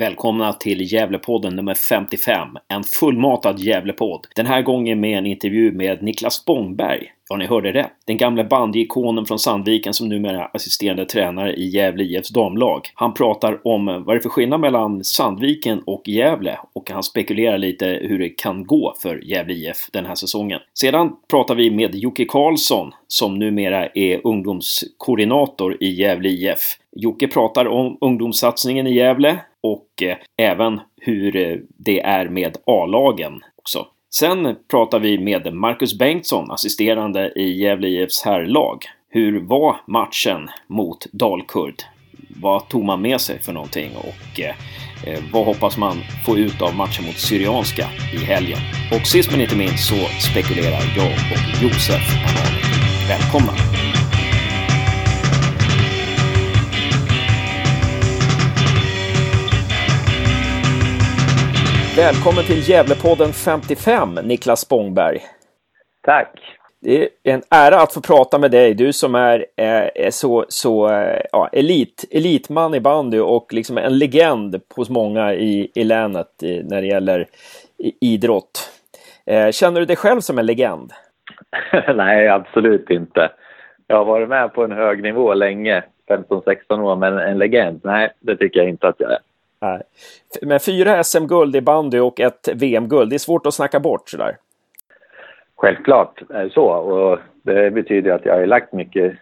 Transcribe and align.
Välkomna 0.00 0.52
till 0.52 0.92
Gävlepodden 0.92 1.56
nummer 1.56 1.74
55. 1.74 2.48
En 2.68 2.82
fullmatad 2.82 3.58
Gävlepodd. 3.58 4.26
Den 4.36 4.46
här 4.46 4.62
gången 4.62 5.00
med 5.00 5.18
en 5.18 5.26
intervju 5.26 5.72
med 5.72 6.02
Niklas 6.02 6.34
Spångberg. 6.34 7.12
Ja, 7.28 7.36
ni 7.36 7.46
hörde 7.46 7.72
rätt. 7.72 7.92
Den 8.06 8.16
gamla 8.16 8.44
bandyikonen 8.44 9.26
från 9.26 9.38
Sandviken 9.38 9.94
som 9.94 10.08
numera 10.08 10.44
är 10.44 10.56
assisterande 10.56 11.04
tränare 11.04 11.54
i 11.54 11.68
Gävle 11.68 12.04
IFs 12.04 12.28
damlag. 12.28 12.80
Han 12.94 13.14
pratar 13.14 13.66
om 13.66 13.86
vad 13.86 14.06
det 14.16 14.18
är 14.18 14.20
för 14.20 14.28
skillnad 14.28 14.60
mellan 14.60 15.04
Sandviken 15.04 15.82
och 15.86 16.08
Gävle 16.08 16.58
och 16.72 16.90
han 16.90 17.02
spekulerar 17.02 17.58
lite 17.58 17.86
hur 17.86 18.18
det 18.18 18.28
kan 18.28 18.66
gå 18.66 18.94
för 19.02 19.24
Gävle 19.24 19.54
IF 19.54 19.88
den 19.92 20.06
här 20.06 20.14
säsongen. 20.14 20.60
Sedan 20.74 21.12
pratar 21.30 21.54
vi 21.54 21.70
med 21.70 21.94
Jocke 21.94 22.24
Karlsson 22.24 22.92
som 23.08 23.38
numera 23.38 23.86
är 23.86 24.26
ungdomskoordinator 24.26 25.76
i 25.80 25.88
Gävle 25.88 26.28
IF. 26.28 26.78
Jocke 26.96 27.28
pratar 27.28 27.68
om 27.68 27.98
ungdomssatsningen 28.00 28.86
i 28.86 28.94
Gävle 28.94 29.38
och 29.62 30.02
eh, 30.02 30.16
även 30.38 30.80
hur 31.00 31.36
eh, 31.36 31.56
det 31.78 32.00
är 32.00 32.28
med 32.28 32.56
A-lagen 32.66 33.40
också. 33.56 33.86
Sen 34.14 34.56
pratar 34.70 34.98
vi 34.98 35.18
med 35.18 35.54
Marcus 35.54 35.98
Bengtsson, 35.98 36.50
assisterande 36.50 37.32
i 37.36 37.62
Gävle 37.62 37.88
IFs 37.88 38.22
herrlag. 38.24 38.84
Hur 39.08 39.40
var 39.40 39.76
matchen 39.86 40.48
mot 40.66 41.06
Dalkurd? 41.12 41.74
Vad 42.40 42.68
tog 42.68 42.84
man 42.84 43.02
med 43.02 43.20
sig 43.20 43.38
för 43.38 43.52
någonting 43.52 43.90
och 43.96 44.40
eh, 44.40 44.54
eh, 45.06 45.20
vad 45.32 45.44
hoppas 45.44 45.78
man 45.78 45.96
få 46.26 46.38
ut 46.38 46.62
av 46.62 46.76
matchen 46.76 47.04
mot 47.06 47.18
Syrianska 47.18 47.88
i 48.14 48.24
helgen? 48.24 48.58
Och 48.92 49.06
sist 49.06 49.30
men 49.30 49.40
inte 49.40 49.56
minst 49.56 49.88
så 49.88 50.30
spekulerar 50.30 50.82
jag 50.96 51.12
och 51.12 51.62
Josef. 51.62 52.02
Välkomna! 53.08 53.52
Välkommen 61.96 62.44
till 62.44 62.68
Gävlepodden 62.68 63.32
55, 63.32 64.18
Niklas 64.24 64.60
Spångberg. 64.60 65.18
Tack. 66.02 66.30
Det 66.80 67.02
är 67.02 67.08
en 67.22 67.42
ära 67.50 67.80
att 67.80 67.94
få 67.94 68.00
prata 68.00 68.38
med 68.38 68.50
dig, 68.50 68.74
du 68.74 68.92
som 68.92 69.14
är, 69.14 69.46
är 69.56 70.10
så, 70.10 70.44
så 70.48 70.90
ja, 71.32 71.48
elit, 71.52 72.04
elitman 72.10 72.74
i 72.74 72.80
bandy 72.80 73.18
och 73.18 73.52
liksom 73.52 73.78
en 73.78 73.98
legend 73.98 74.60
hos 74.76 74.90
många 74.90 75.34
i, 75.34 75.70
i 75.74 75.84
länet 75.84 76.28
när 76.40 76.80
det 76.80 76.86
gäller 76.86 77.26
idrott. 78.00 78.70
Eh, 79.26 79.50
känner 79.50 79.80
du 79.80 79.86
dig 79.86 79.96
själv 79.96 80.20
som 80.20 80.38
en 80.38 80.46
legend? 80.46 80.92
Nej, 81.94 82.28
absolut 82.28 82.90
inte. 82.90 83.30
Jag 83.86 83.96
har 83.96 84.04
varit 84.04 84.28
med 84.28 84.54
på 84.54 84.64
en 84.64 84.72
hög 84.72 85.02
nivå 85.02 85.34
länge, 85.34 85.82
15-16 86.08 86.80
år, 86.80 86.96
men 86.96 87.18
en 87.18 87.38
legend, 87.38 87.80
nej, 87.84 88.12
det 88.20 88.36
tycker 88.36 88.60
jag 88.60 88.68
inte 88.68 88.88
att 88.88 89.00
jag 89.00 89.12
är. 89.12 89.18
Nej. 89.62 89.82
Men 90.42 90.60
fyra 90.60 91.04
SM-guld 91.04 91.56
i 91.56 91.60
bandy 91.60 91.98
och 91.98 92.20
ett 92.20 92.48
VM-guld, 92.54 93.10
det 93.10 93.16
är 93.16 93.18
svårt 93.18 93.46
att 93.46 93.54
snacka 93.54 93.80
bort 93.80 94.08
sådär. 94.08 94.36
Självklart 95.56 96.22
det 96.28 96.50
så 96.50 96.64
och 96.64 97.18
det 97.42 97.70
betyder 97.70 98.10
att 98.10 98.24
jag 98.24 98.34
har 98.34 98.46
lagt 98.46 98.72
mycket 98.72 99.12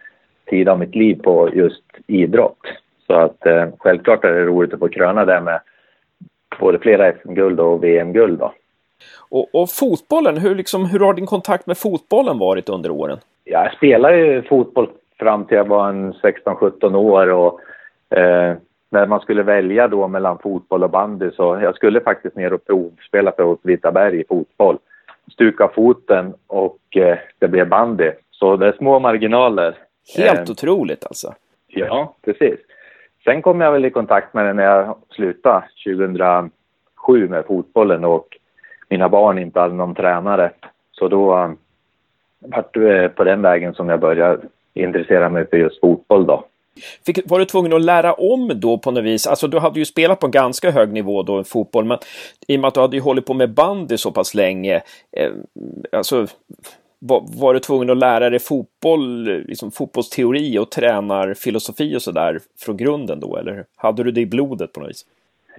tid 0.45 0.69
av 0.69 0.79
mitt 0.79 0.95
liv 0.95 1.21
på 1.23 1.49
just 1.53 1.83
idrott. 2.07 2.59
Så 3.07 3.13
att 3.13 3.45
eh, 3.45 3.67
självklart 3.79 4.23
är 4.23 4.31
det 4.31 4.45
roligt 4.45 4.73
att 4.73 4.79
få 4.79 4.89
kröna 4.89 5.25
det 5.25 5.41
med 5.41 5.59
både 6.59 6.79
flera 6.79 7.13
SM-guld 7.13 7.59
och 7.59 7.83
VM-guld 7.83 8.39
då. 8.39 8.53
Och, 9.29 9.55
och, 9.55 9.69
fotbollen, 9.69 10.37
hur, 10.37 10.55
liksom, 10.55 10.85
hur 10.85 10.99
har 10.99 11.13
din 11.13 11.25
kontakt 11.25 11.67
med 11.67 11.77
fotbollen 11.77 12.37
varit 12.37 12.69
under 12.69 12.91
åren? 12.91 13.19
Jag 13.43 13.73
spelade 13.73 14.17
ju 14.17 14.41
fotboll 14.41 14.89
fram 15.19 15.45
till 15.45 15.57
jag 15.57 15.67
var 15.67 15.89
en 15.89 16.13
16-17 16.13 16.95
år 16.95 17.27
och 17.27 17.59
eh, 18.17 18.55
när 18.91 19.05
man 19.07 19.19
skulle 19.19 19.43
välja 19.43 19.87
då 19.87 20.07
mellan 20.07 20.37
fotboll 20.37 20.83
och 20.83 20.89
bandy 20.89 21.31
så 21.31 21.59
jag 21.61 21.75
skulle 21.75 22.01
faktiskt 22.01 22.35
ner 22.35 22.53
och 22.53 22.65
provspela 22.65 23.31
för 23.31 23.43
Åtvidaberg 23.43 24.19
i 24.19 24.23
fotboll. 24.27 24.77
Stuka 25.31 25.67
foten 25.67 26.33
och 26.47 26.97
eh, 26.97 27.17
det 27.39 27.47
blev 27.47 27.69
bandy. 27.69 28.11
Så 28.31 28.55
det 28.55 28.67
är 28.67 28.71
små 28.71 28.99
marginaler. 28.99 29.77
Helt 30.17 30.49
eh, 30.49 30.51
otroligt 30.51 31.05
alltså. 31.05 31.33
Ja, 31.67 32.15
precis. 32.21 32.59
Sen 33.23 33.41
kom 33.41 33.61
jag 33.61 33.71
väl 33.71 33.85
i 33.85 33.89
kontakt 33.89 34.33
med 34.33 34.45
det 34.45 34.53
när 34.53 34.63
jag 34.63 34.95
slutade 35.09 35.63
2007 35.85 37.29
med 37.29 37.45
fotbollen 37.45 38.05
och 38.05 38.37
mina 38.89 39.09
barn 39.09 39.39
inte 39.39 39.59
hade 39.59 39.73
någon 39.73 39.95
tränare. 39.95 40.51
Så 40.91 41.07
då 41.07 41.37
um, 41.37 41.57
var 42.39 42.65
det 42.73 43.09
på 43.09 43.23
den 43.23 43.41
vägen 43.41 43.73
som 43.73 43.89
jag 43.89 43.99
började 43.99 44.41
intressera 44.73 45.29
mig 45.29 45.49
för 45.49 45.57
just 45.57 45.79
fotboll 45.79 46.25
då. 46.25 46.45
Fick, 47.05 47.19
var 47.25 47.39
du 47.39 47.45
tvungen 47.45 47.73
att 47.73 47.81
lära 47.81 48.13
om 48.13 48.51
då 48.55 48.77
på 48.77 48.91
något 48.91 49.03
vis? 49.03 49.27
Alltså 49.27 49.47
du 49.47 49.59
hade 49.59 49.79
ju 49.79 49.85
spelat 49.85 50.19
på 50.19 50.25
en 50.25 50.31
ganska 50.31 50.71
hög 50.71 50.93
nivå 50.93 51.23
då 51.23 51.41
i 51.41 51.43
fotboll, 51.43 51.85
men 51.85 51.97
i 52.47 52.57
och 52.57 52.59
med 52.59 52.67
att 52.67 52.73
du 52.73 52.79
hade 52.79 52.95
ju 52.95 53.01
hållit 53.01 53.25
på 53.25 53.33
med 53.33 53.53
bandy 53.53 53.97
så 53.97 54.11
pass 54.11 54.33
länge, 54.33 54.81
eh, 55.11 55.31
alltså 55.91 56.27
var, 56.99 57.23
var, 57.39 57.53
du 57.53 57.59
tvungen 57.59 57.89
att 57.89 57.97
lära 57.97 58.29
dig 58.29 58.39
fotboll, 58.39 59.23
liksom 59.23 59.71
fotbollsteori 59.71 60.57
och 60.59 60.71
tränarfilosofi 60.71 61.95
och 61.97 62.01
sådär 62.01 62.39
från 62.59 62.77
grunden 62.77 63.19
då, 63.19 63.37
eller 63.37 63.65
hade 63.75 64.03
du 64.03 64.11
det 64.11 64.21
i 64.21 64.25
blodet 64.25 64.73
på 64.73 64.79
något 64.79 64.89
vis? 64.89 65.05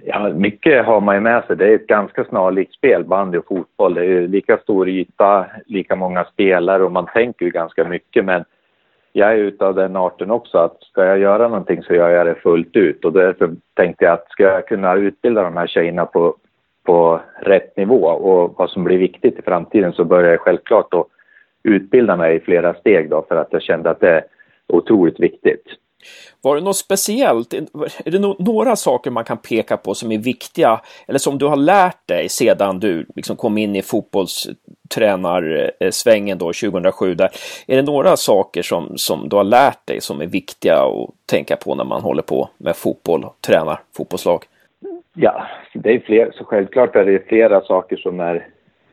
Ja, 0.05 0.29
mycket 0.29 0.85
har 0.85 1.01
man 1.01 1.15
ju 1.15 1.21
med 1.21 1.43
sig. 1.43 1.57
Det 1.57 1.65
är 1.65 1.75
ett 1.75 1.87
ganska 1.87 2.25
snarlikt 2.25 2.73
spel, 2.73 3.03
bandy 3.03 3.37
och 3.37 3.47
fotboll. 3.47 3.93
Det 3.93 4.05
är 4.05 4.27
lika 4.27 4.57
stor 4.57 4.89
yta, 4.89 5.45
lika 5.65 5.95
många 5.95 6.25
spelare 6.25 6.83
och 6.83 6.91
man 6.91 7.07
tänker 7.13 7.45
ju 7.45 7.51
ganska 7.51 7.83
mycket, 7.83 8.25
men 8.25 8.45
jag 9.15 9.31
är 9.31 9.37
utav 9.37 9.75
den 9.75 9.95
arten 9.95 10.31
också 10.31 10.57
att 10.57 10.83
ska 10.83 11.05
jag 11.05 11.19
göra 11.19 11.47
någonting 11.47 11.83
så 11.83 11.93
gör 11.93 12.09
jag 12.09 12.25
det 12.25 12.35
fullt 12.35 12.75
ut 12.75 13.05
och 13.05 13.13
därför 13.13 13.55
tänkte 13.73 14.05
jag 14.05 14.13
att 14.13 14.31
ska 14.31 14.43
jag 14.43 14.67
kunna 14.67 14.95
utbilda 14.95 15.43
de 15.43 15.57
här 15.57 15.67
tjejerna 15.67 16.05
på, 16.05 16.35
på 16.83 17.21
rätt 17.41 17.77
nivå 17.77 18.05
och 18.05 18.55
vad 18.57 18.69
som 18.69 18.83
blir 18.83 18.97
viktigt 18.97 19.39
i 19.39 19.41
framtiden 19.41 19.93
så 19.93 20.03
börjar 20.03 20.31
jag 20.31 20.39
självklart 20.39 20.93
att 20.93 21.07
utbilda 21.63 22.15
mig 22.15 22.35
i 22.35 22.39
flera 22.39 22.73
steg 22.73 23.09
då 23.09 23.25
för 23.27 23.35
att 23.35 23.53
jag 23.53 23.61
kände 23.61 23.89
att 23.89 23.99
det 23.99 24.09
är 24.09 24.23
otroligt 24.67 25.19
viktigt. 25.19 25.63
Var 26.41 26.55
det 26.55 26.61
något 26.61 26.77
speciellt? 26.77 27.53
Är 27.53 28.11
det 28.11 28.35
några 28.39 28.75
saker 28.75 29.11
man 29.11 29.23
kan 29.23 29.37
peka 29.37 29.77
på 29.77 29.95
som 29.95 30.11
är 30.11 30.17
viktiga 30.17 30.81
eller 31.07 31.19
som 31.19 31.37
du 31.37 31.45
har 31.45 31.55
lärt 31.55 32.07
dig 32.07 32.29
sedan 32.29 32.79
du 32.79 33.05
liksom 33.15 33.35
kom 33.35 33.57
in 33.57 33.75
i 33.75 33.81
fotbollstränarsvängen 33.81 36.37
då 36.37 36.45
2007? 36.45 37.15
Där? 37.15 37.29
Är 37.67 37.75
det 37.75 37.81
några 37.81 38.17
saker 38.17 38.61
som, 38.61 38.97
som 38.97 39.29
du 39.29 39.35
har 39.35 39.43
lärt 39.43 39.87
dig 39.87 40.01
som 40.01 40.21
är 40.21 40.27
viktiga 40.27 40.75
att 40.75 41.09
tänka 41.25 41.55
på 41.55 41.75
när 41.75 41.85
man 41.85 42.01
håller 42.01 42.23
på 42.23 42.49
med 42.57 42.75
fotboll 42.75 43.23
och 43.23 43.35
tränar 43.41 43.79
fotbollslag? 43.97 44.43
Ja, 45.13 45.47
det 45.73 45.93
är 45.93 45.99
fler, 45.99 46.31
så 46.37 46.43
självklart 46.43 46.95
är 46.95 47.05
det 47.05 47.27
flera 47.27 47.61
saker 47.61 47.97
som 47.97 48.19
är, 48.19 48.47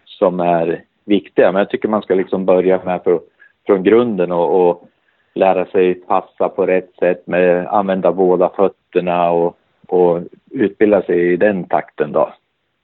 som 0.05 0.41
är 0.41 0.85
viktiga, 1.05 1.53
men 1.53 1.59
jag 1.59 1.71
tycker 1.71 1.89
man 1.89 2.03
ska 2.03 2.15
liksom 2.15 2.45
börja 2.45 2.85
med 2.85 3.01
för, 3.05 3.21
från 3.67 3.83
grunden 3.83 4.33
och, 4.33 4.69
och 4.69 4.89
lära 5.35 5.67
sig 5.67 5.95
passa 5.95 6.49
på 6.49 6.67
rätt 6.67 6.91
sätt 6.99 7.27
med 7.27 7.67
använda 7.67 8.13
båda 8.13 8.49
fötterna 8.57 9.31
och, 9.31 9.57
och 9.87 10.21
utbilda 10.51 11.03
sig 11.03 11.33
i 11.33 11.37
den 11.37 11.65
takten 11.65 12.13
då. 12.13 12.35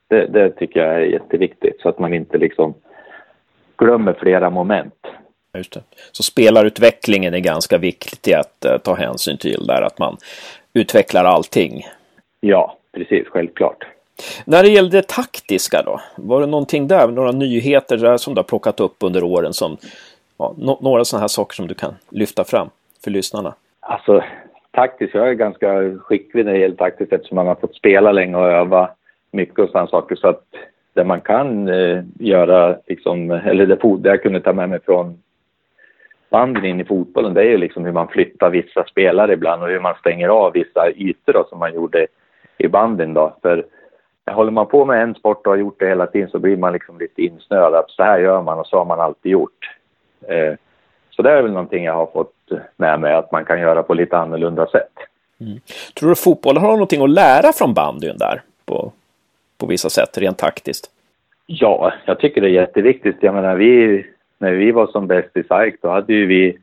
Det, 0.08 0.26
det, 0.26 0.50
tycker 0.50 0.80
jag 0.80 0.94
är 0.94 1.00
jätteviktigt 1.00 1.80
så 1.80 1.88
att 1.88 1.98
man 1.98 2.14
inte 2.14 2.38
liksom 2.38 2.74
glömmer 3.76 4.12
flera 4.12 4.50
moment. 4.50 5.06
Just 5.56 5.72
det. 5.72 5.82
Så 6.12 6.22
spelarutvecklingen 6.22 7.34
är 7.34 7.38
ganska 7.38 7.78
viktig 7.78 8.32
att 8.34 8.66
uh, 8.66 8.78
ta 8.78 8.94
hänsyn 8.94 9.38
till 9.38 9.66
där, 9.66 9.82
att 9.82 9.98
man 9.98 10.16
utvecklar 10.72 11.24
allting. 11.24 11.86
Ja, 12.40 12.76
precis, 12.92 13.28
självklart. 13.28 13.84
När 14.44 14.62
det 14.62 14.68
gäller 14.68 14.90
det 14.90 15.08
taktiska 15.08 15.82
då, 15.82 16.00
var 16.16 16.40
det 16.40 16.46
någonting 16.46 16.88
där, 16.88 17.08
några 17.08 17.32
nyheter 17.32 17.96
där 17.96 18.16
som 18.16 18.34
du 18.34 18.38
har 18.38 18.44
plockat 18.44 18.80
upp 18.80 18.96
under 19.00 19.24
åren 19.24 19.52
som 19.52 19.76
ja, 20.38 20.54
no 20.58 20.78
några 20.80 21.04
sådana 21.04 21.20
här 21.20 21.28
saker 21.28 21.54
som 21.54 21.66
du 21.66 21.74
kan 21.74 21.94
lyfta 22.10 22.44
fram 22.44 22.69
för 23.04 23.10
lyssnarna? 23.10 23.54
Alltså 23.80 24.22
taktiskt, 24.70 25.14
jag 25.14 25.28
är 25.28 25.34
ganska 25.34 25.98
skicklig 25.98 26.44
när 26.44 26.52
det 26.52 26.58
gäller 26.58 26.76
taktiskt 26.76 27.12
eftersom 27.12 27.36
man 27.36 27.47
har 27.47 27.54
fått 27.54 27.74
spela 27.74 28.12
länge 28.12 28.36
och 28.36 28.50
öva 28.50 28.91
mycket 29.30 29.59
och 29.59 29.71
sådana 29.71 29.86
saker 29.86 30.16
så 30.16 30.28
att 30.28 30.44
det 30.94 31.04
man 31.04 31.21
kan 31.21 31.68
eh, 31.68 32.04
göra, 32.18 32.77
liksom, 32.86 33.30
eller 33.30 33.66
det, 33.66 33.78
det 33.98 34.09
jag 34.09 34.22
kunde 34.22 34.41
ta 34.41 34.53
med 34.53 34.68
mig 34.68 34.80
från 34.84 35.18
banden 36.30 36.65
in 36.65 36.80
i 36.80 36.84
fotbollen, 36.84 37.34
det 37.34 37.41
är 37.41 37.50
ju 37.50 37.56
liksom 37.56 37.84
hur 37.84 37.92
man 37.92 38.09
flyttar 38.09 38.50
vissa 38.50 38.84
spelare 38.84 39.33
ibland 39.33 39.62
och 39.62 39.68
hur 39.68 39.80
man 39.80 39.94
stänger 39.94 40.28
av 40.28 40.53
vissa 40.53 40.91
ytor 40.91 41.33
då, 41.33 41.47
som 41.48 41.59
man 41.59 41.74
gjorde 41.74 42.06
i 42.59 42.68
banden 42.68 43.15
då. 43.15 43.36
För 43.42 43.66
håller 44.30 44.50
man 44.50 44.66
på 44.66 44.84
med 44.84 45.03
en 45.03 45.15
sport 45.15 45.47
och 45.47 45.53
har 45.53 45.59
gjort 45.59 45.80
det 45.80 45.88
hela 45.88 46.06
tiden 46.06 46.30
så 46.30 46.38
blir 46.38 46.56
man 46.56 46.72
liksom 46.72 46.98
lite 46.98 47.22
insnöad 47.22 47.74
att 47.74 47.91
så 47.91 48.03
här 48.03 48.18
gör 48.18 48.42
man 48.42 48.59
och 48.59 48.66
så 48.66 48.78
har 48.78 48.84
man 48.84 49.00
alltid 49.00 49.33
gjort. 49.33 49.75
Eh, 50.28 50.54
så 51.10 51.22
det 51.22 51.30
är 51.30 51.42
väl 51.42 51.53
någonting 51.53 51.84
jag 51.84 51.92
har 51.92 52.07
fått 52.07 52.33
med 52.77 53.01
mig 53.01 53.15
att 53.15 53.33
man 53.33 53.45
kan 53.45 53.60
göra 53.60 53.83
på 53.83 53.95
lite 53.95 54.18
annorlunda 54.18 54.66
sätt. 54.66 54.92
Mm. 55.41 55.60
Tror 55.95 56.09
du 56.09 56.15
fotbollen 56.15 56.63
har 56.63 56.71
någonting 56.71 57.03
att 57.03 57.10
lära 57.10 57.53
från 57.53 57.74
bandyn 57.74 58.18
där 58.18 58.42
på, 58.66 58.92
på 59.59 59.66
vissa 59.66 59.91
sätt 59.91 60.18
rent 60.18 60.39
taktiskt? 60.39 60.91
Ja, 61.47 61.92
jag 62.04 62.21
tycker 62.21 62.41
det 62.41 62.48
är 62.48 62.53
jätteviktigt. 62.53 63.16
Jag 63.21 63.34
menar, 63.34 63.57
vi, 63.57 64.07
när 64.39 64.53
vi 64.53 64.72
var 64.72 64.86
som 64.86 65.07
bäst 65.07 65.36
i 65.36 65.42
SAIK 65.42 65.74
då 65.83 65.89
hade 65.89 66.13
ju 66.13 66.27
vi 66.27 66.59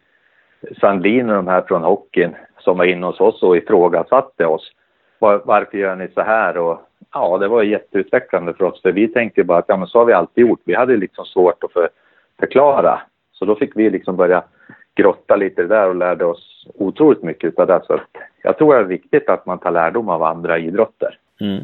Sandlin 0.82 1.30
och 1.30 1.36
de 1.36 1.48
här 1.48 1.62
från 1.62 1.84
hockeyn 1.84 2.36
som 2.60 2.78
var 2.78 2.86
inne 2.86 3.06
hos 3.06 3.20
oss 3.20 3.44
och 3.44 3.58
ifrågasatte 3.58 4.46
oss. 4.46 4.72
var, 5.20 5.42
varför 5.46 5.78
gör 5.78 5.96
ni 5.96 6.08
så 6.14 6.22
här? 6.22 6.58
Och 6.58 6.82
ja, 7.14 7.38
det 7.38 7.48
var 7.48 7.64
jätteutvecklande 7.64 8.54
för 8.54 8.66
oss, 8.66 8.82
för 8.82 8.92
vi 8.92 9.08
tänkte 9.08 9.44
bara 9.44 9.58
att 9.58 9.66
ja, 9.68 9.78
men 9.78 9.88
så 9.88 10.00
har 10.00 10.06
vi 10.06 10.14
alltid 10.14 10.48
gjort. 10.48 10.62
Vi 10.64 10.76
hade 10.76 10.98
liksom 10.98 11.26
svårt 11.26 11.64
att 11.64 11.72
för, 11.72 11.90
förklara, 12.40 13.02
så 13.44 13.48
då 13.48 13.56
fick 13.56 13.72
vi 13.76 13.90
liksom 13.90 14.16
börja 14.16 14.44
grotta 14.96 15.36
lite 15.36 15.64
där 15.64 15.90
och 15.90 15.96
lärde 15.96 16.26
oss 16.26 16.68
otroligt 16.76 17.24
mycket 17.24 17.60
av 17.60 17.68
det. 17.68 17.82
Så 17.88 18.00
jag 18.44 18.58
tror 18.58 18.74
det 18.74 18.80
är 18.80 18.84
viktigt 18.84 19.30
att 19.30 19.46
man 19.46 19.60
tar 19.60 19.72
lärdom 19.72 20.10
av 20.10 20.24
andra 20.24 20.60
idrotter. 20.60 21.18
Mm. 21.42 21.64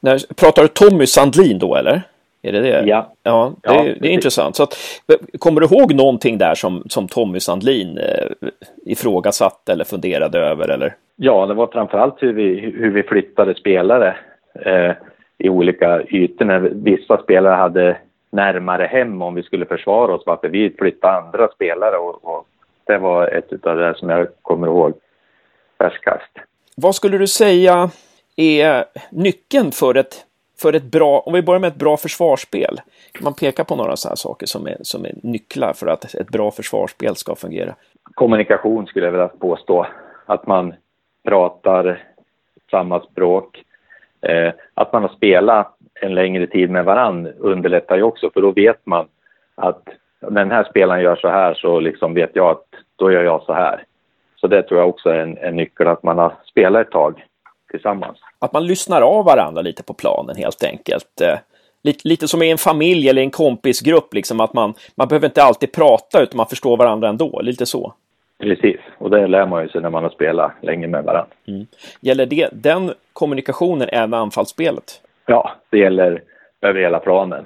När, 0.00 0.34
pratar 0.34 0.62
du 0.62 0.68
Tommy 0.68 1.06
Sandlin 1.06 1.58
då 1.58 1.76
eller? 1.76 2.02
Är 2.42 2.52
det 2.52 2.60
det? 2.60 2.82
Ja. 2.86 3.12
Ja, 3.22 3.52
det, 3.62 3.74
ja, 3.74 3.94
det 4.00 4.08
är 4.08 4.12
intressant. 4.12 4.56
Så 4.56 4.62
att, 4.62 4.74
kommer 5.38 5.60
du 5.60 5.66
ihåg 5.66 5.94
någonting 5.94 6.38
där 6.38 6.54
som, 6.54 6.82
som 6.86 7.08
Tommy 7.08 7.40
Sandlin 7.40 7.98
eh, 7.98 8.48
ifrågasatte 8.86 9.72
eller 9.72 9.84
funderade 9.84 10.38
över? 10.38 10.68
Eller? 10.68 10.94
Ja, 11.16 11.46
det 11.46 11.54
var 11.54 11.66
framförallt 11.66 12.22
hur 12.22 12.32
vi, 12.32 12.60
hur 12.76 12.90
vi 12.90 13.02
flyttade 13.02 13.54
spelare 13.54 14.16
eh, 14.64 14.92
i 15.38 15.48
olika 15.48 16.02
ytor. 16.02 16.44
När 16.44 16.60
vissa 16.60 17.22
spelare 17.22 17.54
hade 17.54 17.96
närmare 18.30 18.84
hem 18.84 19.22
om 19.22 19.34
vi 19.34 19.42
skulle 19.42 19.66
försvara 19.66 20.14
oss, 20.14 20.22
varför 20.26 20.48
vi 20.48 20.70
flyttade 20.78 21.16
andra 21.16 21.48
spelare. 21.48 21.96
Och, 21.96 22.24
och 22.24 22.46
det 22.84 22.98
var 22.98 23.26
ett 23.26 23.66
av 23.66 23.76
det 23.76 23.94
som 23.98 24.08
jag 24.08 24.28
kommer 24.42 24.66
ihåg 24.66 24.92
färskast. 25.78 26.38
Vad 26.76 26.94
skulle 26.94 27.18
du 27.18 27.26
säga 27.26 27.90
är 28.36 28.84
nyckeln 29.10 29.72
för 29.72 29.94
ett, 29.94 30.26
för 30.60 30.72
ett 30.72 30.84
bra, 30.84 31.20
om 31.20 31.32
vi 31.32 31.42
börjar 31.42 31.60
med 31.60 31.68
ett 31.68 31.78
bra 31.78 31.96
försvarsspel? 31.96 32.80
Kan 33.12 33.24
man 33.24 33.34
peka 33.34 33.64
på 33.64 33.76
några 33.76 33.96
sådana 33.96 34.16
saker 34.16 34.46
som 34.46 34.66
är, 34.66 34.76
som 34.82 35.04
är 35.04 35.14
nycklar 35.22 35.72
för 35.72 35.86
att 35.86 36.14
ett 36.14 36.28
bra 36.28 36.50
försvarsspel 36.50 37.16
ska 37.16 37.34
fungera? 37.34 37.74
Kommunikation 38.14 38.86
skulle 38.86 39.06
jag 39.06 39.12
vilja 39.12 39.28
påstå. 39.28 39.86
Att 40.26 40.46
man 40.46 40.74
pratar 41.24 42.04
samma 42.70 43.00
språk. 43.00 43.64
Eh, 44.20 44.52
att 44.74 44.92
man 44.92 45.02
har 45.02 45.08
spelat 45.08 45.76
en 46.00 46.14
längre 46.14 46.46
tid 46.46 46.70
med 46.70 46.84
varann 46.84 47.26
underlättar 47.38 47.96
ju 47.96 48.02
också, 48.02 48.30
för 48.30 48.40
då 48.40 48.50
vet 48.50 48.86
man 48.86 49.06
att 49.54 49.82
när 50.20 50.40
den 50.40 50.50
här 50.50 50.64
spelaren 50.70 51.02
gör 51.02 51.16
så 51.16 51.28
här 51.28 51.54
så 51.54 51.80
liksom 51.80 52.14
vet 52.14 52.30
jag 52.32 52.50
att 52.50 52.66
då 52.96 53.12
gör 53.12 53.24
jag 53.24 53.42
så 53.42 53.52
här. 53.52 53.84
Så 54.36 54.46
det 54.46 54.62
tror 54.62 54.80
jag 54.80 54.88
också 54.88 55.08
är 55.08 55.18
en, 55.18 55.38
en 55.38 55.56
nyckel, 55.56 55.86
att 55.86 56.02
man 56.02 56.18
har 56.18 56.32
spelat 56.44 56.86
ett 56.86 56.92
tag 56.92 57.24
tillsammans. 57.70 58.18
Att 58.38 58.52
man 58.52 58.66
lyssnar 58.66 59.02
av 59.02 59.24
varandra 59.24 59.62
lite 59.62 59.82
på 59.82 59.94
planen 59.94 60.36
helt 60.36 60.64
enkelt. 60.64 61.20
Eh, 61.20 61.38
lite, 61.82 62.08
lite 62.08 62.28
som 62.28 62.42
i 62.42 62.50
en 62.50 62.58
familj 62.58 63.08
eller 63.08 63.22
en 63.22 63.30
kompisgrupp, 63.30 64.14
liksom 64.14 64.40
att 64.40 64.54
man, 64.54 64.74
man 64.94 65.08
behöver 65.08 65.26
inte 65.26 65.42
alltid 65.42 65.72
prata 65.72 66.22
utan 66.22 66.36
man 66.36 66.46
förstår 66.46 66.76
varandra 66.76 67.08
ändå, 67.08 67.40
lite 67.42 67.66
så. 67.66 67.94
Precis, 68.38 68.80
och 68.98 69.10
det 69.10 69.26
lär 69.26 69.46
man 69.46 69.62
ju 69.62 69.68
sig 69.68 69.80
när 69.80 69.90
man 69.90 70.02
har 70.02 70.10
spelat 70.10 70.52
länge 70.62 70.86
med 70.86 71.04
varandra. 71.04 71.34
Mm. 71.48 71.66
Gäller 72.00 72.26
det, 72.26 72.48
den 72.52 72.92
kommunikationen 73.12 73.88
även 73.92 74.14
anfallsspelet? 74.14 75.00
Ja, 75.30 75.50
det 75.70 75.78
gäller 75.78 76.22
över 76.60 76.80
hela 76.80 76.98
planen, 76.98 77.44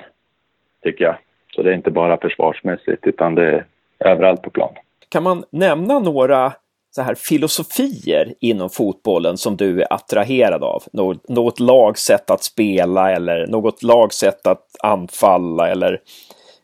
tycker 0.82 1.04
jag. 1.04 1.16
Så 1.54 1.62
det 1.62 1.70
är 1.70 1.75
inte 1.75 1.90
bara 1.90 2.16
försvarsmässigt, 2.16 3.06
utan 3.06 3.34
det 3.34 3.46
är 3.46 3.64
överallt 3.98 4.42
på 4.42 4.50
plan. 4.50 4.75
Kan 5.08 5.22
man 5.22 5.44
nämna 5.50 5.98
några 5.98 6.52
så 6.90 7.02
här 7.02 7.14
filosofier 7.14 8.34
inom 8.40 8.70
fotbollen 8.70 9.36
som 9.36 9.56
du 9.56 9.82
är 9.82 9.92
attraherad 9.92 10.64
av? 10.64 10.82
Något, 10.92 11.28
något 11.28 11.60
lagsätt 11.60 12.31
att 12.31 12.42
spela 12.42 13.12
eller 13.12 13.46
något 13.46 13.82
lagsätt 13.82 14.46
att 14.46 14.66
anfalla 14.82 15.69
eller 15.69 16.00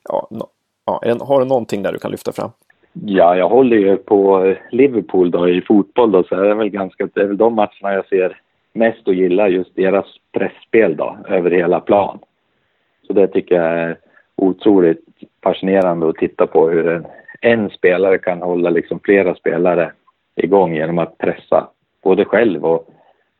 ja, 0.08 0.28
no, 0.30 0.46
ja, 0.86 1.16
har 1.20 1.40
du 1.40 1.46
någonting 1.46 1.82
där 1.82 1.92
du 1.92 1.98
kan 1.98 2.10
lyfta 2.10 2.32
fram? 2.32 2.50
Ja, 2.92 3.36
jag 3.36 3.48
håller 3.48 3.76
ju 3.76 3.96
på 3.96 4.54
Liverpool 4.70 5.30
då 5.30 5.48
i 5.48 5.60
fotboll 5.60 6.12
då, 6.12 6.22
så 6.22 6.34
är 6.34 6.48
det 6.48 6.54
väl 6.54 6.68
ganska, 6.68 7.08
det 7.14 7.20
är 7.20 7.26
väl 7.26 7.36
de 7.36 7.54
matcherna 7.54 7.94
jag 7.94 8.06
ser 8.06 8.40
mest 8.72 9.08
och 9.08 9.14
gillar 9.14 9.48
just 9.48 9.76
deras 9.76 10.06
pressspel 10.32 10.96
då, 10.96 11.16
över 11.28 11.50
hela 11.50 11.80
plan. 11.80 12.18
Så 13.06 13.12
det 13.12 13.28
tycker 13.28 13.54
jag 13.54 13.72
är 13.72 13.98
otroligt 14.36 15.04
fascinerande 15.42 16.08
att 16.08 16.16
titta 16.16 16.46
på 16.46 16.68
hur 16.68 16.88
en, 16.88 17.06
en 17.40 17.70
spelare 17.70 18.18
kan 18.18 18.42
hålla 18.42 18.70
liksom 18.70 19.00
flera 19.04 19.34
spelare 19.34 19.92
igång 20.36 20.74
genom 20.74 20.98
att 20.98 21.18
pressa 21.18 21.68
både 22.02 22.24
själv 22.24 22.64
och 22.64 22.88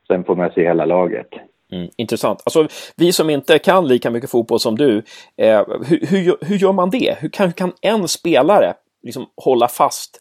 sen 0.06 0.24
få 0.24 0.34
med 0.34 0.52
sig 0.52 0.64
hela 0.64 0.84
laget. 0.84 1.28
Mm, 1.72 1.88
intressant. 1.96 2.42
Alltså, 2.44 2.68
vi 2.96 3.12
som 3.12 3.30
inte 3.30 3.58
kan 3.58 3.88
lika 3.88 4.10
mycket 4.10 4.30
fotboll 4.30 4.60
som 4.60 4.76
du, 4.76 5.02
eh, 5.36 5.62
hur, 5.88 6.06
hur, 6.06 6.36
hur, 6.40 6.56
gör 6.56 6.72
man 6.72 6.90
det? 6.90 7.16
Hur 7.20 7.28
kan, 7.28 7.46
hur 7.46 7.52
kan 7.52 7.72
en 7.80 8.08
spelare 8.08 8.74
liksom 9.02 9.26
hålla 9.36 9.68
fast 9.68 10.20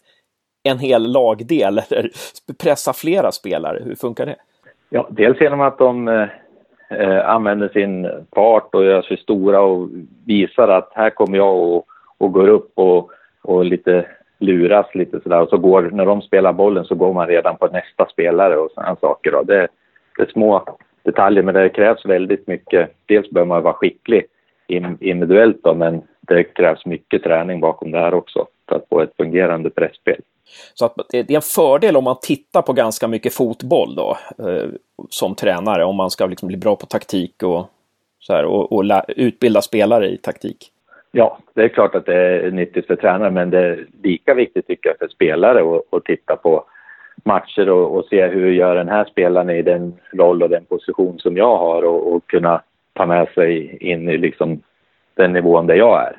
en 0.62 0.78
hel 0.78 1.12
lagdel 1.12 1.78
eller 1.90 2.10
pressa 2.58 2.92
flera 2.92 3.32
spelare? 3.32 3.82
Hur 3.84 3.94
funkar 3.94 4.26
det? 4.26 4.36
Ja, 4.92 5.08
dels 5.10 5.40
genom 5.40 5.60
att 5.60 5.78
de 5.78 6.08
eh, 6.08 6.28
eh, 6.90 7.28
använder 7.28 7.68
sin 7.68 8.10
fart 8.34 8.74
och 8.74 8.84
gör 8.84 9.02
sig 9.02 9.16
stora 9.16 9.60
och 9.60 9.88
visar 10.26 10.68
att 10.68 10.92
här 10.94 11.10
kommer 11.10 11.38
jag 11.38 11.56
och, 11.58 11.86
och 12.18 12.32
går 12.32 12.48
upp 12.48 12.72
och, 12.74 13.10
och 13.42 13.64
lite 13.64 14.06
luras 14.38 14.94
lite 14.94 15.20
sådär 15.20 15.40
och 15.40 15.48
så 15.48 15.58
går, 15.58 15.82
när 15.82 16.06
de 16.06 16.22
spelar 16.22 16.52
bollen 16.52 16.84
så 16.84 16.94
går 16.94 17.12
man 17.12 17.26
redan 17.26 17.56
på 17.56 17.66
nästa 17.66 18.06
spelare 18.06 18.56
och 18.56 18.70
sådana 18.70 18.96
saker. 18.96 19.32
Då. 19.32 19.42
Det, 19.42 19.68
det 20.16 20.22
är 20.22 20.26
små 20.26 20.64
detaljer 21.02 21.42
men 21.42 21.54
det 21.54 21.68
krävs 21.68 22.06
väldigt 22.06 22.46
mycket. 22.46 22.90
Dels 23.06 23.30
behöver 23.30 23.48
man 23.48 23.62
vara 23.62 23.74
skicklig 23.74 24.24
individuellt 25.00 25.62
då, 25.62 25.74
men 25.74 26.02
det 26.20 26.44
krävs 26.44 26.86
mycket 26.86 27.22
träning 27.22 27.60
bakom 27.60 27.90
det 27.90 27.98
här 27.98 28.14
också 28.14 28.46
för 28.68 28.76
att 28.76 28.88
få 28.88 29.00
ett 29.00 29.16
fungerande 29.16 29.70
pressspel. 29.70 30.20
Så 30.74 30.84
att 30.84 30.94
det 31.10 31.30
är 31.30 31.34
en 31.34 31.42
fördel 31.42 31.96
om 31.96 32.04
man 32.04 32.16
tittar 32.22 32.62
på 32.62 32.72
ganska 32.72 33.08
mycket 33.08 33.34
fotboll 33.34 33.94
då 33.94 34.16
eh, 34.38 34.68
som 35.08 35.34
tränare 35.34 35.84
om 35.84 35.96
man 35.96 36.10
ska 36.10 36.26
liksom 36.26 36.48
bli 36.48 36.56
bra 36.56 36.76
på 36.76 36.86
taktik 36.86 37.42
och, 37.42 37.70
så 38.18 38.32
här, 38.32 38.44
och, 38.44 38.72
och 38.72 39.02
utbilda 39.08 39.62
spelare 39.62 40.08
i 40.08 40.16
taktik. 40.16 40.72
Ja, 41.12 41.38
det 41.54 41.62
är 41.62 41.68
klart 41.68 41.94
att 41.94 42.06
det 42.06 42.16
är 42.16 42.50
nyttigt 42.50 42.86
för 42.86 42.96
tränare 42.96 43.30
men 43.30 43.50
det 43.50 43.58
är 43.58 43.86
lika 44.02 44.34
viktigt 44.34 44.66
tycker 44.66 44.88
jag 44.88 44.98
för 44.98 45.08
spelare 45.08 45.80
att 45.90 46.04
titta 46.04 46.36
på 46.36 46.64
matcher 47.24 47.70
och, 47.70 47.96
och, 47.96 48.04
se 48.04 48.26
hur 48.26 48.52
gör 48.52 48.74
den 48.74 48.88
här 48.88 49.04
spelaren 49.04 49.50
i 49.50 49.62
den 49.62 49.94
roll 50.12 50.42
och 50.42 50.48
den 50.48 50.64
position 50.64 51.18
som 51.18 51.36
jag 51.36 51.56
har 51.56 51.82
och, 51.82 52.12
och 52.12 52.26
kunna 52.26 52.62
ta 52.92 53.06
med 53.06 53.28
sig 53.28 53.76
in 53.80 54.08
i 54.08 54.18
liksom 54.18 54.62
den 55.14 55.32
nivån 55.32 55.66
där 55.66 55.74
jag 55.74 56.02
är 56.02 56.16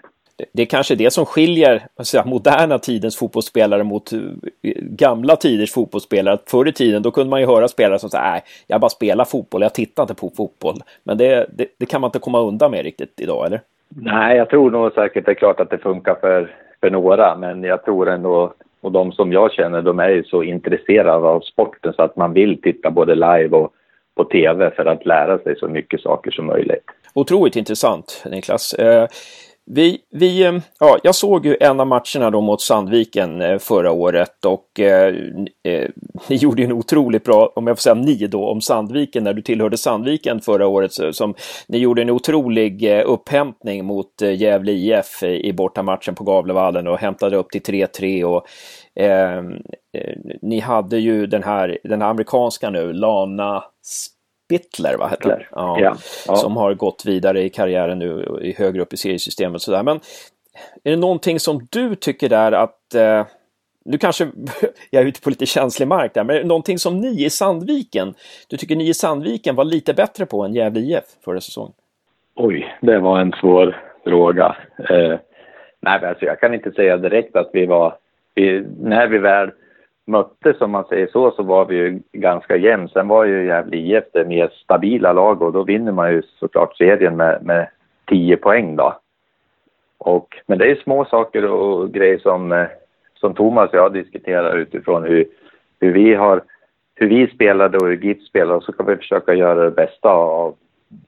det 0.51 0.61
är 0.61 0.65
kanske 0.65 0.95
det 0.95 1.11
som 1.11 1.25
skiljer 1.25 1.81
säga, 2.03 2.25
moderna 2.25 2.79
tidens 2.79 3.17
fotbollsspelare 3.17 3.83
mot 3.83 4.13
eh, 4.13 4.19
gamla 4.81 5.35
tiders 5.35 5.71
fotbollsspelare. 5.71 6.37
Förr 6.45 6.67
i 6.67 6.73
tiden 6.73 7.01
då 7.01 7.11
kunde 7.11 7.29
man 7.29 7.39
ju 7.39 7.45
höra 7.45 7.67
spelare 7.67 7.99
som 7.99 8.09
säger 8.09 8.31
nej, 8.31 8.41
jag 8.67 8.81
bara 8.81 8.89
spelar 8.89 9.25
fotboll, 9.25 9.61
jag 9.61 9.73
tittar 9.73 10.03
inte 10.03 10.15
på 10.15 10.31
fotboll. 10.37 10.75
Men 11.03 11.17
det, 11.17 11.45
det, 11.53 11.67
det, 11.77 11.85
kan 11.85 12.01
man 12.01 12.07
inte 12.07 12.19
komma 12.19 12.39
undan 12.39 12.71
med 12.71 12.83
riktigt 12.83 13.13
idag, 13.21 13.45
eller? 13.45 13.61
Nej, 13.89 14.37
jag 14.37 14.49
tror 14.49 14.71
nog 14.71 14.93
säkert 14.93 15.25
det 15.25 15.31
är 15.31 15.35
klart 15.35 15.59
att 15.59 15.69
det 15.69 15.77
funkar 15.77 16.15
för, 16.21 16.55
för 16.79 16.89
några, 16.89 17.35
men 17.35 17.63
jag 17.63 17.85
tror 17.85 18.09
ändå, 18.09 18.53
och 18.81 18.91
de 18.91 19.11
som 19.11 19.31
jag 19.31 19.51
känner, 19.51 19.81
de 19.81 19.99
är 19.99 20.09
ju 20.09 20.23
så 20.23 20.43
intresserade 20.43 21.27
av 21.27 21.39
sporten 21.39 21.93
så 21.93 22.01
att 22.01 22.15
man 22.15 22.33
vill 22.33 22.61
titta 22.61 22.91
både 22.91 23.15
live 23.15 23.57
och 23.57 23.73
på 24.15 24.23
tv 24.23 24.71
för 24.71 24.85
att 24.85 25.05
lära 25.05 25.39
sig 25.39 25.55
så 25.55 25.67
mycket 25.67 26.01
saker 26.01 26.31
som 26.31 26.45
möjligt. 26.45 26.83
Otroligt 27.13 27.55
intressant, 27.55 28.23
Niklas. 28.31 28.75
Vi, 29.73 29.97
vi, 30.11 30.43
eh, 30.43 30.53
ja, 30.79 30.97
jag 31.03 31.15
såg 31.15 31.45
ju 31.45 31.57
en 31.59 31.79
av 31.79 31.87
matcherna 31.87 32.29
då 32.31 32.41
mot 32.41 32.61
Sandviken 32.61 33.41
eh, 33.41 33.57
förra 33.57 33.91
året 33.91 34.45
och 34.45 34.79
eh, 34.79 35.15
eh 35.63 35.89
ni 36.29 36.35
gjorde 36.35 36.61
ju 36.61 36.65
en 36.65 36.71
otroligt 36.71 37.23
bra, 37.23 37.51
om 37.55 37.67
jag 37.67 37.77
får 37.77 37.81
säga 37.81 37.95
ni 37.95 38.27
då, 38.27 38.49
om 38.49 38.61
Sandviken 38.61 39.23
när 39.23 39.33
du 39.33 39.41
tillhörde 39.41 39.77
Sandviken 39.77 40.41
förra 40.41 40.67
året. 40.67 40.91
Som, 41.11 41.35
ni 41.67 41.77
gjorde 41.77 42.01
en 42.01 42.09
otrolig 42.09 43.03
upphämtning 43.05 43.85
mot 43.85 44.21
Gävle 44.21 44.71
IF 44.71 45.23
i 45.23 45.53
bortamatchen 45.53 46.15
på 46.15 46.23
Gavlevallen 46.23 46.87
och 46.87 46.99
hämtade 46.99 47.37
upp 47.37 47.49
till 47.49 47.61
3-3 47.61 48.23
och 48.23 48.45
eh, 49.03 49.43
ni 50.41 50.59
hade 50.59 50.97
ju 50.97 51.27
den 51.27 51.43
här, 51.43 51.77
den 51.83 52.01
här 52.01 52.09
amerikanska 52.09 52.69
nu, 52.69 52.93
Lana 52.93 53.63
Bittler, 54.51 54.97
va, 54.97 55.07
heter 55.07 55.47
ja, 55.51 55.79
ja, 55.79 55.95
ja. 56.27 56.35
Som 56.35 56.57
har 56.57 56.73
gått 56.73 57.03
vidare 57.05 57.43
i 57.43 57.49
karriären 57.49 57.99
nu 57.99 58.39
i 58.41 58.53
högre 58.57 58.81
upp 58.81 58.93
i 58.93 58.97
seriesystemet 58.97 59.61
sådär. 59.61 59.83
Men 59.83 59.99
är 60.83 60.91
det 60.91 60.97
någonting 60.97 61.39
som 61.39 61.67
du 61.71 61.95
tycker 61.95 62.29
där 62.29 62.51
att 62.51 62.95
eh, 62.95 63.25
nu 63.85 63.97
kanske 63.97 64.27
jag 64.89 65.03
är 65.03 65.07
ute 65.07 65.21
på 65.21 65.29
lite 65.29 65.45
känslig 65.45 65.87
mark 65.87 66.13
där, 66.13 66.23
men 66.23 66.35
är 66.35 66.39
det 66.39 66.47
någonting 66.47 66.77
som 66.77 66.99
ni 66.99 67.25
i 67.25 67.29
Sandviken, 67.29 68.13
du 68.49 68.57
tycker 68.57 68.75
ni 68.75 68.89
i 68.89 68.93
Sandviken 68.93 69.55
var 69.55 69.63
lite 69.63 69.93
bättre 69.93 70.25
på 70.25 70.43
än 70.43 70.53
Gävle 70.53 70.79
IF 70.79 71.03
förra 71.25 71.41
säsongen? 71.41 71.73
Oj, 72.35 72.75
det 72.81 72.99
var 72.99 73.19
en 73.19 73.31
svår 73.31 73.81
fråga. 74.03 74.55
Eh, 74.89 75.19
nej, 75.79 76.05
alltså 76.05 76.25
jag 76.25 76.39
kan 76.39 76.53
inte 76.53 76.71
säga 76.71 76.97
direkt 76.97 77.35
att 77.35 77.49
vi 77.53 77.65
var, 77.65 77.95
vi, 78.35 78.65
när 78.79 79.07
vi 79.07 79.17
väl 79.17 79.51
möttes, 80.11 80.61
om 80.61 80.71
man 80.71 80.85
säger 80.85 81.07
så, 81.07 81.31
så 81.31 81.43
var 81.43 81.65
vi 81.65 81.75
ju 81.75 81.99
ganska 82.11 82.55
jämn. 82.55 82.89
Sen 82.89 83.07
var 83.07 83.25
ju 83.25 83.45
Gävle 83.45 83.77
IF 83.77 84.03
det 84.13 84.25
mer 84.25 84.51
stabila 84.63 85.13
lag 85.13 85.41
och 85.41 85.53
då 85.53 85.63
vinner 85.63 85.91
man 85.91 86.11
ju 86.11 86.21
såklart 86.39 86.77
serien 86.77 87.17
med, 87.17 87.45
med 87.45 87.67
10 88.09 88.37
poäng 88.37 88.75
då. 88.75 88.99
Och, 89.97 90.37
men 90.47 90.57
det 90.57 90.71
är 90.71 90.75
små 90.75 91.05
saker 91.05 91.45
och 91.45 91.93
grejer 91.93 92.17
som, 92.17 92.51
eh, 92.51 92.67
som 93.13 93.33
Thomas 93.33 93.69
och 93.69 93.77
jag 93.77 93.93
diskuterar 93.93 94.57
utifrån 94.57 95.03
hur, 95.03 95.25
hur 95.79 95.93
vi 95.93 96.13
har 96.13 96.41
hur 96.95 97.09
vi 97.09 97.27
spelade 97.27 97.77
och 97.77 97.87
hur 97.87 97.97
GIF 97.97 98.27
spelade 98.27 98.55
och 98.55 98.63
så 98.63 98.71
kan 98.71 98.85
vi 98.85 98.95
försöka 98.95 99.33
göra 99.33 99.63
det 99.63 99.71
bästa 99.71 100.09
av 100.09 100.55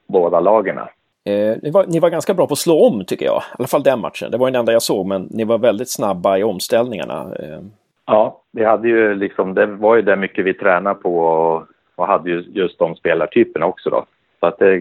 båda 0.06 0.40
lagen. 0.40 0.78
Eh, 0.78 1.56
ni, 1.62 1.70
var, 1.70 1.86
ni, 1.86 2.00
var, 2.00 2.10
ganska 2.10 2.34
bra 2.34 2.46
på 2.46 2.52
att 2.52 2.58
slå 2.58 2.86
om 2.86 3.04
tycker 3.04 3.26
jag, 3.26 3.42
i 3.42 3.56
alla 3.58 3.68
fall 3.68 3.82
den 3.82 4.00
matchen. 4.00 4.30
Det 4.30 4.38
var 4.38 4.50
den 4.50 4.60
enda 4.60 4.72
jag 4.72 4.82
såg, 4.82 5.06
men 5.06 5.28
ni 5.30 5.44
var 5.44 5.58
väldigt 5.58 5.90
snabba 5.90 6.38
i 6.38 6.44
omställningarna. 6.44 7.34
Eh. 7.38 7.60
Ja, 8.06 8.42
vi 8.52 8.64
hade 8.64 8.88
ju 8.88 9.14
liksom, 9.14 9.54
det 9.54 9.66
var 9.66 9.96
ju 9.96 10.02
det 10.02 10.16
mycket 10.16 10.44
vi 10.44 10.54
tränade 10.54 10.94
på 10.94 11.18
och, 11.18 11.62
och 11.94 12.06
hade 12.06 12.30
ju 12.30 12.40
just 12.40 12.78
de 12.78 12.96
spelartyperna 12.96 13.66
också 13.66 13.90
då. 13.90 14.04
Så 14.40 14.46
att 14.46 14.58
det, 14.58 14.78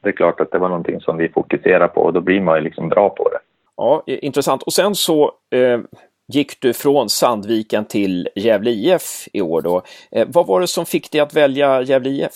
det, 0.00 0.08
är 0.08 0.12
klart 0.12 0.40
att 0.40 0.50
det 0.50 0.58
var 0.58 0.68
någonting 0.68 1.00
som 1.00 1.16
vi 1.16 1.28
fokuserade 1.28 1.88
på 1.88 2.00
och 2.00 2.12
då 2.12 2.20
blir 2.20 2.40
man 2.40 2.56
ju 2.56 2.64
liksom 2.64 2.88
bra 2.88 3.08
på 3.08 3.28
det. 3.28 3.38
Ja, 3.76 4.02
intressant. 4.06 4.62
Och 4.62 4.72
sen 4.72 4.94
så 4.94 5.32
eh, 5.50 5.80
gick 6.32 6.60
du 6.60 6.72
från 6.72 7.08
Sandviken 7.08 7.84
till 7.84 8.28
Gävle 8.34 8.70
IF 8.70 9.28
i 9.32 9.40
år 9.40 9.62
då. 9.62 9.82
Eh, 10.10 10.28
vad 10.34 10.46
var 10.46 10.60
det 10.60 10.66
som 10.66 10.86
fick 10.86 11.12
dig 11.12 11.20
att 11.20 11.36
välja 11.36 11.82
Gävle 11.82 12.10
IF? 12.10 12.32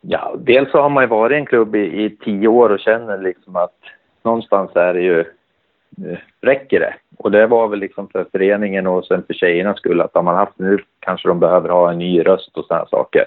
Ja, 0.00 0.34
dels 0.38 0.70
så 0.70 0.78
har 0.78 0.88
man 0.90 1.04
ju 1.04 1.08
varit 1.08 1.34
i 1.34 1.38
en 1.38 1.46
klubb 1.46 1.76
i, 1.76 2.04
i 2.04 2.16
tio 2.24 2.48
år 2.48 2.70
och 2.70 2.80
känner 2.80 3.18
liksom 3.18 3.56
att 3.56 3.74
någonstans 4.22 4.70
är 4.74 4.94
det 4.94 5.02
ju, 5.02 5.20
eh, 5.20 6.18
räcker 6.40 6.80
det? 6.80 6.94
Och 7.16 7.30
det 7.30 7.46
var 7.46 7.68
väl 7.68 7.78
liksom 7.78 8.08
för 8.08 8.26
föreningen 8.32 8.86
och 8.86 9.04
sen 9.06 9.22
för 9.26 9.34
tjejernas 9.34 9.78
skull 9.78 10.00
att 10.00 10.14
har 10.14 10.22
man 10.22 10.36
haft 10.36 10.58
nu 10.58 10.78
kanske 10.98 11.28
de 11.28 11.40
behöver 11.40 11.68
ha 11.68 11.90
en 11.90 11.98
ny 11.98 12.22
röst 12.22 12.56
och 12.56 12.64
sådana 12.64 12.86
saker. 12.86 13.24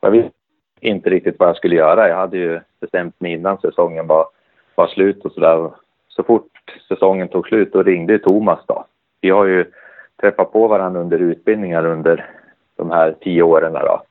Jag 0.00 0.10
visste 0.10 0.30
inte 0.80 1.10
riktigt 1.10 1.36
vad 1.38 1.48
jag 1.48 1.56
skulle 1.56 1.76
göra. 1.76 2.08
Jag 2.08 2.16
hade 2.16 2.36
ju 2.36 2.60
bestämt 2.80 3.20
mig 3.20 3.32
innan 3.32 3.58
säsongen 3.58 4.06
var, 4.06 4.26
var 4.74 4.86
slut 4.86 5.24
och 5.24 5.32
sådär. 5.32 5.70
Så 6.08 6.22
fort 6.22 6.50
säsongen 6.88 7.28
tog 7.28 7.48
slut 7.48 7.72
då 7.72 7.82
ringde 7.82 8.18
Thomas 8.18 8.60
då. 8.66 8.84
Vi 9.20 9.30
har 9.30 9.44
ju 9.44 9.64
träffat 10.20 10.52
på 10.52 10.68
varandra 10.68 11.00
under 11.00 11.18
utbildningar 11.18 11.86
under 11.86 12.30
de 12.76 12.90
här 12.90 13.14
tio 13.20 13.42
åren 13.42 13.72
då 13.72 14.02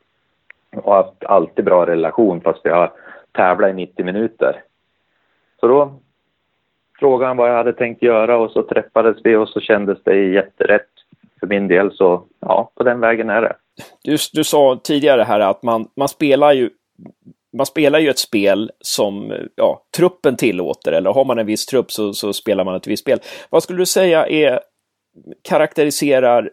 och 0.76 0.96
haft 0.96 1.24
alltid 1.24 1.66
bra 1.66 1.86
relation 1.86 2.42
fast 2.42 2.60
vi 2.64 2.70
har 2.70 2.92
tävlat 3.32 3.70
i 3.70 3.74
90 3.74 4.06
minuter. 4.06 4.64
Så 5.60 5.68
då 5.68 5.94
frågade 7.00 7.28
han 7.28 7.38
vad 7.38 7.50
jag 7.50 7.56
hade 7.56 7.74
tänkt 7.74 8.02
göra 8.02 8.38
och 8.38 8.52
så 8.52 8.64
träffades 8.64 9.18
vi 9.24 9.36
och 9.36 9.50
så 9.50 9.60
kändes 9.60 10.04
det 10.04 10.16
jätterätt 10.16 10.90
för 11.40 11.48
min 11.48 11.68
del. 11.68 11.92
Så 11.92 12.24
ja, 12.40 12.72
på 12.76 12.84
den 12.84 13.00
vägen 13.00 13.30
är 13.30 13.42
det. 13.42 13.56
Du, 14.04 14.18
du 14.34 14.44
sa 14.44 14.80
tidigare 14.84 15.22
här 15.22 15.40
att 15.40 15.64
man, 15.64 15.88
man 15.96 16.08
spelar 16.08 16.54
ju 16.54 16.70
man 17.58 17.66
spelar 17.66 18.00
ju 18.00 18.10
ett 18.10 18.20
spel 18.20 18.72
som 18.80 19.34
ja, 19.56 19.82
truppen 19.98 20.36
tillåter, 20.36 20.92
eller 20.92 21.14
har 21.14 21.26
man 21.26 21.40
en 21.40 21.46
viss 21.46 21.66
trupp 21.66 21.92
så, 21.92 22.14
så 22.14 22.34
spelar 22.34 22.64
man 22.64 22.76
ett 22.76 22.88
visst 22.88 23.04
spel. 23.04 23.20
Vad 23.50 23.64
skulle 23.64 23.80
du 23.80 23.86
säga 23.86 24.28
är 24.28 24.60
karaktäriserar 25.42 26.50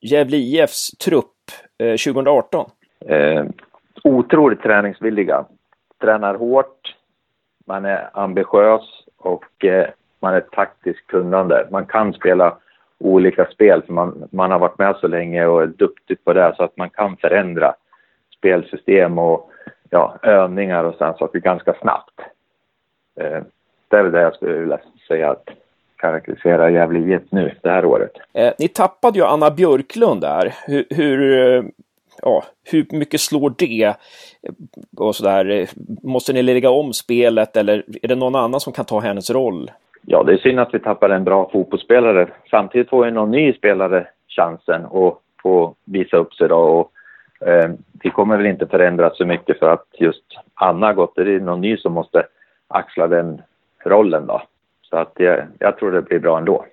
Gävle 0.00 0.36
IFs 0.36 0.90
trupp 0.90 1.34
eh, 1.78 1.96
2018? 1.96 2.70
Eh, 3.08 3.44
otroligt 4.04 4.62
träningsvilliga. 4.62 5.44
Tränar 6.00 6.34
hårt, 6.34 6.96
man 7.66 7.84
är 7.84 8.10
ambitiös 8.12 9.01
och 9.26 9.64
eh, 9.64 9.86
man 10.20 10.34
är 10.34 10.40
taktiskt 10.40 11.06
kunnande. 11.06 11.68
Man 11.70 11.86
kan 11.86 12.12
spela 12.12 12.56
olika 12.98 13.46
spel 13.46 13.82
för 13.82 13.92
man, 13.92 14.28
man 14.30 14.50
har 14.50 14.58
varit 14.58 14.78
med 14.78 14.96
så 14.96 15.06
länge 15.08 15.46
och 15.46 15.62
är 15.62 15.66
duktig 15.66 16.24
på 16.24 16.32
det 16.32 16.54
så 16.56 16.62
att 16.62 16.76
man 16.76 16.90
kan 16.90 17.16
förändra 17.16 17.74
spelsystem 18.38 19.18
och 19.18 19.50
ja, 19.90 20.16
övningar 20.22 20.84
och 20.84 20.94
sådana 20.94 21.18
saker 21.18 21.38
ganska 21.38 21.74
snabbt. 21.80 22.20
Eh, 23.20 23.42
det 23.88 23.96
är 23.96 24.02
väl 24.02 24.12
det 24.12 24.20
jag 24.20 24.34
skulle 24.34 24.58
vilja 24.58 24.78
säga 25.08 25.30
att 25.30 25.48
karaktärisera 25.96 26.70
Gävle 26.70 26.98
IF 26.98 27.22
nu 27.30 27.54
det 27.62 27.70
här 27.70 27.84
året. 27.84 28.12
Eh, 28.32 28.52
ni 28.58 28.68
tappade 28.68 29.18
ju 29.18 29.24
Anna 29.24 29.50
Björklund 29.50 30.20
där. 30.20 30.54
Hur, 30.66 30.84
hur, 30.90 31.72
ja, 32.22 32.44
hur 32.70 32.86
mycket 32.90 33.20
slår 33.20 33.54
det? 33.58 33.96
Och 34.96 35.16
så 35.16 35.24
där. 35.24 35.68
Måste 36.02 36.32
ni 36.32 36.42
lägga 36.42 36.70
om 36.70 36.92
spelet 36.92 37.56
eller 37.56 37.84
är 38.02 38.08
det 38.08 38.14
någon 38.14 38.34
annan 38.34 38.60
som 38.60 38.72
kan 38.72 38.84
ta 38.84 39.00
hennes 39.00 39.30
roll? 39.30 39.70
Ja, 40.06 40.22
det 40.22 40.32
är 40.32 40.36
synd 40.36 40.60
att 40.60 40.74
vi 40.74 40.78
tappar 40.78 41.10
en 41.10 41.24
bra 41.24 41.50
fotbollsspelare. 41.52 42.28
Samtidigt 42.50 42.88
får 42.88 43.04
ju 43.04 43.10
någon 43.10 43.30
ny 43.30 43.52
spelare 43.52 44.06
chansen 44.28 44.84
att 44.84 45.18
få 45.42 45.74
visa 45.84 46.16
upp 46.16 46.34
sig 46.34 46.48
då. 46.48 46.56
Och, 46.56 46.92
eh, 47.48 47.70
det 47.92 48.10
kommer 48.10 48.36
väl 48.36 48.46
inte 48.46 48.66
förändras 48.66 49.16
så 49.16 49.26
mycket 49.26 49.58
för 49.58 49.72
att 49.72 49.86
just 49.98 50.24
Anna 50.54 50.86
har 50.86 50.94
gått. 50.94 51.14
Det 51.14 51.34
är 51.34 51.40
någon 51.40 51.60
ny 51.60 51.76
som 51.76 51.92
måste 51.92 52.26
axla 52.68 53.08
den 53.08 53.42
rollen 53.84 54.26
då. 54.26 54.42
Så 54.82 54.96
att 54.96 55.12
jag, 55.16 55.46
jag 55.58 55.78
tror 55.78 55.92
det 55.92 56.02
blir 56.02 56.18
bra 56.18 56.38
ändå. 56.38 56.64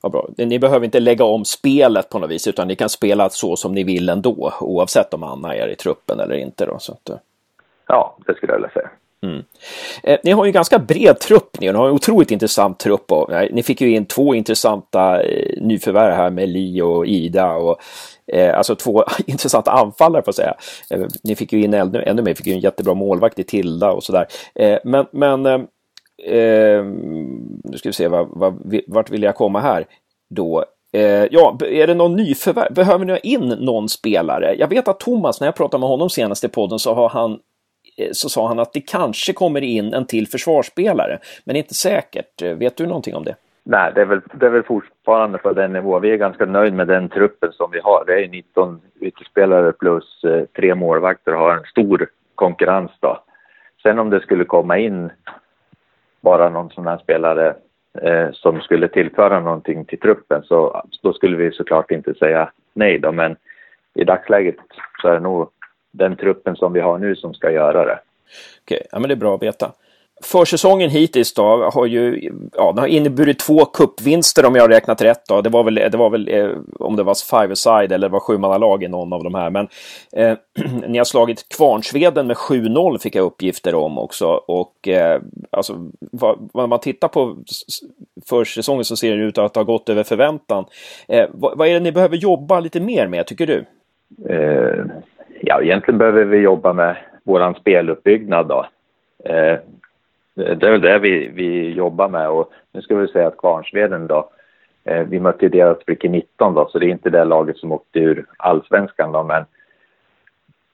Vad 0.00 0.12
bra. 0.12 0.28
Ni 0.36 0.58
behöver 0.58 0.84
inte 0.84 1.00
lägga 1.00 1.24
om 1.24 1.44
spelet 1.44 2.08
på 2.08 2.18
något 2.18 2.30
vis 2.30 2.46
utan 2.46 2.68
ni 2.68 2.76
kan 2.76 2.88
spela 2.88 3.30
så 3.30 3.56
som 3.56 3.74
ni 3.74 3.84
vill 3.84 4.08
ändå 4.08 4.52
oavsett 4.60 5.14
om 5.14 5.22
Anna 5.22 5.54
är 5.54 5.68
i 5.68 5.76
truppen 5.76 6.20
eller 6.20 6.34
inte. 6.34 6.66
Då, 6.66 6.78
så 6.78 6.92
att, 6.92 7.08
eh. 7.08 7.16
Ja, 7.86 8.16
det 8.26 8.34
skulle 8.34 8.52
jag 8.52 8.58
vilja 8.58 8.70
säga. 8.70 8.90
Mm. 9.22 9.44
Eh, 10.02 10.18
ni 10.24 10.30
har 10.30 10.44
ju 10.44 10.52
ganska 10.52 10.78
bred 10.78 11.18
trupp 11.18 11.60
ni, 11.60 11.66
ni 11.66 11.78
har 11.78 11.88
en 11.88 11.94
otroligt 11.94 12.30
intressant 12.30 12.78
trupp 12.78 13.12
och 13.12 13.32
eh, 13.32 13.48
ni 13.52 13.62
fick 13.62 13.80
ju 13.80 13.90
in 13.90 14.06
två 14.06 14.34
intressanta 14.34 15.22
eh, 15.22 15.62
nyförvärv 15.62 16.14
här 16.14 16.30
med 16.30 16.48
Li 16.48 16.82
och 16.82 17.06
Ida 17.06 17.52
och 17.52 17.78
eh, 18.32 18.58
alltså 18.58 18.74
två 18.74 19.04
intressanta 19.26 19.70
anfallare 19.70 20.22
får 20.22 20.28
jag 20.28 20.34
säga. 20.34 20.54
Eh, 20.90 21.06
ni 21.22 21.36
fick 21.36 21.52
ju 21.52 21.62
in 21.62 21.74
ännu, 21.74 22.02
ännu 22.02 22.22
mer, 22.22 22.34
fick 22.34 22.46
ju 22.46 22.52
en 22.52 22.60
jättebra 22.60 22.94
målvakt 22.94 23.38
i 23.38 23.44
Tilda 23.44 23.90
och 23.90 24.04
sådär. 24.04 24.26
Eh, 24.54 24.78
men 24.84 25.06
men 25.10 25.66
eh, 26.24 26.84
nu 27.64 27.76
ska 27.78 27.88
vi 27.88 27.92
se, 27.92 28.08
vad, 28.08 28.28
vad, 28.30 28.80
vart 28.86 29.10
vill 29.10 29.22
jag 29.22 29.34
komma 29.34 29.60
här 29.60 29.84
då? 30.30 30.64
Eh, 30.92 31.24
ja, 31.30 31.58
är 31.60 31.86
det 31.86 31.94
någon 31.94 32.16
nyförvärv? 32.16 32.74
Behöver 32.74 33.04
ni 33.04 33.12
ha 33.12 33.18
in 33.18 33.48
någon 33.48 33.88
spelare? 33.88 34.54
Jag 34.58 34.68
vet 34.68 34.88
att 34.88 35.00
Thomas, 35.00 35.40
när 35.40 35.48
jag 35.48 35.56
pratade 35.56 35.80
med 35.80 35.88
honom 35.88 36.10
senast 36.10 36.44
i 36.44 36.48
podden, 36.48 36.78
så, 36.78 36.94
har 36.94 37.08
han, 37.08 37.32
eh, 37.98 38.08
så 38.12 38.28
sa 38.28 38.48
han 38.48 38.58
att 38.58 38.72
det 38.72 38.80
kanske 38.80 39.32
kommer 39.32 39.60
in 39.60 39.94
en 39.94 40.06
till 40.06 40.28
försvarsspelare, 40.28 41.18
men 41.44 41.56
inte 41.56 41.74
säkert. 41.74 42.42
Vet 42.42 42.76
du 42.76 42.86
någonting 42.86 43.14
om 43.14 43.24
det? 43.24 43.34
Nej, 43.70 43.92
det 43.94 44.00
är 44.00 44.04
väl, 44.04 44.20
det 44.32 44.46
är 44.46 44.50
väl 44.50 44.62
fortfarande 44.62 45.38
på 45.38 45.52
den 45.52 45.72
nivån. 45.72 46.02
Vi 46.02 46.10
är 46.10 46.16
ganska 46.16 46.46
nöjda 46.46 46.76
med 46.76 46.88
den 46.88 47.08
truppen 47.08 47.52
som 47.52 47.70
vi 47.70 47.80
har. 47.80 48.04
Det 48.06 48.24
är 48.24 48.28
19 48.28 48.80
ytterspelare 49.00 49.72
plus 49.72 50.24
eh, 50.24 50.44
tre 50.56 50.74
målvakter 50.74 51.34
och 51.34 51.40
har 51.40 51.56
en 51.56 51.64
stor 51.64 52.08
konkurrens 52.34 52.90
då. 53.00 53.22
Sen 53.82 53.98
om 53.98 54.10
det 54.10 54.20
skulle 54.20 54.44
komma 54.44 54.78
in 54.78 55.10
bara 56.20 56.48
någon 56.48 56.70
sån 56.70 56.86
här 56.86 56.98
spelare 56.98 57.54
eh, 58.02 58.30
som 58.32 58.60
skulle 58.60 58.88
tillföra 58.88 59.40
någonting 59.40 59.84
till 59.84 60.00
truppen 60.00 60.42
så 60.42 60.82
då 61.02 61.12
skulle 61.12 61.36
vi 61.36 61.52
såklart 61.52 61.90
inte 61.90 62.14
säga 62.14 62.50
nej 62.72 62.98
då, 62.98 63.12
men 63.12 63.36
i 63.94 64.04
dagsläget 64.04 64.56
så 65.02 65.08
är 65.08 65.12
det 65.12 65.20
nog 65.20 65.50
den 65.90 66.16
truppen 66.16 66.56
som 66.56 66.72
vi 66.72 66.80
har 66.80 66.98
nu 66.98 67.16
som 67.16 67.34
ska 67.34 67.50
göra 67.50 67.84
det. 67.84 67.98
Okej, 68.64 68.86
ja, 68.92 68.98
men 68.98 69.08
det 69.08 69.14
är 69.14 69.16
bra 69.16 69.34
att 69.34 69.42
veta. 69.42 69.72
Försäsongen 70.22 70.90
hittills 70.90 71.34
då 71.34 71.70
har 71.74 71.86
ju 71.86 72.30
ja, 72.52 72.72
den 72.72 72.78
har 72.78 72.86
inneburit 72.86 73.38
två 73.38 73.64
kuppvinster 73.64 74.46
om 74.46 74.54
jag 74.54 74.62
har 74.62 74.68
räknat 74.68 75.02
rätt. 75.02 75.22
Då. 75.28 75.40
Det 75.40 75.50
var 75.50 75.64
väl, 75.64 75.74
det 75.74 75.96
var 75.96 76.10
väl 76.10 76.28
eh, 76.28 76.50
om 76.78 76.96
det 76.96 77.02
var 77.02 77.40
five-a-side 77.40 77.92
eller 77.92 78.08
var 78.08 78.20
sjumannalag 78.20 78.82
i 78.82 78.88
någon 78.88 79.12
av 79.12 79.24
de 79.24 79.34
här. 79.34 79.50
Men 79.50 79.68
eh, 80.12 80.36
ni 80.88 80.98
har 80.98 81.04
slagit 81.04 81.48
Kvarnsveden 81.56 82.26
med 82.26 82.36
7-0 82.36 82.98
fick 82.98 83.14
jag 83.14 83.24
uppgifter 83.24 83.74
om 83.74 83.98
också. 83.98 84.26
Och 84.26 84.88
eh, 84.88 85.20
alltså, 85.50 85.90
vad, 85.98 86.48
vad 86.52 86.68
man 86.68 86.80
tittar 86.80 87.08
på 87.08 87.36
försäsongen 88.28 88.84
så 88.84 88.96
ser 88.96 89.16
det 89.16 89.24
ut 89.24 89.38
att 89.38 89.56
ha 89.56 89.62
gått 89.62 89.88
över 89.88 90.02
förväntan. 90.02 90.64
Eh, 91.08 91.26
vad, 91.32 91.58
vad, 91.58 91.68
är 91.68 91.74
det 91.74 91.80
ni 91.80 91.92
behöver 91.92 92.16
jobba 92.16 92.60
lite 92.60 92.80
mer 92.80 93.06
med 93.06 93.26
tycker 93.26 93.46
du? 93.46 93.64
Eh, 94.28 94.84
ja, 95.40 95.62
egentligen 95.62 95.98
behöver 95.98 96.24
vi 96.24 96.38
jobba 96.38 96.72
med 96.72 96.96
våran 97.24 97.54
speluppbyggnad 97.54 98.48
då. 98.48 98.66
Eh, 99.24 99.58
det 100.38 100.66
är 100.66 100.70
väl 100.70 100.80
det 100.80 100.98
vi, 100.98 101.28
vi 101.28 101.70
jobbar 101.72 102.08
med 102.08 102.28
och 102.28 102.52
nu 102.72 102.82
ska 102.82 102.96
vi 102.96 103.08
säga 103.08 103.26
att 103.26 103.36
Kvarnsveden 103.36 104.06
då, 104.06 104.30
eh, 104.84 105.06
vi 105.08 105.20
mötte 105.20 105.48
deras 105.48 105.84
Bricke 105.84 106.08
19 106.08 106.54
då, 106.54 106.68
så 106.68 106.78
det 106.78 106.86
är 106.86 106.90
inte 106.90 107.10
det 107.10 107.24
laget 107.24 107.56
som 107.56 107.72
åkte 107.72 107.98
ur 107.98 108.26
allsvenskan 108.36 109.12
då, 109.12 109.22
men 109.22 109.44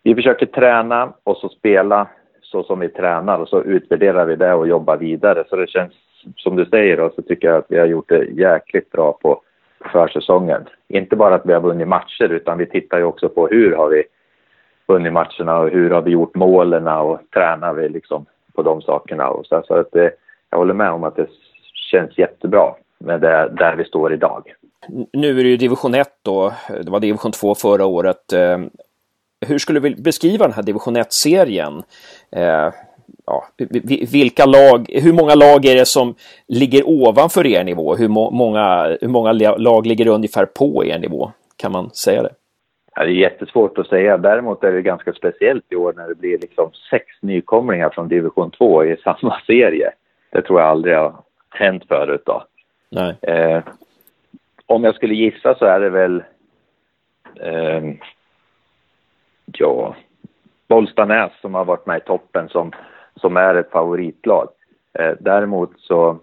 vi 0.03 0.15
försöker 0.15 0.47
träna 0.47 1.13
och 1.25 1.37
så 1.37 1.49
spela 1.49 2.09
så 2.43 2.63
som 2.63 2.81
vi 2.81 2.89
tränar 2.89 3.39
och 3.39 3.49
så 3.49 3.63
utvärderar 3.63 4.25
vi 4.25 4.37
det 4.37 4.55
och 4.55 4.69
jobbar 4.69 4.97
vidare. 4.97 5.45
Så 5.49 5.57
det 5.57 5.71
känns, 5.71 5.93
som 6.37 6.57
du 6.57 6.65
säger 6.65 6.97
då, 6.97 7.11
så 7.17 7.23
tycker 7.23 7.49
jag 7.49 7.57
att 7.57 7.67
vi 7.69 7.79
har 7.79 7.87
gjort 7.87 8.09
det 8.09 8.25
jäkligt 8.25 8.91
bra 8.91 9.13
på 9.13 9.41
försäsongen. 9.93 10.63
Inte 10.89 11.17
bara 11.17 11.35
att 11.35 11.47
vi 11.47 11.53
har 11.53 11.61
vunnit 11.61 11.89
matcher, 11.89 12.29
utan 12.29 12.59
vi 12.59 12.67
tittar 12.67 12.99
ju 12.99 13.05
också 13.05 13.29
på 13.29 13.47
hur 13.47 13.77
har 13.77 13.89
vi 13.89 14.05
vunnit 14.87 15.13
matcherna 15.13 15.59
och 15.59 15.71
hur 15.71 15.91
har 15.91 16.03
vi 16.03 16.11
gjort 16.11 16.35
målen 16.35 16.89
och 16.89 17.21
tränar 17.35 17.75
vi 17.75 17.89
liksom 17.89 18.27
på 18.55 18.63
de 18.63 18.83
sakerna. 18.83 19.29
Och 19.29 19.47
så, 19.47 19.63
så 19.67 19.75
att 19.75 19.93
det, 19.93 20.13
jag 20.51 20.59
håller 20.59 20.75
med 20.75 20.91
om 20.91 21.05
att 21.05 21.17
det 21.17 21.29
känns 21.91 22.19
jättebra 22.19 22.75
med 22.99 23.21
det 23.21 23.49
där 23.59 23.77
vi 23.77 23.85
står 23.85 24.13
idag. 24.13 24.55
Nu 25.13 25.39
är 25.41 25.45
det 25.45 25.51
ju 25.51 25.57
division 25.57 25.95
1 25.95 26.09
då, 26.23 26.53
det 26.69 26.91
var 26.91 27.01
division 27.01 27.33
2 27.33 27.55
förra 27.55 27.87
året. 27.87 28.33
Eh, 28.33 28.59
hur 29.47 29.59
skulle 29.59 29.81
du 29.81 29.95
beskriva 29.95 30.45
den 30.45 30.55
här 30.55 30.63
division 30.63 30.97
1-serien? 30.97 31.83
Eh, 32.33 32.73
ja, 33.27 33.45
vilka 34.13 34.47
lag, 34.47 34.87
hur 34.89 35.13
många 35.13 35.35
lag 35.35 35.65
är 35.65 35.75
det 35.75 35.87
som 35.87 36.15
ligger 36.49 36.89
ovanför 36.89 37.47
er 37.47 37.65
nivå? 37.65 37.97
Hur 37.97 38.09
många, 38.09 38.97
hur 39.01 39.09
många 39.09 39.33
lag 39.57 39.87
ligger 39.87 40.07
ungefär 40.07 40.47
på 40.47 40.85
er 40.85 40.99
nivå? 40.99 41.33
Kan 41.57 41.73
man 41.73 41.91
säga 41.91 42.23
det? 42.23 42.33
Det 42.95 43.03
är 43.03 43.07
jättesvårt 43.07 43.79
att 43.79 43.87
säga. 43.87 44.19
Däremot 44.19 44.65
är 44.65 44.73
det 44.73 44.83
ganska 44.83 45.13
speciellt 45.13 45.65
i 45.69 45.77
år 45.77 45.93
när 45.97 46.09
det 46.09 46.15
blir 46.15 46.39
liksom 46.39 46.71
sex 46.91 47.07
nykomlingar 47.21 47.91
från 47.91 48.09
division 48.09 48.51
2 48.51 48.85
i 48.85 48.97
samma 49.05 49.41
serie. 49.47 49.91
Det 50.31 50.43
tror 50.43 50.61
jag 50.61 50.69
aldrig 50.69 50.97
har 50.97 51.15
hänt 51.51 51.85
förut. 51.89 52.23
Då. 52.27 52.43
Eh, 53.23 53.63
om 54.67 54.85
jag 54.85 54.95
skulle 54.95 55.15
gissa 55.15 55.55
så 55.55 55.65
är 55.65 55.81
det 55.81 55.91
väl 55.91 56.23
eh, 57.41 57.83
ja, 59.47 59.97
Bollstanäs 60.69 61.33
som 61.41 61.55
har 61.55 61.65
varit 61.65 61.87
med 61.87 61.97
i 61.97 62.01
toppen 62.01 62.49
som, 62.49 62.73
som 63.17 63.37
är 63.37 63.55
ett 63.55 63.71
favoritlag. 63.71 64.49
Eh, 64.99 65.13
däremot 65.21 65.71
så 65.81 66.19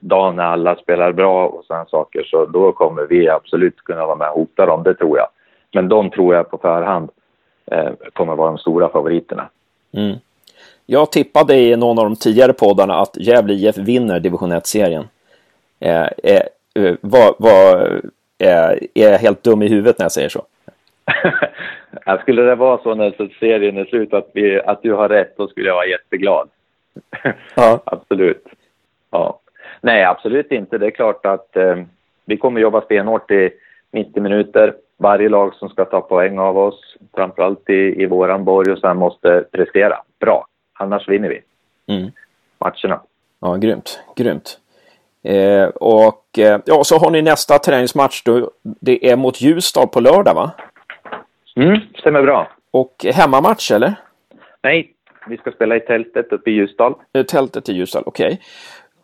dagen 0.00 0.36
när 0.36 0.44
alla 0.44 0.76
spelar 0.76 1.12
bra 1.12 1.46
och 1.48 1.64
sådana 1.64 1.86
saker 1.86 2.22
så 2.22 2.46
då 2.46 2.72
kommer 2.72 3.06
vi 3.06 3.28
absolut 3.28 3.76
kunna 3.76 4.06
vara 4.06 4.16
med 4.16 4.28
och 4.28 4.34
hota 4.34 4.66
dem, 4.66 4.82
det 4.82 4.94
tror 4.94 5.18
jag. 5.18 5.28
Men 5.72 5.88
de 5.88 6.10
tror 6.10 6.34
jag 6.34 6.50
på 6.50 6.58
förhand 6.58 7.10
eh, 7.70 7.90
kommer 8.12 8.36
vara 8.36 8.48
de 8.48 8.58
stora 8.58 8.88
favoriterna. 8.88 9.48
Mm. 9.92 10.16
Jag 10.86 11.12
tippade 11.12 11.56
i 11.56 11.76
någon 11.76 11.98
av 11.98 12.04
de 12.04 12.16
tidigare 12.16 12.52
poddarna 12.52 12.94
att 12.94 13.16
Gävle 13.16 13.54
IF 13.54 13.78
vinner 13.78 14.20
division 14.20 14.52
1-serien. 14.52 15.04
Eh, 15.80 16.02
eh, 16.02 16.42
eh, 16.74 16.94
eh, 18.38 18.78
är 18.94 19.10
jag 19.10 19.18
helt 19.18 19.42
dum 19.42 19.62
i 19.62 19.68
huvudet 19.68 19.98
när 19.98 20.04
jag 20.04 20.12
säger 20.12 20.28
så? 20.28 20.42
skulle 22.20 22.42
det 22.42 22.54
vara 22.54 22.82
så 22.82 22.94
när 22.94 23.38
serien 23.40 23.76
är 23.76 23.84
slut 23.84 24.14
att, 24.14 24.30
vi, 24.34 24.60
att 24.60 24.82
du 24.82 24.92
har 24.92 25.08
rätt, 25.08 25.36
då 25.36 25.48
skulle 25.48 25.68
jag 25.68 25.74
vara 25.74 25.86
jätteglad. 25.86 26.48
Ja. 27.54 27.80
absolut. 27.84 28.44
Ja. 29.10 29.40
Nej, 29.86 30.04
absolut 30.04 30.52
inte. 30.52 30.78
Det 30.78 30.86
är 30.86 30.90
klart 30.90 31.26
att 31.26 31.56
eh, 31.56 31.76
vi 32.24 32.36
kommer 32.36 32.60
jobba 32.60 32.80
stenhårt 32.80 33.30
i 33.30 33.50
90 33.92 34.22
minuter. 34.22 34.74
Varje 34.96 35.28
lag 35.28 35.54
som 35.54 35.68
ska 35.68 35.84
ta 35.84 36.00
poäng 36.00 36.38
av 36.38 36.58
oss, 36.58 36.96
framförallt 37.14 37.70
i, 37.70 38.02
i 38.02 38.06
våran 38.06 38.44
borg 38.44 38.72
och 38.72 38.78
sen 38.78 38.96
måste 38.96 39.44
prestera 39.52 39.98
bra. 40.20 40.46
Annars 40.72 41.08
vinner 41.08 41.28
vi 41.28 41.42
mm. 41.94 42.10
matcherna. 42.58 43.00
Ja, 43.40 43.56
grymt. 43.56 44.00
Grymt. 44.16 44.58
Eh, 45.22 45.68
och 45.68 46.38
eh, 46.38 46.60
ja, 46.64 46.84
så 46.84 46.98
har 46.98 47.10
ni 47.10 47.22
nästa 47.22 47.58
träningsmatch 47.58 48.22
då. 48.22 48.50
Det 48.62 49.10
är 49.10 49.16
mot 49.16 49.40
Ljusdal 49.40 49.88
på 49.88 50.00
lördag, 50.00 50.34
va? 50.34 50.50
Mm, 51.56 51.80
stämmer 51.98 52.22
bra. 52.22 52.48
Och 52.70 53.06
hemmamatch, 53.14 53.70
eller? 53.70 53.94
Nej, 54.62 54.92
vi 55.28 55.36
ska 55.36 55.50
spela 55.50 55.76
i 55.76 55.80
tältet 55.80 56.32
uppe 56.32 56.50
i 56.50 56.54
Ljusdal. 56.54 56.94
Eh, 57.12 57.22
tältet 57.22 57.68
i 57.68 57.72
Ljusdal, 57.72 58.02
okej. 58.06 58.26
Okay. 58.26 58.38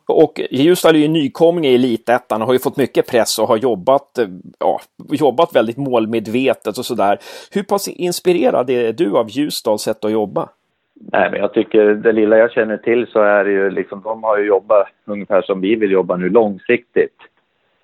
Och 0.07 0.41
Ljusdal 0.51 0.95
är 0.95 0.99
ju 0.99 1.09
nykomling 1.09 1.65
i 1.65 1.75
elitettan 1.75 2.41
och 2.43 2.47
har 2.47 2.55
ju 2.55 2.59
fått 2.59 2.77
mycket 2.77 3.11
press 3.11 3.39
och 3.39 3.49
har 3.49 3.57
jobbat, 3.57 4.19
eh, 4.19 4.27
ja, 4.59 4.81
jobbat 5.11 5.57
väldigt 5.57 5.77
målmedvetet 5.77 6.79
och 6.79 6.85
sådär. 6.85 7.19
Hur 7.55 7.63
pass 7.63 7.89
inspirerad 7.89 8.71
är 8.71 8.93
du 8.93 9.17
av 9.17 9.31
Ljusdals 9.31 9.83
sätt 9.83 10.05
att 10.05 10.13
jobba? 10.13 10.49
Nej, 10.95 11.31
men 11.31 11.41
jag 11.41 11.53
tycker 11.53 11.85
det 11.95 12.13
lilla 12.13 12.37
jag 12.37 12.53
känner 12.53 12.77
till 12.77 13.07
så 13.07 13.21
är 13.21 13.45
det 13.45 13.51
ju 13.51 13.71
liksom, 13.71 14.03
de 14.05 14.23
har 14.23 14.39
ju 14.39 14.47
jobbat 14.47 14.89
ungefär 15.05 15.43
som 15.43 15.61
vi 15.61 15.75
vill 15.75 15.91
jobba 15.91 16.17
nu 16.17 16.29
långsiktigt. 16.29 17.17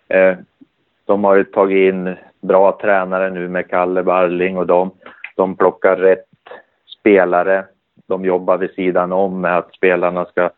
Eh, 0.08 0.37
de 1.04 1.25
har 1.25 1.37
ju 1.37 1.44
tagit 1.44 1.94
in 1.94 2.16
bra 2.40 2.78
tränare 2.80 3.30
nu 3.30 3.48
med 3.48 3.68
Kalle 3.68 4.02
Barling 4.02 4.56
och 4.56 4.66
de, 4.66 4.90
de 5.37 5.56
plockar 5.56 5.96
rätt 5.96 6.25
spelare. 6.98 7.64
De 8.06 8.25
jobbar 8.25 8.58
vid 8.58 8.70
sidan 8.70 9.12
om 9.12 9.40
med 9.40 9.58
att 9.58 9.75
spelarna 9.75 10.25
ska 10.25 10.50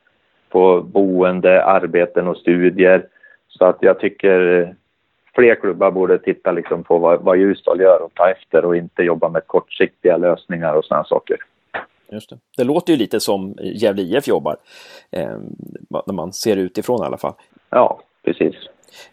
få 0.51 0.83
boende, 0.83 1.65
arbeten 1.65 2.29
och 2.29 2.37
studier. 2.37 3.07
Så 3.49 3.65
att 3.65 3.77
jag 3.81 4.01
tycker 4.01 4.75
fler 5.35 5.55
klubbar 5.55 5.91
borde 5.91 6.19
titta 6.19 6.53
liksom 6.53 6.85
på 6.85 6.99
vad, 6.99 7.23
vad 7.23 7.39
Ljusdal 7.39 7.81
gör 7.81 8.03
och 8.03 8.15
ta 8.15 8.31
efter 8.31 8.65
och 8.65 8.77
inte 8.77 9.03
jobba 9.03 9.29
med 9.29 9.47
kortsiktiga 9.47 10.17
lösningar 10.17 10.75
och 10.75 10.85
sådana 10.85 11.05
saker. 11.05 11.37
Just 12.13 12.31
det. 12.31 12.39
det 12.57 12.65
låter 12.65 12.93
ju 12.93 12.99
lite 12.99 13.21
som 13.21 13.55
Gävle 13.61 14.03
IF 14.03 14.29
jobbar, 14.29 14.57
eh, 15.11 15.39
när 16.07 16.13
man 16.13 16.33
ser 16.33 16.57
utifrån 16.57 17.03
i 17.03 17.07
alla 17.07 17.17
fall. 17.17 17.35
Ja, 17.71 18.01
precis. 18.25 18.55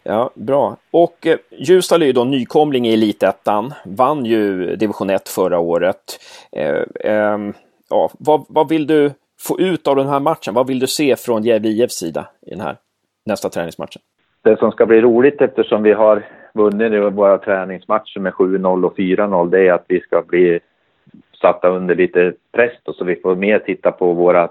Ja, 0.02 0.30
bra. 0.34 0.76
Och 0.90 1.26
eh, 1.26 1.38
Ljusdal 1.50 2.02
är 2.02 2.06
ju 2.06 2.12
då 2.12 2.24
nykomling 2.24 2.86
i 2.86 2.92
Elitettan, 2.92 3.74
vann 3.84 4.24
ju 4.24 4.76
division 4.76 5.10
1 5.10 5.28
förra 5.28 5.58
året. 5.58 6.20
Eh, 6.52 6.82
eh, 7.12 7.38
ja, 7.90 8.10
vad, 8.18 8.44
vad 8.48 8.68
vill 8.68 8.86
du 8.86 9.12
få 9.40 9.60
ut 9.60 9.88
av 9.88 9.96
den 9.96 10.08
här 10.08 10.20
matchen? 10.20 10.54
Vad 10.54 10.66
vill 10.66 10.78
du 10.78 10.86
se 10.86 11.16
från 11.16 11.42
Gävle 11.42 11.68
IFs 11.68 11.94
sida 11.94 12.28
i 12.46 12.50
den 12.50 12.60
här 12.60 12.76
nästa 13.26 13.48
träningsmatchen? 13.48 14.02
Det 14.42 14.58
som 14.58 14.72
ska 14.72 14.86
bli 14.86 15.00
roligt 15.00 15.42
eftersom 15.42 15.82
vi 15.82 15.92
har 15.92 16.26
vunnit 16.54 17.12
våra 17.12 17.38
träningsmatcher 17.38 18.20
med 18.20 18.32
7-0 18.32 18.84
och 18.84 18.98
4-0 18.98 19.50
det 19.50 19.68
är 19.68 19.72
att 19.72 19.84
vi 19.88 20.00
ska 20.00 20.22
bli 20.22 20.60
satta 21.40 21.68
under 21.68 21.94
lite 21.94 22.32
press 22.52 22.72
då, 22.82 22.92
så 22.92 23.04
vi 23.04 23.16
får 23.16 23.36
mer 23.36 23.58
titta 23.58 23.92
på 23.92 24.12
vårt 24.12 24.50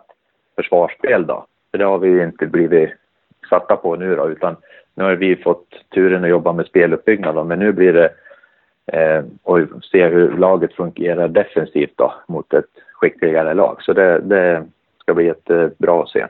försvarsspel 0.56 1.28
då. 1.28 1.46
För 1.72 1.78
det 1.78 1.86
har 1.86 1.98
vi 1.98 2.24
inte 2.24 2.46
blivit 2.46 2.90
satta 3.50 3.76
på 3.76 3.96
nu 3.96 4.16
då, 4.16 4.30
utan 4.30 4.56
nu 4.96 5.04
har 5.04 5.16
vi 5.16 5.36
fått 5.36 5.68
turen 5.94 6.24
att 6.24 6.30
jobba 6.30 6.54
med 6.54 6.66
speluppbyggnad 6.66 7.36
då, 7.36 7.44
men 7.44 7.60
nu 7.60 7.72
blir 7.72 7.94
det 7.94 8.12
eh, 8.94 9.24
och 9.44 9.60
se 9.92 10.08
hur 10.08 10.38
laget 10.38 10.74
fungerar 10.74 11.28
defensivt 11.28 11.94
då 11.96 12.14
mot 12.28 12.54
ett 12.54 12.66
skickligare 12.94 13.54
lag. 13.54 13.78
Så 13.84 13.94
det, 13.94 14.20
det 14.20 14.66
ska 15.08 15.14
bli 15.14 15.26
jättebra 15.26 16.02
att 16.02 16.10
se. 16.10 16.28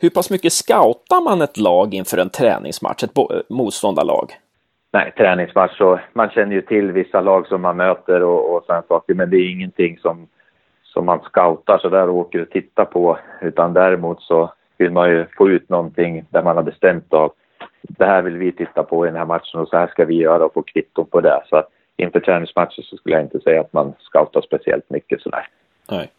Hur 0.00 0.10
pass 0.10 0.30
mycket 0.30 0.52
scoutar 0.52 1.20
man 1.24 1.42
ett 1.42 1.56
lag 1.56 1.94
inför 1.94 2.18
en 2.18 2.30
träningsmatch, 2.30 3.04
ett 3.04 3.16
motståndarlag? 3.48 4.32
Nej, 4.92 5.12
träningsmatch 5.16 5.78
så 5.78 6.00
man 6.12 6.30
känner 6.30 6.54
ju 6.54 6.62
till 6.62 6.92
vissa 6.92 7.20
lag 7.20 7.46
som 7.46 7.62
man 7.62 7.76
möter 7.76 8.22
och, 8.22 8.54
och 8.54 8.64
sådana 8.66 8.82
saker, 8.88 9.14
men 9.14 9.30
det 9.30 9.36
är 9.36 9.50
ingenting 9.50 9.98
som, 9.98 10.28
som 10.82 11.06
man 11.06 11.20
scoutar 11.20 11.78
så 11.78 11.88
där 11.88 12.08
och 12.08 12.16
åker 12.16 12.42
och 12.42 12.50
tittar 12.50 12.84
på, 12.84 13.18
utan 13.40 13.72
däremot 13.72 14.22
så 14.22 14.52
vill 14.78 14.90
man 14.90 15.10
ju 15.10 15.26
få 15.36 15.50
ut 15.50 15.68
någonting 15.68 16.24
där 16.30 16.42
man 16.42 16.56
har 16.56 16.62
bestämt 16.62 17.12
av 17.12 17.32
det 17.82 18.04
här 18.04 18.22
vill 18.22 18.36
vi 18.36 18.52
titta 18.52 18.82
på 18.82 19.06
i 19.06 19.08
den 19.08 19.18
här 19.18 19.26
matchen 19.26 19.60
och 19.60 19.68
så 19.68 19.76
här 19.76 19.86
ska 19.86 20.04
vi 20.04 20.14
göra 20.14 20.44
och 20.44 20.54
få 20.54 20.62
kvitto 20.62 21.04
på 21.04 21.20
det. 21.20 21.42
Så 21.48 21.56
att 21.56 21.68
inför 21.96 22.20
träningsmatcher 22.20 22.82
så 22.82 22.96
skulle 22.96 23.14
jag 23.14 23.24
inte 23.24 23.40
säga 23.40 23.60
att 23.60 23.72
man 23.72 23.92
scoutar 23.98 24.40
speciellt 24.40 24.90
mycket 24.90 25.20
sådär. 25.20 25.48
Nej. 25.90 26.10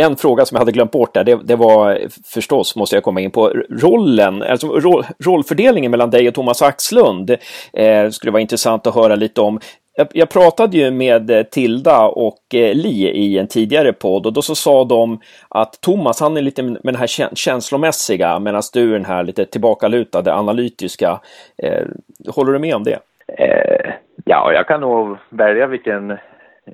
En 0.00 0.16
fråga 0.16 0.44
som 0.44 0.56
jag 0.56 0.60
hade 0.60 0.72
glömt 0.72 0.90
bort 0.90 1.14
där, 1.14 1.24
det, 1.24 1.38
det 1.44 1.56
var 1.56 1.98
förstås, 2.34 2.76
måste 2.76 2.96
jag 2.96 3.02
komma 3.02 3.20
in 3.20 3.30
på, 3.30 3.52
rollen, 3.70 4.42
alltså 4.42 4.66
roll, 4.66 5.04
rollfördelningen 5.24 5.90
mellan 5.90 6.10
dig 6.10 6.28
och 6.28 6.34
Thomas 6.34 6.62
Axlund. 6.62 7.30
Eh, 7.72 8.10
skulle 8.10 8.32
vara 8.32 8.40
intressant 8.40 8.86
att 8.86 8.94
höra 8.94 9.14
lite 9.14 9.40
om. 9.40 9.60
Jag, 9.96 10.08
jag 10.12 10.28
pratade 10.28 10.76
ju 10.76 10.90
med 10.90 11.50
Tilda 11.50 12.00
och 12.00 12.54
eh, 12.54 12.74
Li 12.74 13.08
i 13.08 13.38
en 13.38 13.48
tidigare 13.48 13.92
podd 13.92 14.26
och 14.26 14.32
då 14.32 14.42
så 14.42 14.54
sa 14.54 14.84
de 14.84 15.20
att 15.48 15.80
Thomas, 15.80 16.20
han 16.20 16.36
är 16.36 16.42
lite 16.42 16.62
med 16.62 16.78
den 16.82 16.96
här 16.96 17.34
känslomässiga 17.34 18.38
medan 18.38 18.62
du 18.72 18.88
är 18.88 18.92
den 18.92 19.04
här 19.04 19.24
lite 19.24 19.44
tillbakalutade, 19.44 20.34
analytiska. 20.34 21.20
Eh, 21.62 21.86
håller 22.28 22.52
du 22.52 22.58
med 22.58 22.74
om 22.74 22.84
det? 22.84 22.98
Eh, 23.38 23.92
ja, 24.24 24.52
jag 24.52 24.66
kan 24.66 24.80
nog 24.80 25.16
välja 25.28 25.66
vilken, 25.66 26.18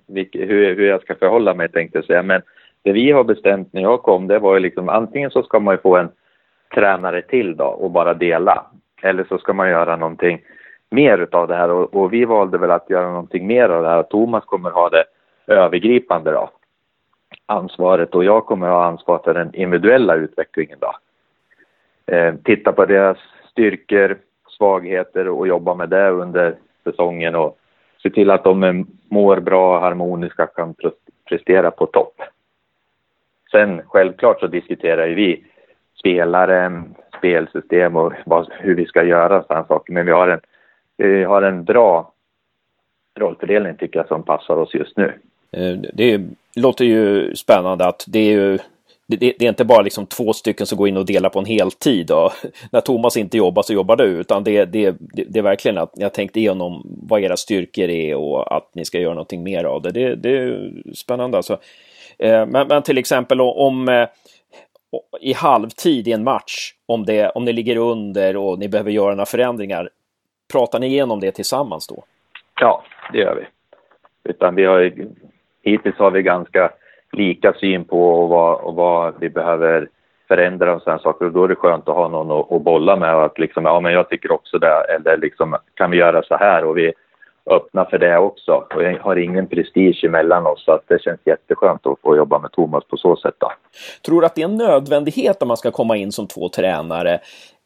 vilken 0.06 0.40
hur, 0.40 0.76
hur 0.76 0.86
jag 0.86 1.02
ska 1.02 1.14
förhålla 1.14 1.54
mig 1.54 1.68
tänkte 1.68 1.98
jag 1.98 2.04
säga. 2.04 2.22
Men 2.22 2.42
det 2.84 2.92
vi 2.92 3.12
har 3.12 3.24
bestämt 3.24 3.72
när 3.72 3.82
jag 3.82 4.02
kom, 4.02 4.26
det 4.26 4.38
var 4.38 4.54
ju 4.54 4.60
liksom 4.60 4.88
antingen 4.88 5.30
så 5.30 5.42
ska 5.42 5.60
man 5.60 5.74
ju 5.74 5.80
få 5.80 5.96
en 5.96 6.08
tränare 6.74 7.22
till 7.22 7.56
då 7.56 7.64
och 7.64 7.90
bara 7.90 8.14
dela. 8.14 8.66
Eller 9.02 9.24
så 9.24 9.38
ska 9.38 9.52
man 9.52 9.68
göra 9.68 9.96
någonting 9.96 10.40
mer 10.90 11.28
av 11.32 11.48
det 11.48 11.56
här 11.56 11.70
och, 11.70 11.94
och, 11.94 12.12
vi 12.12 12.24
valde 12.24 12.58
väl 12.58 12.70
att 12.70 12.90
göra 12.90 13.10
någonting 13.10 13.46
mer 13.46 13.68
av 13.68 13.82
det 13.82 13.88
här. 13.88 14.02
Thomas 14.02 14.44
kommer 14.44 14.70
ha 14.70 14.88
det 14.88 15.04
övergripande 15.46 16.30
då, 16.30 16.50
ansvaret 17.46 18.14
och 18.14 18.24
jag 18.24 18.46
kommer 18.46 18.68
ha 18.68 18.84
ansvar 18.84 19.20
för 19.24 19.34
den 19.34 19.54
individuella 19.54 20.14
utvecklingen 20.14 20.78
då. 20.80 20.94
Eh, 22.14 22.34
titta 22.44 22.72
på 22.72 22.86
deras 22.86 23.18
styrkor, 23.50 24.18
svagheter 24.48 25.28
och 25.28 25.48
jobba 25.48 25.74
med 25.74 25.88
det 25.88 26.10
under 26.10 26.56
säsongen 26.84 27.34
och 27.34 27.58
se 28.02 28.10
till 28.10 28.30
att 28.30 28.44
de 28.44 28.86
mår 29.08 29.40
bra, 29.40 29.80
harmoniska, 29.80 30.46
kan 30.46 30.74
prestera 31.28 31.70
på 31.70 31.86
topp. 31.86 32.22
Sen 33.54 33.82
självklart 33.86 34.40
så 34.40 34.46
diskuterar 34.46 35.06
ju 35.06 35.14
vi 35.14 35.44
spelare, 35.98 36.82
spelsystem 37.18 37.96
och 37.96 38.12
vad, 38.26 38.52
hur 38.52 38.74
vi 38.74 38.86
ska 38.86 39.04
göra 39.04 39.42
sådana 39.42 39.66
saker. 39.66 39.92
Men 39.92 40.06
vi 40.06 40.12
har 40.12 40.28
en, 40.28 40.40
vi 40.96 41.24
har 41.24 41.42
en 41.42 41.64
bra 41.64 42.12
rollfördelning 43.18 43.76
tycker 43.76 43.98
jag 43.98 44.08
som 44.08 44.22
passar 44.22 44.56
oss 44.56 44.74
just 44.74 44.96
nu. 44.96 45.12
Eh, 45.52 45.78
det 45.92 46.20
låter 46.56 46.84
ju 46.84 47.34
spännande 47.34 47.86
att 47.86 48.04
det 48.08 48.18
är 48.18 48.32
ju 48.32 48.58
det, 49.06 49.16
det, 49.16 49.44
är 49.44 49.48
inte 49.48 49.64
bara 49.64 49.82
liksom 49.82 50.06
två 50.06 50.32
stycken 50.32 50.66
som 50.66 50.78
går 50.78 50.88
in 50.88 50.96
och 50.96 51.06
delar 51.06 51.28
på 51.28 51.38
en 51.38 51.44
heltid. 51.44 52.10
Och 52.10 52.32
när 52.72 52.80
Thomas 52.80 53.16
inte 53.16 53.36
jobbar 53.36 53.62
så 53.62 53.72
jobbar 53.72 53.96
du, 53.96 54.04
utan 54.04 54.44
det, 54.44 54.64
det, 54.64 54.96
det 55.00 55.38
är 55.38 55.42
verkligen 55.42 55.78
att 55.78 55.96
ni 55.96 56.02
har 56.02 56.10
tänkt 56.10 56.36
igenom 56.36 56.82
vad 57.08 57.20
era 57.20 57.36
styrkor 57.36 57.88
är 57.88 58.14
och 58.14 58.56
att 58.56 58.70
ni 58.74 58.84
ska 58.84 58.98
göra 58.98 59.14
någonting 59.14 59.42
mer 59.42 59.64
av 59.64 59.82
det. 59.82 59.90
Det, 59.90 60.14
det 60.14 60.38
är 60.38 60.72
spännande 60.94 61.36
alltså. 61.36 61.58
Eh, 62.18 62.46
men, 62.46 62.68
men, 62.68 62.82
till 62.82 62.98
exempel 62.98 63.40
om 63.40 63.88
eh, 63.88 64.08
i 65.20 65.32
halvtid 65.32 66.08
i 66.08 66.12
en 66.12 66.24
match, 66.24 66.74
om, 66.86 67.04
det, 67.04 67.30
om 67.30 67.44
ni 67.44 67.52
ligger 67.52 67.76
under 67.76 68.36
och 68.36 68.58
ni 68.58 68.68
behöver 68.68 68.90
göra 68.90 69.14
några 69.14 69.26
förändringar, 69.26 69.88
pratar 70.52 70.78
ni 70.80 70.86
igenom 70.86 71.20
det 71.20 71.32
tillsammans 71.32 71.86
då? 71.86 72.04
Ja, 72.60 72.82
det 73.12 73.18
gör 73.18 73.34
vi. 73.34 73.46
Utan 74.30 74.54
vi 74.54 74.64
har 74.64 74.92
hittills 75.62 75.96
har 75.96 76.10
vi 76.10 76.22
ganska 76.22 76.70
lika 77.12 77.52
syn 77.52 77.84
på 77.84 78.26
vad, 78.26 78.60
och 78.60 78.74
vad 78.74 79.14
vi 79.20 79.30
behöver 79.30 79.88
förändra 80.28 80.74
och 80.74 80.82
sådana 80.82 81.02
saker 81.02 81.24
och 81.26 81.32
då 81.32 81.44
är 81.44 81.48
det 81.48 81.54
skönt 81.54 81.88
att 81.88 81.94
ha 81.94 82.08
någon 82.08 82.40
att, 82.40 82.52
att 82.52 82.62
bolla 82.62 82.96
med 82.96 83.14
och 83.14 83.24
att 83.24 83.38
liksom, 83.38 83.64
ja 83.64 83.80
men 83.80 83.92
jag 83.92 84.08
tycker 84.08 84.32
också 84.32 84.58
det 84.58 84.84
eller 84.96 85.16
liksom 85.16 85.56
kan 85.74 85.90
vi 85.90 85.96
göra 85.96 86.22
så 86.22 86.36
här 86.36 86.64
och 86.64 86.78
vi 86.78 86.92
öppna 87.50 87.84
för 87.84 87.98
det 87.98 88.18
också. 88.18 88.64
Och 88.74 88.82
jag 88.82 88.98
har 88.98 89.16
ingen 89.16 89.46
prestige 89.46 90.04
emellan 90.04 90.46
oss 90.46 90.64
så 90.64 90.72
att 90.72 90.84
det 90.88 91.02
känns 91.02 91.20
jätteskönt 91.24 91.86
att 91.86 92.00
få 92.00 92.16
jobba 92.16 92.38
med 92.38 92.52
Thomas 92.52 92.84
på 92.84 92.96
så 92.96 93.16
sätt. 93.16 93.34
Då. 93.38 93.52
Tror 94.06 94.20
du 94.20 94.26
att 94.26 94.34
det 94.34 94.42
är 94.42 94.48
en 94.48 94.56
nödvändighet 94.56 95.42
om 95.42 95.48
man 95.48 95.56
ska 95.56 95.70
komma 95.70 95.96
in 95.96 96.12
som 96.12 96.26
två 96.26 96.48
tränare, 96.48 97.18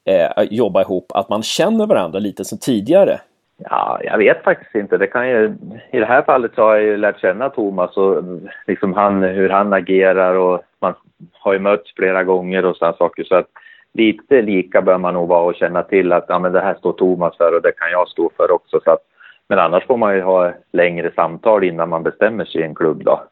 eh, 0.04 0.44
jobba 0.50 0.82
ihop, 0.82 1.12
att 1.14 1.28
man 1.28 1.42
känner 1.42 1.86
varandra 1.86 2.18
lite 2.18 2.44
som 2.44 2.58
tidigare? 2.58 3.20
Ja, 3.64 4.00
jag 4.04 4.18
vet 4.18 4.44
faktiskt 4.44 4.74
inte. 4.74 4.96
Det 4.96 5.06
kan 5.06 5.28
ju, 5.28 5.54
I 5.90 5.98
det 5.98 6.06
här 6.06 6.22
fallet 6.22 6.52
så 6.54 6.62
har 6.62 6.74
jag 6.74 6.84
ju 6.84 6.96
lärt 6.96 7.20
känna 7.20 7.48
Thomas 7.48 7.96
och 7.96 8.22
liksom 8.66 8.92
han, 8.94 9.22
hur 9.22 9.48
han 9.48 9.72
agerar 9.72 10.34
och 10.34 10.60
man 10.80 10.94
har 11.32 11.52
ju 11.52 11.58
mötts 11.58 11.94
flera 11.94 12.24
gånger 12.24 12.64
och 12.64 12.76
sådana 12.76 12.96
saker. 12.96 13.24
Så 13.24 13.34
att 13.34 13.46
lite 13.94 14.42
lika 14.42 14.82
bör 14.82 14.98
man 14.98 15.14
nog 15.14 15.28
vara 15.28 15.42
och 15.42 15.54
känna 15.54 15.82
till 15.82 16.12
att 16.12 16.24
ja, 16.28 16.38
men 16.38 16.52
det 16.52 16.60
här 16.60 16.74
står 16.74 16.92
Thomas 16.92 17.36
för 17.36 17.54
och 17.54 17.62
det 17.62 17.72
kan 17.72 17.90
jag 17.90 18.08
stå 18.08 18.30
för 18.36 18.50
också. 18.50 18.80
Så 18.84 18.90
att 18.90 19.02
men 19.48 19.58
annars 19.58 19.86
får 19.86 19.96
man 19.96 20.14
ju 20.14 20.22
ha 20.22 20.52
längre 20.72 21.12
samtal 21.14 21.64
innan 21.64 21.88
man 21.88 22.02
bestämmer 22.02 22.44
sig 22.44 22.60
i 22.60 22.64
en 22.64 22.74
klubb 22.74 23.04
då. 23.04 23.22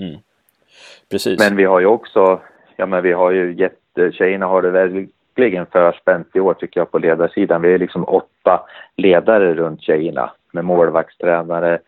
Mm. 0.00 0.18
Precis. 1.10 1.38
Men 1.38 1.56
vi 1.56 1.64
har 1.64 1.80
ju 1.80 1.86
också, 1.86 2.40
ja 2.76 2.86
men 2.86 3.02
vi 3.02 3.12
har 3.12 3.30
ju 3.30 3.54
jätte, 3.54 4.12
tjejerna 4.12 4.46
har 4.46 4.62
det 4.62 4.70
verkligen 4.70 5.66
förspänt 5.66 6.36
i 6.36 6.40
år 6.40 6.54
tycker 6.54 6.80
jag 6.80 6.90
på 6.90 6.98
ledarsidan. 6.98 7.62
Vi 7.62 7.74
är 7.74 7.78
liksom 7.78 8.04
åtta 8.04 8.66
ledare 8.96 9.54
runt 9.54 9.82
tjejerna 9.82 10.30
med 10.52 10.64
målvaktstränare, 10.64 11.78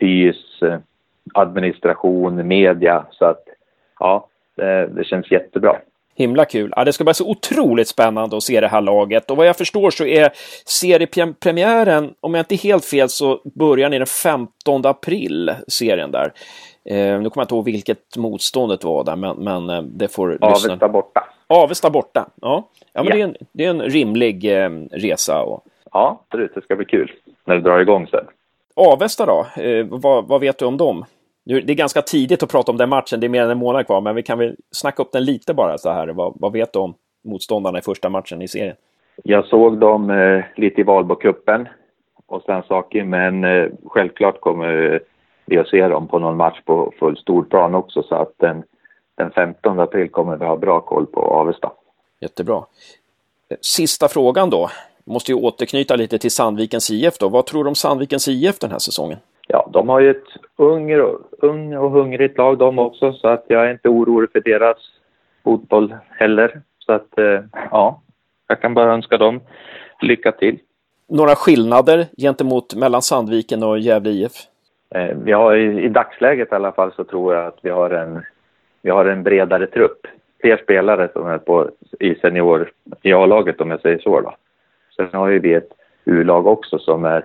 fys, 0.00 0.60
administration, 1.34 2.48
media. 2.48 3.06
Så 3.10 3.24
att 3.24 3.44
ja, 3.98 4.28
det, 4.54 4.86
det 4.86 5.04
känns 5.04 5.30
jättebra. 5.30 5.76
Himla 6.16 6.44
kul. 6.44 6.72
Ja, 6.76 6.84
det 6.84 6.92
ska 6.92 7.04
bli 7.04 7.14
så 7.14 7.30
otroligt 7.30 7.88
spännande 7.88 8.36
att 8.36 8.42
se 8.42 8.60
det 8.60 8.68
här 8.68 8.80
laget. 8.80 9.30
Och 9.30 9.36
vad 9.36 9.46
jag 9.46 9.56
förstår 9.56 9.90
så 9.90 10.04
är 10.04 10.32
seriepremiären, 10.64 12.14
om 12.20 12.34
jag 12.34 12.40
inte 12.40 12.54
är 12.54 12.58
helt 12.58 12.84
fel, 12.84 13.08
så 13.08 13.40
börjar 13.54 13.88
ni 13.88 13.98
den 13.98 14.06
15 14.06 14.86
april, 14.86 15.54
serien 15.68 16.10
där. 16.10 16.32
Eh, 16.84 16.96
nu 16.96 17.30
kommer 17.30 17.32
jag 17.34 17.44
inte 17.44 17.54
ihåg 17.54 17.64
vilket 17.64 18.16
motståndet 18.16 18.84
var 18.84 19.04
där, 19.04 19.16
men, 19.16 19.36
men 19.36 19.70
eh, 19.70 19.82
det 19.82 20.08
får... 20.08 20.38
Avesta 20.40 20.68
lyssna. 20.68 20.88
borta. 20.88 21.24
Avesta 21.46 21.90
borta, 21.90 22.26
ja. 22.40 22.68
Ja, 22.92 23.02
men 23.02 23.06
ja. 23.06 23.14
Det, 23.14 23.20
är 23.20 23.24
en, 23.24 23.36
det 23.52 23.64
är 23.64 23.70
en 23.70 23.82
rimlig 23.82 24.62
eh, 24.64 24.70
resa. 24.90 25.42
Och... 25.42 25.64
Ja, 25.92 26.20
absolut. 26.24 26.54
Det 26.54 26.62
ska 26.62 26.76
bli 26.76 26.84
kul 26.84 27.12
när 27.44 27.54
det 27.54 27.60
drar 27.60 27.80
igång 27.80 28.06
sen. 28.06 28.24
Avesta 28.74 29.26
då? 29.26 29.62
Eh, 29.62 29.86
vad, 29.86 30.28
vad 30.28 30.40
vet 30.40 30.58
du 30.58 30.64
om 30.64 30.76
dem? 30.76 31.04
Det 31.44 31.70
är 31.70 31.74
ganska 31.74 32.02
tidigt 32.02 32.42
att 32.42 32.50
prata 32.50 32.72
om 32.72 32.78
den 32.78 32.88
matchen, 32.88 33.20
det 33.20 33.26
är 33.26 33.28
mer 33.28 33.42
än 33.42 33.50
en 33.50 33.58
månad 33.58 33.86
kvar, 33.86 34.00
men 34.00 34.14
vi 34.14 34.22
kan 34.22 34.38
väl 34.38 34.56
snacka 34.70 35.02
upp 35.02 35.12
den 35.12 35.24
lite 35.24 35.54
bara 35.54 35.78
så 35.78 35.90
här. 35.90 36.08
Vad, 36.08 36.32
vad 36.36 36.52
vet 36.52 36.72
du 36.72 36.78
om 36.78 36.94
motståndarna 37.24 37.78
i 37.78 37.82
första 37.82 38.08
matchen 38.08 38.42
i 38.42 38.48
serien? 38.48 38.76
Jag 39.22 39.46
såg 39.46 39.78
dem 39.78 40.10
eh, 40.10 40.44
lite 40.56 40.80
i 40.80 40.84
Valbocupen 40.84 41.68
och 42.26 42.42
sen 42.42 42.62
saker, 42.62 43.04
men 43.04 43.44
eh, 43.44 43.66
självklart 43.86 44.40
kommer 44.40 45.00
vi 45.46 45.58
att 45.58 45.68
se 45.68 45.88
dem 45.88 46.08
på 46.08 46.18
någon 46.18 46.36
match 46.36 46.60
på 46.64 46.92
full 46.98 47.16
storplan 47.16 47.74
också, 47.74 48.02
så 48.02 48.14
att 48.14 48.32
den, 48.36 48.62
den 49.14 49.30
15 49.30 49.80
april 49.80 50.10
kommer 50.10 50.36
vi 50.36 50.44
ha 50.44 50.56
bra 50.56 50.80
koll 50.80 51.06
på 51.06 51.20
Avesta. 51.20 51.72
Jättebra. 52.20 52.64
Sista 53.60 54.08
frågan 54.08 54.50
då. 54.50 54.70
Måste 55.04 55.32
ju 55.32 55.38
återknyta 55.38 55.96
lite 55.96 56.18
till 56.18 56.30
Sandvikens 56.30 56.90
IF 56.90 57.18
då. 57.18 57.28
Vad 57.28 57.46
tror 57.46 57.64
du 57.64 57.68
om 57.68 57.74
Sandvikens 57.74 58.28
IF 58.28 58.58
den 58.58 58.70
här 58.70 58.78
säsongen? 58.78 59.18
Ja, 59.46 59.70
de 59.72 59.88
har 59.88 60.00
ju 60.00 60.10
ett 60.10 60.28
ung 60.56 61.00
och, 61.00 61.20
ung 61.38 61.76
och 61.76 61.90
hungrigt 61.90 62.38
lag 62.38 62.58
de 62.58 62.78
också 62.78 63.12
så 63.12 63.28
att 63.28 63.44
jag 63.48 63.66
är 63.66 63.70
inte 63.70 63.88
orolig 63.88 64.32
för 64.32 64.40
deras 64.40 64.76
fotboll 65.44 65.94
heller. 66.10 66.60
Så 66.78 66.92
att 66.92 67.18
eh, 67.18 67.40
ja, 67.70 68.02
jag 68.48 68.60
kan 68.60 68.74
bara 68.74 68.92
önska 68.92 69.18
dem 69.18 69.40
lycka 70.00 70.32
till. 70.32 70.58
Några 71.08 71.34
skillnader 71.34 72.06
gentemot 72.18 72.74
mellan 72.74 73.02
Sandviken 73.02 73.62
och 73.62 73.78
Gävle 73.78 74.10
IF? 74.10 74.32
Eh, 74.94 75.16
vi 75.24 75.32
har 75.32 75.56
i, 75.56 75.84
i 75.84 75.88
dagsläget 75.88 76.52
i 76.52 76.54
alla 76.54 76.72
fall 76.72 76.92
så 76.92 77.04
tror 77.04 77.34
jag 77.34 77.46
att 77.46 77.58
vi 77.62 77.70
har 77.70 77.90
en, 77.90 78.22
vi 78.82 78.90
har 78.90 79.04
en 79.04 79.22
bredare 79.22 79.66
trupp. 79.66 80.06
Fler 80.40 80.56
spelare 80.56 81.08
som 81.12 81.26
är 81.26 81.38
på, 81.38 81.70
i 82.00 82.14
senior, 82.14 82.70
i 83.02 83.12
A-laget 83.12 83.60
om 83.60 83.70
jag 83.70 83.80
säger 83.80 83.98
så 83.98 84.20
då. 84.20 84.34
Sen 84.96 85.08
har 85.12 85.28
ju 85.28 85.38
vi 85.38 85.54
ett 85.54 85.70
U-lag 86.04 86.46
också 86.46 86.78
som 86.78 87.04
är 87.04 87.24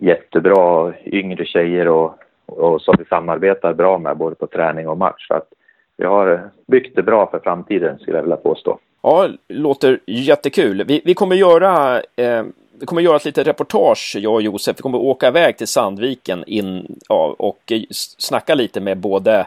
jättebra 0.00 0.92
yngre 1.04 1.44
tjejer 1.44 1.88
och, 1.88 2.14
och 2.46 2.82
som 2.82 2.94
vi 2.98 3.04
samarbetar 3.04 3.74
bra 3.74 3.98
med 3.98 4.16
både 4.16 4.34
på 4.34 4.46
träning 4.46 4.88
och 4.88 4.98
match. 4.98 5.26
Så 5.28 5.34
att 5.34 5.48
vi 5.96 6.04
har 6.06 6.50
byggt 6.66 6.96
det 6.96 7.02
bra 7.02 7.30
för 7.30 7.38
framtiden 7.38 7.98
skulle 7.98 8.16
jag 8.16 8.22
vilja 8.22 8.36
påstå. 8.36 8.78
Ja, 9.02 9.28
låter 9.48 10.00
jättekul. 10.06 10.84
Vi, 10.88 11.02
vi 11.04 11.14
kommer 11.14 11.36
göra 11.36 12.00
eh, 12.16 12.44
vi 12.80 12.86
kommer 12.86 13.02
göra 13.02 13.16
ett 13.16 13.24
litet 13.24 13.46
reportage, 13.46 14.16
jag 14.18 14.34
och 14.34 14.42
Josef. 14.42 14.78
Vi 14.78 14.82
kommer 14.82 14.98
åka 14.98 15.28
iväg 15.28 15.56
till 15.56 15.66
Sandviken 15.66 16.44
in, 16.46 16.98
ja, 17.08 17.34
och 17.38 17.72
snacka 18.18 18.54
lite 18.54 18.80
med 18.80 18.98
både 18.98 19.46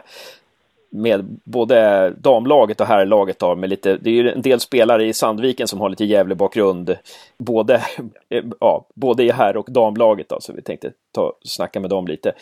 med 0.94 1.38
både 1.44 2.10
damlaget 2.18 2.80
och 2.80 2.86
herrlaget 2.86 3.38
då, 3.38 3.54
med 3.54 3.70
lite, 3.70 3.96
det 3.96 4.10
är 4.10 4.14
ju 4.14 4.30
en 4.30 4.42
del 4.42 4.60
spelare 4.60 5.06
i 5.06 5.12
Sandviken 5.12 5.68
som 5.68 5.80
har 5.80 5.88
lite 5.88 6.04
Gävle-bakgrund, 6.04 6.96
både, 7.38 7.82
ja, 8.60 8.84
både 8.94 9.24
i 9.24 9.30
herr 9.30 9.56
och 9.56 9.72
damlaget 9.72 10.28
då, 10.28 10.40
så 10.40 10.52
vi 10.52 10.62
tänkte 10.62 10.92
ta, 11.12 11.32
snacka 11.44 11.80
med 11.80 11.90
dem 11.90 12.06
lite. 12.06 12.32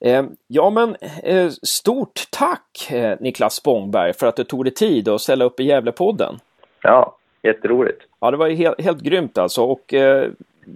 Eh, 0.00 0.24
ja 0.46 0.70
men 0.70 0.96
eh, 1.22 1.50
stort 1.62 2.26
tack 2.30 2.90
eh, 2.90 3.16
Niklas 3.20 3.54
Spångberg 3.54 4.12
för 4.12 4.26
att 4.26 4.36
du 4.36 4.44
tog 4.44 4.64
dig 4.64 4.74
tid 4.74 5.08
att 5.08 5.20
ställa 5.20 5.44
upp 5.44 5.60
i 5.60 5.64
Gävlepodden. 5.64 6.38
Ja, 6.82 7.16
jätteroligt. 7.42 8.02
Ja, 8.20 8.30
det 8.30 8.36
var 8.36 8.48
helt, 8.48 8.80
helt 8.80 9.00
grymt 9.00 9.38
alltså 9.38 9.62
och 9.62 9.94
eh, 9.94 10.28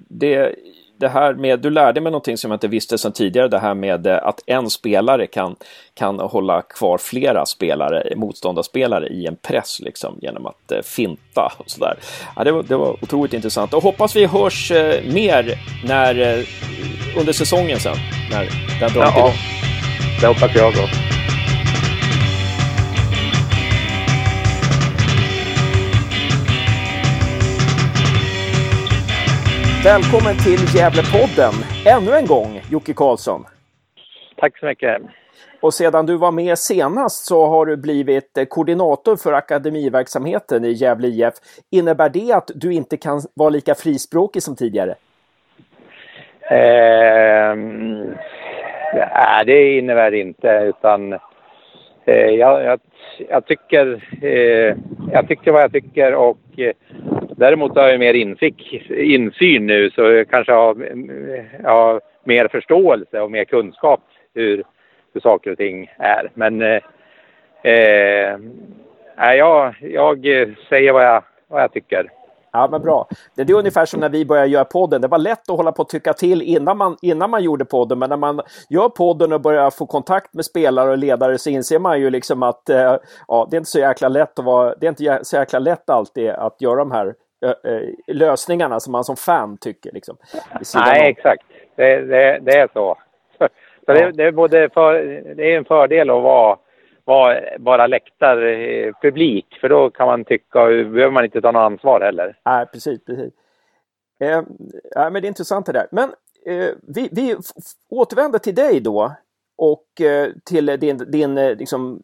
det 0.08 0.54
det 0.98 1.08
här 1.08 1.34
med, 1.34 1.60
du 1.60 1.70
lärde 1.70 2.00
mig 2.00 2.12
någonting 2.12 2.36
som 2.36 2.50
jag 2.50 2.56
inte 2.56 2.68
visste 2.68 2.98
sedan 2.98 3.12
tidigare, 3.12 3.48
det 3.48 3.58
här 3.58 3.74
med 3.74 4.06
eh, 4.06 4.18
att 4.22 4.40
en 4.46 4.70
spelare 4.70 5.26
kan, 5.26 5.56
kan 5.94 6.18
hålla 6.18 6.62
kvar 6.62 6.98
flera 6.98 7.46
spelare, 7.46 8.12
motståndarspelare 8.16 9.08
i 9.08 9.26
en 9.26 9.36
press 9.36 9.80
liksom 9.80 10.18
genom 10.22 10.46
att 10.46 10.72
eh, 10.72 10.82
finta 10.82 11.52
och 11.58 11.70
sådär. 11.70 11.98
Ja, 12.36 12.44
det, 12.44 12.52
var, 12.52 12.62
det 12.62 12.76
var 12.76 12.96
otroligt 13.02 13.34
intressant 13.34 13.74
och 13.74 13.82
hoppas 13.82 14.16
vi 14.16 14.26
hörs 14.26 14.70
eh, 14.70 15.12
mer 15.12 15.58
när, 15.84 16.44
under 17.18 17.32
säsongen 17.32 17.80
sen, 17.80 17.96
när 18.30 18.48
den 18.80 18.92
drar 18.92 19.02
ja, 19.02 19.18
igång. 19.18 19.32
Det 20.20 20.26
hoppas 20.26 20.54
jag 20.54 20.68
också. 20.68 20.82
Välkommen 29.84 30.36
till 30.36 30.76
Gävlepodden 30.76 31.52
ännu 31.86 32.16
en 32.16 32.26
gång, 32.26 32.60
Jocke 32.70 32.92
Karlsson. 32.92 33.44
Tack 34.36 34.58
så 34.58 34.66
mycket. 34.66 35.02
Och 35.60 35.74
sedan 35.74 36.06
du 36.06 36.16
var 36.16 36.32
med 36.32 36.58
senast 36.58 37.26
så 37.26 37.46
har 37.46 37.66
du 37.66 37.76
blivit 37.76 38.38
koordinator 38.48 39.16
för 39.16 39.32
akademiverksamheten 39.32 40.64
i 40.64 40.72
Gävle 40.72 41.08
IF. 41.08 41.34
Innebär 41.70 42.08
det 42.08 42.32
att 42.32 42.50
du 42.54 42.72
inte 42.72 42.96
kan 42.96 43.20
vara 43.34 43.50
lika 43.50 43.74
frispråkig 43.74 44.42
som 44.42 44.56
tidigare? 44.56 44.94
Eh, 46.50 47.56
nej, 48.94 49.44
det 49.46 49.78
innebär 49.78 50.10
det 50.10 50.18
inte, 50.18 50.48
utan 50.48 51.12
eh, 52.04 52.14
jag, 52.14 52.64
jag, 52.64 52.80
jag, 53.28 53.46
tycker, 53.46 54.08
eh, 54.22 54.76
jag 55.12 55.28
tycker 55.28 55.52
vad 55.52 55.62
jag 55.62 55.72
tycker 55.72 56.14
och 56.14 56.38
eh, 56.56 56.72
Däremot 57.36 57.76
har 57.76 57.88
jag 57.88 58.00
mer 58.00 58.14
infick, 58.14 58.72
insyn 58.90 59.66
nu 59.66 59.90
så 59.90 60.02
jag 60.02 60.28
kanske 60.28 60.52
har, 60.52 60.70
mm, 60.72 61.44
har 61.64 62.00
mer 62.24 62.48
förståelse 62.48 63.20
och 63.20 63.30
mer 63.30 63.44
kunskap 63.44 64.00
hur, 64.34 64.64
hur 65.14 65.20
saker 65.20 65.50
och 65.50 65.58
ting 65.58 65.90
är. 65.98 66.30
Men 66.34 66.62
eh, 66.62 66.80
eh, 67.62 68.38
jag, 69.16 69.74
jag 69.80 70.26
säger 70.68 70.92
vad 70.92 71.04
jag, 71.04 71.22
vad 71.48 71.62
jag 71.62 71.72
tycker. 71.72 72.10
Ja, 72.52 72.68
men 72.70 72.82
bra. 72.82 73.08
Det 73.34 73.42
är 73.42 73.54
ungefär 73.54 73.86
som 73.86 74.00
när 74.00 74.08
vi 74.08 74.24
började 74.24 74.48
göra 74.48 74.64
podden. 74.64 75.00
Det 75.00 75.08
var 75.08 75.18
lätt 75.18 75.50
att 75.50 75.56
hålla 75.56 75.72
på 75.72 75.82
och 75.82 75.88
tycka 75.88 76.12
till 76.12 76.42
innan 76.42 76.76
man, 76.76 76.96
innan 77.02 77.30
man 77.30 77.42
gjorde 77.42 77.64
podden, 77.64 77.98
men 77.98 78.10
när 78.10 78.16
man 78.16 78.40
gör 78.68 78.88
podden 78.88 79.32
och 79.32 79.40
börjar 79.40 79.70
få 79.70 79.86
kontakt 79.86 80.34
med 80.34 80.44
spelare 80.44 80.90
och 80.90 80.98
ledare 80.98 81.38
så 81.38 81.50
inser 81.50 81.78
man 81.78 82.00
ju 82.00 82.10
liksom 82.10 82.42
att 82.42 82.68
eh, 82.70 82.96
ja, 83.28 83.48
det 83.50 83.56
är 83.56 83.58
inte 83.58 83.70
så 83.70 83.78
jäkla 83.78 84.08
lätt 84.08 84.38
att 84.38 84.44
vara, 84.44 84.74
det 84.74 84.86
är 84.86 84.88
inte 84.88 85.24
så 85.24 85.36
jäkla 85.36 85.58
lätt 85.58 85.90
alltid 85.90 86.30
att 86.30 86.60
göra 86.60 86.76
de 86.76 86.90
här 86.90 87.14
lösningarna 88.06 88.80
som 88.80 88.92
man 88.92 89.04
som 89.04 89.16
fan 89.16 89.56
tycker. 89.56 89.92
Liksom, 89.92 90.16
Nej, 90.74 91.10
exakt. 91.10 91.44
Det, 91.76 92.00
det, 92.00 92.38
det, 92.42 92.58
är 92.58 92.68
så. 92.72 92.98
så 93.86 93.92
det, 93.92 94.12
det, 94.12 94.24
är 94.24 94.32
både 94.32 94.68
för, 94.74 94.94
det 95.34 95.52
är 95.52 95.58
en 95.58 95.64
fördel 95.64 96.10
att 96.10 96.22
vara, 96.22 96.58
vara 97.04 97.40
bara 97.58 97.86
läktarpublik, 97.86 99.58
för 99.60 99.68
då 99.68 99.90
kan 99.90 100.06
man 100.06 100.24
tycka, 100.24 100.66
behöver 100.66 101.10
man 101.10 101.24
inte 101.24 101.40
ta 101.40 101.52
något 101.52 101.72
ansvar 101.72 102.00
heller. 102.00 102.36
Nej, 102.44 102.66
precis, 102.66 103.04
precis. 103.04 103.34
Eh, 104.20 104.42
men 104.94 105.12
det 105.12 105.26
är 105.26 105.28
intressant 105.28 105.66
det 105.66 105.72
där. 105.72 105.86
Men 105.90 106.12
eh, 106.46 106.70
vi, 106.82 107.08
vi 107.12 107.36
återvänder 107.88 108.38
till 108.38 108.54
dig 108.54 108.80
då 108.80 109.12
och 109.56 110.00
eh, 110.00 110.28
till 110.44 110.66
din, 110.66 110.96
din 110.96 111.38
eh, 111.38 111.56
liksom, 111.56 112.00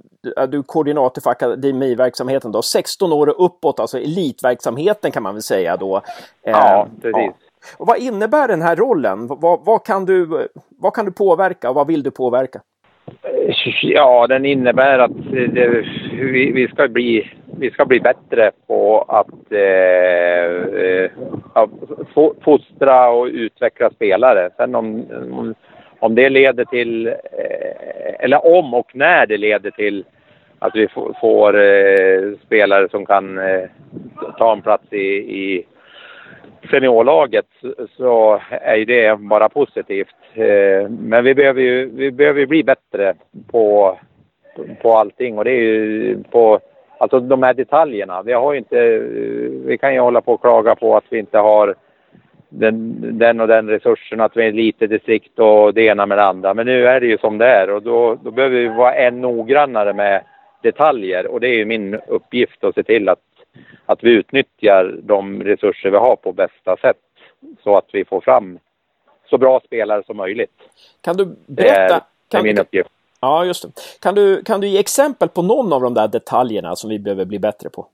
du 0.48 0.62
koordinator 0.62 1.22
för 1.22 1.30
akademiverksamheten 1.30 2.52
då, 2.52 2.62
16 2.62 3.12
år 3.12 3.26
och 3.26 3.44
uppåt, 3.44 3.80
alltså 3.80 3.98
elitverksamheten 3.98 5.10
kan 5.10 5.22
man 5.22 5.34
väl 5.34 5.42
säga 5.42 5.76
då. 5.76 6.00
Ja, 6.42 6.88
precis. 7.02 7.14
Ja. 7.14 7.32
Och 7.76 7.86
vad 7.86 7.98
innebär 7.98 8.48
den 8.48 8.62
här 8.62 8.76
rollen? 8.76 9.26
Vad, 9.26 9.64
vad, 9.64 9.84
kan 9.84 10.04
du, 10.04 10.48
vad 10.68 10.94
kan 10.94 11.04
du 11.04 11.12
påverka 11.12 11.68
och 11.68 11.74
vad 11.74 11.86
vill 11.86 12.02
du 12.02 12.10
påverka? 12.10 12.60
Ja, 13.82 14.26
den 14.26 14.44
innebär 14.44 14.98
att 14.98 15.10
det, 15.30 15.84
vi, 16.12 16.52
vi, 16.52 16.68
ska 16.68 16.88
bli, 16.88 17.30
vi 17.58 17.70
ska 17.70 17.84
bli 17.84 18.00
bättre 18.00 18.50
på 18.66 19.04
att 19.08 19.52
eh, 19.52 19.60
eh, 20.84 21.10
fostra 22.44 23.10
och 23.10 23.26
utveckla 23.26 23.90
spelare. 23.90 24.50
Sen 24.56 24.74
om, 24.74 25.04
om, 25.32 25.54
om 26.00 26.14
det 26.14 26.28
leder 26.28 26.64
till, 26.64 27.06
eh, 27.06 27.14
eller 28.18 28.46
om 28.46 28.74
och 28.74 28.90
när 28.94 29.26
det 29.26 29.36
leder 29.36 29.70
till 29.70 30.04
att 30.58 30.76
vi 30.76 30.88
får, 31.20 31.60
eh, 31.60 32.32
spelare 32.46 32.88
som 32.88 33.06
kan 33.06 33.38
eh, 33.38 33.68
ta 34.38 34.52
en 34.52 34.62
plats 34.62 34.92
i, 34.92 35.06
i 35.44 35.66
seniorlaget 36.70 37.46
så 37.96 38.40
är 38.50 38.76
ju 38.76 38.84
det 38.84 39.18
bara 39.20 39.48
positivt. 39.48 40.14
Men 40.88 41.24
vi 41.24 41.34
behöver 41.34 41.62
ju 41.62 41.90
vi 41.94 42.10
behöver 42.10 42.46
bli 42.46 42.64
bättre 42.64 43.14
på, 43.50 43.98
på 44.82 44.92
allting 44.92 45.38
och 45.38 45.44
det 45.44 45.50
är 45.50 45.62
ju 45.62 46.16
på 46.30 46.60
alltså 46.98 47.20
de 47.20 47.42
här 47.42 47.54
detaljerna. 47.54 48.22
Vi 48.22 48.32
har 48.32 48.52
ju 48.52 48.58
inte, 48.58 48.98
vi 49.66 49.78
kan 49.78 49.94
ju 49.94 50.00
hålla 50.00 50.20
på 50.20 50.32
och 50.32 50.40
klaga 50.40 50.74
på 50.74 50.96
att 50.96 51.04
vi 51.08 51.18
inte 51.18 51.38
har 51.38 51.74
den, 52.50 53.00
den 53.18 53.40
och 53.40 53.48
den 53.48 53.68
resursen, 53.68 54.20
att 54.20 54.36
vi 54.36 54.44
är 54.44 54.48
ett 54.48 54.54
litet 54.54 54.90
distrikt 54.90 55.38
och 55.38 55.74
det 55.74 55.82
ena 55.82 56.06
med 56.06 56.18
det 56.18 56.24
andra. 56.24 56.54
Men 56.54 56.66
nu 56.66 56.86
är 56.86 57.00
det 57.00 57.06
ju 57.06 57.18
som 57.18 57.38
det 57.38 57.46
är 57.46 57.70
och 57.70 57.82
då, 57.82 58.14
då 58.14 58.30
behöver 58.30 58.56
vi 58.56 58.68
vara 58.68 58.94
än 58.94 59.20
noggrannare 59.20 59.92
med 59.92 60.22
detaljer 60.62 61.26
och 61.26 61.40
det 61.40 61.48
är 61.48 61.56
ju 61.56 61.64
min 61.64 61.94
uppgift 61.94 62.64
att 62.64 62.74
se 62.74 62.82
till 62.82 63.08
att 63.08 63.18
att 63.86 64.04
vi 64.04 64.10
utnyttjar 64.10 65.00
de 65.02 65.42
resurser 65.42 65.90
vi 65.90 65.96
har 65.96 66.16
på 66.16 66.32
bästa 66.32 66.76
sätt 66.76 66.96
så 67.64 67.76
att 67.76 67.86
vi 67.92 68.04
får 68.04 68.20
fram 68.20 68.58
så 69.30 69.38
bra 69.38 69.60
spelare 69.66 70.02
som 70.06 70.16
möjligt. 70.16 70.50
Kan 71.00 71.16
du 71.16 71.36
berätta? 71.46 72.04
Det 72.28 72.36
är, 72.36 72.42
min 72.42 72.58
uppgift. 72.58 72.90
Ja, 73.20 73.44
just 73.44 73.62
det. 73.62 73.70
Kan 74.00 74.14
du, 74.14 74.42
kan 74.42 74.60
du 74.60 74.68
ge 74.68 74.78
exempel 74.78 75.28
på 75.28 75.42
någon 75.42 75.72
av 75.72 75.80
de 75.80 75.94
där 75.94 76.08
detaljerna 76.08 76.76
som 76.76 76.90
vi 76.90 76.98
behöver 76.98 77.24
bli 77.24 77.38
bättre 77.38 77.70
på? 77.70 77.86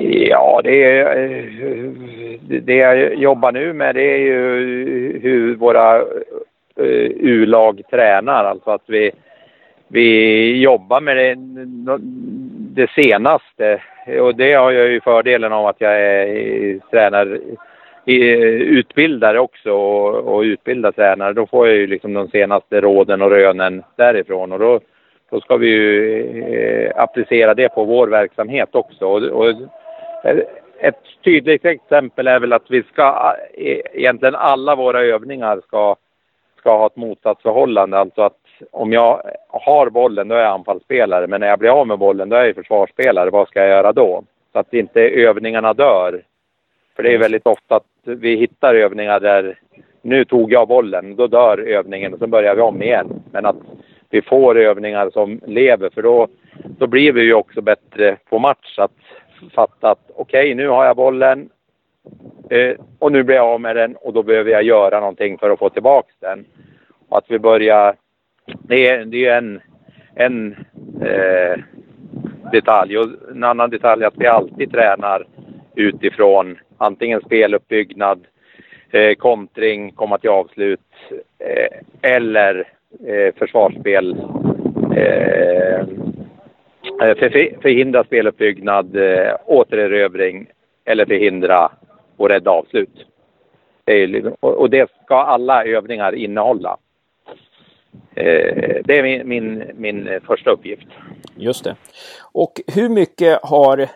Ja, 0.00 0.60
det, 0.64 0.84
är, 0.84 1.16
eh, 1.16 1.50
det 2.62 2.74
jag 2.74 3.14
jobbar 3.14 3.52
nu 3.52 3.72
med 3.72 3.94
det 3.94 4.14
är 4.14 4.18
ju 4.18 5.20
hur 5.22 5.54
våra 5.54 5.96
eh, 6.76 7.10
U-lag 7.16 7.82
tränar. 7.90 8.44
Alltså 8.44 8.70
att 8.70 8.84
vi, 8.86 9.10
vi 9.88 10.60
jobbar 10.60 11.00
med 11.00 11.16
det, 11.16 11.36
det 12.82 12.90
senaste 12.90 13.82
och 14.20 14.34
det 14.34 14.52
har 14.52 14.70
jag 14.70 14.88
ju 14.88 15.00
fördelen 15.00 15.52
av 15.52 15.66
att 15.66 15.80
jag 15.80 16.00
är 16.00 16.78
tränar 16.90 17.40
utbildare 18.06 19.40
också 19.40 19.72
och, 19.72 20.34
och 20.34 20.40
utbildar 20.40 20.92
tränare. 20.92 21.32
Då 21.32 21.46
får 21.46 21.68
jag 21.68 21.76
ju 21.76 21.86
liksom 21.86 22.14
de 22.14 22.28
senaste 22.28 22.80
råden 22.80 23.22
och 23.22 23.30
rönen 23.30 23.82
därifrån 23.96 24.52
och 24.52 24.58
då, 24.58 24.80
då 25.30 25.40
ska 25.40 25.56
vi 25.56 25.68
ju 25.68 26.20
eh, 26.54 27.02
applicera 27.02 27.54
det 27.54 27.68
på 27.68 27.84
vår 27.84 28.08
verksamhet 28.08 28.68
också. 28.72 29.06
Och, 29.06 29.22
och, 29.22 29.54
ett 30.78 31.02
tydligt 31.24 31.64
exempel 31.64 32.26
är 32.26 32.40
väl 32.40 32.52
att 32.52 32.70
vi 32.70 32.82
ska, 32.82 33.34
eh, 33.54 33.80
egentligen 33.92 34.34
alla 34.34 34.74
våra 34.74 35.00
övningar 35.02 35.60
ska, 35.66 35.96
ska 36.58 36.76
ha 36.78 36.86
ett 36.86 36.96
motsatsförhållande. 36.96 37.98
Alltså 37.98 38.22
att 38.22 38.40
om 38.70 38.92
jag 38.92 39.22
har 39.48 39.90
bollen, 39.90 40.28
då 40.28 40.34
är 40.34 40.40
jag 40.40 40.52
anfallsspelare. 40.52 41.26
Men 41.26 41.40
när 41.40 41.48
jag 41.48 41.58
blir 41.58 41.80
av 41.80 41.86
med 41.86 41.98
bollen, 41.98 42.28
då 42.28 42.36
är 42.36 42.44
jag 42.44 42.54
försvarsspelare. 42.54 43.30
Vad 43.30 43.48
ska 43.48 43.60
jag 43.60 43.68
göra 43.68 43.92
då? 43.92 44.22
Så 44.52 44.58
att 44.58 44.74
inte 44.74 45.00
övningarna 45.00 45.72
dör. 45.72 46.22
För 46.96 47.02
det 47.02 47.14
är 47.14 47.18
väldigt 47.18 47.46
ofta 47.46 47.76
att 47.76 47.84
vi 48.04 48.36
hittar 48.36 48.74
övningar 48.74 49.20
där 49.20 49.58
nu 50.02 50.24
tog 50.24 50.52
jag 50.52 50.68
bollen, 50.68 51.16
då 51.16 51.26
dör 51.26 51.58
övningen 51.58 52.12
och 52.12 52.18
så 52.18 52.26
börjar 52.26 52.54
vi 52.54 52.62
om 52.62 52.82
igen. 52.82 53.22
Men 53.32 53.46
att 53.46 53.56
vi 54.10 54.22
får 54.22 54.58
övningar 54.58 55.10
som 55.10 55.40
lever, 55.46 55.90
för 55.94 56.02
då, 56.02 56.28
då 56.78 56.86
blir 56.86 57.12
vi 57.12 57.22
ju 57.22 57.34
också 57.34 57.60
bättre 57.60 58.16
på 58.28 58.38
match. 58.38 58.78
Att 58.78 58.92
fattat, 59.54 59.98
okej, 60.14 60.40
okay, 60.40 60.54
nu 60.54 60.68
har 60.68 60.84
jag 60.84 60.96
bollen 60.96 61.50
eh, 62.50 62.76
och 62.98 63.12
nu 63.12 63.22
blir 63.22 63.36
jag 63.36 63.46
av 63.46 63.60
med 63.60 63.76
den 63.76 63.96
och 63.96 64.12
då 64.12 64.22
behöver 64.22 64.50
jag 64.50 64.62
göra 64.62 65.00
någonting 65.00 65.38
för 65.38 65.50
att 65.50 65.58
få 65.58 65.70
tillbaka 65.70 66.12
den. 66.20 66.44
Och 67.08 67.18
att 67.18 67.24
vi 67.28 67.38
börjar 67.38 67.96
det 68.46 68.88
är, 68.88 69.04
ju 69.04 69.28
en, 69.28 69.60
en 70.14 70.56
eh, 71.02 71.60
detalj. 72.52 72.98
Och 72.98 73.06
en 73.30 73.44
annan 73.44 73.70
detalj 73.70 74.02
är 74.02 74.06
att 74.06 74.18
vi 74.18 74.26
alltid 74.26 74.72
tränar 74.72 75.26
utifrån 75.74 76.58
antingen 76.78 77.20
speluppbyggnad, 77.20 78.26
eh, 78.90 79.14
kontring, 79.14 79.92
komma 79.92 80.18
till 80.18 80.30
avslut 80.30 80.80
eh, 81.38 82.10
eller 82.12 82.68
eh, 83.06 83.34
försvarsspel. 83.34 84.16
Eh, 84.96 85.86
Eh, 87.02 87.14
för, 87.16 87.60
förhindra 87.62 88.04
speluppbyggnad, 88.04 88.96
eh, 88.96 89.34
återerövring 89.46 90.46
eller 90.84 91.06
förhindra 91.06 91.70
och 92.16 92.28
rädda 92.28 92.50
avslut. 92.50 93.06
Det 93.84 93.92
är, 94.02 94.44
och 94.44 94.70
det 94.70 94.90
ska 95.04 95.14
alla 95.14 95.64
övningar 95.64 96.14
innehålla. 96.14 96.76
Eh, 98.14 98.76
det 98.84 98.98
är 98.98 99.02
min, 99.02 99.28
min, 99.28 99.64
min 99.76 100.20
första 100.26 100.50
uppgift. 100.50 100.86
Just 101.36 101.64
det. 101.64 101.76
Och 102.32 102.52
hur 102.74 102.88
mycket 102.88 103.40
har 103.42 103.88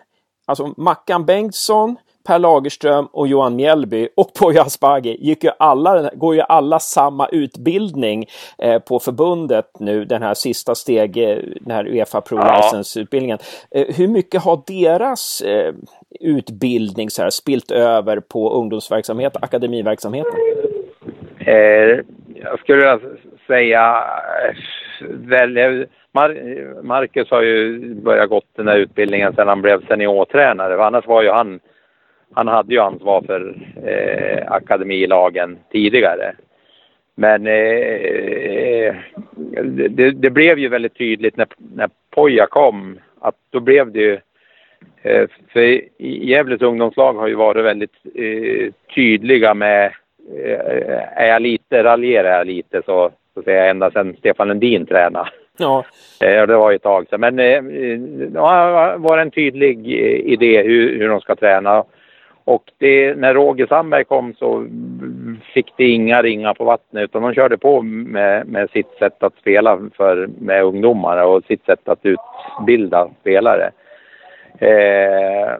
alltså 0.45 0.73
Mackan 0.77 1.25
Bengtsson, 1.25 1.95
Per 2.27 2.39
Lagerström 2.39 3.05
och 3.05 3.27
Johan 3.27 3.55
Mjällby 3.55 4.07
och 4.15 4.33
Poya 4.33 4.61
Asbaghi 4.61 5.17
gick 5.19 5.43
ju 5.43 5.49
alla, 5.59 6.09
går 6.13 6.35
ju 6.35 6.41
alla 6.41 6.79
samma 6.79 7.27
utbildning 7.27 8.25
eh, 8.57 8.79
på 8.79 8.99
förbundet 8.99 9.65
nu, 9.79 10.05
den 10.05 10.21
här 10.21 10.33
sista 10.33 10.75
steg, 10.75 11.17
eh, 11.17 11.37
den 11.61 11.71
här 11.71 11.87
Uefa 11.87 12.21
Pro 12.21 12.37
License-utbildningen. 12.37 13.37
Eh, 13.71 13.85
hur 13.97 14.07
mycket 14.07 14.43
har 14.43 14.61
deras 14.67 15.41
eh, 15.41 15.73
utbildning 16.19 17.09
så 17.09 17.21
här, 17.21 17.29
spilt 17.29 17.71
över 17.71 18.19
på 18.19 18.53
ungdomsverksamhet, 18.53 19.43
akademiverksamheten? 19.43 20.33
Eh, 21.39 21.99
jag 22.35 22.59
skulle 22.59 22.99
säga, 23.47 24.03
välja, 25.09 25.85
Mar 26.11 26.83
Marcus 26.83 27.29
har 27.31 27.41
ju 27.41 27.79
börjat 27.95 28.29
gått 28.29 28.45
den 28.55 28.67
här 28.67 28.77
utbildningen 28.77 29.33
sedan 29.33 29.47
han 29.47 29.61
blev 29.61 29.87
seniortränare. 29.87 30.85
Annars 30.85 31.07
var 31.07 31.21
ju 31.21 31.29
han, 31.29 31.59
han 32.33 32.47
hade 32.47 32.73
ju 32.73 32.79
ansvar 32.79 33.21
för 33.21 33.55
eh, 33.85 34.51
akademilagen 34.51 35.57
tidigare. 35.71 36.35
Men 37.15 37.47
eh, 37.47 38.95
det, 39.89 40.11
det, 40.11 40.29
blev 40.29 40.59
ju 40.59 40.67
väldigt 40.67 40.97
tydligt 40.97 41.37
när, 41.37 41.47
när 41.75 41.89
Poja 42.09 42.47
kom 42.47 42.99
att 43.19 43.35
då 43.49 43.59
blev 43.59 43.91
det 43.91 43.99
ju 43.99 44.19
eh, 45.01 45.27
för 45.53 45.81
Gävles 46.03 46.61
ungdomslag 46.61 47.13
har 47.13 47.27
ju 47.27 47.35
varit 47.35 47.65
väldigt 47.65 47.95
eh, 48.15 48.73
tydliga 48.95 49.53
med 49.53 49.85
eh, 50.35 51.21
är 51.21 51.27
jag 51.27 51.41
lite, 51.41 51.83
raljerar 51.83 52.37
jag 52.37 52.47
lite 52.47 52.81
så 52.85 53.11
så 53.33 53.39
att 53.39 53.45
säga, 53.45 53.69
ända 53.69 53.91
sedan 53.91 54.15
Stefan 54.19 54.47
Lundin 54.47 54.85
tränade. 54.85 55.29
Ja. 55.57 55.85
Eh, 56.21 56.47
det 56.47 56.57
var 56.57 56.71
ju 56.71 56.75
ett 56.75 56.83
tag 56.83 57.07
sedan. 57.09 57.19
Men 57.19 57.39
eh, 57.39 57.63
det 58.31 58.97
var 58.97 59.17
en 59.17 59.31
tydlig 59.31 59.77
eh, 59.77 60.33
idé 60.33 60.63
hur, 60.63 60.99
hur 60.99 61.09
de 61.09 61.21
ska 61.21 61.35
träna. 61.35 61.83
Och 62.51 62.71
det, 62.77 63.17
när 63.17 63.33
Roger 63.33 63.67
Sandberg 63.67 64.03
kom 64.03 64.33
så 64.33 64.67
fick 65.53 65.73
det 65.77 65.87
inga 65.87 66.21
ringar 66.21 66.53
på 66.53 66.63
vattnet 66.63 67.03
utan 67.03 67.21
de 67.21 67.33
körde 67.33 67.57
på 67.57 67.81
med, 67.81 68.47
med 68.47 68.69
sitt 68.69 68.91
sätt 68.99 69.23
att 69.23 69.35
spela 69.35 69.79
för, 69.97 70.29
med 70.39 70.63
ungdomar 70.63 71.23
och 71.23 71.43
sitt 71.43 71.65
sätt 71.65 71.89
att 71.89 71.99
utbilda 72.03 73.09
spelare. 73.21 73.71
Eh, 74.59 75.51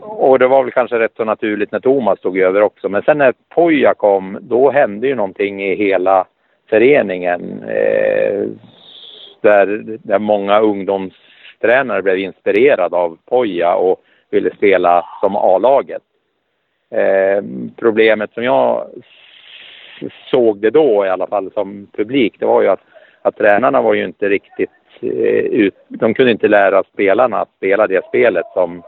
och 0.00 0.38
det 0.38 0.46
var 0.46 0.62
väl 0.62 0.72
kanske 0.72 0.98
rätt 0.98 1.16
så 1.16 1.24
naturligt 1.24 1.72
när 1.72 1.80
Thomas 1.80 2.20
tog 2.20 2.38
över 2.38 2.62
också. 2.62 2.88
Men 2.88 3.02
sen 3.02 3.18
när 3.18 3.34
Poja 3.48 3.94
kom, 3.94 4.38
då 4.40 4.70
hände 4.70 5.06
ju 5.06 5.14
någonting 5.14 5.62
i 5.62 5.74
hela 5.74 6.24
föreningen 6.70 7.62
eh, 7.62 8.44
där, 9.40 9.98
där 10.02 10.18
många 10.18 10.60
ungdomstränare 10.60 12.02
blev 12.02 12.18
inspirerade 12.18 12.96
av 12.96 13.18
Poja 13.28 13.74
och 13.74 14.02
ville 14.30 14.54
spela 14.54 15.06
som 15.20 15.36
A-laget. 15.36 16.02
Eh, 16.90 17.42
problemet 17.76 18.32
som 18.32 18.44
jag 18.44 18.88
såg 20.30 20.58
det 20.58 20.70
då 20.70 21.06
i 21.06 21.08
alla 21.08 21.26
fall 21.26 21.52
som 21.52 21.86
publik, 21.96 22.34
det 22.38 22.46
var 22.46 22.62
ju 22.62 22.68
att, 22.68 22.80
att 23.22 23.36
tränarna 23.36 23.82
var 23.82 23.94
ju 23.94 24.04
inte 24.04 24.28
riktigt 24.28 24.70
eh, 25.00 25.08
ut, 25.10 25.74
de 25.88 26.14
kunde 26.14 26.32
inte 26.32 26.48
lära 26.48 26.82
spelarna 26.82 27.40
att 27.40 27.50
spela 27.56 27.86
det 27.86 28.04
spelet 28.04 28.46
som, 28.54 28.82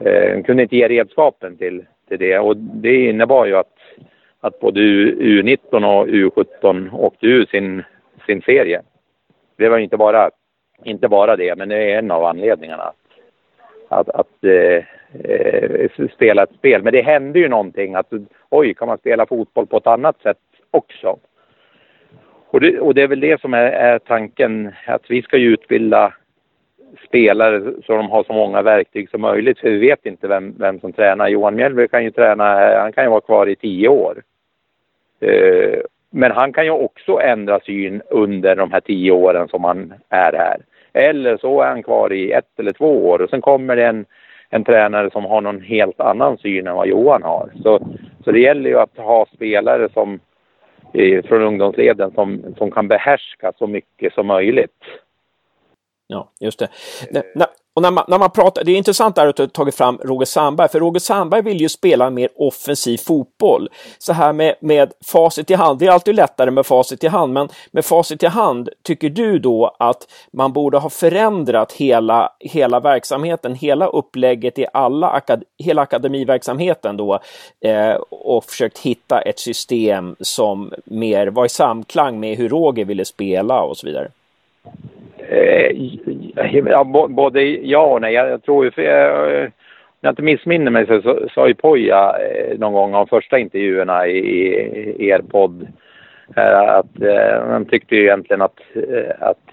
eh, 0.00 0.34
de 0.34 0.42
kunde 0.42 0.62
inte 0.62 0.76
ge 0.76 0.88
redskapen 0.88 1.56
till, 1.56 1.84
till 2.08 2.18
det 2.18 2.38
och 2.38 2.56
det 2.56 3.08
innebar 3.08 3.46
ju 3.46 3.56
att 3.56 3.76
att 4.44 4.60
både 4.60 4.80
U19 4.80 5.84
och 5.84 6.06
U17 6.06 6.94
åkte 6.94 7.26
ur 7.26 7.46
sin, 7.46 7.82
sin 8.26 8.42
serie. 8.42 8.82
Det 9.56 9.68
var 9.68 9.78
inte 9.78 9.96
bara, 9.96 10.30
inte 10.84 11.08
bara 11.08 11.36
det, 11.36 11.58
men 11.58 11.68
det 11.68 11.76
är 11.76 11.98
en 11.98 12.10
av 12.10 12.24
anledningarna. 12.24 12.92
Att, 13.92 14.08
att 14.08 14.44
eh, 14.44 14.84
eh, 15.30 16.08
spela 16.14 16.42
ett 16.42 16.54
spel. 16.58 16.82
Men 16.82 16.92
det 16.92 17.02
hände 17.02 17.38
ju 17.38 17.48
någonting 17.48 17.94
att 17.94 18.12
oj, 18.50 18.74
kan 18.74 18.88
man 18.88 18.98
spela 18.98 19.26
fotboll 19.26 19.66
på 19.66 19.76
ett 19.76 19.86
annat 19.86 20.22
sätt 20.22 20.38
också? 20.70 21.18
Och 22.50 22.60
det, 22.60 22.80
och 22.80 22.94
det 22.94 23.02
är 23.02 23.08
väl 23.08 23.20
det 23.20 23.40
som 23.40 23.54
är, 23.54 23.70
är 23.70 23.98
tanken, 23.98 24.72
att 24.86 25.10
vi 25.10 25.22
ska 25.22 25.36
ju 25.36 25.52
utbilda 25.52 26.12
spelare 27.06 27.62
så 27.86 27.96
de 27.96 28.10
har 28.10 28.24
så 28.24 28.32
många 28.32 28.62
verktyg 28.62 29.10
som 29.10 29.20
möjligt. 29.20 29.58
För 29.58 29.70
vi 29.70 29.78
vet 29.78 30.06
inte 30.06 30.28
vem, 30.28 30.54
vem 30.58 30.80
som 30.80 30.92
tränar. 30.92 31.28
Johan 31.28 31.54
Mjällby 31.54 31.88
kan 31.88 32.04
ju 32.04 32.10
träna, 32.10 32.78
han 32.78 32.92
kan 32.92 33.04
ju 33.04 33.10
vara 33.10 33.20
kvar 33.20 33.46
i 33.48 33.56
tio 33.56 33.88
år. 33.88 34.22
Eh, 35.20 35.78
men 36.10 36.32
han 36.32 36.52
kan 36.52 36.64
ju 36.64 36.70
också 36.70 37.20
ändra 37.20 37.60
syn 37.60 38.02
under 38.10 38.56
de 38.56 38.72
här 38.72 38.80
tio 38.80 39.10
åren 39.10 39.48
som 39.48 39.64
han 39.64 39.94
är 40.08 40.32
här. 40.32 40.56
Eller 40.92 41.36
så 41.36 41.60
är 41.60 41.68
han 41.68 41.82
kvar 41.82 42.12
i 42.12 42.32
ett 42.32 42.58
eller 42.58 42.72
två 42.72 43.08
år 43.08 43.22
och 43.22 43.30
sen 43.30 43.40
kommer 43.40 43.76
det 43.76 43.86
en, 43.86 44.04
en 44.50 44.64
tränare 44.64 45.10
som 45.10 45.24
har 45.24 45.40
någon 45.40 45.60
helt 45.60 46.00
annan 46.00 46.38
syn 46.38 46.66
än 46.66 46.76
vad 46.76 46.86
Johan 46.86 47.22
har. 47.22 47.52
Så, 47.62 47.86
så 48.24 48.32
det 48.32 48.40
gäller 48.40 48.70
ju 48.70 48.78
att 48.78 48.96
ha 48.96 49.26
spelare 49.34 49.88
som, 49.92 50.20
eh, 50.94 51.24
från 51.24 51.42
ungdomsleden 51.42 52.12
som, 52.14 52.54
som 52.58 52.70
kan 52.70 52.88
behärska 52.88 53.52
så 53.58 53.66
mycket 53.66 54.14
som 54.14 54.26
möjligt. 54.26 54.84
Ja, 56.06 56.28
just 56.40 56.58
det. 56.58 56.68
När, 57.10 57.46
och 57.74 57.82
när 57.82 57.90
man, 57.90 58.04
när 58.08 58.18
man 58.18 58.30
pratar, 58.30 58.64
det 58.64 58.72
är 58.72 58.76
intressant 58.76 59.16
där 59.16 59.26
att 59.26 59.36
du 59.36 59.42
har 59.42 59.48
tagit 59.48 59.74
fram 59.74 59.98
Roger 60.04 60.26
Sandberg, 60.26 60.68
för 60.68 60.80
Roger 60.80 61.00
Sandberg 61.00 61.42
vill 61.42 61.60
ju 61.60 61.68
spela 61.68 62.10
mer 62.10 62.28
offensiv 62.36 62.98
fotboll. 62.98 63.68
Så 63.98 64.12
här 64.12 64.32
med, 64.32 64.54
med 64.60 64.92
facit 65.06 65.50
i 65.50 65.54
hand, 65.54 65.78
det 65.78 65.86
är 65.86 65.90
alltid 65.90 66.14
lättare 66.14 66.50
med 66.50 66.66
facit 66.66 67.04
i 67.04 67.08
hand, 67.08 67.32
men 67.32 67.48
med 67.70 67.84
facit 67.84 68.22
i 68.22 68.26
hand, 68.26 68.68
tycker 68.82 69.10
du 69.10 69.38
då 69.38 69.76
att 69.78 70.08
man 70.32 70.52
borde 70.52 70.78
ha 70.78 70.90
förändrat 70.90 71.72
hela, 71.72 72.32
hela 72.40 72.80
verksamheten, 72.80 73.54
hela 73.54 73.86
upplägget 73.86 74.58
i 74.58 74.66
alla 74.72 75.08
akad, 75.10 75.44
hela 75.58 75.82
akademiverksamheten 75.82 76.96
då 76.96 77.20
eh, 77.60 77.94
och 78.10 78.44
försökt 78.44 78.78
hitta 78.78 79.20
ett 79.20 79.38
system 79.38 80.16
som 80.20 80.72
mer 80.84 81.26
var 81.26 81.44
i 81.44 81.48
samklang 81.48 82.20
med 82.20 82.36
hur 82.36 82.48
Roger 82.48 82.84
ville 82.84 83.04
spela 83.04 83.62
och 83.62 83.76
så 83.76 83.86
vidare? 83.86 84.10
Ja, 86.64 86.84
både 87.08 87.42
ja 87.42 87.86
och 87.86 88.00
nej. 88.00 88.14
Jag 88.14 88.42
tror 88.42 88.64
ju, 88.64 88.70
för 88.70 88.82
jag, 88.82 89.34
eh, 89.34 89.44
om 89.44 90.00
jag 90.00 90.12
inte 90.12 90.22
missminner 90.22 90.70
mig 90.70 90.86
så 90.86 91.28
sa 91.34 91.48
ju 91.48 91.54
Poja 91.54 92.14
eh, 92.18 92.58
någon 92.58 92.72
gång 92.72 92.94
av 92.94 93.06
första 93.06 93.38
intervjuerna 93.38 94.06
i, 94.06 94.20
i 94.98 95.08
er 95.08 95.22
podd 95.30 95.66
att 96.36 97.02
eh, 97.02 97.48
han 97.48 97.64
tyckte 97.64 97.96
ju 97.96 98.02
egentligen 98.02 98.42
att, 98.42 98.60
eh, 98.74 99.28
att 99.28 99.52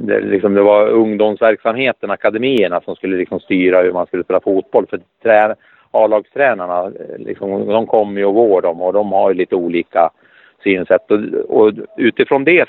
det, 0.00 0.20
liksom, 0.20 0.54
det 0.54 0.62
var 0.62 0.88
ungdomsverksamheten, 0.88 2.10
akademierna 2.10 2.80
som 2.80 2.96
skulle 2.96 3.16
liksom 3.16 3.40
styra 3.40 3.82
hur 3.82 3.92
man 3.92 4.06
skulle 4.06 4.24
spela 4.24 4.40
fotboll. 4.40 4.86
För 4.90 5.00
trä, 5.22 5.54
A-lagstränarna, 5.90 6.92
liksom, 7.18 7.66
de 7.66 7.86
kommer 7.86 8.20
ju 8.20 8.26
och 8.26 8.34
går 8.34 8.62
dem 8.62 8.82
och 8.82 8.92
de 8.92 9.12
har 9.12 9.30
ju 9.30 9.36
lite 9.36 9.54
olika 9.54 10.10
synsätt. 10.62 11.10
Och, 11.10 11.18
och 11.48 11.72
utifrån 11.96 12.44
det 12.44 12.68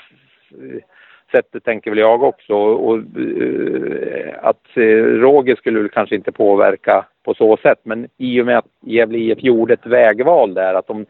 sättet 1.32 1.64
tänker 1.64 1.90
väl 1.90 1.98
jag 1.98 2.22
också. 2.22 2.54
Och, 2.54 2.96
eh, 2.96 4.34
att 4.42 4.76
eh, 4.76 5.04
Roger 5.24 5.56
skulle 5.56 5.78
väl 5.78 5.88
kanske 5.88 6.14
inte 6.14 6.32
påverka 6.32 7.04
på 7.24 7.34
så 7.34 7.56
sätt. 7.56 7.78
Men 7.82 8.08
i 8.18 8.40
och 8.40 8.46
med 8.46 8.58
att 8.58 8.68
Gävle 8.80 9.18
IF 9.18 9.42
gjorde 9.42 9.74
ett 9.74 9.86
vägval 9.86 10.54
där, 10.54 10.74
att 10.74 10.86
de, 10.86 11.06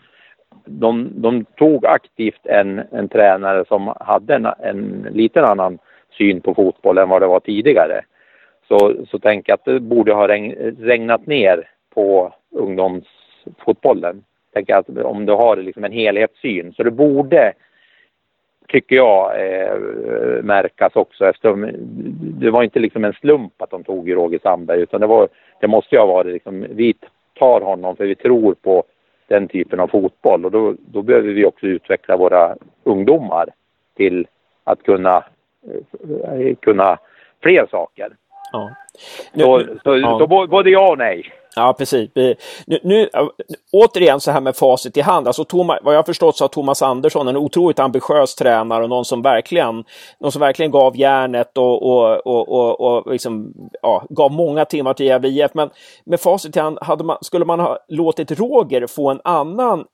de, 0.64 1.08
de 1.14 1.44
tog 1.44 1.87
aktivt 1.87 2.46
en, 2.46 2.82
en 2.92 3.08
tränare 3.08 3.64
som 3.68 3.94
hade 4.00 4.35
en, 4.35 4.46
en 4.46 5.06
liten 5.11 5.44
annan 5.44 5.78
syn 6.18 6.40
på 6.40 6.54
fotboll 6.54 6.98
än 6.98 7.08
vad 7.08 7.22
det 7.22 7.26
var 7.26 7.40
tidigare. 7.40 8.00
Så, 8.68 8.94
så 9.11 9.18
tänker 9.18 9.52
jag 9.52 9.54
att 9.56 9.64
det 9.64 9.80
borde 9.80 10.12
ha 10.12 10.28
regn, 10.28 10.76
regnat 10.80 11.26
ner 11.26 11.68
på 11.94 12.35
ungdomsfotbollen. 12.50 14.24
Tänker 14.54 14.74
att 14.74 14.88
om 14.88 15.26
du 15.26 15.32
har 15.32 15.56
liksom 15.56 15.85
en 15.85 15.92
helhetssyn. 15.92 16.72
Så 16.72 16.82
det 16.82 16.90
borde 16.90 17.52
tycker 18.72 18.96
jag 18.96 19.30
eh, 19.40 19.76
märkas 20.42 20.96
också 20.96 21.26
eftersom 21.26 21.70
det 22.40 22.50
var 22.50 22.62
inte 22.62 22.78
liksom 22.78 23.04
en 23.04 23.12
slump 23.12 23.62
att 23.62 23.70
de 23.70 23.85
tog 23.85 24.14
Roger 24.14 24.40
Sandberg 24.42 24.80
utan 24.80 25.00
det, 25.00 25.06
var, 25.06 25.28
det 25.61 25.68
måste 25.68 25.94
ju 25.94 26.00
ha 26.00 26.06
varit 26.06 26.32
liksom, 26.32 26.66
vi 26.70 26.94
tar 27.38 27.61
honom 27.61 27.96
för 27.96 28.04
vi 28.04 28.14
tror 28.14 28.54
på 28.54 28.85
den 29.28 29.48
typen 29.48 29.80
av 29.80 29.88
fotboll 29.88 30.44
och 30.44 30.50
då, 30.50 30.74
då 30.78 31.02
behöver 31.02 31.28
vi 31.28 31.44
också 31.44 31.66
utveckla 31.66 32.16
våra 32.16 32.56
ungdomar 32.85 33.48
till 33.96 34.26
att 34.64 34.82
kunna, 34.82 35.24
eh, 36.24 36.54
kunna 36.61 36.98
fler 37.42 37.66
saker. 37.70 38.08
Ja. 38.52 38.70
Nu, 39.32 39.42
så, 39.42 39.64
så, 39.85 39.98
ja. 39.98 40.18
så 40.18 40.26
både 40.46 40.70
ja 40.70 40.90
och 40.90 40.98
nej. 40.98 41.32
Ja, 41.56 41.74
precis. 41.78 42.10
Nu, 42.14 42.36
nu, 42.82 43.08
återigen 43.72 44.20
så 44.20 44.30
här 44.30 44.40
med 44.40 44.56
facit 44.56 44.96
i 44.96 45.00
hand. 45.00 45.26
Alltså, 45.26 45.44
Thomas, 45.44 45.78
vad 45.82 45.94
jag 45.94 45.98
har 45.98 46.04
förstått 46.04 46.36
så 46.36 46.44
har 46.44 46.48
Thomas 46.48 46.82
Andersson 46.82 47.28
en 47.28 47.36
otroligt 47.36 47.78
ambitiös 47.78 48.34
tränare 48.34 48.82
och 48.82 48.88
någon 48.88 49.04
som 49.04 49.22
verkligen, 49.22 49.84
någon 50.20 50.32
som 50.32 50.40
verkligen 50.40 50.70
gav 50.70 50.96
järnet 50.96 51.58
och, 51.58 51.82
och, 51.82 52.26
och, 52.26 52.48
och, 52.48 52.80
och 52.80 53.12
liksom, 53.12 53.52
ja, 53.82 54.06
gav 54.10 54.32
många 54.32 54.64
timmar 54.64 54.94
till 54.94 55.06
Gävle 55.06 55.28
IF. 55.28 55.54
Men 55.54 55.70
med 56.04 56.20
facit 56.20 56.56
i 56.56 56.60
hand, 56.60 56.78
hade 56.80 57.04
man, 57.04 57.18
skulle 57.20 57.44
man 57.44 57.60
ha 57.60 57.78
låtit 57.88 58.30
Roger 58.30 58.86
få 58.86 59.10
en 59.10 59.20
annan 59.24 59.84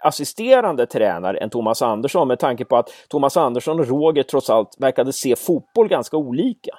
assisterande 0.00 0.86
tränare 0.86 1.38
än 1.38 1.50
Thomas 1.50 1.82
Andersson 1.82 2.28
med 2.28 2.38
tanke 2.38 2.64
på 2.64 2.76
att 2.76 2.88
Thomas 3.08 3.36
Andersson 3.36 3.80
och 3.80 3.88
Roger 3.88 4.22
trots 4.22 4.50
allt 4.50 4.76
verkade 4.78 5.12
se 5.12 5.36
fotboll 5.36 5.88
ganska 5.88 6.16
olika? 6.16 6.78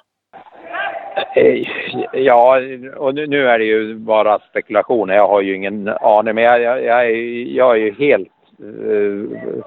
Eh, 1.16 1.68
ja, 2.12 2.60
och 2.96 3.14
nu 3.14 3.48
är 3.48 3.58
det 3.58 3.64
ju 3.64 3.94
bara 3.94 4.38
spekulationer. 4.38 5.14
Jag 5.14 5.28
har 5.28 5.40
ju 5.40 5.54
ingen 5.54 5.88
aning, 5.88 6.34
men 6.34 6.44
jag, 6.44 6.60
jag, 6.60 6.84
jag, 6.84 7.10
jag 7.46 7.70
är 7.70 7.80
ju 7.80 7.94
helt 7.94 8.28
uh, 8.62 9.62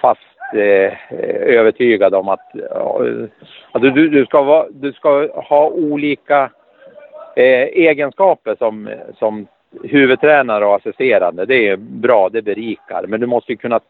fast 0.00 0.20
uh, 0.54 0.92
övertygad 1.46 2.14
om 2.14 2.28
att, 2.28 2.50
uh, 2.56 3.24
att 3.72 3.82
du, 3.82 4.08
du, 4.08 4.24
ska 4.24 4.42
va, 4.42 4.66
du 4.70 4.92
ska 4.92 5.28
ha 5.34 5.68
olika 5.68 6.50
egenskaper 7.36 8.56
som, 8.58 8.90
som 9.18 9.46
huvudtränare 9.82 10.66
och 10.66 10.74
assisterande. 10.74 11.46
Det 11.46 11.68
är 11.68 11.76
bra, 11.76 12.28
det 12.32 12.42
berikar, 12.42 13.04
men 13.06 13.20
du 13.20 13.26
måste 13.26 13.52
ju 13.52 13.56
kunna 13.56 13.80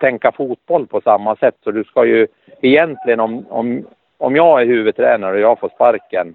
tänka 0.00 0.32
fotboll 0.32 0.86
på 0.86 1.00
samma 1.00 1.36
sätt. 1.36 1.54
Så 1.64 1.70
du 1.70 1.84
ska 1.84 2.04
ju 2.04 2.26
egentligen 2.60 3.20
om, 3.20 3.46
om 3.48 3.84
om 4.18 4.36
jag 4.36 4.62
är 4.62 4.66
huvudtränare 4.66 5.34
och 5.34 5.40
jag 5.40 5.58
får 5.58 5.68
sparken, 5.68 6.34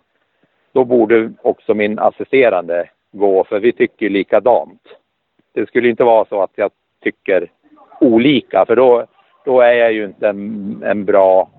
då 0.72 0.86
borde 0.86 1.32
också 1.42 1.74
min 1.74 2.00
assisterande 2.00 2.90
gå, 3.12 3.44
för 3.44 3.60
vi 3.60 3.72
tycker 3.72 4.10
likadant. 4.10 4.82
Det 5.54 5.68
skulle 5.68 5.90
inte 5.90 6.04
vara 6.04 6.26
så 6.26 6.42
att 6.42 6.52
jag 6.56 6.72
tycker 7.04 7.52
olika, 8.00 8.66
för 8.68 8.76
då, 8.76 9.06
då 9.46 9.62
är 9.62 9.74
jag 9.74 9.94
ju 9.94 10.06
inte 10.06 10.30
en, 10.30 10.84
en 10.86 11.06
bra 11.06 11.50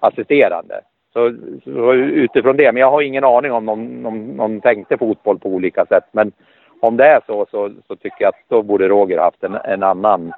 assisterande. 0.00 0.80
Så, 1.12 1.34
så, 1.64 1.92
utifrån 1.94 2.56
det, 2.56 2.72
men 2.72 2.80
jag 2.80 2.90
har 2.90 3.02
ingen 3.02 3.24
aning 3.24 3.52
om 3.52 3.66
någon, 3.66 4.02
någon 4.36 4.60
tänkte 4.60 4.98
fotboll 4.98 5.38
på 5.38 5.48
olika 5.48 5.86
sätt. 5.86 6.04
Men 6.12 6.32
om 6.80 6.96
det 6.96 7.06
är 7.06 7.20
så, 7.26 7.46
så, 7.50 7.70
så 7.86 7.96
tycker 7.96 8.16
jag 8.18 8.28
att 8.28 8.48
då 8.48 8.62
borde 8.62 8.88
Roger 8.88 9.18
haft 9.18 9.44
en, 9.44 9.54
en 9.54 9.82
annan 9.82 10.32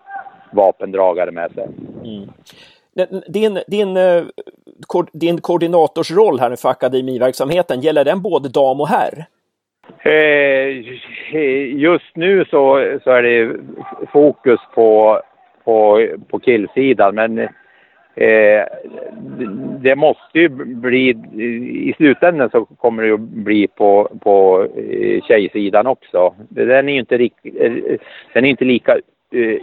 vapendragare 0.52 1.30
med 1.30 1.52
sig. 1.52 1.68
Mm. 2.04 2.28
Din, 3.28 3.58
din, 3.66 3.96
eh, 3.96 4.22
din 5.12 5.40
koordinatorsroll 5.40 6.40
här 6.40 6.56
för 6.56 6.68
akademiverksamheten, 6.68 7.80
gäller 7.80 8.04
den 8.04 8.22
både 8.22 8.48
dam 8.48 8.80
och 8.80 8.88
herr? 8.88 9.26
Eh, 10.04 10.68
just 11.80 12.16
nu 12.16 12.44
så, 12.44 12.98
så 13.04 13.10
är 13.10 13.22
det 13.22 13.56
fokus 14.12 14.60
på, 14.74 15.20
på, 15.64 16.08
på 16.28 16.38
killsidan, 16.38 17.14
men 17.14 17.38
eh, 17.38 18.64
det 19.82 19.96
måste 19.96 20.38
ju 20.38 20.48
bli, 20.48 21.08
i 21.88 21.94
slutändan 21.96 22.50
så 22.50 22.64
kommer 22.64 23.02
det 23.02 23.08
ju 23.08 23.16
bli 23.16 23.66
på, 23.66 24.18
på 24.20 24.66
eh, 24.76 25.22
tjejsidan 25.22 25.86
också. 25.86 26.34
Den 26.48 26.88
är 26.88 26.92
ju 26.92 26.98
inte, 26.98 27.14
eh, 27.14 27.72
den 28.32 28.44
är 28.44 28.48
inte 28.48 28.64
lika 28.64 28.96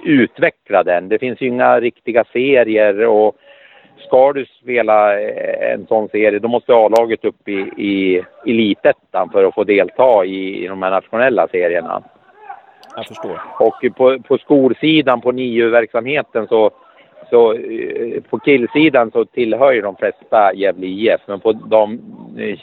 utvecklad 0.05 0.87
än. 0.87 1.09
Det 1.09 1.19
finns 1.19 1.41
ju 1.41 1.47
inga 1.47 1.79
riktiga 1.79 2.23
serier 2.33 3.07
och 3.07 3.35
ska 4.01 4.33
du 4.33 4.45
spela 4.45 5.19
eh, 5.19 5.73
en 5.73 5.87
sån 5.87 6.09
serie 6.09 6.39
då 6.39 6.47
måste 6.47 6.73
A-laget 6.73 7.25
upp 7.25 7.47
i, 7.47 7.59
i 7.77 8.23
elitettan 8.45 9.29
för 9.29 9.43
att 9.43 9.55
få 9.55 9.63
delta 9.63 10.25
i, 10.25 10.63
i 10.63 10.67
de 10.67 10.83
här 10.83 10.91
nationella 10.91 11.47
serierna. 11.47 12.03
Jag 12.95 13.05
förstår. 13.05 13.41
Och 13.59 13.95
på, 13.95 14.19
på 14.19 14.37
skolsidan, 14.37 15.21
på 15.21 15.31
NIU-verksamheten 15.31 16.47
så, 16.47 16.71
så 17.29 17.53
eh, 17.53 18.21
på 18.29 18.39
killsidan 18.39 19.11
så 19.11 19.25
tillhör 19.25 19.71
ju 19.71 19.81
de 19.81 19.95
flesta 19.95 20.53
Gävle 20.53 20.87
IF 20.87 21.21
men 21.25 21.39
på 21.39 21.51
de, 21.53 21.99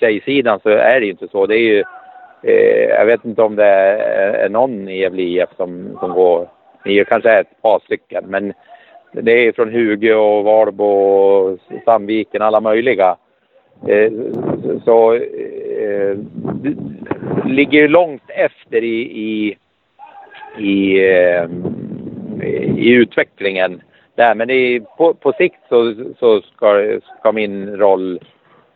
tjejsidan 0.01 0.61
så 0.63 0.69
är 0.69 1.01
det 1.01 1.07
ju 1.07 1.13
inte 1.13 1.29
så. 1.29 1.47
Det 1.47 1.57
är 1.57 1.69
ju, 1.75 1.85
eh, 2.43 2.89
jag 2.89 3.07
vet 3.07 3.25
inte 3.25 3.43
om 3.43 3.57
det 3.57 3.65
är, 3.65 4.49
någon 4.49 4.89
i 4.89 4.99
Gävle 5.01 5.23
IF 5.23 5.49
som, 5.57 5.97
som 6.01 6.11
går 6.11 6.49
nio 6.85 7.05
kanske 7.05 7.31
är 7.31 7.41
ett 7.41 7.63
par 7.63 7.81
stycken. 7.85 8.25
Men 8.27 8.53
det 9.13 9.33
är 9.33 9.53
från 9.53 9.73
Hugo 9.73 10.15
och 10.15 10.45
Valbo 10.45 10.85
och 10.85 11.59
Sandviken, 11.85 12.43
alla 12.43 12.61
möjliga. 12.61 13.17
Eh, 13.87 14.13
så 14.85 15.15
eh, 15.15 16.17
ligger 17.45 17.79
ju 17.79 17.89
långt 17.89 18.23
efter 18.29 18.85
i, 18.85 19.01
i, 19.01 19.57
i, 20.59 21.09
eh, 21.11 21.49
i 22.77 22.91
utvecklingen 22.91 23.83
där. 24.15 24.35
Men 24.35 24.51
är, 24.51 24.81
på, 24.81 25.15
på 25.15 25.33
sikt 25.33 25.61
så, 25.69 25.95
så 26.19 26.41
ska, 26.41 26.99
ska 27.19 27.33
min 27.33 27.77
roll 27.77 28.21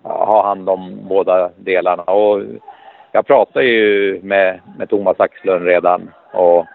ha 0.02 0.46
hand 0.46 0.68
om 0.68 0.98
båda 1.08 1.50
delarna. 1.56 2.02
Och 2.02 2.42
jag 3.12 3.26
pratar 3.26 3.60
ju 3.60 4.20
med, 4.22 4.60
med 4.78 4.88
Thomas 4.88 5.20
Axlund 5.20 5.66
redan. 5.66 6.10
Och 6.32 6.66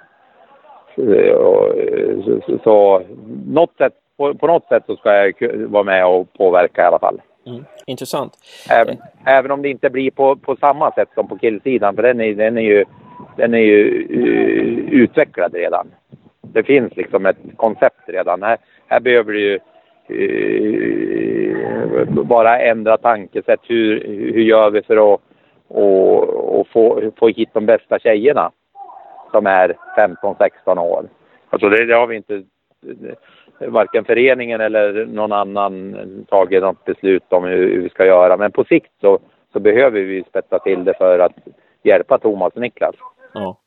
så, 2.25 2.59
så 2.63 3.01
något 3.47 3.77
sätt, 3.77 3.93
på, 4.17 4.33
på, 4.33 4.47
något 4.47 4.67
sätt 4.67 4.83
så 4.85 4.95
ska 4.95 5.13
jag 5.13 5.33
vara 5.67 5.83
med 5.83 6.05
och 6.05 6.33
påverka 6.33 6.81
i 6.81 6.85
alla 6.85 6.99
fall. 6.99 7.21
Mm, 7.47 7.63
intressant. 7.85 8.33
Även, 8.69 8.97
även, 9.25 9.51
om 9.51 9.61
det 9.61 9.69
inte 9.69 9.89
blir 9.89 10.11
på, 10.11 10.35
på 10.35 10.55
samma 10.55 10.91
sätt 10.91 11.09
som 11.15 11.27
på 11.27 11.37
killsidan, 11.37 11.95
för 11.95 12.03
den 12.03 12.21
är, 12.21 12.35
den 12.35 12.57
är 12.57 12.61
ju, 12.61 12.85
den 13.35 13.53
är 13.53 13.57
ju 13.57 14.07
uh, 14.09 14.93
utvecklad 14.93 15.53
redan. 15.53 15.87
Det 16.41 16.63
finns 16.63 16.95
liksom 16.95 17.25
ett 17.25 17.37
koncept 17.55 18.01
redan. 18.07 18.43
Här, 18.43 18.57
här 18.87 18.99
behöver 18.99 19.33
du 19.33 19.41
ju 19.41 19.59
uh, 21.49 22.23
bara 22.23 22.59
ändra 22.59 22.97
tankesätt. 22.97 23.59
Hur, 23.63 24.03
hur 24.33 24.41
gör 24.41 24.69
vi 24.69 24.81
för 24.81 25.13
att 25.13 25.21
och, 25.67 26.59
och 26.59 26.67
få, 26.67 27.11
få 27.19 27.27
hit 27.27 27.49
de 27.53 27.65
bästa 27.65 27.99
tjejerna 27.99 28.51
som 29.31 29.45
är 29.47 29.77
15-16 29.97 30.79
år? 30.79 31.09
Alltså 31.49 31.69
det, 31.69 31.85
det 31.85 31.95
har 31.95 32.07
vi 32.07 32.15
inte 32.15 32.43
varken 33.59 34.05
föreningen 34.05 34.61
eller 34.61 35.05
någon 35.05 35.31
annan 35.31 35.95
tagit 36.29 36.61
något 36.61 36.85
beslut 36.85 37.23
om 37.29 37.43
hur, 37.43 37.73
hur 37.75 37.81
vi 37.81 37.89
ska 37.89 38.05
göra. 38.05 38.37
Men 38.37 38.51
på 38.51 38.63
sikt 38.63 38.91
så, 39.01 39.19
så 39.53 39.59
behöver 39.59 40.01
vi 40.01 40.23
spetsa 40.29 40.59
till 40.59 40.83
det 40.83 40.93
för 40.97 41.19
att 41.19 41.33
hjälpa 41.83 42.17
Thomas 42.17 42.53
och 42.53 42.61
Niklas. 42.61 42.95
Ja, 43.33 43.57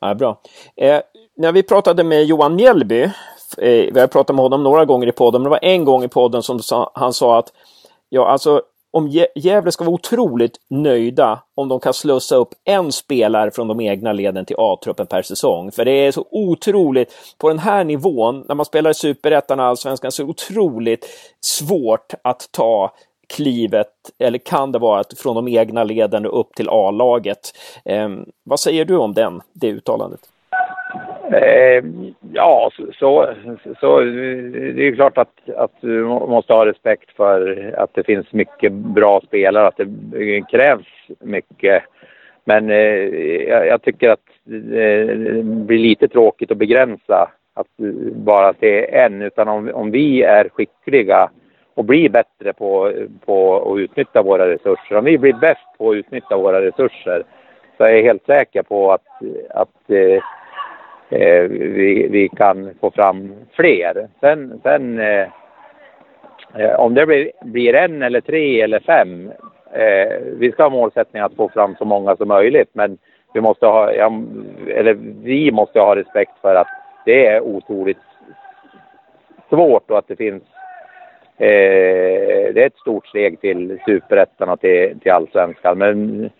ja 0.00 0.14
bra. 0.14 0.40
Eh, 0.76 1.00
när 1.36 1.52
vi 1.52 1.62
pratade 1.62 2.04
med 2.04 2.24
Johan 2.24 2.56
Mjällby, 2.56 3.02
eh, 3.02 3.10
vi 3.94 4.00
har 4.00 4.06
pratat 4.06 4.36
med 4.36 4.42
honom 4.42 4.62
några 4.62 4.84
gånger 4.84 5.06
i 5.06 5.12
podden, 5.12 5.42
men 5.42 5.44
det 5.44 5.58
var 5.60 5.64
en 5.64 5.84
gång 5.84 6.04
i 6.04 6.08
podden 6.08 6.42
som 6.42 6.60
han 6.94 7.12
sa 7.12 7.38
att 7.38 7.52
ja, 8.08 8.26
alltså 8.26 8.62
om 8.92 9.26
Gävle 9.34 9.72
ska 9.72 9.84
vara 9.84 9.94
otroligt 9.94 10.60
nöjda 10.70 11.42
om 11.54 11.68
de 11.68 11.80
kan 11.80 11.94
slussa 11.94 12.36
upp 12.36 12.54
en 12.64 12.92
spelare 12.92 13.50
från 13.50 13.68
de 13.68 13.80
egna 13.80 14.12
leden 14.12 14.44
till 14.44 14.56
A-truppen 14.58 15.06
per 15.06 15.22
säsong. 15.22 15.70
För 15.72 15.84
det 15.84 15.92
är 15.92 16.12
så 16.12 16.26
otroligt, 16.30 17.12
på 17.38 17.48
den 17.48 17.58
här 17.58 17.84
nivån, 17.84 18.44
när 18.48 18.54
man 18.54 18.66
spelar 18.66 18.90
i 18.90 18.94
Superettan 18.94 19.60
och 19.60 19.66
Allsvenskan, 19.66 20.12
så 20.12 20.22
är 20.22 20.26
det 20.26 20.30
otroligt 20.30 21.06
svårt 21.40 22.14
att 22.22 22.48
ta 22.50 22.92
klivet, 23.28 23.88
eller 24.18 24.38
kan 24.38 24.72
det 24.72 24.78
vara, 24.78 25.04
från 25.16 25.34
de 25.34 25.48
egna 25.48 25.84
leden 25.84 26.26
upp 26.26 26.54
till 26.54 26.68
A-laget. 26.68 27.52
Eh, 27.84 28.08
vad 28.44 28.60
säger 28.60 28.84
du 28.84 28.96
om 28.96 29.14
den, 29.14 29.42
det 29.52 29.68
uttalandet? 29.68 30.20
Eh, 31.34 31.84
ja, 32.32 32.70
så, 32.98 33.34
så 33.80 34.00
det 34.00 34.88
är 34.88 34.94
klart 34.94 35.18
att, 35.18 35.50
att 35.56 35.72
du 35.80 36.04
måste 36.04 36.52
ha 36.52 36.66
respekt 36.66 37.16
för 37.16 37.74
att 37.78 37.94
det 37.94 38.04
finns 38.04 38.32
mycket 38.32 38.72
bra 38.72 39.20
spelare, 39.20 39.66
att 39.66 39.80
det 39.86 40.42
krävs 40.50 40.86
mycket. 41.20 41.82
Men 42.44 42.70
eh, 42.70 42.76
jag, 43.48 43.66
jag, 43.66 43.82
tycker 43.82 44.10
att 44.10 44.26
det 44.44 45.44
blir 45.44 45.78
lite 45.78 46.08
tråkigt 46.08 46.50
att 46.50 46.56
begränsa 46.56 47.30
att 47.54 47.66
bara 48.14 48.54
se 48.60 48.96
en, 48.96 49.22
utan 49.22 49.48
om, 49.48 49.70
om 49.74 49.90
vi 49.90 50.22
är 50.22 50.48
skickliga 50.48 51.30
och 51.74 51.84
blir 51.84 52.08
bättre 52.08 52.52
på, 52.52 52.92
på 53.26 53.70
att 53.72 53.78
utnyttja 53.78 54.22
våra 54.22 54.48
resurser, 54.48 54.96
om 54.96 55.04
vi 55.04 55.18
blir 55.18 55.32
bäst 55.32 55.78
på 55.78 55.90
att 55.90 55.94
utnyttja 55.96 56.36
våra 56.36 56.62
resurser, 56.62 57.22
så 57.76 57.84
är 57.84 57.90
jag 57.90 58.02
helt 58.02 58.26
säker 58.26 58.62
på 58.62 58.92
att, 58.92 59.06
att 59.50 59.90
eh, 59.90 60.22
eh, 61.12 61.42
vi, 61.48 62.08
vi 62.10 62.28
kan 62.28 62.70
få 62.80 62.90
fram 62.90 63.34
fler. 63.52 64.08
Sen, 64.20 64.60
sen 64.62 64.98
eh, 64.98 65.26
eh, 66.54 66.80
om 66.80 66.94
det 66.94 67.06
blir, 67.06 67.30
blir 67.42 67.74
en 67.74 68.02
eller 68.02 68.20
tre 68.20 68.60
eller 68.60 68.80
fem, 68.80 69.32
eh, 69.72 70.16
vi 70.38 70.52
ska 70.52 70.62
ha 70.62 70.70
målsättningen 70.70 71.26
att 71.26 71.36
få 71.36 71.48
fram 71.48 71.76
så 71.78 71.84
många 71.84 72.16
som 72.16 72.28
möjligt, 72.28 72.70
men 72.72 72.98
vi 73.34 73.40
måste 73.40 73.66
ha, 73.66 73.92
ja, 73.92 74.12
eller 74.68 74.94
vi 75.22 75.52
måste 75.52 75.80
ha 75.80 75.96
respekt 75.96 76.32
för 76.40 76.54
att 76.54 76.68
det 77.04 77.26
är 77.26 77.40
otroligt 77.40 77.98
svårt 79.48 79.90
och 79.90 79.98
att 79.98 80.08
det 80.08 80.16
finns 80.16 80.42
eh, 81.38 82.52
det 82.54 82.62
är 82.62 82.66
ett 82.66 82.78
stort 82.78 83.06
steg 83.06 83.40
till 83.40 83.78
superettan 83.86 84.48
och 84.48 84.60
till, 84.60 85.00
till 85.00 85.12
allsvenskan. 85.12 85.78
Men 85.78 86.30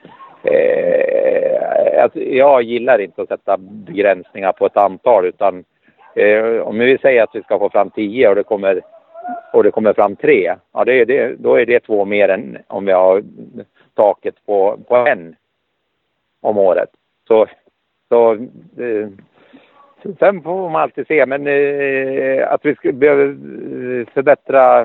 Eh, 0.45 2.03
alltså, 2.03 2.20
jag 2.20 2.62
gillar 2.62 2.99
inte 2.99 3.22
att 3.22 3.28
sätta 3.28 3.57
begränsningar 3.59 4.53
på 4.53 4.66
ett 4.66 4.76
antal 4.76 5.26
utan 5.26 5.64
eh, 6.14 6.61
om 6.61 6.78
vi 6.78 6.99
säger 6.99 7.22
att 7.22 7.34
vi 7.34 7.43
ska 7.43 7.59
få 7.59 7.70
fram 7.70 7.90
tio 7.90 8.28
och 8.28 8.34
det 8.34 8.43
kommer, 8.43 8.80
och 9.53 9.62
det 9.62 9.70
kommer 9.70 9.93
fram 9.93 10.16
tre, 10.16 10.55
ja 10.72 10.84
det 10.84 11.05
det, 11.05 11.34
då 11.38 11.55
är 11.55 11.66
det 11.66 11.80
två 11.80 12.05
mer 12.05 12.28
än 12.28 12.59
om 12.66 12.84
vi 12.84 12.93
har 12.93 13.22
taket 13.95 14.34
på, 14.47 14.78
på 14.88 14.97
en 14.97 15.36
om 16.40 16.59
året. 16.59 16.88
Så, 17.28 17.47
så 18.09 18.32
eh, 18.32 19.09
Sen 20.03 20.43
får 20.43 20.71
man 20.71 20.83
alltid 20.83 21.07
se, 21.07 21.27
men 21.27 21.47
eh, 21.47 22.53
att 22.53 22.61
vi 22.65 22.75
ska 22.75 22.93
behöver 22.93 23.37
förbättra, 24.15 24.81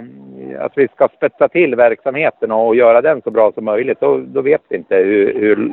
att 0.59 0.72
vi 0.76 0.88
ska 0.88 1.07
spetsa 1.07 1.47
till 1.47 1.76
verksamheten 1.76 2.51
och 2.51 2.76
göra 2.76 3.01
den 3.01 3.22
så 3.22 3.32
bra 3.32 3.51
som 3.51 3.65
möjligt, 3.65 3.99
då, 3.99 4.18
då 4.18 4.41
vet 4.41 4.61
vi 4.70 4.78
inte 4.78 4.95
hur, 4.95 5.34
hur, 5.39 5.72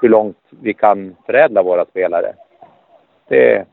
hur 0.00 0.08
långt 0.08 0.36
vi 0.50 0.74
kan 0.74 1.16
förädla 1.26 1.62
våra 1.62 1.84
spelare. 1.84 2.32
Det, 3.28 3.54
eh, 3.54 3.64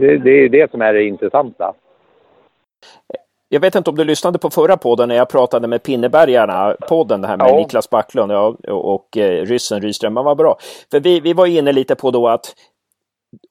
det, 0.00 0.16
det 0.16 0.30
är 0.30 0.48
det 0.48 0.70
som 0.70 0.82
är 0.82 0.94
det 0.94 1.04
intressanta. 1.04 1.74
Jag 3.48 3.60
vet 3.60 3.74
inte 3.74 3.90
om 3.90 3.96
du 3.96 4.04
lyssnade 4.04 4.38
på 4.38 4.50
förra 4.50 4.76
podden 4.76 5.08
när 5.08 5.16
jag 5.16 5.28
pratade 5.28 5.68
med 5.68 5.82
Pinnebergarna, 5.82 6.76
podden 6.88 7.24
här 7.24 7.36
med 7.36 7.50
ja. 7.50 7.56
Niklas 7.56 7.90
Backlund 7.90 8.32
och, 8.32 8.64
och, 8.68 8.94
och 8.94 9.16
eh, 9.16 9.44
ryssen 9.44 9.80
Rydström. 9.80 10.14
Man 10.14 10.24
var 10.24 10.34
bra. 10.34 10.56
För 10.90 11.00
vi, 11.00 11.20
vi 11.20 11.32
var 11.32 11.46
inne 11.46 11.72
lite 11.72 11.94
på 11.94 12.10
då 12.10 12.28
att 12.28 12.54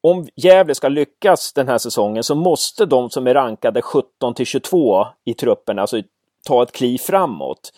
om 0.02 0.28
Gävle 0.36 0.76
ska 0.76 0.88
lyckas 0.88 1.54
den 1.54 1.68
här 1.68 1.78
säsongen 1.78 2.24
så 2.24 2.36
måste 2.36 2.86
de 2.86 3.10
som 3.10 3.28
är 3.28 3.34
rankade 3.34 3.82
17 3.82 4.34
till 4.34 4.46
22 4.46 5.06
i 5.26 5.34
truppen, 5.34 5.80
alltså 5.80 6.02
ta 6.48 6.64
ett 6.64 6.72
kliv 6.72 6.98
framåt. 6.98 7.72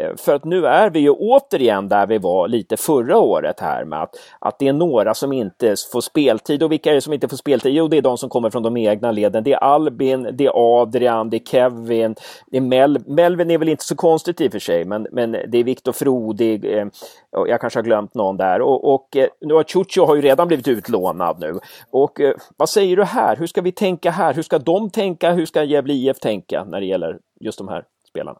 Eh, 0.00 0.16
för 0.16 0.34
att 0.34 0.44
nu 0.44 0.66
är 0.66 0.90
vi 0.90 1.00
ju 1.00 1.10
återigen 1.10 1.88
där 1.88 2.06
vi 2.06 2.18
var 2.18 2.48
lite 2.48 2.76
förra 2.76 3.18
året 3.18 3.60
här 3.60 3.84
med 3.84 4.02
att, 4.02 4.14
att 4.38 4.58
det 4.58 4.68
är 4.68 4.72
några 4.72 5.14
som 5.14 5.32
inte 5.32 5.74
får 5.92 6.00
speltid. 6.00 6.62
Och 6.62 6.72
vilka 6.72 6.90
är 6.90 6.94
det 6.94 7.00
som 7.00 7.12
inte 7.12 7.28
får 7.28 7.36
speltid? 7.36 7.74
Jo, 7.74 7.88
det 7.88 7.96
är 7.96 8.02
de 8.02 8.18
som 8.18 8.30
kommer 8.30 8.50
från 8.50 8.62
de 8.62 8.76
egna 8.76 9.12
leden. 9.12 9.44
Det 9.44 9.52
är 9.52 9.58
Albin, 9.58 10.28
det 10.32 10.46
är 10.46 10.80
Adrian, 10.80 11.30
det 11.30 11.36
är 11.36 11.44
Kevin, 11.44 12.14
det 12.46 12.56
är 12.56 12.60
Mel 12.60 12.98
Melvin 13.06 13.50
är 13.50 13.58
väl 13.58 13.68
inte 13.68 13.84
så 13.84 13.96
konstigt 13.96 14.40
i 14.40 14.48
och 14.48 14.52
för 14.52 14.58
sig, 14.58 14.84
men, 14.84 15.06
men 15.12 15.32
det 15.32 15.58
är 15.58 15.64
Viktor 15.64 15.92
Frodig. 15.92 16.64
Eh, 16.64 16.86
jag 17.30 17.60
kanske 17.60 17.78
har 17.78 17.84
glömt 17.84 18.14
någon 18.14 18.36
där. 18.36 18.60
Och, 18.60 18.94
och 18.94 19.16
eh, 19.16 19.28
nu 19.40 19.54
har 19.54 19.64
Chucho 19.64 20.04
har 20.04 20.14
ju 20.14 20.22
redan 20.22 20.48
blivit 20.48 20.68
utlånad 20.68 21.40
nu. 21.40 21.58
Och 21.90 22.20
eh, 22.20 22.34
vad 22.56 22.68
säger 22.68 22.96
du 22.96 23.04
här? 23.04 23.36
Hur 23.36 23.46
ska 23.46 23.60
vi 23.60 23.72
tänka 23.72 24.10
här? 24.10 24.34
Hur 24.34 24.42
ska 24.42 24.58
de 24.58 24.90
tänka? 24.90 25.32
Hur 25.32 25.46
ska 25.46 25.64
Gävle 25.64 25.92
IF 25.92 26.20
tänka 26.20 26.64
när 26.64 26.80
det 26.80 26.86
gäller 26.86 27.18
just 27.40 27.58
de 27.58 27.68
här 27.68 27.84
spelarna? 28.08 28.38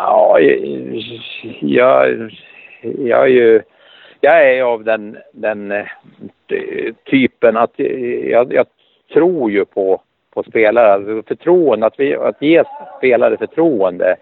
Ja, 0.00 0.40
jag, 1.60 2.30
jag 2.98 3.22
är 3.22 3.26
ju... 3.26 3.62
Jag 4.20 4.54
är 4.54 4.62
av 4.62 4.84
den, 4.84 5.16
den 5.32 5.70
eh, 5.72 5.84
typen 7.10 7.56
att 7.56 7.72
jag, 8.30 8.52
jag 8.52 8.66
tror 9.12 9.50
ju 9.50 9.64
på, 9.64 10.00
på 10.34 10.42
spelare. 10.42 11.22
Förtroende, 11.22 11.86
att, 11.86 11.94
vi, 12.00 12.14
att 12.14 12.42
ge 12.42 12.64
spelare 12.98 13.36
förtroende, 13.36 14.16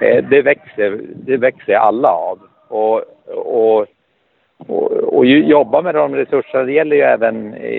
eh, 0.00 0.24
det 0.30 0.42
växer, 0.42 1.00
det 1.26 1.36
växer 1.36 1.74
alla 1.74 2.08
av. 2.08 2.38
Och, 2.68 3.02
och, 3.26 3.86
och, 4.66 4.92
och 4.92 5.26
jobba 5.26 5.82
med 5.82 5.94
de 5.94 6.16
resurserna, 6.16 6.64
det 6.64 6.72
gäller 6.72 6.96
ju 6.96 7.02
även 7.02 7.54
i, 7.56 7.78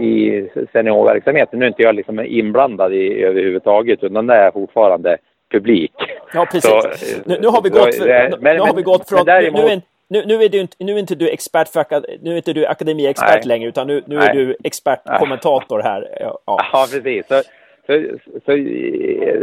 i 0.00 0.50
seniorverksamheten. 0.72 1.58
Nu 1.58 1.64
är 1.64 1.68
inte 1.68 1.82
jag 1.82 1.94
liksom 1.94 2.20
inblandad 2.20 2.94
i 2.94 3.22
överhuvudtaget, 3.22 4.04
utan 4.04 4.26
det 4.26 4.34
är 4.34 4.50
fortfarande 4.50 5.16
publik. 5.50 5.92
Ja, 6.34 6.46
precis. 6.52 6.70
Så, 6.70 7.22
nu, 7.24 7.38
nu, 7.40 7.48
har 7.48 7.62
vi 7.62 7.68
gått, 7.68 7.98
nu, 7.98 8.36
men, 8.40 8.56
nu 8.56 8.62
har 8.62 8.74
vi 8.74 8.82
gått 8.82 9.08
från... 9.08 9.24
Däremot, 9.24 9.64
nu, 9.64 9.80
nu, 10.08 10.24
nu, 10.26 10.44
är 10.44 10.48
du 10.48 10.60
inte, 10.60 10.76
nu 10.78 10.94
är 10.94 10.98
inte 10.98 11.14
du 11.14 11.28
expert 11.28 11.68
för 11.68 11.84
nu 12.22 12.32
är 12.32 12.36
inte 12.36 12.52
du 12.52 12.66
akademiexpert 12.66 13.44
nej, 13.44 13.46
längre 13.46 13.68
utan 13.68 13.86
nu, 13.86 14.02
nu 14.06 14.16
är 14.16 14.34
du 14.34 14.56
expertkommentator 14.64 15.82
här. 15.82 16.08
Ja, 16.20 16.38
ja 16.46 16.86
precis. 16.92 17.26
Så, 17.28 17.42
så, 17.86 18.04
så, 18.44 18.52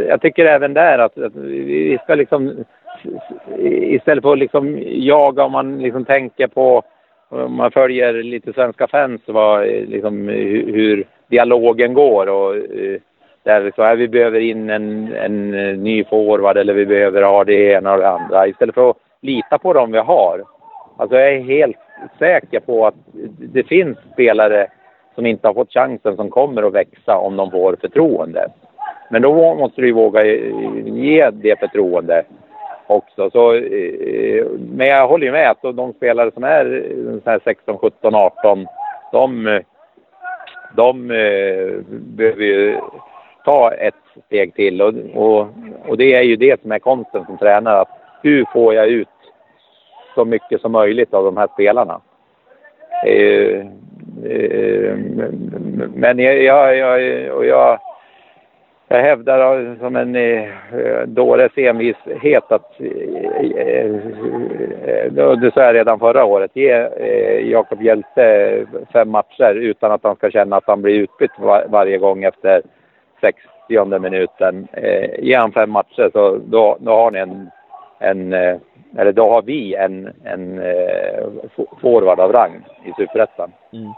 jag 0.08 0.20
tycker 0.20 0.44
även 0.44 0.74
där 0.74 0.98
att, 0.98 1.18
att, 1.18 1.36
vi 1.36 1.98
ska 2.04 2.14
liksom 2.14 2.64
istället 3.70 4.22
för 4.22 4.32
att 4.32 4.38
liksom 4.38 4.82
jaga 4.84 5.44
om 5.44 5.52
man 5.52 5.78
liksom 5.78 6.04
tänker 6.04 6.46
på 6.46 6.82
om 7.28 7.54
man 7.54 7.70
följer 7.70 8.22
lite 8.22 8.52
svenska 8.52 8.86
fans 8.86 9.20
vad, 9.26 9.66
liksom, 9.66 10.28
hur 10.28 11.06
dialogen 11.30 11.94
går 11.94 12.26
och 12.26 12.54
där 13.48 13.72
så 13.76 13.82
här, 13.82 13.96
vi 13.96 14.08
behöver 14.08 14.40
in 14.40 14.70
en, 14.70 15.14
en 15.14 15.54
eh, 15.54 15.76
ny 15.76 16.04
forward 16.04 16.56
eller 16.56 16.74
vi 16.74 16.86
behöver 16.86 17.22
ha 17.22 17.44
det 17.44 17.72
ena 17.72 17.92
och 17.92 17.98
det 17.98 18.08
andra 18.08 18.46
istället 18.46 18.74
för 18.74 18.90
att 18.90 18.96
lita 19.20 19.58
på 19.58 19.72
dem 19.72 19.92
vi 19.92 19.98
har. 19.98 20.42
Alltså 20.96 21.16
jag 21.16 21.34
är 21.34 21.40
helt 21.40 21.76
säker 22.18 22.60
på 22.60 22.86
att 22.86 22.94
det 23.38 23.62
finns 23.62 23.98
spelare 24.12 24.66
som 25.14 25.26
inte 25.26 25.46
har 25.46 25.54
fått 25.54 25.72
chansen 25.72 26.16
som 26.16 26.30
kommer 26.30 26.62
att 26.62 26.74
växa 26.74 27.16
om 27.16 27.36
de 27.36 27.50
får 27.50 27.76
förtroende. 27.80 28.48
Men 29.10 29.22
då 29.22 29.54
måste 29.54 29.80
du 29.80 29.92
våga 29.92 30.24
eh, 30.24 30.52
ge 30.84 31.30
det 31.30 31.58
förtroende 31.60 32.22
också. 32.86 33.30
Så, 33.30 33.54
eh, 33.54 34.46
men 34.76 34.86
jag 34.86 35.08
håller 35.08 35.26
ju 35.26 35.32
med 35.32 35.50
att 35.50 35.76
de 35.76 35.92
spelare 35.92 36.30
som 36.30 36.44
är 36.44 37.40
16, 37.44 37.78
17, 37.78 38.14
18, 38.14 38.66
de, 39.12 39.60
de 40.76 41.08
behöver 42.16 42.44
ju 42.44 42.76
ta 43.48 43.72
ett 43.72 43.94
steg 44.26 44.54
till. 44.54 44.82
Och, 44.82 44.94
och, 45.14 45.46
och 45.88 45.96
det 45.96 46.14
är 46.14 46.22
ju 46.22 46.36
det 46.36 46.62
som 46.62 46.72
är 46.72 46.78
konsten 46.78 47.24
som 47.24 47.38
tränare. 47.38 47.80
Att 47.80 47.88
hur 48.22 48.44
får 48.52 48.74
jag 48.74 48.88
ut 48.88 49.08
så 50.14 50.24
mycket 50.24 50.60
som 50.60 50.72
möjligt 50.72 51.14
av 51.14 51.24
de 51.24 51.36
här 51.36 51.48
spelarna? 51.54 52.00
Eh, 53.06 53.66
eh, 54.30 54.96
men 55.94 56.18
jag, 56.18 56.42
jag, 56.42 56.76
jag, 56.76 57.36
och 57.36 57.46
jag, 57.46 57.78
jag 58.88 59.02
hävdar 59.02 59.76
som 59.78 59.96
en 59.96 60.16
eh, 60.16 60.48
dåres 61.06 61.52
envishet 61.56 62.52
att, 62.52 62.80
eh, 62.80 63.60
eh, 63.62 63.92
det 65.40 65.50
sa 65.54 65.62
jag 65.62 65.74
redan 65.74 65.98
förra 65.98 66.24
året, 66.24 66.50
ge 66.54 66.70
eh, 66.70 67.50
Jakob 67.50 67.82
Hjelte 67.82 68.66
fem 68.92 69.10
matcher 69.10 69.54
utan 69.54 69.92
att 69.92 70.04
han 70.04 70.16
ska 70.16 70.30
känna 70.30 70.56
att 70.56 70.66
han 70.66 70.82
blir 70.82 70.94
utbytt 70.94 71.38
var, 71.38 71.66
varje 71.68 71.98
gång 71.98 72.24
efter 72.24 72.62
60 73.20 73.98
minuten. 73.98 74.68
Eh, 74.72 75.24
ger 75.24 75.38
han 75.38 75.52
fem 75.52 75.70
matcher 75.70 76.10
så 76.12 76.38
då, 76.44 76.76
då 76.80 76.90
har 76.90 77.10
ni 77.10 77.18
en, 77.18 77.50
en 77.98 78.32
eh, 78.32 78.56
eller 78.96 79.12
då 79.12 79.30
har 79.30 79.42
vi 79.42 79.74
en, 79.74 80.12
en 80.24 80.58
eh, 80.58 81.26
forward 81.80 82.20
av 82.20 82.32
rang 82.32 82.64
i 82.84 82.92
Superettan. 82.96 83.52
Mm. 83.72 83.92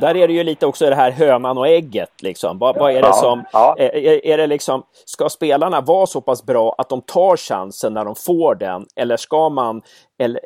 Där 0.00 0.16
är 0.16 0.28
det 0.28 0.34
ju 0.34 0.44
lite 0.44 0.66
också 0.66 0.90
det 0.90 0.94
här 0.94 1.10
hönan 1.10 1.58
och 1.58 1.68
ägget. 1.68 2.22
Liksom. 2.22 2.58
Vad, 2.58 2.78
vad 2.78 2.92
är 2.92 3.02
det 3.02 3.12
som... 3.14 3.44
Ja. 3.52 3.74
Är, 3.78 4.26
är, 4.26 4.38
det 4.38 4.46
liksom, 4.46 4.82
ska 5.04 5.28
spelarna 5.28 5.80
vara 5.80 6.06
så 6.06 6.20
pass 6.20 6.46
bra 6.46 6.74
att 6.78 6.88
de 6.88 7.02
tar 7.02 7.36
chansen 7.36 7.94
när 7.94 8.04
de 8.04 8.14
får 8.14 8.54
den? 8.54 8.86
Eller 8.96 9.16
ska 9.16 9.48
man... 9.48 9.82
Eller, 10.18 10.40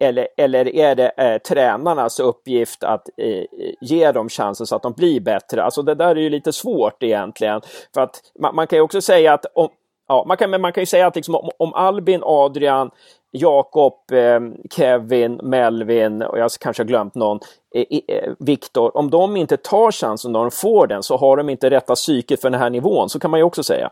eller, 0.00 0.28
eller 0.36 0.76
är 0.76 0.94
det 0.94 1.08
eh, 1.08 1.38
tränarnas 1.38 2.20
uppgift 2.20 2.84
att 2.84 3.08
eh, 3.16 3.44
ge 3.80 4.12
dem 4.12 4.28
chansen 4.28 4.66
så 4.66 4.76
att 4.76 4.82
de 4.82 4.92
blir 4.92 5.20
bättre? 5.20 5.62
Alltså 5.62 5.82
det 5.82 5.94
där 5.94 6.16
är 6.16 6.20
ju 6.20 6.30
lite 6.30 6.52
svårt 6.52 7.02
egentligen. 7.02 7.60
För 7.94 8.00
att 8.00 8.20
man, 8.40 8.54
man 8.54 8.66
kan 8.66 8.76
ju 8.76 8.82
också 8.82 9.00
säga 9.00 9.34
att 9.34 9.46
om, 9.54 9.68
Ja, 10.08 10.24
man 10.28 10.36
kan, 10.36 10.50
men 10.50 10.60
man 10.60 10.72
kan 10.72 10.82
ju 10.82 10.86
säga 10.86 11.06
att 11.06 11.16
liksom, 11.16 11.34
om, 11.34 11.50
om 11.58 11.74
Albin, 11.74 12.20
Adrian, 12.24 12.90
Jakob, 13.30 13.94
eh, 14.12 14.40
Kevin, 14.76 15.40
Melvin 15.42 16.22
och 16.22 16.38
jag 16.38 16.50
kanske 16.60 16.82
har 16.82 16.88
glömt 16.88 17.14
någon, 17.14 17.38
eh, 17.74 18.16
eh, 18.16 18.32
Viktor, 18.38 18.96
om 18.96 19.10
de 19.10 19.36
inte 19.36 19.56
tar 19.56 19.92
chansen 19.92 20.32
när 20.32 20.40
de 20.40 20.50
får 20.50 20.86
den 20.86 21.02
så 21.02 21.16
har 21.16 21.36
de 21.36 21.48
inte 21.48 21.70
rätta 21.70 21.94
psyket 21.94 22.40
för 22.40 22.50
den 22.50 22.60
här 22.60 22.70
nivån. 22.70 23.08
Så 23.08 23.18
kan 23.18 23.30
man 23.30 23.40
ju 23.40 23.44
också 23.44 23.62
säga. 23.62 23.90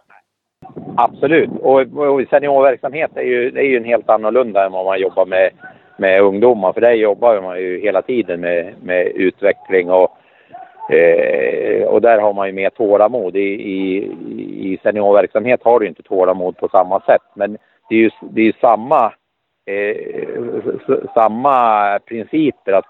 Absolut. 0.96 1.50
Och, 1.62 1.80
och 1.80 2.22
seniorverksamhet 2.30 3.10
är 3.14 3.22
ju, 3.22 3.48
är 3.48 3.62
ju 3.62 3.76
en 3.76 3.84
helt 3.84 4.10
annorlunda 4.10 4.66
än 4.66 4.72
vad 4.72 4.84
man 4.84 5.00
jobbar 5.00 5.26
med, 5.26 5.50
med 5.98 6.22
ungdomar. 6.22 6.72
För 6.72 6.80
där 6.80 6.92
jobbar 6.92 7.40
man 7.40 7.58
ju 7.58 7.80
hela 7.80 8.02
tiden 8.02 8.40
med, 8.40 8.74
med 8.82 9.06
utveckling 9.06 9.90
och 9.90 10.18
Eh, 10.88 11.86
och 11.86 12.00
där 12.00 12.18
har 12.18 12.32
man 12.32 12.46
ju 12.46 12.52
mer 12.52 12.70
tålamod. 12.70 13.36
I, 13.36 13.40
i, 13.40 13.96
i 14.72 14.78
seniorverksamhet 14.82 15.60
har 15.64 15.80
du 15.80 15.86
inte 15.86 16.02
tålamod 16.02 16.56
på 16.56 16.68
samma 16.68 17.00
sätt. 17.00 17.22
Men 17.34 17.58
det 17.88 17.94
är 17.94 17.98
ju, 17.98 18.10
det 18.20 18.40
är 18.40 18.44
ju 18.44 18.52
samma, 18.60 19.12
Eh, 19.66 20.38
samma 21.14 21.98
principer. 21.98 22.72
Att, 22.72 22.86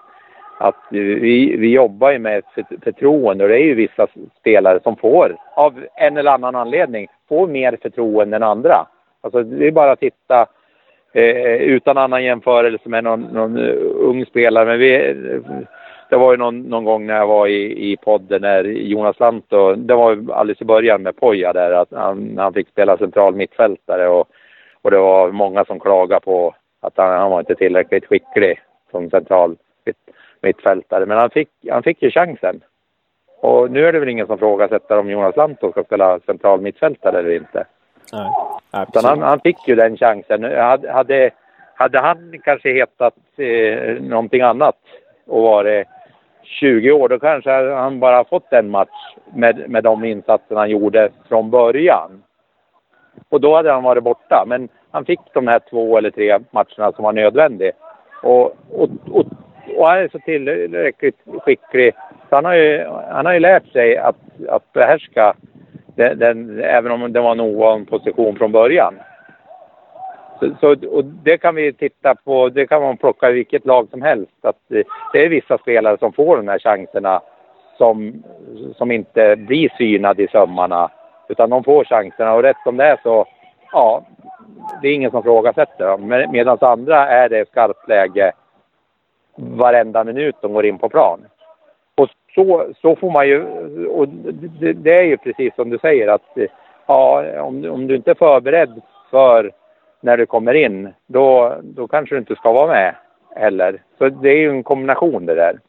att 0.57 0.83
vi, 0.89 1.55
vi 1.57 1.73
jobbar 1.73 2.11
ju 2.11 2.19
med 2.19 2.43
förtroende 2.83 3.43
och 3.43 3.49
det 3.49 3.57
är 3.57 3.65
ju 3.65 3.73
vissa 3.73 4.07
spelare 4.39 4.79
som 4.83 4.95
får, 4.95 5.37
av 5.55 5.73
en 5.95 6.17
eller 6.17 6.31
annan 6.31 6.55
anledning, 6.55 7.07
får 7.29 7.47
mer 7.47 7.77
förtroende 7.81 8.35
än 8.35 8.43
andra. 8.43 8.87
Alltså 9.21 9.43
det 9.43 9.67
är 9.67 9.71
bara 9.71 9.91
att 9.91 9.99
titta 9.99 10.45
eh, 11.13 11.55
utan 11.55 11.97
annan 11.97 12.23
jämförelse 12.23 12.89
med 12.89 13.03
någon, 13.03 13.21
någon 13.21 13.57
eh, 13.57 13.75
ung 13.81 14.25
spelare. 14.25 14.65
Men 14.65 14.79
vi, 14.79 15.15
det 16.09 16.17
var 16.17 16.31
ju 16.31 16.37
någon, 16.37 16.61
någon 16.61 16.83
gång 16.83 17.05
när 17.05 17.17
jag 17.17 17.27
var 17.27 17.47
i, 17.47 17.91
i 17.91 17.97
podden 17.97 18.41
när 18.41 18.63
Jonas 18.63 19.19
Lantto, 19.19 19.75
det 19.75 19.95
var 19.95 20.15
ju 20.15 20.31
alldeles 20.31 20.61
i 20.61 20.65
början 20.65 21.01
med 21.01 21.15
Poja 21.15 21.53
där, 21.53 21.71
att 21.71 21.91
han, 21.91 22.37
han 22.37 22.53
fick 22.53 22.69
spela 22.69 22.97
central 22.97 23.35
mittfältare 23.35 24.07
och, 24.07 24.29
och 24.81 24.91
det 24.91 24.97
var 24.97 25.31
många 25.31 25.65
som 25.65 25.79
klagade 25.79 26.21
på 26.21 26.55
att 26.85 26.93
han, 26.95 27.19
han 27.19 27.31
var 27.31 27.39
inte 27.39 27.55
tillräckligt 27.55 28.05
skicklig 28.05 28.61
som 28.91 29.09
central 29.09 29.55
mittfältare. 30.41 31.05
Men 31.05 31.17
han 31.17 31.29
fick, 31.29 31.49
han 31.71 31.83
fick 31.83 32.01
ju 32.01 32.11
chansen. 32.11 32.61
Och 33.41 33.71
nu 33.71 33.85
är 33.85 33.93
det 33.93 33.99
väl 33.99 34.09
ingen 34.09 34.27
som 34.27 34.37
frågasätter 34.37 34.97
om 34.97 35.09
Jonas 35.09 35.35
Lantto 35.35 35.71
ska 35.71 35.83
spela 35.83 36.19
central 36.19 36.61
mittfältare 36.61 37.19
eller 37.19 37.35
inte. 37.35 37.65
Nej, 38.13 38.85
Utan 38.89 39.05
han, 39.05 39.21
han 39.21 39.39
fick 39.39 39.67
ju 39.67 39.75
den 39.75 39.97
chansen. 39.97 40.43
Hade, 40.87 41.31
hade 41.75 41.99
han 41.99 42.33
kanske 42.43 42.73
hetat 42.73 43.13
eh, 43.37 44.01
någonting 44.01 44.41
annat 44.41 44.77
och 45.25 45.41
varit 45.41 45.87
20 46.43 46.91
år, 46.91 47.09
då 47.09 47.19
kanske 47.19 47.51
han 47.73 47.99
bara 47.99 48.23
fått 48.23 48.53
en 48.53 48.69
match 48.69 49.15
med, 49.33 49.69
med 49.69 49.83
de 49.83 50.03
insatser 50.03 50.55
han 50.55 50.69
gjorde 50.69 51.09
från 51.27 51.49
början. 51.49 52.23
Och 53.29 53.41
då 53.41 53.55
hade 53.55 53.71
han 53.71 53.83
varit 53.83 54.03
borta. 54.03 54.43
Men 54.47 54.69
han 54.91 55.05
fick 55.05 55.19
de 55.33 55.47
här 55.47 55.59
två 55.69 55.97
eller 55.97 56.11
tre 56.11 56.39
matcherna 56.51 56.91
som 56.91 57.03
var 57.03 57.13
nödvändiga. 57.13 57.71
Och, 58.23 58.55
och, 58.71 58.89
och, 59.11 59.25
och 59.77 59.87
han 59.87 59.97
är 59.97 60.07
så 60.07 60.19
tillräckligt 60.19 61.17
skicklig. 61.41 61.93
Så 62.29 62.35
han 62.35 62.45
har 62.45 62.53
ju, 62.53 62.85
han 63.09 63.25
har 63.25 63.33
ju 63.33 63.39
lärt 63.39 63.67
sig 63.67 63.97
att, 63.97 64.15
att 64.49 64.73
behärska 64.73 65.35
den, 65.95 66.19
den, 66.19 66.59
även 66.59 66.91
om 66.91 67.13
det 67.13 67.21
var 67.21 67.31
en 67.31 67.39
ovan 67.39 67.85
position 67.85 68.35
från 68.35 68.51
början. 68.51 68.93
Så, 70.39 70.51
så, 70.59 70.87
och 70.87 71.05
det 71.05 71.37
kan 71.37 71.55
vi 71.55 71.73
titta 71.73 72.15
på, 72.15 72.49
det 72.49 72.67
kan 72.67 72.81
man 72.81 72.97
plocka 72.97 73.29
i 73.29 73.33
vilket 73.33 73.65
lag 73.65 73.87
som 73.89 74.01
helst. 74.01 74.31
Att 74.41 74.59
det 75.13 75.25
är 75.25 75.29
vissa 75.29 75.57
spelare 75.57 75.97
som 75.97 76.13
får 76.13 76.37
de 76.37 76.47
här 76.47 76.59
chanserna 76.59 77.21
som, 77.77 78.23
som 78.75 78.91
inte 78.91 79.35
blir 79.35 79.69
synade 79.77 80.23
i 80.23 80.27
sömmarna. 80.27 80.91
Utan 81.27 81.49
de 81.49 81.63
får 81.63 81.83
chanserna 81.83 82.33
och 82.33 82.43
rätt 82.43 82.57
som 82.63 82.77
det 82.77 82.83
är 82.83 82.99
så, 83.03 83.25
ja, 83.71 84.03
det 84.81 84.87
är 84.87 84.93
ingen 84.93 85.11
som 85.11 85.23
frågasätter 85.23 85.87
dem. 85.87 86.07
Med, 86.07 86.29
Medan 86.31 86.57
andra 86.61 87.07
är 87.07 87.29
det 87.29 87.49
skarpt 87.49 87.87
läge 87.87 88.31
varenda 89.35 90.03
minut 90.03 90.35
de 90.41 90.53
går 90.53 90.65
in 90.65 90.77
på 90.77 90.89
plan. 90.89 91.19
Och 91.95 92.09
så, 92.35 92.65
så 92.81 92.95
får 92.95 93.11
man 93.11 93.27
ju, 93.27 93.45
och 93.87 94.07
det, 94.59 94.73
det 94.73 94.93
är 94.93 95.03
ju 95.03 95.17
precis 95.17 95.55
som 95.55 95.69
du 95.69 95.77
säger 95.77 96.07
att 96.07 96.37
ja, 96.85 97.23
om, 97.41 97.71
om 97.71 97.87
du 97.87 97.95
inte 97.95 98.11
är 98.11 98.15
förberedd 98.15 98.81
för 99.11 99.51
när 100.01 100.17
du 100.17 100.25
kommer 100.25 100.53
in, 100.53 100.93
då, 101.07 101.55
då 101.63 101.87
kanske 101.87 102.15
du 102.15 102.19
inte 102.19 102.35
ska 102.35 102.51
vara 102.51 102.67
med 102.67 102.95
heller. 103.35 103.81
Så 103.97 104.09
det 104.09 104.29
är 104.29 104.37
ju 104.37 104.49
en 104.49 104.63
kombination 104.63 105.25
det 105.25 105.35
där. 105.35 105.59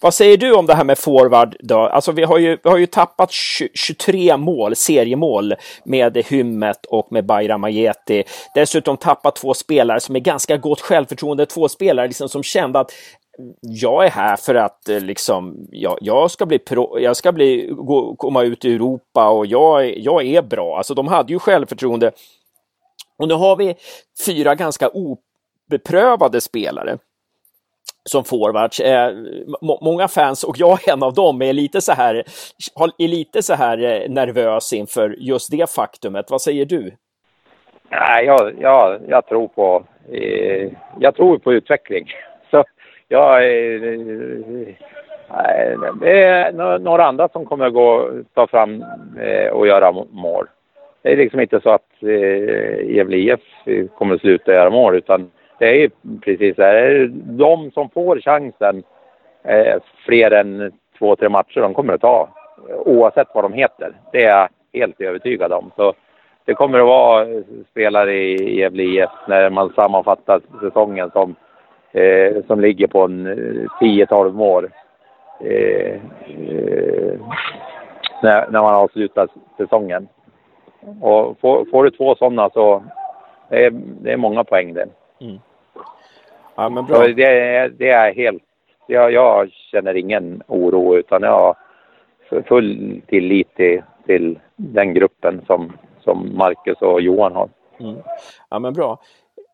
Vad 0.00 0.14
säger 0.14 0.36
du 0.36 0.54
om 0.54 0.66
det 0.66 0.74
här 0.74 0.84
med 0.84 0.98
forward 0.98 1.56
då? 1.60 1.78
Alltså 1.78 2.12
vi 2.12 2.22
har 2.22 2.38
ju, 2.38 2.58
vi 2.64 2.70
har 2.70 2.76
ju 2.76 2.86
tappat 2.86 3.30
23 3.74 4.36
mål, 4.36 4.76
seriemål 4.76 5.54
med 5.84 6.16
Hymmet 6.16 6.86
och 6.86 7.12
med 7.12 7.26
Bayram 7.26 7.64
Ajeti. 7.64 8.24
Dessutom 8.54 8.96
tappat 8.96 9.36
två 9.36 9.54
spelare 9.54 10.00
som 10.00 10.16
är 10.16 10.20
ganska 10.20 10.56
gott 10.56 10.80
självförtroende, 10.80 11.46
två 11.46 11.68
spelare 11.68 12.06
liksom 12.06 12.28
som 12.28 12.42
kände 12.42 12.80
att 12.80 12.92
mm, 13.38 13.54
jag 13.60 14.04
är 14.04 14.10
här 14.10 14.36
för 14.36 14.54
att 14.54 14.88
eh, 14.88 15.00
liksom, 15.00 15.68
jag, 15.70 15.98
jag 16.00 16.30
ska 16.30 16.46
bli 16.46 16.58
pro, 16.58 16.98
jag 16.98 17.16
ska 17.16 17.32
bli, 17.32 17.68
gå, 17.70 18.16
komma 18.16 18.42
ut 18.42 18.64
i 18.64 18.74
Europa 18.74 19.28
och 19.28 19.46
jag, 19.46 19.98
jag 19.98 20.26
är 20.26 20.42
bra. 20.42 20.76
Alltså 20.76 20.94
de 20.94 21.08
hade 21.08 21.32
ju 21.32 21.38
självförtroende 21.38 22.12
och 23.18 23.28
nu 23.28 23.34
har 23.34 23.56
vi 23.56 23.74
fyra 24.26 24.54
ganska 24.54 24.88
obeprövade 24.88 26.40
spelare 26.40 26.98
som 28.10 28.24
forwards. 28.24 28.80
Eh, 28.80 29.12
många 29.82 30.08
fans, 30.08 30.44
och 30.44 30.54
jag 30.58 30.88
är 30.88 30.92
en 30.92 31.02
av 31.02 31.14
dem, 31.14 31.42
är 31.42 31.52
lite 31.52 31.80
så 31.80 31.92
här, 31.92 32.14
är 32.98 33.08
lite 33.08 33.42
så 33.42 33.54
här 33.54 33.78
eh, 33.78 34.10
nervös 34.10 34.72
inför 34.72 35.16
just 35.18 35.50
det 35.50 35.70
faktumet. 35.70 36.30
Vad 36.30 36.42
säger 36.42 36.64
du? 36.64 36.90
Nej, 37.88 38.24
jag, 38.24 38.52
jag, 38.60 39.00
jag 39.08 39.26
tror 39.26 39.48
på 39.48 39.84
eh, 40.12 40.72
jag 41.00 41.14
tror 41.14 41.38
på 41.38 41.52
utveckling. 41.52 42.06
Så 42.50 42.64
jag, 43.08 43.44
eh, 43.44 43.80
det 46.00 46.22
är 46.22 46.78
några 46.78 47.06
andra 47.06 47.28
som 47.28 47.46
kommer 47.46 47.66
att 47.66 47.74
gå, 47.74 48.10
ta 48.34 48.46
fram 48.46 48.84
eh, 49.20 49.48
och 49.48 49.66
göra 49.66 49.92
mål 49.92 50.46
det 51.04 51.12
är 51.12 51.16
liksom 51.16 51.40
inte 51.40 51.60
så 51.60 51.70
att 51.70 52.02
eh, 52.02 52.90
Gävle 52.90 53.16
IF 53.16 53.40
kommer 53.98 54.14
att 54.14 54.20
sluta 54.20 54.52
göra 54.52 54.70
mål 54.70 54.96
utan 54.96 55.30
det 55.58 55.68
är 55.68 55.74
ju 55.74 55.90
precis 56.20 56.56
så 56.56 56.62
här. 56.62 57.10
De 57.12 57.70
som 57.70 57.90
får 57.90 58.20
chansen 58.20 58.82
eh, 59.42 59.76
fler 60.06 60.30
än 60.30 60.72
två, 60.98 61.16
tre 61.16 61.28
matcher, 61.28 61.60
de 61.60 61.74
kommer 61.74 61.92
att 61.92 62.00
ta. 62.00 62.28
Oavsett 62.68 63.28
vad 63.34 63.44
de 63.44 63.52
heter. 63.52 63.92
Det 64.12 64.24
är 64.24 64.38
jag 64.38 64.48
helt 64.80 65.00
övertygad 65.00 65.52
om. 65.52 65.70
Så 65.76 65.94
det 66.44 66.54
kommer 66.54 66.78
att 66.78 66.86
vara 66.86 67.26
spelare 67.70 68.14
i 68.14 68.58
Gävle 68.58 68.82
IF 68.82 69.10
när 69.28 69.50
man 69.50 69.72
sammanfattar 69.72 70.40
säsongen 70.60 71.10
som, 71.10 71.34
eh, 71.92 72.44
som 72.46 72.60
ligger 72.60 72.86
på 72.86 73.02
en 73.04 73.26
eh, 73.26 73.70
10-12 73.80 74.32
mål. 74.32 74.68
Eh, 75.40 75.94
eh, 75.94 77.20
när, 78.22 78.50
när 78.50 78.62
man 78.62 78.74
avslutar 78.74 79.28
säsongen. 79.56 80.08
Och 81.00 81.40
får, 81.40 81.64
får 81.70 81.84
du 81.84 81.90
två 81.90 82.14
sådana 82.14 82.50
så 82.50 82.82
det 83.48 83.64
är 83.64 83.70
det 84.02 84.12
är 84.12 84.16
många 84.16 84.44
poäng 84.44 84.74
det. 84.74 84.86
Mm. 85.20 85.38
Ja, 86.54 86.68
men 86.68 86.86
bra. 86.86 86.96
Så 86.96 87.06
det, 87.06 87.68
det 87.78 87.90
är 87.90 88.14
helt... 88.14 88.42
Jag, 88.86 89.12
jag 89.12 89.50
känner 89.50 89.96
ingen 89.96 90.42
oro 90.46 90.96
utan 90.96 91.22
jag 91.22 91.30
har 91.30 91.56
full 92.42 93.00
tillit 93.06 93.54
till, 93.54 93.82
till 94.06 94.38
den 94.56 94.94
gruppen 94.94 95.42
som, 95.46 95.72
som 96.00 96.36
Marcus 96.36 96.78
och 96.82 97.00
Johan 97.00 97.32
har. 97.32 97.48
Mm. 97.80 97.96
Ja, 98.48 98.58
men 98.58 98.72
bra. 98.72 98.98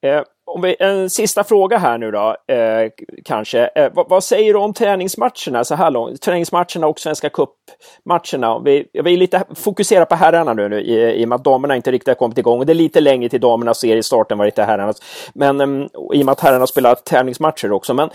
Eh, 0.03 0.23
om 0.47 0.63
vi, 0.63 0.77
en 0.79 1.11
sista 1.11 1.45
fråga 1.45 1.79
här 1.79 1.99
nu 1.99 2.11
då, 2.11 2.37
eh, 2.55 2.91
kanske. 3.25 3.71
Eh, 3.75 3.93
vad, 3.95 4.09
vad, 4.09 4.25
säger 4.25 4.53
du 4.53 4.59
om 4.59 4.75
träningsmatcherna 4.75 5.65
så 5.65 5.75
här 5.75 5.91
långt? 5.91 6.23
Träningsmatcherna 6.23 6.87
och 6.87 7.01
Svenska 7.01 7.29
Cup-matcherna. 7.29 8.59
Vi, 8.59 8.87
vi 8.93 9.13
är 9.13 9.17
lite 9.17 9.45
fokusera 9.55 10.07
på 10.07 10.15
herrarna 10.15 10.55
nu, 10.55 10.69
nu 10.69 10.81
i, 10.81 11.23
i 11.23 11.25
och 11.25 11.29
med 11.29 11.37
att 11.37 11.45
damerna 11.45 11.77
inte 11.77 11.93
riktigt 11.93 12.09
har 12.09 12.15
kommit 12.15 12.39
igång. 12.39 12.59
Och 12.59 12.67
det 12.67 12.73
är 12.73 12.75
lite 12.75 13.01
längre 13.01 13.29
till 13.29 13.41
damernas 13.41 13.81
seriestart 13.81 14.33
än 14.33 14.39
vad 14.39 14.47
det 14.47 14.49
är 14.49 14.51
till 14.51 14.65
herrarnas. 14.65 15.03
Men 15.35 15.61
mm, 15.61 15.89
i 16.15 16.23
och 16.23 16.27
med 16.27 16.33
att 16.33 16.41
herrarna 16.41 16.67
spelar 16.67 16.95
träningsmatcher 16.95 17.73
också. 17.73 17.95
Men 17.95 18.11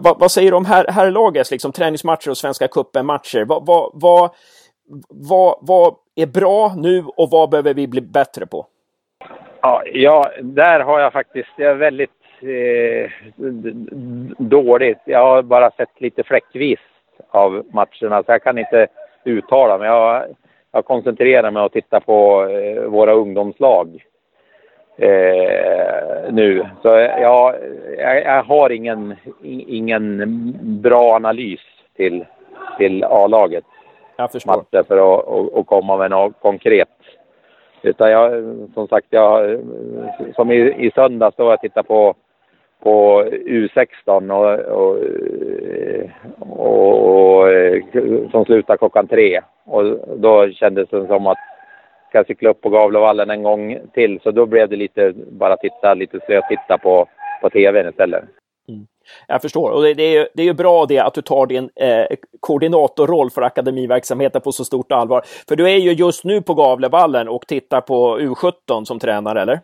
vad, 0.00 0.18
vad 0.18 0.32
säger 0.32 0.50
du 0.50 0.56
om 0.56 0.64
her, 0.64 0.86
herrlagets 0.88 1.50
liksom, 1.50 1.72
träningsmatcher 1.72 2.30
och 2.30 2.36
Svenska 2.36 2.68
Cupen-matcher? 2.68 3.44
Vad, 3.44 3.66
vad, 3.66 3.90
vad, 3.94 4.30
vad, 5.08 5.58
vad 5.60 5.94
är 6.16 6.26
bra 6.26 6.74
nu 6.76 7.04
och 7.16 7.30
vad 7.30 7.50
behöver 7.50 7.74
vi 7.74 7.86
bli 7.86 8.00
bättre 8.00 8.46
på? 8.46 8.66
Ja, 9.60 9.82
ja, 9.92 10.30
där 10.40 10.80
har 10.80 11.00
jag 11.00 11.12
faktiskt, 11.12 11.48
jag 11.56 11.70
är 11.70 11.74
väldigt 11.74 12.10
eh, 12.40 13.10
dåligt. 14.38 14.98
Jag 15.04 15.26
har 15.26 15.42
bara 15.42 15.70
sett 15.70 16.00
lite 16.00 16.22
fläckvis 16.22 16.78
av 17.30 17.66
matcherna 17.72 18.22
så 18.22 18.32
jag 18.32 18.42
kan 18.42 18.58
inte 18.58 18.86
uttala 19.24 19.78
mig. 19.78 19.88
Jag, 19.88 20.24
jag 20.72 20.84
koncentrerar 20.84 21.50
mig 21.50 21.62
och 21.62 21.72
tittar 21.72 22.00
på 22.00 22.44
eh, 22.44 22.82
våra 22.82 23.12
ungdomslag 23.12 24.04
eh, 24.96 26.30
nu. 26.30 26.66
Så 26.82 26.88
ja, 26.88 27.54
jag, 27.98 28.24
jag, 28.24 28.42
har 28.42 28.70
ingen, 28.70 29.16
ingen 29.42 30.22
bra 30.82 31.14
analys 31.14 31.60
till, 31.96 32.24
till 32.78 33.04
A-laget. 33.04 33.64
Jag 34.16 34.32
förstår. 34.32 34.52
Matcher 34.56 34.84
för 34.88 35.14
att, 35.14 35.28
att, 35.28 35.58
att 35.58 35.66
komma 35.66 35.96
med 35.96 36.10
något 36.10 36.40
konkret. 36.40 36.97
Utan 37.82 38.10
jag, 38.10 38.44
som 38.74 38.88
sagt, 38.88 39.06
jag, 39.10 39.60
som 40.34 40.52
i, 40.52 40.86
i 40.86 40.90
söndags 40.94 41.36
då 41.36 41.50
jag 41.50 41.60
tittade 41.60 41.88
på, 41.88 42.14
på 42.82 43.24
U16 43.46 44.30
och, 44.30 44.58
och, 44.58 44.98
och, 46.38 47.40
och 47.40 47.48
som 48.30 48.44
slutar 48.44 48.76
klockan 48.76 49.06
tre. 49.06 49.40
Och 49.64 49.84
då 50.18 50.50
kändes 50.50 50.88
det 50.88 51.06
som 51.06 51.26
att 51.26 51.38
ska 52.08 52.18
jag 52.18 52.26
cykla 52.26 52.50
upp 52.50 52.60
på 52.60 52.68
Gavlevallen 52.68 53.30
en 53.30 53.42
gång 53.42 53.78
till. 53.92 54.20
Så 54.22 54.30
då 54.30 54.46
blev 54.46 54.68
det 54.68 54.76
lite, 54.76 55.12
bara 55.30 55.56
titta, 55.56 55.94
lite 55.94 56.20
slöt 56.26 56.44
titta 56.48 56.78
på, 56.78 57.06
på 57.42 57.50
tvn 57.50 57.88
istället. 57.88 58.24
Jag 59.26 59.42
förstår. 59.42 59.70
Och 59.70 59.82
det, 59.82 59.94
det, 59.94 60.16
är, 60.16 60.28
det 60.34 60.42
är 60.42 60.46
ju 60.46 60.54
bra 60.54 60.86
det 60.86 60.98
att 60.98 61.14
du 61.14 61.22
tar 61.22 61.46
din 61.46 61.70
eh, 61.76 62.06
koordinatorroll 62.40 63.30
för 63.30 63.42
akademiverksamheten 63.42 64.40
på 64.40 64.52
så 64.52 64.64
stort 64.64 64.92
allvar. 64.92 65.24
För 65.48 65.56
du 65.56 65.70
är 65.70 65.76
ju 65.76 65.92
just 65.92 66.24
nu 66.24 66.42
på 66.42 66.54
Gavlevallen 66.54 67.28
och 67.28 67.46
tittar 67.46 67.80
på 67.80 68.18
U17 68.18 68.84
som 68.84 68.98
tränare, 68.98 69.42
eller? 69.42 69.60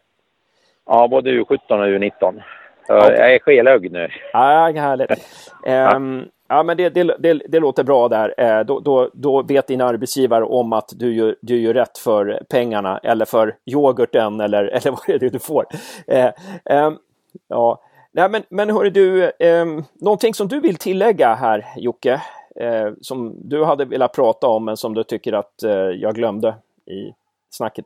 Ja, 0.87 1.09
både 1.09 1.31
U17 1.31 1.57
och 1.69 1.87
U19. 1.87 2.43
Okay. 2.89 3.17
Jag 3.17 3.35
är 3.35 3.39
skelögd 3.39 3.93
nu. 3.93 4.09
Ja, 4.33 4.73
härligt. 4.77 5.11
um, 5.97 6.29
ja, 6.49 6.63
men 6.63 6.77
det, 6.77 6.89
det, 6.89 7.17
det, 7.19 7.33
det, 7.49 7.61
låter 7.61 7.85
bra 7.85 8.09
där. 8.09 8.35
Eh, 8.39 8.65
då, 8.65 8.81
då, 8.81 9.11
då 9.13 9.43
vet 9.43 9.67
din 9.67 9.81
arbetsgivare 9.81 10.45
om 10.45 10.73
att 10.73 10.93
du 10.95 11.15
gör, 11.15 11.37
du 11.41 11.61
gör 11.61 11.75
rätt 11.75 11.99
för 11.99 12.43
pengarna 12.51 12.99
eller 12.99 13.25
för 13.25 13.55
yoghurten 13.67 14.41
eller, 14.41 14.65
eller 14.73 14.91
vad 14.91 15.09
är 15.09 15.19
det 15.19 15.29
du 15.29 15.39
får. 15.39 15.67
Eh, 16.07 16.31
um, 16.87 16.99
ja. 17.49 17.81
Nej, 18.17 18.31
men, 18.31 18.43
men 18.49 18.71
hörru 18.71 18.91
du, 18.91 19.25
eh, 19.25 19.67
någonting 20.01 20.35
som 20.35 20.49
du 20.49 20.61
vill 20.61 20.77
tillägga 20.77 21.35
här 21.35 21.65
Jocke, 21.77 22.21
eh, 22.61 22.93
som 23.01 23.49
du 23.49 23.65
hade 23.65 23.85
velat 23.85 24.15
prata 24.15 24.47
om 24.47 24.65
men 24.65 24.77
som 24.77 24.95
du 24.95 25.05
tycker 25.05 25.33
att 25.33 25.63
eh, 25.63 25.73
jag 25.73 26.15
glömde 26.15 26.55
i 26.87 27.15
snacket? 27.51 27.85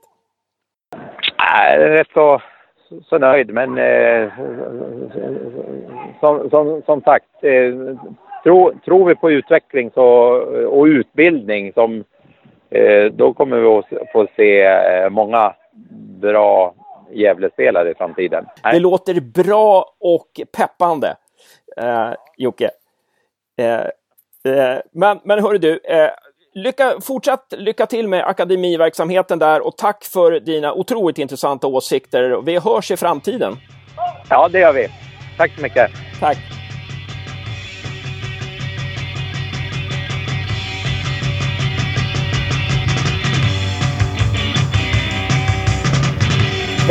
Jag 1.36 1.74
är 1.74 1.90
rätt 1.90 2.08
så, 2.14 2.40
så 3.04 3.18
nöjd, 3.18 3.54
men 3.54 3.78
eh, 3.78 4.32
som, 6.20 6.50
som, 6.50 6.82
som 6.86 7.00
sagt, 7.00 7.44
eh, 7.44 7.74
tro, 8.42 8.72
tror 8.84 9.08
vi 9.08 9.14
på 9.14 9.30
utveckling 9.30 9.90
så, 9.94 10.04
och 10.68 10.84
utbildning 10.84 11.72
som 11.72 12.04
eh, 12.70 13.12
då 13.12 13.32
kommer 13.32 13.58
vi 13.58 13.66
att 13.66 14.12
få 14.12 14.26
se 14.36 14.62
eh, 14.64 15.10
många 15.10 15.54
bra 16.20 16.74
Gävlespelare 17.12 17.90
i 17.90 17.94
framtiden. 17.94 18.46
Nej. 18.64 18.72
Det 18.72 18.78
låter 18.78 19.20
bra 19.20 19.94
och 20.00 20.40
peppande, 20.56 21.16
eh, 21.76 22.10
Jocke. 22.36 22.70
Eh, 23.58 24.54
eh, 24.54 24.78
men, 24.92 25.20
men 25.24 25.42
hörru 25.42 25.58
du, 25.58 25.80
eh, 25.84 26.10
lycka, 26.54 27.00
fortsatt 27.00 27.54
lycka 27.56 27.86
till 27.86 28.08
med 28.08 28.24
akademiverksamheten 28.24 29.38
där 29.38 29.66
och 29.66 29.76
tack 29.76 30.04
för 30.04 30.40
dina 30.40 30.72
otroligt 30.72 31.18
intressanta 31.18 31.66
åsikter. 31.66 32.42
Vi 32.42 32.58
hörs 32.58 32.90
i 32.90 32.96
framtiden. 32.96 33.56
Ja, 34.30 34.48
det 34.52 34.60
gör 34.60 34.72
vi. 34.72 34.88
Tack 35.36 35.52
så 35.56 35.62
mycket. 35.62 35.90
Tack. 36.20 36.38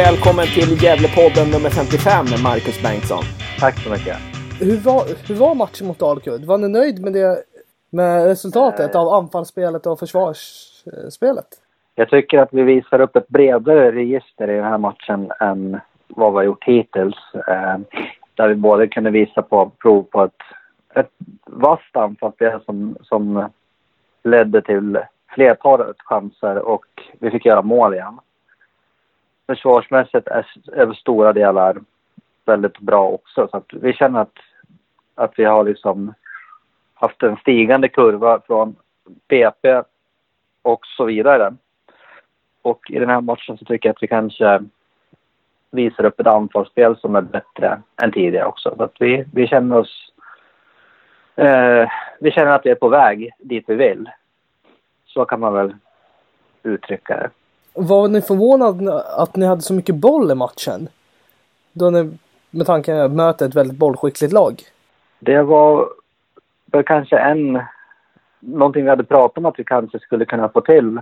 Välkommen 0.06 0.46
till 0.46 0.84
Gävlepodden 0.84 1.48
nummer 1.54 1.70
55 1.70 2.26
med 2.32 2.40
Marcus 2.44 2.84
Bengtsson. 2.84 3.24
Tack 3.60 3.76
så 3.84 3.90
mycket. 3.90 4.18
Hur 4.60 4.80
var, 4.88 5.02
hur 5.28 5.36
var 5.36 5.56
matchen 5.56 5.88
mot 5.88 6.00
Dalkurd? 6.00 6.42
Var 6.42 6.58
ni 6.58 6.70
nöjd 6.70 7.02
med, 7.02 7.14
det, 7.14 7.44
med 7.90 8.26
resultatet 8.26 8.96
av 8.96 9.08
anfallsspelet 9.08 9.86
och 9.86 10.00
försvarsspelet? 10.00 11.50
Jag 11.96 12.10
tycker 12.10 12.38
att 12.38 12.54
vi 12.54 12.64
visar 12.64 13.02
upp 13.02 13.16
ett 13.16 13.28
bredare 13.28 13.92
register 13.92 14.50
i 14.50 14.56
den 14.56 14.64
här 14.64 14.78
matchen 14.78 15.32
än 15.40 15.80
vad 16.08 16.32
vi 16.32 16.38
har 16.38 16.44
gjort 16.44 16.64
hittills. 16.64 17.18
Eh, 17.34 17.78
där 18.36 18.48
vi 18.48 18.56
både 18.56 18.88
kunde 18.88 19.10
visa 19.10 19.42
på 19.42 19.72
prov 19.82 20.04
på 20.04 20.24
ett, 20.24 20.42
ett 20.96 21.12
vasst 21.46 21.96
anfallsspel 21.96 22.60
som, 22.66 22.98
som 23.02 23.50
ledde 24.24 24.62
till 24.62 25.00
flertalet 25.36 25.96
chanser 26.00 26.58
och 26.58 26.86
vi 27.20 27.32
fick 27.32 27.46
göra 27.46 27.62
mål 27.62 27.94
igen 27.94 28.20
försvarsmässigt 29.48 30.28
är 30.28 30.46
över 30.74 30.94
stora 30.94 31.34
delar 31.34 31.78
väldigt 32.46 32.80
bra 32.80 33.10
också. 33.10 33.48
Så 33.52 33.58
att 33.58 33.74
vi 33.74 33.94
känner 33.94 34.22
att, 34.22 34.38
att 35.16 35.34
vi 35.40 35.44
har 35.44 35.64
liksom 35.64 36.14
haft 36.94 37.24
en 37.24 37.38
stigande 37.38 37.90
kurva 37.90 38.42
från 38.48 38.76
PP 39.28 39.84
och 40.62 40.86
så 40.86 41.06
vidare. 41.06 41.54
Och 42.62 42.92
i 42.92 43.00
den 43.00 43.10
här 43.10 43.22
matchen 43.22 43.58
så 43.58 43.66
tycker 43.66 43.90
jag 43.90 43.94
att 43.94 44.04
vi 44.04 44.08
kanske 44.08 44.64
visar 45.72 46.06
upp 46.06 46.20
ett 46.20 46.28
anfallsspel 46.28 46.98
som 46.98 47.16
är 47.16 47.22
bättre 47.22 47.82
än 48.02 48.12
tidigare 48.12 48.46
också. 48.46 48.74
Så 48.78 48.84
att 48.84 48.96
vi, 49.00 49.26
vi 49.34 49.48
känner 49.48 49.78
oss... 49.78 50.14
Eh, 51.36 51.90
vi 52.20 52.32
känner 52.32 52.52
att 52.52 52.66
vi 52.66 52.70
är 52.70 52.76
på 52.76 52.90
väg 52.90 53.32
dit 53.40 53.64
vi 53.68 53.76
vill. 53.76 54.10
Så 55.06 55.26
kan 55.26 55.40
man 55.40 55.54
väl 55.54 55.76
uttrycka 56.64 57.18
det. 57.18 57.30
Var 57.80 58.08
ni 58.08 58.22
förvånade 58.22 59.04
att 59.04 59.36
ni 59.36 59.46
hade 59.46 59.62
så 59.62 59.74
mycket 59.74 59.96
boll 59.96 60.32
i 60.32 60.36
matchen? 60.36 60.90
Då 61.74 61.90
ni, 61.90 62.18
med 62.50 62.66
tanke 62.66 62.92
på 62.92 63.02
att 63.02 63.12
möta 63.12 63.46
ett 63.46 63.56
väldigt 63.56 63.78
bollskickligt 63.78 64.34
lag. 64.34 64.62
Det 65.20 65.42
var 65.42 65.90
väl 66.66 66.84
kanske 66.84 67.18
en, 67.18 67.62
någonting 68.40 68.84
vi 68.84 68.90
hade 68.90 69.04
pratat 69.04 69.38
om 69.38 69.46
att 69.46 69.60
vi 69.60 69.64
kanske 69.64 70.00
skulle 70.00 70.26
kunna 70.26 70.50
få 70.50 70.62
till. 70.62 71.02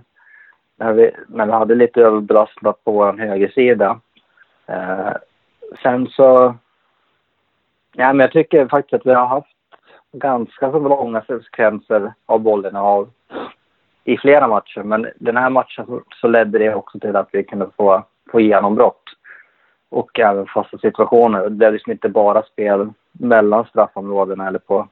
När 0.78 0.94
vi, 0.94 1.12
när 1.28 1.46
vi 1.46 1.52
hade 1.52 1.76
lite 1.76 2.02
överbelastat 2.02 2.84
på 2.84 2.92
vår 2.92 3.14
högersida. 3.14 4.00
Eh, 4.66 5.14
sen 5.84 6.08
så, 6.08 6.56
ja 7.96 8.14
men 8.14 8.20
jag 8.20 8.32
tycker 8.32 8.68
faktiskt 8.68 8.94
att 8.94 9.06
vi 9.06 9.14
har 9.14 9.26
haft 9.26 9.56
ganska 10.12 10.72
så 10.72 10.80
långa 10.80 11.22
sekvenser 11.22 12.14
av 12.26 12.40
bollen 12.40 12.76
av 12.76 13.10
i 14.06 14.18
flera 14.18 14.48
matcher. 14.48 14.84
Men 14.84 15.08
den 15.16 15.38
här 15.38 15.50
matchen 15.50 15.86
så, 15.86 16.02
så 16.22 16.28
ledde 16.28 16.60
det 16.60 16.76
också 16.76 17.00
till 17.00 17.16
att 17.16 17.30
vi 17.32 17.44
kunde 17.44 17.68
få, 17.78 18.04
få 18.32 18.42
genombrott. 18.42 19.04
och 19.90 20.20
även 20.20 20.46
fasta 20.46 20.78
situationer. 20.78 21.50
Det 21.50 21.66
är 21.66 21.72
liksom 21.72 21.92
inte 21.92 22.10
bara 22.10 22.44
spel 22.44 22.90
mellan 23.12 23.66
straffområdena 23.66 24.48
eller 24.48 24.60
på, 24.60 24.88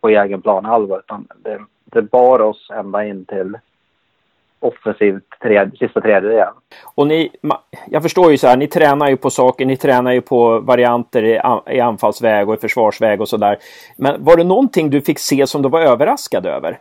på 0.00 0.08
egen 0.08 0.42
planhalva 0.42 0.98
utan 0.98 1.28
det, 1.36 1.60
det 1.84 2.02
bar 2.02 2.40
oss 2.40 2.70
ända 2.74 3.04
in 3.04 3.24
till 3.24 3.58
offensivt 4.60 5.22
tredje, 5.42 5.78
sista 5.78 6.00
tredjedel. 6.00 6.48
Och 6.94 7.06
ni, 7.06 7.30
jag 7.86 8.02
förstår 8.02 8.30
ju 8.30 8.38
så 8.38 8.46
här, 8.46 8.56
ni 8.56 8.66
tränar 8.66 9.08
ju 9.08 9.16
på 9.16 9.30
saker, 9.30 9.66
ni 9.66 9.76
tränar 9.76 10.12
ju 10.12 10.20
på 10.20 10.58
varianter 10.60 11.24
i, 11.24 11.40
i 11.76 11.80
anfallsväg 11.80 12.48
och 12.48 12.54
i 12.54 12.58
försvarsväg 12.58 13.20
och 13.20 13.28
sådär. 13.28 13.56
Men 13.96 14.24
var 14.24 14.36
det 14.36 14.44
någonting 14.44 14.90
du 14.90 15.00
fick 15.00 15.18
se 15.18 15.46
som 15.46 15.62
du 15.62 15.68
var 15.68 15.80
överraskad 15.80 16.46
över? 16.46 16.78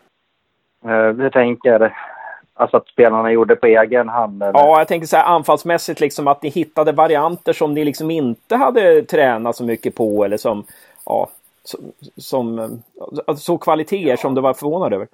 Jag 0.82 1.22
eh, 1.22 1.32
tänker 1.32 1.94
Alltså 2.54 2.78
att 2.78 2.88
spelarna 2.88 3.32
gjorde 3.32 3.56
på 3.56 3.68
egen 3.68 4.10
hand? 4.10 4.44
Eller? 4.44 4.60
Ja, 4.60 4.78
jag 4.78 4.88
tänker 4.88 5.08
så 5.08 5.18
här 5.18 5.36
anfallsmässigt 5.36 6.00
liksom 6.00 6.28
att 6.28 6.44
ni 6.44 6.50
hittade 6.50 6.92
varianter 6.92 7.54
som 7.54 7.74
ni 7.74 7.86
liksom 7.86 8.12
inte 8.12 8.56
hade 8.56 9.02
tränat 9.02 9.56
så 9.56 9.64
mycket 9.64 9.96
på 9.96 10.26
eller 10.26 10.38
som, 10.38 10.64
ja, 11.06 11.28
som, 11.64 11.80
som 12.18 12.82
så 13.38 13.58
kvaliteter 13.58 14.16
som 14.16 14.36
du 14.36 14.42
var 14.42 14.54
förvånad 14.54 14.94
över. 14.94 15.08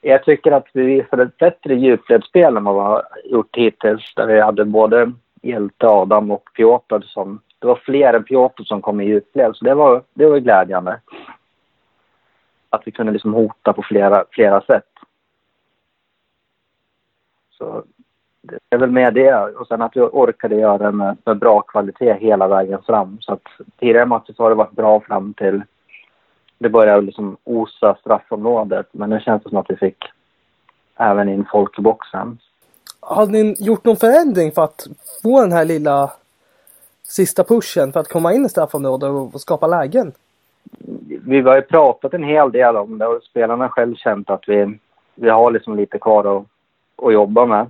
Jag 0.00 0.24
tycker 0.24 0.52
att 0.52 0.66
vi 0.72 0.82
visade 0.82 1.22
ett 1.22 1.38
bättre 1.38 1.74
djupledsspel 1.74 2.56
än 2.56 2.64
vad 2.64 2.74
vi 2.74 2.80
har 2.80 3.02
gjort 3.24 3.56
hittills. 3.56 4.14
Där 4.16 4.26
vi 4.26 4.40
hade 4.40 4.64
både 4.64 5.12
Hjälte, 5.42 5.86
Adam 5.86 6.30
och 6.30 6.50
Piotr 6.56 7.00
som... 7.00 7.40
Det 7.58 7.66
var 7.66 7.80
fler 7.84 8.14
än 8.14 8.24
Piotr 8.24 8.62
som 8.62 8.82
kom 8.82 9.00
i 9.00 9.04
djupled, 9.04 9.56
så 9.56 9.64
det 9.64 9.74
var, 9.74 10.02
det 10.14 10.26
var 10.26 10.38
glädjande. 10.38 11.00
Att 12.70 12.82
vi 12.84 12.90
kunde 12.90 13.12
liksom 13.12 13.34
hota 13.34 13.72
på 13.72 13.82
flera, 13.82 14.24
flera 14.30 14.60
sätt. 14.60 14.93
Så 17.58 17.84
det 18.42 18.58
är 18.70 18.78
väl 18.78 18.90
med 18.90 19.14
det. 19.14 19.34
Och 19.34 19.66
sen 19.66 19.82
att 19.82 19.96
vi 19.96 20.00
orkade 20.00 20.56
göra 20.56 20.92
med, 20.92 21.16
med 21.24 21.38
bra 21.38 21.60
kvalitet 21.60 22.14
hela 22.14 22.48
vägen 22.48 22.82
fram. 22.82 23.18
Så 23.20 23.32
att 23.32 23.42
tidigare 23.78 24.06
matcher 24.06 24.32
så 24.36 24.42
har 24.42 24.50
det 24.50 24.56
varit 24.56 24.72
bra 24.72 25.00
fram 25.00 25.34
till 25.34 25.62
det 26.58 26.68
började 26.68 27.00
liksom 27.00 27.36
osa 27.44 27.96
straffområdet. 28.00 28.86
Men 28.92 29.10
nu 29.10 29.20
känns 29.20 29.42
det 29.42 29.48
som 29.48 29.58
att 29.58 29.70
vi 29.70 29.76
fick 29.76 30.04
även 30.96 31.28
in 31.28 31.44
folk 31.52 31.78
i 31.78 31.82
boxen. 31.82 32.38
Har 33.00 33.26
ni 33.26 33.56
gjort 33.58 33.84
någon 33.84 33.96
förändring 33.96 34.52
för 34.52 34.64
att 34.64 34.86
få 35.22 35.40
den 35.40 35.52
här 35.52 35.64
lilla 35.64 36.12
sista 37.02 37.44
pushen 37.44 37.92
för 37.92 38.00
att 38.00 38.08
komma 38.08 38.32
in 38.32 38.44
i 38.44 38.48
straffområdet 38.48 39.10
och 39.34 39.40
skapa 39.40 39.66
lägen? 39.66 40.12
Vi 41.26 41.40
har 41.40 41.56
ju 41.56 41.62
pratat 41.62 42.14
en 42.14 42.22
hel 42.22 42.52
del 42.52 42.76
om 42.76 42.98
det 42.98 43.06
och 43.06 43.22
spelarna 43.22 43.68
själv 43.68 43.94
känt 43.94 44.30
att 44.30 44.44
vi, 44.46 44.78
vi 45.14 45.28
har 45.28 45.50
liksom 45.50 45.76
lite 45.76 45.98
kvar 45.98 46.36
att, 46.36 46.46
att 47.04 47.12
jobba 47.12 47.46
med. 47.46 47.60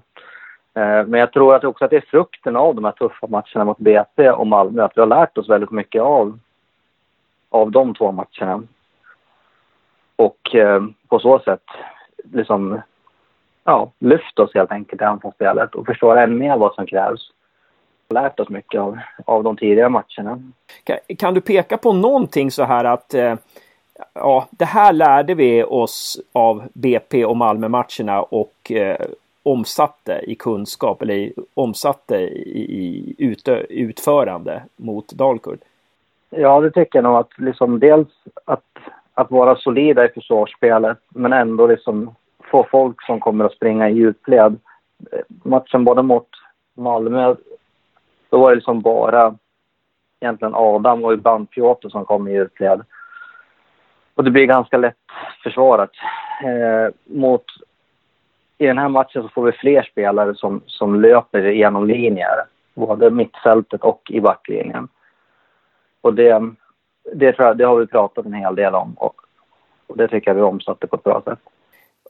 Eh, 0.74 1.06
men 1.06 1.20
jag 1.20 1.32
tror 1.32 1.54
att 1.54 1.64
också 1.64 1.84
att 1.84 1.90
det 1.90 1.96
är 1.96 2.10
frukten 2.10 2.56
av 2.56 2.74
de 2.74 2.84
här 2.84 2.92
tuffa 2.92 3.26
matcherna 3.26 3.64
mot 3.64 3.78
BP 3.78 4.30
och 4.30 4.46
Malmö, 4.46 4.84
att 4.84 4.96
vi 4.96 5.00
har 5.00 5.06
lärt 5.06 5.38
oss 5.38 5.48
väldigt 5.48 5.70
mycket 5.70 6.02
av, 6.02 6.38
av 7.50 7.70
de 7.70 7.94
två 7.94 8.12
matcherna. 8.12 8.62
Och 10.16 10.54
eh, 10.54 10.82
på 11.08 11.18
så 11.18 11.38
sätt 11.38 11.62
liksom, 12.32 12.80
ja, 13.64 13.90
lyft 13.98 14.38
oss 14.38 14.54
helt 14.54 14.72
enkelt 14.72 15.02
i 15.02 15.04
anfallsspelet 15.04 15.74
och 15.74 15.86
förstår 15.86 16.16
ännu 16.16 16.36
mer 16.36 16.56
vad 16.56 16.74
som 16.74 16.86
krävs. 16.86 17.30
Lärt 18.08 18.40
oss 18.40 18.48
mycket 18.48 18.80
av, 18.80 18.98
av 19.24 19.42
de 19.42 19.56
tidigare 19.56 19.88
matcherna. 19.88 20.42
Kan, 20.84 20.96
kan 21.18 21.34
du 21.34 21.40
peka 21.40 21.78
på 21.78 21.92
någonting 21.92 22.50
så 22.50 22.64
här 22.64 22.84
att 22.84 23.14
eh, 23.14 23.34
ja, 24.14 24.48
det 24.50 24.64
här 24.64 24.92
lärde 24.92 25.34
vi 25.34 25.64
oss 25.64 26.20
av 26.32 26.62
BP 26.72 27.24
och 27.24 27.36
Malmö-matcherna 27.36 28.22
och 28.22 28.72
eh, 28.72 29.06
omsatte 29.44 30.20
i 30.26 30.34
kunskap 30.34 31.02
eller 31.02 31.32
omsatte 31.54 32.16
i, 32.16 32.60
i 32.60 33.14
utö, 33.18 33.56
utförande 33.68 34.62
mot 34.76 35.12
Dalkurd? 35.12 35.58
Ja, 36.30 36.60
det 36.60 36.70
tycker 36.70 36.98
jag 36.98 37.04
nog 37.04 37.16
att 37.16 37.38
liksom 37.38 37.80
dels 37.80 38.08
att 38.44 38.64
att 39.14 39.30
vara 39.30 39.56
solida 39.56 40.04
i 40.04 40.08
försvarsspelet 40.08 40.98
men 41.08 41.32
ändå 41.32 41.66
liksom 41.66 42.14
få 42.50 42.66
folk 42.70 43.02
som 43.02 43.20
kommer 43.20 43.44
att 43.44 43.52
springa 43.52 43.88
i 43.88 43.94
djupled. 43.94 44.56
Eh, 45.12 45.20
matchen 45.28 45.84
både 45.84 46.02
mot 46.02 46.28
Malmö, 46.76 47.34
då 48.30 48.38
var 48.38 48.50
det 48.50 48.54
liksom 48.54 48.80
bara 48.80 49.34
egentligen 50.20 50.54
Adam 50.54 51.04
och 51.04 51.12
ibland 51.12 51.50
Piotr 51.50 51.88
som 51.88 52.04
kom 52.04 52.28
i 52.28 52.32
djupled. 52.32 52.84
Och 54.14 54.24
det 54.24 54.30
blir 54.30 54.46
ganska 54.46 54.76
lätt 54.76 54.96
försvarat. 55.42 55.90
Eh, 56.42 56.94
mot, 57.04 57.44
i 58.58 58.66
den 58.66 58.78
här 58.78 58.88
matchen 58.88 59.22
så 59.22 59.28
får 59.28 59.44
vi 59.44 59.52
fler 59.52 59.82
spelare 59.82 60.34
som, 60.34 60.62
som 60.66 61.00
löper 61.00 61.50
genom 61.50 61.86
linjer. 61.86 62.44
Både 62.74 63.10
mittfältet 63.10 63.80
och 63.80 64.10
i 64.10 64.20
backlinjen. 64.20 64.88
Och 66.00 66.14
det, 66.14 66.52
det, 67.14 67.32
tror 67.32 67.48
jag, 67.48 67.58
det 67.58 67.64
har 67.64 67.76
vi 67.76 67.86
pratat 67.86 68.26
en 68.26 68.34
hel 68.34 68.54
del 68.54 68.74
om 68.74 68.94
och, 68.96 69.14
och 69.86 69.96
det 69.96 70.08
tycker 70.08 70.30
jag 70.30 70.34
vi 70.34 70.42
omsatte 70.42 70.86
på 70.86 70.96
ett 70.96 71.02
bra 71.02 71.22
sätt. 71.24 71.38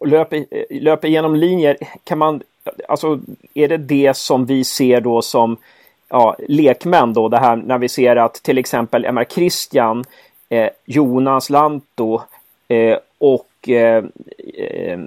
Löper, 0.01 0.45
löper 0.81 1.09
genom 1.09 1.35
linjer, 1.35 1.77
kan 2.05 2.19
man, 2.19 2.43
alltså 2.89 3.19
är 3.55 3.69
det 3.69 3.77
det 3.77 4.17
som 4.17 4.47
vi 4.47 4.65
ser 4.65 5.01
då 5.01 5.23
som 5.23 5.57
ja, 6.09 6.37
lekmän 6.49 7.13
då, 7.13 7.29
det 7.29 7.39
här 7.39 7.57
när 7.57 7.79
vi 7.79 7.89
ser 7.89 8.17
att 8.17 8.35
till 8.35 8.59
exempel 8.59 9.05
MR 9.05 9.25
Christian, 9.25 10.05
eh, 10.49 10.69
Jonas 10.85 11.51
Lantto 11.51 12.21
eh, 12.69 12.99
och 13.19 13.69
eh, 13.69 14.05
eh 14.55 14.99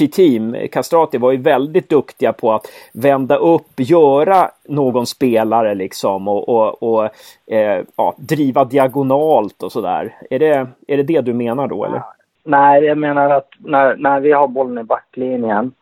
eh 0.00 0.68
Castrati 0.68 1.18
var 1.18 1.32
ju 1.32 1.38
väldigt 1.38 1.88
duktiga 1.88 2.32
på 2.32 2.52
att 2.52 2.66
vända 2.92 3.36
upp, 3.36 3.72
göra 3.76 4.50
någon 4.68 5.06
spelare 5.06 5.74
liksom 5.74 6.28
och, 6.28 6.48
och, 6.48 6.82
och 6.82 7.04
eh, 7.54 7.84
ja, 7.96 8.14
driva 8.18 8.64
diagonalt 8.64 9.62
och 9.62 9.72
sådär. 9.72 10.14
Är 10.30 10.38
det, 10.38 10.66
är 10.86 10.96
det 10.96 11.02
det 11.02 11.20
du 11.20 11.34
menar 11.34 11.68
då 11.68 11.84
eller? 11.84 12.02
Nej, 12.44 12.84
jag 12.84 12.98
menar 12.98 13.30
att 13.30 13.48
när, 13.58 13.96
när 13.96 14.20
vi 14.20 14.32
har 14.32 14.48
bollen 14.48 14.78
i 14.78 14.84
backlinjen 14.84 15.72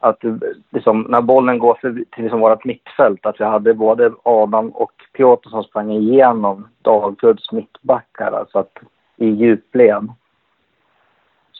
att 0.00 0.22
liksom, 0.70 1.06
när 1.08 1.20
bollen 1.20 1.58
går 1.58 1.74
till 1.74 2.04
liksom 2.16 2.40
vårt 2.40 2.64
mittfält, 2.64 3.26
att 3.26 3.40
vi 3.40 3.44
hade 3.44 3.74
både 3.74 4.12
Adam 4.22 4.68
och 4.68 4.92
Piotr 5.12 5.48
som 5.48 5.64
sprang 5.64 5.90
igenom 5.90 6.68
Dalkurds 6.82 7.52
mittbackar, 7.52 8.32
alltså 8.32 8.58
att 8.58 8.78
i 9.16 9.26
djupled. 9.26 10.08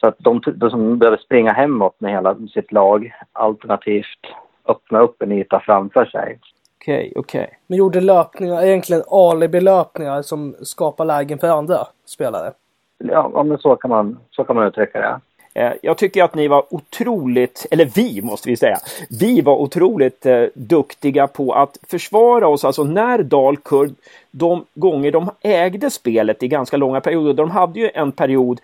Så 0.01 0.07
att 0.07 0.15
de, 0.17 0.41
de 0.55 0.69
som 0.69 0.97
behöver 0.97 1.17
springa 1.17 1.53
hemåt 1.53 1.95
med 1.97 2.11
hela 2.11 2.35
sitt 2.53 2.71
lag 2.71 3.13
alternativt 3.33 4.19
öppna 4.67 4.99
upp 4.99 5.21
en 5.21 5.31
yta 5.31 5.59
framför 5.59 6.05
sig. 6.05 6.39
Okej, 6.77 6.97
okay, 6.97 7.13
okej. 7.15 7.43
Okay. 7.43 7.55
Men 7.67 7.77
gjorde 7.77 8.01
löpningar, 8.01 8.63
egentligen 8.63 9.03
alibi-löpningar 9.07 10.21
som 10.21 10.55
skapar 10.61 11.05
lägen 11.05 11.39
för 11.39 11.47
andra 11.47 11.77
spelare? 12.05 12.53
Ja, 12.97 13.43
men 13.43 13.57
så 13.57 13.75
kan 13.75 13.89
man, 13.89 14.19
så 14.31 14.43
kan 14.43 14.55
man 14.55 14.67
uttrycka 14.67 14.99
det. 14.99 15.19
Eh, 15.61 15.73
jag 15.81 15.97
tycker 15.97 16.23
att 16.23 16.35
ni 16.35 16.47
var 16.47 16.73
otroligt, 16.73 17.65
eller 17.71 17.85
vi 17.85 18.21
måste 18.21 18.49
vi 18.49 18.57
säga, 18.57 18.77
vi 19.19 19.41
var 19.41 19.55
otroligt 19.55 20.25
eh, 20.25 20.43
duktiga 20.53 21.27
på 21.27 21.53
att 21.53 21.77
försvara 21.87 22.47
oss. 22.47 22.65
Alltså 22.65 22.83
när 22.83 23.23
Dalkurd, 23.23 23.91
de 24.31 24.65
gånger 24.73 25.11
de 25.11 25.29
ägde 25.41 25.89
spelet 25.89 26.43
i 26.43 26.47
ganska 26.47 26.77
långa 26.77 27.01
perioder, 27.01 27.33
de 27.33 27.51
hade 27.51 27.79
ju 27.79 27.89
en 27.93 28.11
period 28.11 28.61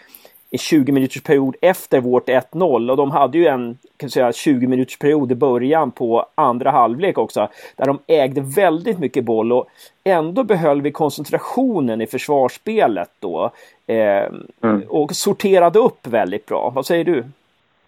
20 0.51 0.91
minuters 0.91 1.23
period 1.23 1.55
efter 1.61 2.01
vårt 2.01 2.29
1-0 2.29 2.91
och 2.91 2.97
de 2.97 3.11
hade 3.11 3.37
ju 3.37 3.47
en 3.47 3.77
kan 3.97 4.09
säga, 4.09 4.31
20 4.31 4.67
minuters 4.67 4.99
period 4.99 5.31
i 5.31 5.35
början 5.35 5.91
på 5.91 6.25
andra 6.35 6.71
halvlek 6.71 7.17
också 7.17 7.49
där 7.75 7.85
de 7.85 7.99
ägde 8.07 8.41
väldigt 8.41 8.99
mycket 8.99 9.25
boll 9.25 9.51
och 9.51 9.67
ändå 10.03 10.43
behöll 10.43 10.81
vi 10.81 10.91
koncentrationen 10.91 12.01
i 12.01 12.07
försvarsspelet 12.07 13.09
då 13.19 13.51
eh, 13.87 14.25
mm. 14.61 14.83
och 14.89 15.11
sorterade 15.11 15.79
upp 15.79 16.07
väldigt 16.07 16.45
bra. 16.45 16.71
Vad 16.75 16.85
säger 16.85 17.05
du? 17.05 17.25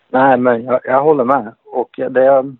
Nej, 0.10 0.38
men 0.38 0.64
jag, 0.64 0.80
jag 0.84 1.04
håller 1.04 1.24
med 1.24 1.54
och 1.66 2.00
det 2.10 2.56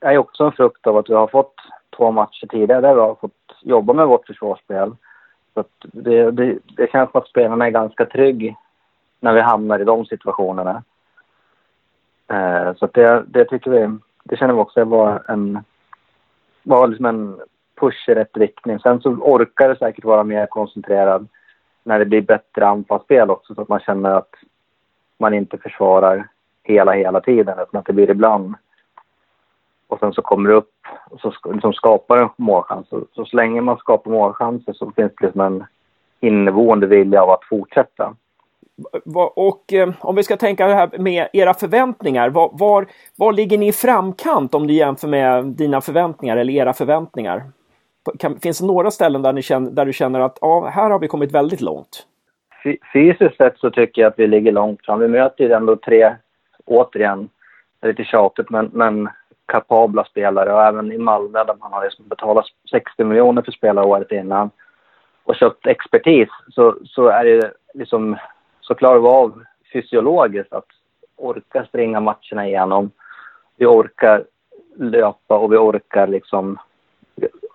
är 0.00 0.18
också 0.18 0.44
en 0.44 0.52
frukt 0.52 0.86
av 0.86 0.96
att 0.96 1.10
vi 1.10 1.14
har 1.14 1.26
fått 1.26 1.54
två 1.96 2.10
matcher 2.10 2.46
tidigare 2.46 2.80
där 2.80 2.94
vi 2.94 3.00
har 3.00 3.14
fått 3.14 3.32
jobba 3.62 3.92
med 3.92 4.06
vårt 4.06 4.26
försvarsspel. 4.26 4.96
Så 5.54 5.64
det, 5.82 6.30
det, 6.30 6.58
det 6.76 6.90
känns 6.92 7.10
som 7.10 7.20
att 7.20 7.28
spelarna 7.28 7.66
är 7.66 7.70
ganska 7.70 8.06
trygga 8.06 8.54
när 9.20 9.34
vi 9.34 9.40
hamnar 9.40 9.78
i 9.78 9.84
de 9.84 10.06
situationerna. 10.06 10.82
Eh, 12.28 12.74
så 12.74 12.88
det, 12.92 13.24
det 13.28 13.44
tycker 13.44 13.70
vi, 13.70 13.98
det 14.24 14.36
känner 14.36 14.54
vi 14.54 14.60
också 14.60 14.84
var 14.84 15.22
en, 15.28 15.64
var 16.62 16.88
liksom 16.88 17.06
en 17.06 17.40
push 17.80 18.08
i 18.08 18.14
rätt 18.14 18.36
riktning. 18.36 18.78
Sen 18.78 19.00
så 19.00 19.10
orkar 19.10 19.68
det 19.68 19.78
säkert 19.78 20.04
vara 20.04 20.24
mer 20.24 20.46
koncentrerad 20.46 21.28
när 21.82 21.98
det 21.98 22.04
blir 22.04 22.20
bättre 22.20 22.66
anfallsspel 22.66 23.30
också 23.30 23.54
så 23.54 23.62
att 23.62 23.68
man 23.68 23.80
känner 23.80 24.10
att 24.10 24.34
man 25.18 25.34
inte 25.34 25.58
försvarar 25.58 26.28
hela, 26.62 26.92
hela 26.92 27.20
tiden 27.20 27.58
utan 27.58 27.80
att 27.80 27.86
det 27.86 27.92
blir 27.92 28.10
ibland. 28.10 28.54
Och 29.88 29.98
sen 29.98 30.12
så 30.12 30.22
kommer 30.22 30.50
det 30.50 30.56
upp 30.56 30.72
och 31.10 31.20
så 31.20 31.32
liksom 31.52 31.72
skapar 31.72 32.16
en 32.16 32.28
målchans. 32.36 32.88
Så, 32.88 33.04
så, 33.12 33.24
så 33.24 33.36
länge 33.36 33.60
man 33.60 33.76
skapar 33.76 34.10
målchanser 34.10 34.72
så 34.72 34.90
finns 34.90 35.12
det 35.18 35.26
liksom 35.26 35.40
en 35.40 35.64
inneboende 36.20 36.86
vilja 36.86 37.22
av 37.22 37.30
att 37.30 37.44
fortsätta. 37.44 38.14
Och 39.34 39.72
eh, 39.72 39.88
om 40.00 40.16
vi 40.16 40.22
ska 40.22 40.36
tänka 40.36 40.66
det 40.66 40.74
här 40.74 40.98
med 40.98 41.28
era 41.32 41.54
förväntningar. 41.54 42.30
Var, 42.30 42.50
var, 42.52 42.86
var, 43.16 43.32
ligger 43.32 43.58
ni 43.58 43.68
i 43.68 43.72
framkant 43.72 44.54
om 44.54 44.66
du 44.66 44.74
jämför 44.74 45.08
med 45.08 45.44
dina 45.44 45.80
förväntningar 45.80 46.36
eller 46.36 46.52
era 46.52 46.72
förväntningar? 46.72 47.42
kan, 48.18 48.40
finns 48.40 48.58
det 48.58 48.66
några 48.66 48.90
ställen 48.90 49.22
där, 49.22 49.32
ni 49.32 49.42
känner, 49.42 49.70
där 49.70 49.86
du 49.86 49.92
känner 49.92 50.20
att 50.20 50.38
ja, 50.40 50.66
här 50.66 50.90
har 50.90 50.98
vi 50.98 51.08
kommit 51.08 51.32
väldigt 51.32 51.60
långt? 51.60 52.06
Fysiskt 52.92 53.36
sett 53.36 53.58
så 53.58 53.70
tycker 53.70 54.02
jag 54.02 54.08
att 54.08 54.18
vi 54.18 54.26
ligger 54.26 54.52
långt 54.52 54.84
fram. 54.84 55.00
Vi 55.00 55.08
möter 55.08 55.44
ju 55.44 55.52
ändå 55.52 55.76
tre, 55.76 56.14
återigen, 56.64 57.28
lite 57.82 58.04
tjatigt, 58.04 58.50
men, 58.50 58.70
men 58.72 59.08
kapabla 59.46 60.04
spelare. 60.04 60.52
Och 60.52 60.62
även 60.62 60.92
i 60.92 60.98
Malmö 60.98 61.44
där 61.44 61.54
man 61.60 61.72
har 61.72 61.84
liksom 61.84 62.08
betalat 62.08 62.44
60 62.70 63.04
miljoner 63.04 63.42
för 63.42 63.52
spelare 63.52 63.86
året 63.86 64.12
innan 64.12 64.50
och 65.24 65.36
köpt 65.36 65.66
expertis 65.66 66.28
så, 66.48 66.76
så 66.84 67.08
är 67.08 67.24
det 67.24 67.52
liksom 67.74 68.16
så 68.66 68.74
klarar 68.74 68.98
vi 68.98 69.08
av 69.08 69.42
fysiologiskt 69.72 70.52
att 70.52 70.66
orka 71.16 71.64
springa 71.64 72.00
matcherna 72.00 72.46
igenom. 72.46 72.90
Vi 73.56 73.66
orkar 73.66 74.24
löpa 74.76 75.38
och 75.38 75.52
vi 75.52 75.56
orkar 75.56 76.06
liksom 76.06 76.58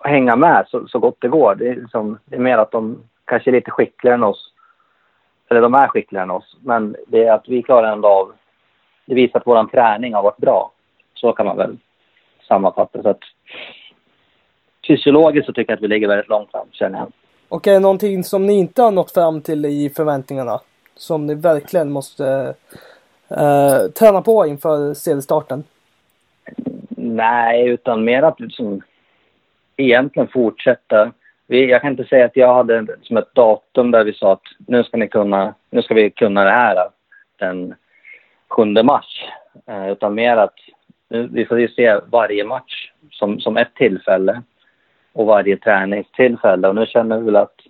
hänga 0.00 0.36
med 0.36 0.64
så, 0.68 0.88
så 0.88 0.98
gott 0.98 1.16
det 1.18 1.28
går. 1.28 1.54
Det 1.54 1.68
är, 1.68 1.76
liksom, 1.76 2.18
det 2.24 2.36
är 2.36 2.40
mer 2.40 2.58
att 2.58 2.70
de 2.70 3.02
kanske 3.24 3.50
är 3.50 3.52
lite 3.52 3.70
skickligare 3.70 4.14
än 4.14 4.24
oss. 4.24 4.52
Eller 5.50 5.60
de 5.60 5.74
är 5.74 5.88
skickligare 5.88 6.22
än 6.24 6.30
oss. 6.30 6.56
Men 6.60 6.96
det 7.06 7.24
är 7.24 7.32
att 7.32 7.48
vi 7.48 7.62
klarar 7.62 7.92
ändå 7.92 8.08
av... 8.08 8.32
Det 9.06 9.14
visar 9.14 9.38
att 9.38 9.46
vår 9.46 9.64
träning 9.64 10.14
har 10.14 10.22
varit 10.22 10.36
bra. 10.36 10.72
Så 11.14 11.32
kan 11.32 11.46
man 11.46 11.56
väl 11.56 11.76
sammanfatta. 12.48 13.02
Så 13.02 13.08
att, 13.08 13.20
fysiologiskt 14.86 15.46
så 15.46 15.52
tycker 15.52 15.72
jag 15.72 15.76
att 15.76 15.82
vi 15.82 15.88
ligger 15.88 16.08
väldigt 16.08 16.28
långt 16.28 16.50
fram, 16.50 16.66
känner 16.72 16.98
jag. 16.98 17.12
Och 17.48 17.66
är 17.66 17.72
det 17.72 17.80
någonting 17.80 18.24
som 18.24 18.46
ni 18.46 18.58
inte 18.58 18.82
har 18.82 18.90
nått 18.90 19.10
fram 19.10 19.40
till 19.40 19.66
i 19.66 19.90
förväntningarna? 19.90 20.60
Som 20.94 21.26
ni 21.26 21.34
verkligen 21.34 21.90
måste 21.92 22.54
eh, 23.28 23.90
träna 23.98 24.22
på 24.22 24.46
inför 24.46 24.94
seriestarten? 24.94 25.64
Nej, 26.96 27.68
utan 27.68 28.04
mer 28.04 28.22
att 28.22 28.40
liksom, 28.40 28.82
egentligen 29.76 30.28
fortsätta. 30.28 31.12
Vi, 31.46 31.70
jag 31.70 31.80
kan 31.80 31.90
inte 31.90 32.04
säga 32.04 32.24
att 32.24 32.36
jag 32.36 32.54
hade 32.54 32.86
som 33.02 33.16
ett 33.16 33.34
datum 33.34 33.90
där 33.90 34.04
vi 34.04 34.12
sa 34.12 34.32
att 34.32 34.42
nu 34.58 34.84
ska, 34.84 34.96
ni 34.96 35.08
kunna, 35.08 35.54
nu 35.70 35.82
ska 35.82 35.94
vi 35.94 36.10
kunna 36.10 36.44
det 36.44 36.50
här 36.50 36.88
den 37.38 37.74
7 38.48 38.64
mars. 38.64 39.28
Eh, 39.66 39.90
utan 39.90 40.14
mer 40.14 40.36
att 40.36 40.54
nu, 41.08 41.28
vi 41.32 41.46
får 41.46 41.60
ju 41.60 41.68
se 41.68 42.00
varje 42.10 42.44
match 42.44 42.92
som, 43.10 43.40
som 43.40 43.56
ett 43.56 43.74
tillfälle 43.74 44.42
och 45.12 45.26
varje 45.26 45.56
träningstillfälle. 45.56 46.68
Och 46.68 46.74
nu 46.74 46.86
känner 46.86 47.18
vi 47.18 47.24
väl 47.24 47.36
att 47.36 47.60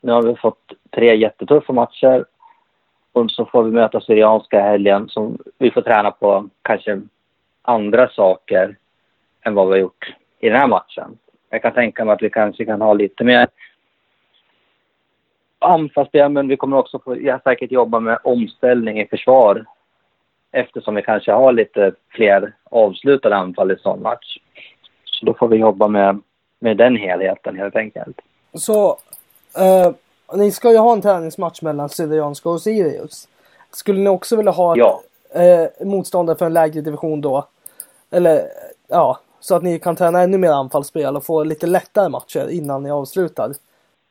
nu 0.00 0.12
har 0.12 0.22
vi 0.22 0.34
fått 0.34 0.72
tre 0.90 1.16
jättetuffa 1.16 1.72
matcher 1.72 2.24
och 3.14 3.30
så 3.30 3.44
får 3.44 3.62
vi 3.62 3.70
möta 3.70 4.00
Syrianska 4.00 4.60
helgen 4.60 5.08
som 5.08 5.38
vi 5.58 5.70
får 5.70 5.82
träna 5.82 6.10
på 6.10 6.48
kanske 6.62 7.00
andra 7.62 8.08
saker 8.08 8.76
än 9.42 9.54
vad 9.54 9.66
vi 9.66 9.72
har 9.72 9.78
gjort 9.78 10.14
i 10.40 10.48
den 10.48 10.58
här 10.58 10.66
matchen. 10.66 11.18
Jag 11.50 11.62
kan 11.62 11.72
tänka 11.72 12.04
mig 12.04 12.12
att 12.14 12.22
vi 12.22 12.30
kanske 12.30 12.64
kan 12.64 12.80
ha 12.80 12.94
lite 12.94 13.24
mer 13.24 13.48
anfallsspel, 15.58 16.28
men 16.28 16.48
vi 16.48 16.56
kommer 16.56 16.76
också 16.76 16.98
få 16.98 17.20
ja, 17.20 17.40
säkert 17.44 17.72
jobba 17.72 18.00
med 18.00 18.18
omställning 18.24 19.00
i 19.00 19.06
försvar 19.06 19.64
eftersom 20.52 20.94
vi 20.94 21.02
kanske 21.02 21.32
har 21.32 21.52
lite 21.52 21.92
fler 22.08 22.52
avslutade 22.70 23.36
anfall 23.36 23.70
i 23.70 23.76
sån 23.76 24.02
match. 24.02 24.38
Så 25.04 25.26
då 25.26 25.34
får 25.34 25.48
vi 25.48 25.56
jobba 25.56 25.88
med, 25.88 26.20
med 26.58 26.76
den 26.76 26.96
helheten 26.96 27.58
helt 27.58 27.76
enkelt. 27.76 28.20
Så 28.52 28.88
eh, 29.58 29.94
ni 30.36 30.50
ska 30.50 30.72
ju 30.72 30.78
ha 30.78 30.92
en 30.92 31.02
träningsmatch 31.02 31.62
mellan 31.62 31.88
Syrianska 31.88 32.48
och 32.48 32.60
Sirius. 32.60 33.28
Skulle 33.70 34.00
ni 34.00 34.08
också 34.08 34.36
vilja 34.36 34.52
ha 34.52 34.76
ja. 34.76 35.00
eh, 35.34 35.86
motståndare 35.86 36.36
för 36.36 36.46
en 36.46 36.52
lägre 36.52 36.80
division 36.80 37.20
då? 37.20 37.44
Eller 38.10 38.40
ja, 38.88 39.18
så 39.40 39.56
att 39.56 39.62
ni 39.62 39.78
kan 39.78 39.96
träna 39.96 40.20
ännu 40.20 40.38
mer 40.38 40.50
anfallsspel 40.50 41.16
och 41.16 41.24
få 41.24 41.44
lite 41.44 41.66
lättare 41.66 42.08
matcher 42.08 42.50
innan 42.50 42.82
ni 42.82 42.90
avslutar? 42.90 43.52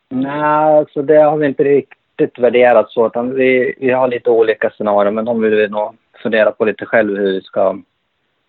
Nej, 0.10 0.78
alltså 0.78 1.02
det 1.02 1.18
har 1.18 1.38
vi 1.38 1.48
inte 1.48 1.64
riktigt 1.64 2.40
värderat 2.40 2.92
så. 2.92 3.08
Utan 3.08 3.36
vi, 3.36 3.76
vi 3.80 3.92
har 3.92 4.08
lite 4.08 4.30
olika 4.30 4.70
scenarier, 4.70 5.12
men 5.12 5.26
de 5.26 5.42
vill 5.42 5.56
vi 5.56 5.68
nog 5.68 5.96
fundera 6.24 6.52
på 6.52 6.66
lite 6.66 6.86
själv 6.86 7.18
hur 7.18 7.34
vi 7.34 7.42
ska 7.42 7.78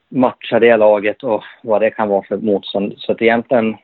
matcha 0.08 0.58
det 0.58 0.76
laget 0.76 1.22
och 1.22 1.42
vad 1.62 1.80
det 1.80 1.90
kan 1.90 2.08
vara 2.08 2.22
för 2.22 2.36
motstånd. 2.36 2.94
Så 2.98 3.12
att 3.12 3.22
egentligen 3.22 3.76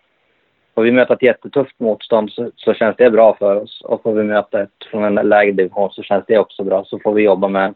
Får 0.75 0.83
vi 0.83 0.93
möta 0.93 1.15
ett 1.15 1.23
jättetufft 1.23 1.81
motstånd 1.81 2.33
så, 2.33 2.51
så, 2.57 2.75
känns 2.75 2.97
det 2.97 3.11
bra 3.11 3.37
för 3.39 3.57
oss. 3.57 3.81
Och 3.85 4.03
får 4.03 4.13
vi 4.13 4.23
möta 4.23 4.63
ett 4.63 4.85
från 4.91 5.19
en 5.19 5.29
lägre 5.29 5.53
division 5.53 5.91
så 5.91 6.03
känns 6.03 6.25
det 6.27 6.39
också 6.39 6.65
bra. 6.65 6.85
Så 6.85 6.99
får 6.99 7.13
vi 7.13 7.23
jobba 7.23 7.49
med 7.49 7.75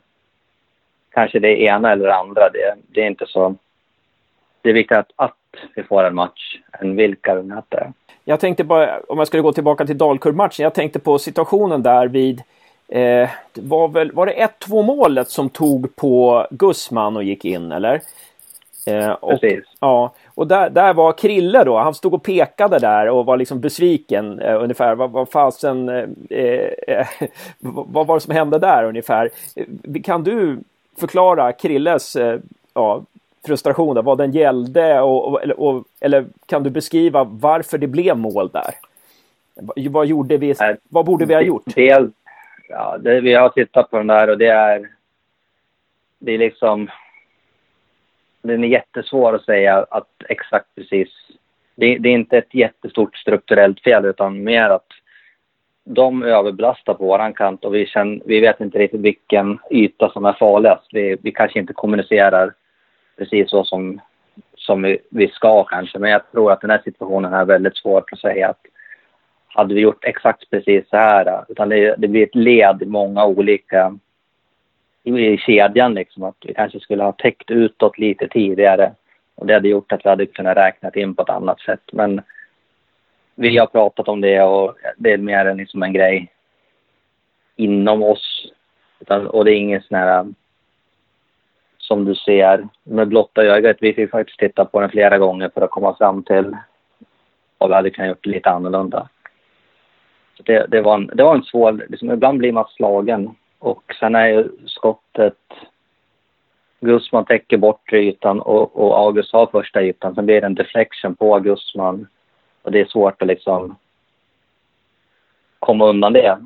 kanske 1.10 1.38
det 1.38 1.60
ena 1.60 1.92
eller 1.92 2.06
det 2.06 2.14
andra. 2.14 2.48
Det, 2.48 2.74
det 2.88 3.00
är 3.00 3.06
inte 3.06 3.26
så... 3.28 3.54
Det 4.62 4.70
är 4.70 4.74
viktigt 4.74 4.98
att, 4.98 5.10
att 5.16 5.36
vi 5.76 5.82
får 5.82 6.04
en 6.04 6.14
match 6.14 6.58
än 6.80 6.96
vilka 6.96 7.34
vi 7.34 7.42
möter. 7.42 7.92
Jag 8.24 8.40
tänkte 8.40 8.64
bara, 8.64 9.00
om 9.08 9.18
jag 9.18 9.26
skulle 9.26 9.42
gå 9.42 9.52
tillbaka 9.52 9.86
till 9.86 9.98
Dalkurd-matchen, 9.98 10.62
jag 10.62 10.74
tänkte 10.74 10.98
på 10.98 11.18
situationen 11.18 11.82
där 11.82 12.08
vid 12.08 12.42
Eh, 12.88 13.30
var, 13.54 13.88
väl, 13.88 14.12
var 14.12 14.26
det 14.26 14.50
1-2 14.60 14.82
målet 14.82 15.28
som 15.28 15.50
tog 15.50 15.96
på 15.96 16.46
Gussman 16.50 17.16
och 17.16 17.24
gick 17.24 17.44
in 17.44 17.72
eller? 17.72 18.00
Eh, 18.86 19.10
och, 19.10 19.40
Precis. 19.40 19.64
Ja, 19.80 20.14
och 20.34 20.46
där, 20.46 20.70
där 20.70 20.94
var 20.94 21.12
Krille 21.12 21.64
då. 21.64 21.78
Han 21.78 21.94
stod 21.94 22.14
och 22.14 22.22
pekade 22.22 22.78
där 22.78 23.08
och 23.08 23.26
var 23.26 23.36
liksom 23.36 23.60
besviken 23.60 24.40
eh, 24.40 24.62
ungefär. 24.62 24.94
Vad, 24.94 25.10
vad 25.10 25.28
fasen... 25.28 25.88
Eh, 25.88 26.68
eh 26.88 27.06
vad 27.60 28.06
var 28.06 28.14
det 28.14 28.20
som 28.20 28.34
hände 28.34 28.58
där 28.58 28.84
ungefär? 28.84 29.30
Eh, 29.56 30.02
kan 30.02 30.24
du 30.24 30.58
förklara 31.00 31.52
Krilles 31.52 32.16
eh, 32.16 32.40
ja, 32.74 33.02
frustration, 33.46 33.94
där, 33.94 34.02
vad 34.02 34.18
den 34.18 34.32
gällde 34.32 35.00
och, 35.00 35.28
och, 35.28 35.42
eller, 35.42 35.60
och, 35.60 35.84
eller 36.00 36.26
kan 36.46 36.62
du 36.62 36.70
beskriva 36.70 37.24
varför 37.24 37.78
det 37.78 37.86
blev 37.86 38.18
mål 38.18 38.50
där? 38.52 38.74
Vad, 39.90 40.06
gjorde 40.06 40.36
vi? 40.36 40.54
Vad 40.88 41.04
borde 41.04 41.24
vi 41.24 41.34
ha 41.34 41.40
gjort? 41.40 41.74
Del, 41.74 42.10
ja, 42.68 42.98
det, 42.98 43.20
vi 43.20 43.34
har 43.34 43.48
tittat 43.48 43.90
på 43.90 43.96
den 43.96 44.06
där 44.06 44.30
och 44.30 44.38
det 44.38 44.48
är... 44.48 44.88
Det 46.18 46.32
är 46.32 46.38
liksom 46.38 46.88
den 48.48 48.64
är 48.64 48.68
jättesvår 48.68 49.34
att 49.34 49.44
säga 49.44 49.86
att 49.90 50.08
exakt 50.28 50.74
precis. 50.74 51.08
Det, 51.74 51.98
det, 51.98 52.08
är 52.08 52.12
inte 52.12 52.38
ett 52.38 52.54
jättestort 52.54 53.16
strukturellt 53.16 53.80
fel 53.80 54.04
utan 54.04 54.44
mer 54.44 54.70
att 54.70 54.86
de 55.84 56.22
överbelastar 56.22 56.94
på 56.94 57.04
våran 57.04 57.34
kant 57.34 57.64
och 57.64 57.74
vi, 57.74 57.86
känner, 57.86 58.20
vi 58.24 58.40
vet 58.40 58.60
inte 58.60 58.78
riktigt 58.78 59.00
vilken 59.00 59.58
yta 59.70 60.10
som 60.10 60.24
är 60.24 60.32
farligast. 60.32 60.86
Vi, 60.92 61.16
vi 61.22 61.32
kanske 61.32 61.58
inte 61.58 61.72
kommunicerar 61.72 62.52
precis 63.18 63.50
så 63.50 63.64
som, 63.64 64.00
som 64.56 64.82
vi, 64.82 64.98
vi 65.10 65.28
ska 65.28 65.64
kanske. 65.64 65.98
Men 65.98 66.10
jag 66.10 66.32
tror 66.32 66.52
att 66.52 66.60
den 66.60 66.70
här 66.70 66.80
situationen 66.84 67.32
är 67.32 67.44
väldigt 67.44 67.76
svår 67.76 68.04
att 68.12 68.18
säga 68.18 68.48
att 68.48 68.60
hade 69.48 69.74
vi 69.74 69.80
gjort 69.80 70.04
exakt 70.04 70.50
precis 70.50 70.88
så 70.90 70.96
här, 70.96 71.44
utan 71.48 71.68
det, 71.68 71.94
det 71.98 72.08
blir 72.08 72.22
ett 72.22 72.34
led 72.34 72.82
i 72.82 72.86
många 72.86 73.26
olika 73.26 73.98
i 75.04 75.38
kedjan 75.38 75.94
liksom 75.94 76.22
att 76.22 76.36
vi 76.44 76.54
kanske 76.54 76.80
skulle 76.80 77.02
ha 77.02 77.12
täckt 77.12 77.50
utåt 77.50 77.98
lite 77.98 78.28
tidigare 78.28 78.92
och 79.34 79.46
det 79.46 79.54
hade 79.54 79.68
gjort 79.68 79.92
att 79.92 80.04
vi 80.04 80.08
hade 80.08 80.26
kunnat 80.26 80.56
räkna 80.56 80.90
in 80.94 81.14
på 81.14 81.22
ett 81.22 81.30
annat 81.30 81.60
sätt. 81.60 81.92
Men 81.92 82.22
vi 83.34 83.58
har 83.58 83.66
pratat 83.66 84.08
om 84.08 84.20
det 84.20 84.42
och 84.42 84.76
det 84.96 85.12
är 85.12 85.18
mer 85.18 85.46
än 85.46 85.56
liksom 85.56 85.82
en 85.82 85.92
grej 85.92 86.32
inom 87.56 88.02
oss. 88.02 88.52
och 89.08 89.44
det 89.44 89.52
är 89.52 89.56
ingen 89.56 89.82
sån 89.82 89.98
här 89.98 90.26
som 91.78 92.04
du 92.04 92.14
ser 92.14 92.68
med 92.82 93.08
blotta 93.08 93.42
ögat. 93.42 93.76
Vi 93.80 93.92
fick 93.92 94.10
faktiskt 94.10 94.38
titta 94.38 94.64
på 94.64 94.80
den 94.80 94.90
flera 94.90 95.18
gånger 95.18 95.50
för 95.54 95.62
att 95.62 95.70
komma 95.70 95.96
fram 95.96 96.22
till 96.22 96.56
vad 97.58 97.68
vi 97.70 97.74
hade 97.74 97.90
kunnat 97.90 98.08
gjort 98.08 98.26
lite 98.26 98.50
annorlunda. 98.50 99.08
Så 100.36 100.42
det, 100.42 100.66
det, 100.66 100.80
var 100.80 100.94
en, 100.94 101.06
det 101.06 101.22
var 101.22 101.34
en 101.34 101.42
svår, 101.42 101.86
liksom, 101.88 102.10
ibland 102.10 102.38
blir 102.38 102.52
man 102.52 102.64
slagen 102.68 103.34
och 103.64 103.94
sen 104.00 104.14
är 104.14 104.26
ju 104.26 104.48
skottet... 104.66 105.38
Gusman 106.80 107.24
täcker 107.24 107.56
bortre 107.56 107.98
ytan 107.98 108.40
och, 108.40 108.76
och 108.76 108.98
August 108.98 109.32
har 109.32 109.46
första 109.46 109.82
ytan. 109.82 110.14
Sen 110.14 110.26
blir 110.26 110.40
det 110.40 110.46
en 110.46 110.54
deflection 110.54 111.14
på 111.14 111.38
Gusman. 111.38 112.06
Och 112.62 112.72
det 112.72 112.80
är 112.80 112.84
svårt 112.84 113.22
att 113.22 113.28
liksom 113.28 113.76
komma 115.58 115.86
undan 115.86 116.12
det 116.12 116.38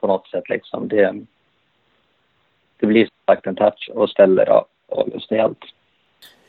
på 0.00 0.06
något 0.06 0.28
sätt. 0.28 0.48
Liksom. 0.48 0.88
Det, 0.88 1.14
det 2.80 2.86
blir 2.86 3.08
sagt 3.26 3.46
en 3.46 3.56
touch 3.56 3.90
och 3.94 4.10
ställer 4.10 4.62
August 4.88 5.30
helt. 5.30 5.58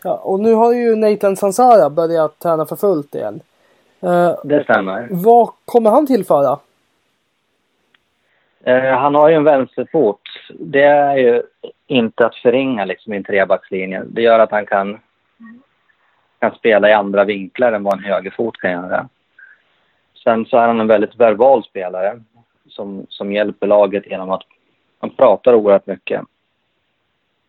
Ja, 0.04 0.18
och 0.18 0.40
nu 0.40 0.54
har 0.54 0.74
ju 0.74 0.96
Nathan 0.96 1.36
Sansara 1.36 1.90
börjat 1.90 2.40
träna 2.40 2.66
för 2.66 2.76
fullt 2.76 3.16
igen. 3.16 3.42
Uh, 4.04 4.36
det 4.44 4.64
stämmer. 4.64 5.08
Vad 5.12 5.50
kommer 5.66 5.90
han 5.90 6.08
tillföra? 6.08 6.60
Eh, 8.66 8.98
han 8.98 9.16
har 9.16 9.30
ju 9.30 9.36
en 9.36 9.44
vänsterfot. 9.44 10.22
Det 10.50 10.84
är 10.84 11.18
ju 11.18 11.44
inte 11.88 12.26
att 12.26 12.36
förringa 12.36 12.86
liksom, 12.86 13.14
i 13.14 13.18
en 13.18 13.24
trebackslinje. 13.24 14.04
Det 14.08 14.22
gör 14.22 14.40
att 14.40 14.52
han 14.52 14.66
kan, 14.66 15.00
kan 16.40 16.56
spela 16.56 16.90
i 16.90 16.94
andra 16.94 17.24
vinklar 17.24 17.72
än 17.74 17.84
vad 17.84 17.94
en 17.94 18.04
högerfot 18.04 18.58
kan 18.58 18.72
göra. 18.72 19.10
Sen 20.24 20.46
så 20.46 20.58
är 20.58 20.68
han 20.68 20.80
en 20.80 20.88
väldigt 20.88 21.16
verbal 21.16 21.64
spelare 21.64 22.22
som, 22.70 23.06
som 23.10 23.32
hjälper 23.32 23.68
laget 23.68 24.08
genom 24.08 24.32
att 24.32 24.44
han 25.00 25.10
pratar 25.10 25.54
oerhört 25.54 25.88
mycket. 25.88 26.22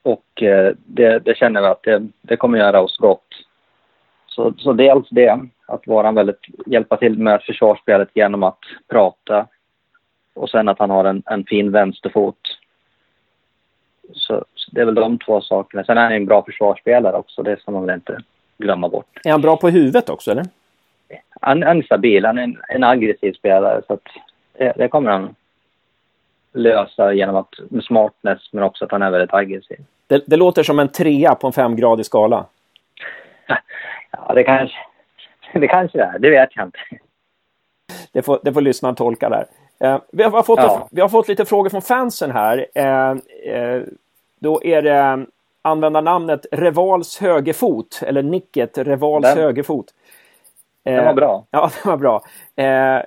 Och 0.02 0.42
eh, 0.42 0.74
det, 0.86 1.18
det, 1.18 1.36
känner 1.36 1.60
vi 1.60 1.66
att 1.66 1.82
det, 1.82 2.06
det 2.22 2.36
kommer 2.36 2.58
göra 2.58 2.80
oss 2.80 2.96
gott. 2.96 3.26
Så, 4.26 4.54
så 4.58 4.72
dels 4.72 5.08
det. 5.10 5.40
att 5.66 5.86
vara 5.86 6.12
väldigt, 6.12 6.40
hjälpa 6.66 6.96
till 6.96 7.18
med 7.18 7.42
försvarsspelet 7.42 8.08
genom 8.14 8.42
att 8.42 8.58
prata. 8.88 9.46
Och 10.36 10.50
sen 10.50 10.68
att 10.68 10.78
han 10.78 10.90
har 10.90 11.04
en, 11.04 11.22
en 11.26 11.44
fin 11.44 11.72
vänsterfot. 11.72 12.38
Så, 14.12 14.44
så, 14.54 14.70
det 14.70 14.80
är 14.80 14.84
väl 14.84 14.94
de 14.94 15.18
två 15.18 15.40
sakerna. 15.40 15.84
Sen 15.84 15.98
är 15.98 16.02
han 16.02 16.12
en 16.12 16.26
bra 16.26 16.44
försvarsspelare 16.44 17.16
också, 17.16 17.42
det 17.42 17.60
ska 17.60 17.70
man 17.70 17.86
väl 17.86 17.94
inte 17.94 18.18
glömma 18.58 18.88
bort. 18.88 19.20
Är 19.24 19.30
han 19.30 19.40
bra 19.40 19.56
på 19.56 19.68
huvudet 19.68 20.08
också 20.08 20.30
eller? 20.30 20.44
Han, 21.40 21.62
han 21.62 21.78
är 21.78 21.82
stabil, 21.82 22.24
han 22.24 22.38
är 22.38 22.42
en, 22.42 22.60
en 22.68 22.84
aggressiv 22.84 23.32
spelare 23.32 23.82
så 23.86 23.92
att 23.92 24.08
det, 24.58 24.72
det 24.76 24.88
kommer 24.88 25.10
han 25.10 25.34
lösa 26.52 27.12
genom 27.12 27.36
att, 27.36 27.54
med 27.70 27.84
smartness 27.84 28.48
men 28.52 28.64
också 28.64 28.84
att 28.84 28.92
han 28.92 29.02
är 29.02 29.10
väldigt 29.10 29.34
aggressiv. 29.34 29.78
Det, 30.06 30.24
det 30.26 30.36
låter 30.36 30.62
som 30.62 30.78
en 30.78 30.88
trea 30.88 31.34
på 31.34 31.46
en 31.46 31.52
femgradig 31.52 32.06
skala. 32.06 32.46
Ja, 34.10 34.34
det 34.34 34.44
kanske 34.44 34.76
det 35.52 35.68
kanske 35.68 36.02
är. 36.02 36.18
Det 36.18 36.30
vet 36.30 36.50
jag 36.54 36.66
inte. 36.66 36.78
Det 38.12 38.22
får, 38.22 38.40
det 38.42 38.52
får 38.52 38.60
lyssnaren 38.60 38.94
tolka 38.94 39.28
där. 39.28 39.46
Eh, 39.80 39.98
vi, 40.12 40.22
har 40.22 40.42
fått, 40.42 40.58
ja. 40.58 40.88
vi 40.90 41.00
har 41.00 41.08
fått 41.08 41.28
lite 41.28 41.44
frågor 41.44 41.70
från 41.70 41.82
fansen 41.82 42.30
här. 42.30 42.66
Eh, 42.74 43.10
eh, 43.54 43.82
då 44.40 44.64
är 44.64 44.82
det 44.82 45.26
användarnamnet 45.62 46.46
Revals 46.52 47.18
högerfot, 47.18 48.00
eller 48.02 48.22
nicket 48.22 48.78
Revals 48.78 49.22
Den. 49.22 49.38
högerfot. 49.38 49.86
Den 50.84 51.04
var 51.04 51.14
bra. 51.14 51.44
Ja, 51.50 51.70
den 51.82 51.90
var 51.90 51.96
bra. 51.96 52.22
Eh, 52.64 53.02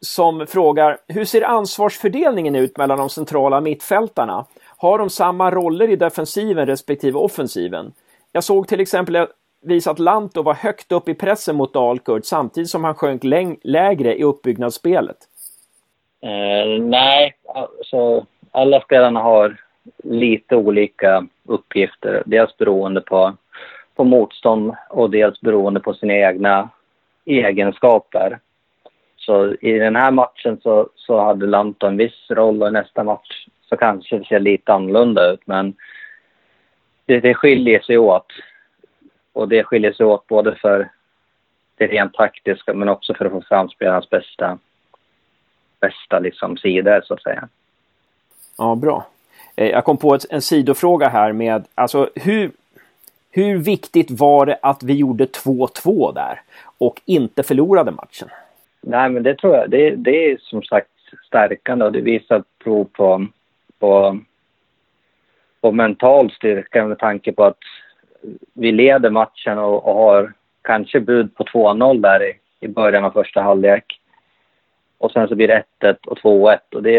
som 0.00 0.46
frågar, 0.46 0.98
hur 1.08 1.24
ser 1.24 1.42
ansvarsfördelningen 1.42 2.56
ut 2.56 2.76
mellan 2.76 2.98
de 2.98 3.10
centrala 3.10 3.60
mittfältarna? 3.60 4.46
Har 4.76 4.98
de 4.98 5.10
samma 5.10 5.50
roller 5.50 5.90
i 5.90 5.96
defensiven 5.96 6.66
respektive 6.66 7.18
offensiven? 7.18 7.92
Jag 8.32 8.44
såg 8.44 8.68
till 8.68 8.80
exempel 8.80 9.26
vis 9.62 9.86
att 9.86 9.98
Lanto 9.98 10.42
var 10.42 10.54
högt 10.54 10.92
upp 10.92 11.08
i 11.08 11.14
pressen 11.14 11.56
mot 11.56 11.72
Dalkurd 11.72 12.24
samtidigt 12.24 12.70
som 12.70 12.84
han 12.84 12.94
sjönk 12.94 13.24
lägre 13.62 14.18
i 14.18 14.22
uppbyggnadsspelet. 14.22 15.16
Eh, 16.22 16.80
nej, 16.80 17.34
alltså 17.54 18.26
alla 18.50 18.80
spelarna 18.80 19.20
har 19.20 19.56
lite 20.04 20.56
olika 20.56 21.26
uppgifter. 21.44 22.22
Dels 22.26 22.56
beroende 22.56 23.00
på, 23.00 23.36
på 23.94 24.04
motstånd 24.04 24.74
och 24.90 25.10
dels 25.10 25.40
beroende 25.40 25.80
på 25.80 25.94
sina 25.94 26.14
egna 26.14 26.68
egenskaper. 27.24 28.38
Så 29.16 29.54
i 29.54 29.72
den 29.72 29.96
här 29.96 30.10
matchen 30.10 30.60
så, 30.62 30.88
så 30.96 31.20
hade 31.20 31.46
Lanto 31.46 31.86
en 31.86 31.96
viss 31.96 32.30
roll 32.30 32.62
och 32.62 32.68
i 32.68 32.72
nästa 32.72 33.04
match 33.04 33.46
så 33.68 33.76
kanske 33.76 34.18
det 34.18 34.24
ser 34.24 34.40
lite 34.40 34.72
annorlunda 34.72 35.32
ut. 35.32 35.40
Men 35.44 35.74
det, 37.06 37.20
det 37.20 37.34
skiljer 37.34 37.80
sig 37.80 37.98
åt. 37.98 38.26
Och 39.32 39.48
det 39.48 39.64
skiljer 39.64 39.92
sig 39.92 40.06
åt 40.06 40.26
både 40.26 40.54
för 40.54 40.90
det 41.76 41.86
rent 41.86 42.14
taktiska 42.14 42.74
men 42.74 42.88
också 42.88 43.14
för 43.14 43.24
att 43.24 43.32
få 43.32 43.42
fram 43.42 43.68
spelarnas 43.68 44.10
bästa, 44.10 44.58
bästa 45.82 46.18
liksom 46.18 46.56
sidor 46.56 47.02
så 47.04 47.14
att 47.14 47.22
säga. 47.22 47.48
Ja, 48.58 48.74
bra. 48.74 49.06
Eh, 49.56 49.68
jag 49.68 49.84
kom 49.84 49.96
på 49.96 50.18
en 50.30 50.42
sidofråga 50.42 51.08
här 51.08 51.32
med, 51.32 51.64
alltså 51.74 52.10
hur, 52.14 52.50
hur 53.30 53.58
viktigt 53.58 54.10
var 54.10 54.46
det 54.46 54.58
att 54.62 54.82
vi 54.82 54.94
gjorde 54.94 55.24
2-2 55.24 56.14
där 56.14 56.40
och 56.78 57.00
inte 57.04 57.42
förlorade 57.42 57.90
matchen? 57.90 58.28
Nej, 58.80 59.10
men 59.10 59.22
det 59.22 59.34
tror 59.34 59.56
jag, 59.56 59.70
det, 59.70 59.90
det 59.90 60.30
är 60.30 60.36
som 60.40 60.62
sagt 60.62 60.88
stärkande 61.26 61.84
och 61.84 61.92
det 61.92 62.00
visar 62.00 62.42
prov 62.64 62.84
på, 62.84 63.26
på, 63.78 64.18
på 65.60 65.72
mental 65.72 66.30
styrka 66.30 66.86
med 66.86 66.98
tanke 66.98 67.32
på 67.32 67.44
att 67.44 67.62
vi 68.52 68.72
leder 68.72 69.10
matchen 69.10 69.58
och, 69.58 69.88
och 69.88 69.94
har 69.94 70.32
kanske 70.62 71.00
bud 71.00 71.34
på 71.34 71.44
2-0 71.44 72.00
där 72.00 72.30
i, 72.30 72.34
i 72.60 72.68
början 72.68 73.04
av 73.04 73.10
första 73.10 73.42
halvlek. 73.42 74.00
Och 75.02 75.12
sen 75.12 75.28
så 75.28 75.34
blir 75.34 75.48
det 75.48 75.64
1-1 75.80 75.96
och 76.06 76.18
2-1 76.18 76.58
och 76.74 76.82
det 76.82 76.98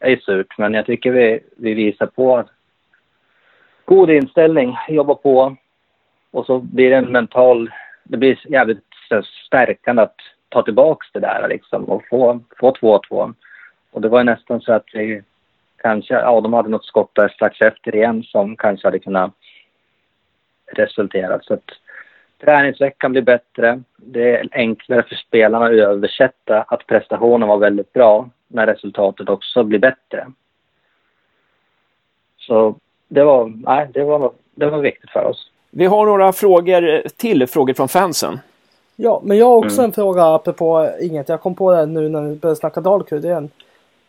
är 0.00 0.10
ju 0.10 0.20
surt. 0.20 0.58
Men 0.58 0.74
jag 0.74 0.86
tycker 0.86 1.10
vi, 1.10 1.40
vi 1.56 1.74
visar 1.74 2.06
på 2.06 2.44
god 3.84 4.10
inställning, 4.10 4.76
jobbar 4.88 5.14
på 5.14 5.56
och 6.30 6.46
så 6.46 6.58
blir 6.58 6.90
det 6.90 6.96
en 6.96 7.12
mental... 7.12 7.70
Det 8.04 8.16
blir 8.16 8.52
jävligt 8.52 8.84
stärkande 9.46 10.02
att 10.02 10.16
ta 10.48 10.62
tillbaka 10.62 11.06
det 11.12 11.20
där 11.20 11.48
liksom 11.48 11.84
och 11.84 12.02
få 12.10 12.40
2-2. 12.60 13.34
Och 13.90 14.00
det 14.00 14.08
var 14.08 14.24
nästan 14.24 14.60
så 14.60 14.72
att 14.72 14.86
vi 14.92 15.22
kanske, 15.76 16.14
ja 16.14 16.40
de 16.40 16.52
hade 16.52 16.68
något 16.68 16.84
skott 16.84 17.10
där 17.14 17.28
strax 17.28 17.60
efter 17.60 17.94
igen 17.94 18.22
som 18.22 18.56
kanske 18.56 18.86
hade 18.86 18.98
kunnat 18.98 19.34
resulterat. 20.66 21.44
Så 21.44 21.54
att 21.54 21.70
träningsveckan 22.44 23.12
blir 23.12 23.22
bättre. 23.22 23.82
Det 23.96 24.36
är 24.36 24.48
enklare 24.52 25.02
för 25.02 25.14
spelarna 25.14 25.66
att 25.66 25.72
översätta 25.72 26.62
att 26.62 26.86
prestationen 26.86 27.48
var 27.48 27.58
väldigt 27.58 27.92
bra 27.92 28.28
när 28.48 28.66
resultatet 28.66 29.28
också 29.28 29.62
blir 29.62 29.78
bättre. 29.78 30.26
Så 32.38 32.74
det 33.08 33.24
var, 33.24 33.52
nej, 33.66 33.88
det 33.94 34.04
var, 34.04 34.32
det 34.54 34.66
var 34.66 34.78
viktigt 34.78 35.10
för 35.10 35.24
oss. 35.24 35.50
Vi 35.70 35.86
har 35.86 36.06
några 36.06 36.32
frågor 36.32 37.08
till, 37.16 37.46
frågor 37.46 37.74
från 37.74 37.88
fansen. 37.88 38.38
Ja, 38.96 39.20
men 39.24 39.38
jag 39.38 39.46
har 39.46 39.56
också 39.56 39.78
mm. 39.78 39.84
en 39.84 39.92
fråga 39.92 40.24
apropå 40.24 40.90
inget. 41.00 41.28
Jag 41.28 41.40
kom 41.40 41.54
på 41.54 41.72
det 41.72 41.86
nu 41.86 42.08
när 42.08 42.22
vi 42.22 42.36
började 42.36 42.60
snacka 42.60 42.80
Dalkurd 42.80 43.24
igen. 43.24 43.50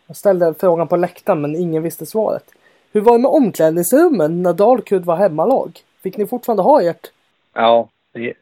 Jag 0.07 0.15
ställde 0.15 0.53
frågan 0.59 0.87
på 0.87 0.95
läktaren 0.95 1.41
men 1.41 1.55
ingen 1.55 1.83
visste 1.83 2.05
svaret. 2.05 2.43
Hur 2.91 3.01
var 3.01 3.13
det 3.13 3.19
med 3.19 3.31
omklädningsrummen 3.31 4.43
när 4.43 4.53
Dalkurd 4.53 5.05
var 5.05 5.15
hemmalag? 5.15 5.79
Fick 6.03 6.17
ni 6.17 6.27
fortfarande 6.27 6.63
ha 6.63 6.81
ert? 6.81 7.11
Ja, 7.53 7.87
vi, 8.13 8.33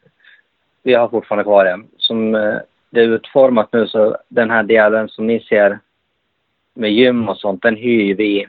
vi 0.84 0.94
har 0.94 1.10
fortfarande 1.10 1.44
kvar 1.44 1.66
det. 1.66 1.82
Som 1.98 2.36
eh, 2.36 2.58
det 2.90 3.02
är 3.02 3.08
utformat 3.08 3.74
nu 3.74 3.88
så 3.88 4.18
den 4.28 4.50
här 4.50 4.64
delen 4.64 5.10
som 5.10 5.28
ni 5.28 5.40
ser 5.40 5.80
med 6.74 6.92
gym 6.92 7.30
och 7.30 7.38
sånt, 7.38 7.62
den 7.62 7.76
hyr 7.76 8.16
vi. 8.16 8.48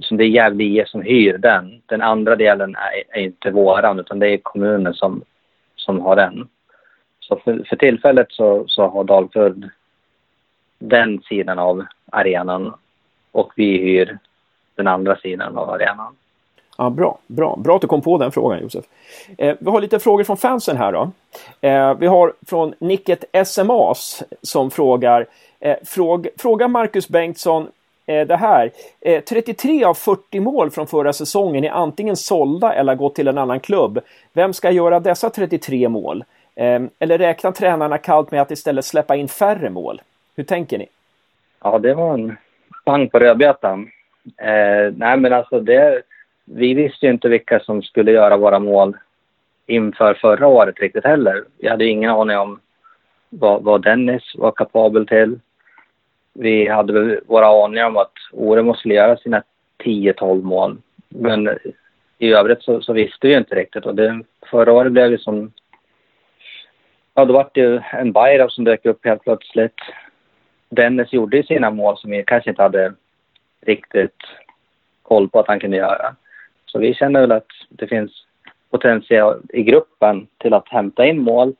Som 0.00 0.16
det 0.16 0.24
är 0.24 0.28
Gävle 0.28 0.64
IF 0.64 0.88
som 0.88 1.02
hyr 1.02 1.38
den. 1.38 1.82
Den 1.86 2.02
andra 2.02 2.36
delen 2.36 2.76
är, 2.76 3.18
är, 3.18 3.22
inte 3.22 3.50
våran 3.50 4.00
utan 4.00 4.18
det 4.18 4.28
är 4.28 4.38
kommunen 4.38 4.94
som, 4.94 5.22
som 5.76 6.00
har 6.00 6.16
den. 6.16 6.48
Så 7.20 7.36
för, 7.36 7.64
för 7.68 7.76
tillfället 7.76 8.26
så, 8.30 8.64
så 8.68 8.86
har 8.86 9.04
Dalkurd 9.04 9.68
den 10.78 11.22
sidan 11.22 11.58
av 11.58 11.84
arenan 12.12 12.74
och 13.32 13.52
vi 13.56 13.78
hyr 13.78 14.18
den 14.74 14.86
andra 14.86 15.16
sidan 15.16 15.58
av 15.58 15.70
arenan. 15.70 16.16
Ja, 16.78 16.90
bra, 16.90 17.18
bra. 17.26 17.56
Bra 17.56 17.76
att 17.76 17.80
du 17.80 17.86
kom 17.86 18.00
på 18.00 18.18
den 18.18 18.32
frågan 18.32 18.60
Josef. 18.62 18.84
Eh, 19.38 19.56
vi 19.60 19.70
har 19.70 19.80
lite 19.80 19.98
frågor 19.98 20.24
från 20.24 20.36
fansen 20.36 20.76
här 20.76 20.92
då. 20.92 21.10
Eh, 21.60 21.94
vi 21.94 22.06
har 22.06 22.32
från 22.46 22.74
Nicket 22.78 23.24
SMAs 23.46 24.22
som 24.42 24.70
frågar 24.70 25.26
eh, 25.60 25.76
fråg, 25.84 26.28
Fråga 26.38 26.68
Marcus 26.68 27.08
Bengtsson 27.08 27.68
eh, 28.06 28.26
det 28.26 28.36
här. 28.36 28.70
Eh, 29.00 29.22
33 29.24 29.84
av 29.84 29.94
40 29.94 30.40
mål 30.40 30.70
från 30.70 30.86
förra 30.86 31.12
säsongen 31.12 31.64
är 31.64 31.70
antingen 31.70 32.16
sålda 32.16 32.74
eller 32.74 32.94
gått 32.94 33.14
till 33.14 33.28
en 33.28 33.38
annan 33.38 33.60
klubb. 33.60 34.00
Vem 34.32 34.52
ska 34.52 34.70
göra 34.70 35.00
dessa 35.00 35.30
33 35.30 35.88
mål? 35.88 36.24
Eh, 36.54 36.82
eller 36.98 37.18
räknar 37.18 37.52
tränarna 37.52 37.98
kallt 37.98 38.30
med 38.30 38.42
att 38.42 38.50
istället 38.50 38.84
släppa 38.84 39.16
in 39.16 39.28
färre 39.28 39.70
mål? 39.70 40.02
Hur 40.36 40.44
tänker 40.44 40.78
ni? 40.78 40.86
Ja, 41.62 41.78
det 41.78 41.94
var 41.94 42.14
en 42.14 42.36
pang 42.84 43.08
på 43.08 43.18
rödbetan. 43.18 43.90
Eh, 44.36 44.92
nej, 44.96 45.16
men 45.16 45.32
alltså 45.32 45.60
det 45.60 46.02
vi 46.44 46.74
visste 46.74 47.06
ju 47.06 47.12
inte 47.12 47.28
vilka 47.28 47.60
som 47.60 47.82
skulle 47.82 48.12
göra 48.12 48.36
våra 48.36 48.58
mål 48.58 48.96
inför 49.66 50.14
förra 50.14 50.46
året 50.46 50.80
riktigt 50.80 51.04
heller. 51.04 51.44
Vi 51.58 51.68
hade 51.68 51.86
ingen 51.86 52.10
aning 52.10 52.36
om 52.36 52.60
vad, 53.28 53.62
vad 53.62 53.82
Dennis 53.82 54.22
var 54.34 54.52
kapabel 54.52 55.06
till. 55.06 55.40
Vi 56.32 56.68
hade 56.68 57.20
våra 57.26 57.64
aningar 57.64 57.86
om 57.86 57.96
att 57.96 58.12
Oremo 58.32 58.74
skulle 58.74 58.94
göra 58.94 59.16
sina 59.16 59.42
10-12 59.78 60.42
mål. 60.42 60.78
Men 61.08 61.58
i 62.18 62.32
övrigt 62.32 62.62
så, 62.62 62.80
så, 62.80 62.92
visste 62.92 63.26
vi 63.26 63.36
inte 63.36 63.54
riktigt. 63.54 63.86
Och 63.86 63.94
det, 63.94 64.22
förra 64.50 64.72
året 64.72 64.92
blev 64.92 65.10
det 65.10 65.18
som... 65.18 65.52
Ja, 67.14 67.24
då 67.24 67.32
var 67.32 67.50
det 67.54 67.60
ju 67.60 67.80
en 67.92 68.12
Bayram 68.12 68.50
som 68.50 68.64
dök 68.64 68.86
upp 68.86 69.04
helt 69.04 69.22
plötsligt. 69.22 69.80
Dennis 70.68 71.12
gjorde 71.12 71.36
ju 71.36 71.42
sina 71.42 71.70
mål 71.70 71.98
som 71.98 72.10
vi 72.10 72.24
kanske 72.26 72.50
inte 72.50 72.62
hade 72.62 72.94
riktigt 73.60 74.22
koll 75.02 75.28
på 75.28 75.40
att 75.40 75.48
han 75.48 75.60
kunde 75.60 75.76
göra. 75.76 76.14
Så 76.74 76.80
vi 76.80 76.94
känner 76.94 77.20
väl 77.20 77.32
att 77.32 77.46
det 77.68 77.86
finns 77.86 78.12
potential 78.70 79.42
i 79.48 79.62
gruppen 79.62 80.26
till 80.38 80.54
att 80.54 80.68
hämta 80.68 81.06
in 81.06 81.22
mål. 81.22 81.54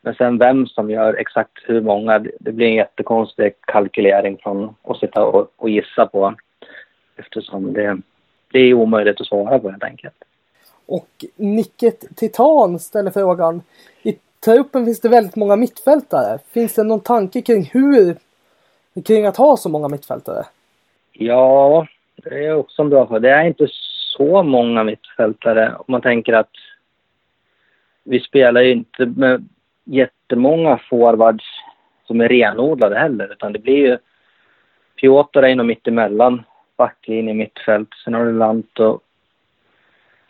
Men 0.00 0.14
sen 0.14 0.38
vem 0.38 0.66
som 0.66 0.90
gör 0.90 1.14
exakt 1.14 1.52
hur 1.64 1.80
många, 1.80 2.18
det 2.18 2.52
blir 2.52 2.66
en 2.66 2.74
jättekonstig 2.74 3.54
kalkylering 3.60 4.38
från 4.42 4.74
att 4.82 4.98
sitta 4.98 5.24
och, 5.24 5.52
och 5.56 5.70
gissa 5.70 6.06
på. 6.06 6.34
Eftersom 7.16 7.72
det, 7.72 7.98
det 8.52 8.58
är 8.58 8.74
omöjligt 8.74 9.20
att 9.20 9.26
svara 9.26 9.58
på 9.58 9.70
helt 9.70 9.84
enkelt. 9.84 10.24
Och 10.86 11.08
Nicket 11.36 12.16
Titan 12.16 12.78
ställer 12.78 13.10
frågan. 13.10 13.62
I 14.02 14.18
truppen 14.44 14.84
finns 14.84 15.00
det 15.00 15.08
väldigt 15.08 15.36
många 15.36 15.56
mittfältare. 15.56 16.38
Finns 16.52 16.74
det 16.74 16.84
någon 16.84 17.00
tanke 17.00 17.42
kring 17.42 17.70
hur, 17.72 18.16
kring 19.04 19.26
att 19.26 19.36
ha 19.36 19.56
så 19.56 19.68
många 19.68 19.88
mittfältare? 19.88 20.44
Ja, 21.12 21.86
det 22.16 22.46
är 22.46 22.54
också 22.54 22.82
en 22.82 22.90
bra 22.90 23.06
fråga. 23.06 23.20
Det 23.20 23.30
är 23.30 23.44
inte 23.44 23.68
så 24.16 24.42
många 24.42 24.84
mittfältare. 24.84 25.74
Om 25.78 25.84
man 25.86 26.00
tänker 26.00 26.32
att 26.32 26.52
vi 28.04 28.20
spelar 28.20 28.60
ju 28.60 28.72
inte 28.72 29.06
med 29.06 29.48
jättemånga 29.84 30.78
forwards 30.90 31.44
som 32.06 32.20
är 32.20 32.28
renodlade 32.28 32.98
heller. 32.98 33.32
Utan 33.32 33.52
det 33.52 33.58
blir 33.58 33.76
ju 33.76 33.98
Piotr 35.00 35.42
är 35.42 35.54
nog 35.54 35.66
mittemellan 35.66 36.42
backlinje, 36.76 37.34
mittfält. 37.34 37.88
Sen 38.04 38.14
har 38.14 38.24
du 38.24 38.32
Lanto, 38.32 39.00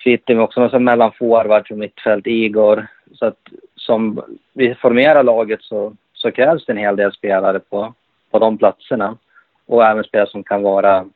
Fittim 0.05 0.41
också, 0.41 0.69
men 0.73 0.85
mellan 0.85 1.13
forwards 1.13 1.71
och 1.71 1.79
mittfält, 1.79 2.27
Igor. 2.27 2.87
Så 3.13 3.27
att 3.27 3.49
som 3.75 4.23
vi 4.53 4.75
formerar 4.75 5.23
laget 5.23 5.63
så, 5.63 5.97
så 6.13 6.31
krävs 6.31 6.67
det 6.67 6.73
en 6.73 6.79
hel 6.79 6.97
del 6.97 7.13
spelare 7.13 7.61
på, 7.61 7.95
på 8.31 8.39
de 8.39 8.59
platserna. 8.59 9.19
Och 9.67 9.85
även 9.85 10.05
spelare 10.05 10.31
som 10.31 10.45
kan 10.45 10.63
vara 10.63 11.07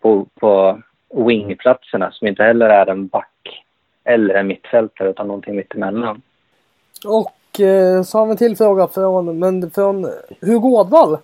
på, 0.00 0.26
på 0.34 0.82
wingplatserna 1.14 2.10
som 2.10 2.26
inte 2.26 2.42
heller 2.42 2.68
är 2.68 2.86
en 2.86 3.06
back 3.06 3.64
eller 4.04 4.34
en 4.34 4.46
mittfältare 4.46 5.10
utan 5.10 5.26
någonting 5.26 5.56
mittemellan. 5.56 6.22
Och 7.06 7.60
eh, 7.60 8.02
så 8.02 8.18
har 8.18 8.26
vi 8.26 8.30
en 8.30 8.36
till 8.36 8.56
fråga 8.56 8.88
från, 8.88 9.38
men 9.38 9.70
från 9.70 10.06
Hugo 10.40 10.68
Ådvall. 10.68 11.18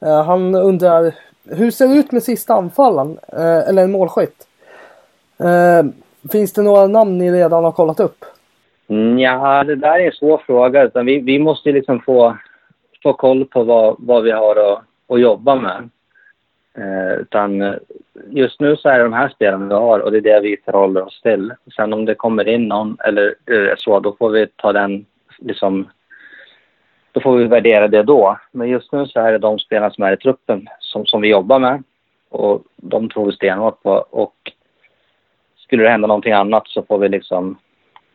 Eh, 0.00 0.24
han 0.24 0.54
undrar 0.54 1.14
hur 1.44 1.70
ser 1.70 1.88
det 1.88 1.94
ut 1.94 2.12
med 2.12 2.22
sista 2.22 2.54
anfallaren? 2.54 3.18
Eh, 3.32 3.68
eller 3.68 3.82
en 3.82 3.92
målskytt? 3.92 4.48
Eh, 5.38 5.84
finns 6.32 6.52
det 6.52 6.62
några 6.62 6.86
namn 6.86 7.18
ni 7.18 7.32
redan 7.32 7.64
har 7.64 7.72
kollat 7.72 8.00
upp? 8.00 8.24
Mm, 8.88 9.18
ja, 9.18 9.64
det 9.64 9.76
där 9.76 9.98
är 9.98 10.06
en 10.06 10.12
svår 10.12 10.42
fråga. 10.46 10.82
Utan 10.82 11.06
vi, 11.06 11.18
vi 11.18 11.38
måste 11.38 11.72
liksom 11.72 12.00
få, 12.00 12.36
få 13.02 13.12
koll 13.12 13.44
på 13.44 13.64
vad, 13.64 13.96
vad 13.98 14.22
vi 14.22 14.30
har 14.30 14.72
att, 14.72 14.82
att 15.08 15.20
jobba 15.20 15.54
med. 15.54 15.90
Eh, 16.74 17.12
utan 17.20 17.78
just 18.30 18.60
nu 18.60 18.76
så 18.76 18.88
är 18.88 18.98
det 18.98 19.04
de 19.04 19.12
här 19.12 19.28
spelarna 19.28 19.66
vi 19.66 19.74
har 19.74 20.00
och 20.00 20.12
det 20.12 20.18
är 20.18 20.20
det 20.20 20.40
vi 20.40 20.56
förhåller 20.64 21.02
oss 21.02 21.20
till. 21.22 21.52
Sen 21.76 21.92
om 21.92 22.04
det 22.04 22.14
kommer 22.14 22.48
in 22.48 22.68
någon 22.68 22.96
eller 23.04 23.34
så, 23.76 24.00
då 24.00 24.16
får 24.18 24.30
vi 24.30 24.46
ta 24.46 24.72
den 24.72 25.06
liksom 25.38 25.88
då 27.12 27.20
får 27.20 27.36
vi 27.36 27.44
värdera 27.44 27.88
det 27.88 28.02
då. 28.02 28.38
Men 28.52 28.68
just 28.68 28.92
nu 28.92 29.06
så 29.06 29.20
är 29.20 29.32
det 29.32 29.38
de 29.38 29.58
spelarna 29.58 29.90
som 29.90 30.04
är 30.04 30.12
i 30.12 30.16
truppen 30.16 30.68
som, 30.80 31.06
som 31.06 31.20
vi 31.20 31.28
jobbar 31.28 31.58
med. 31.58 31.82
Och 32.28 32.62
de 32.76 33.08
tror 33.08 33.26
vi 33.26 33.32
stenhårt 33.32 33.82
på. 33.82 33.90
Och 34.10 34.34
skulle 35.56 35.82
det 35.82 35.88
hända 35.88 36.08
någonting 36.08 36.32
annat 36.32 36.68
så 36.68 36.82
får 36.82 36.98
vi 36.98 37.08
liksom 37.08 37.58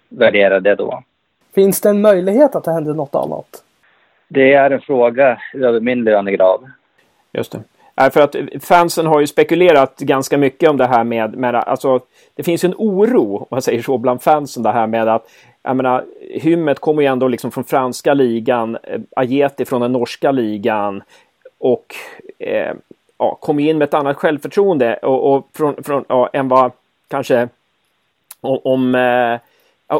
värdera 0.10 0.60
det 0.60 0.76
då. 0.76 1.04
Finns 1.56 1.82
det 1.82 1.90
en 1.90 2.02
möjlighet 2.02 2.56
att 2.56 2.64
det 2.64 2.72
händer 2.72 2.94
något 2.94 3.16
annat? 3.16 3.64
Det 4.28 4.54
är 4.54 4.72
en 4.72 4.82
fråga 4.82 5.42
över 5.54 5.80
min 5.80 6.04
lönegrav. 6.04 6.70
Just 7.32 7.52
det. 7.52 7.64
För 7.98 8.22
att 8.22 8.36
fansen 8.62 9.06
har 9.06 9.20
ju 9.20 9.28
spekulerat 9.28 10.00
ganska 10.00 10.38
mycket 10.38 10.70
om 10.70 10.78
det 10.78 10.88
här 10.88 11.04
med, 11.04 11.36
med 11.36 11.56
alltså 11.56 12.00
det 12.36 12.44
finns 12.44 12.64
ju 12.64 12.68
en 12.68 12.76
oro, 12.78 13.38
om 13.38 13.48
man 13.50 13.62
säger 13.62 13.82
så, 13.82 13.98
bland 13.98 14.22
fansen 14.22 14.64
det 14.64 14.72
här 14.72 14.88
med 14.88 15.08
att 15.08 15.30
jag 15.64 15.76
menar, 15.76 16.06
Hymmet 16.32 16.80
kommer 16.80 17.02
ju 17.02 17.08
ändå 17.08 17.28
liksom 17.28 17.52
från 17.52 17.64
franska 17.64 18.14
ligan, 18.14 18.78
eh, 18.84 19.02
Ajeti 19.16 19.66
från 19.66 19.82
den 19.82 19.92
norska 19.92 20.32
ligan 20.32 21.04
och 21.58 21.96
eh, 22.40 22.74
ja, 23.18 23.36
kommer 23.36 23.64
in 23.64 23.78
med 23.78 23.88
ett 23.88 23.94
annat 23.94 24.18
självförtroende 24.18 24.96
och, 24.96 25.34
och 25.34 25.48
från, 25.54 25.84
från, 25.84 26.06
ja, 26.08 26.30
än 26.34 26.48
vad 26.48 26.72
kanske 27.08 27.50
om 28.42 28.96
eh, 28.96 29.40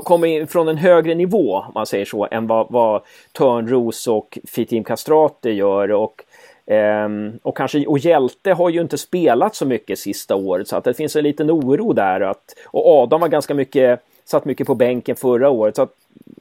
kommer 0.04 0.28
in 0.28 0.48
från 0.48 0.68
en 0.68 0.78
högre 0.78 1.16
nivå, 1.16 1.56
om 1.68 1.72
man 1.74 1.86
säger 1.86 2.06
så, 2.06 2.28
än 2.32 2.48
vad, 2.48 2.68
vad 2.70 3.02
Törnros 3.32 4.08
och 4.08 4.38
Fitim 4.48 4.84
Kastrati 4.84 5.50
gör. 5.50 5.92
Och, 5.92 6.22
Ehm, 6.68 7.40
och 7.44 7.58
kanske, 7.58 7.86
och 7.86 8.00
Hjälte 8.00 8.54
har 8.54 8.70
ju 8.70 8.82
inte 8.82 8.98
spelat 8.98 9.56
så 9.56 9.66
mycket 9.66 10.00
sista 10.00 10.36
året, 10.36 10.68
så 10.68 10.76
att 10.76 10.84
det 10.84 10.94
finns 10.94 11.16
en 11.16 11.24
liten 11.24 11.52
oro 11.52 11.94
där. 11.94 12.22
Att, 12.22 12.56
och 12.66 12.88
Adam 12.88 13.22
var 13.22 13.28
ganska 13.28 13.54
mycket 13.54 14.02
satt 14.28 14.46
mycket 14.46 14.68
på 14.68 14.76
bänken 14.76 15.16
förra 15.16 15.50
året. 15.50 15.76
Så 15.76 15.82
att, 15.82 15.94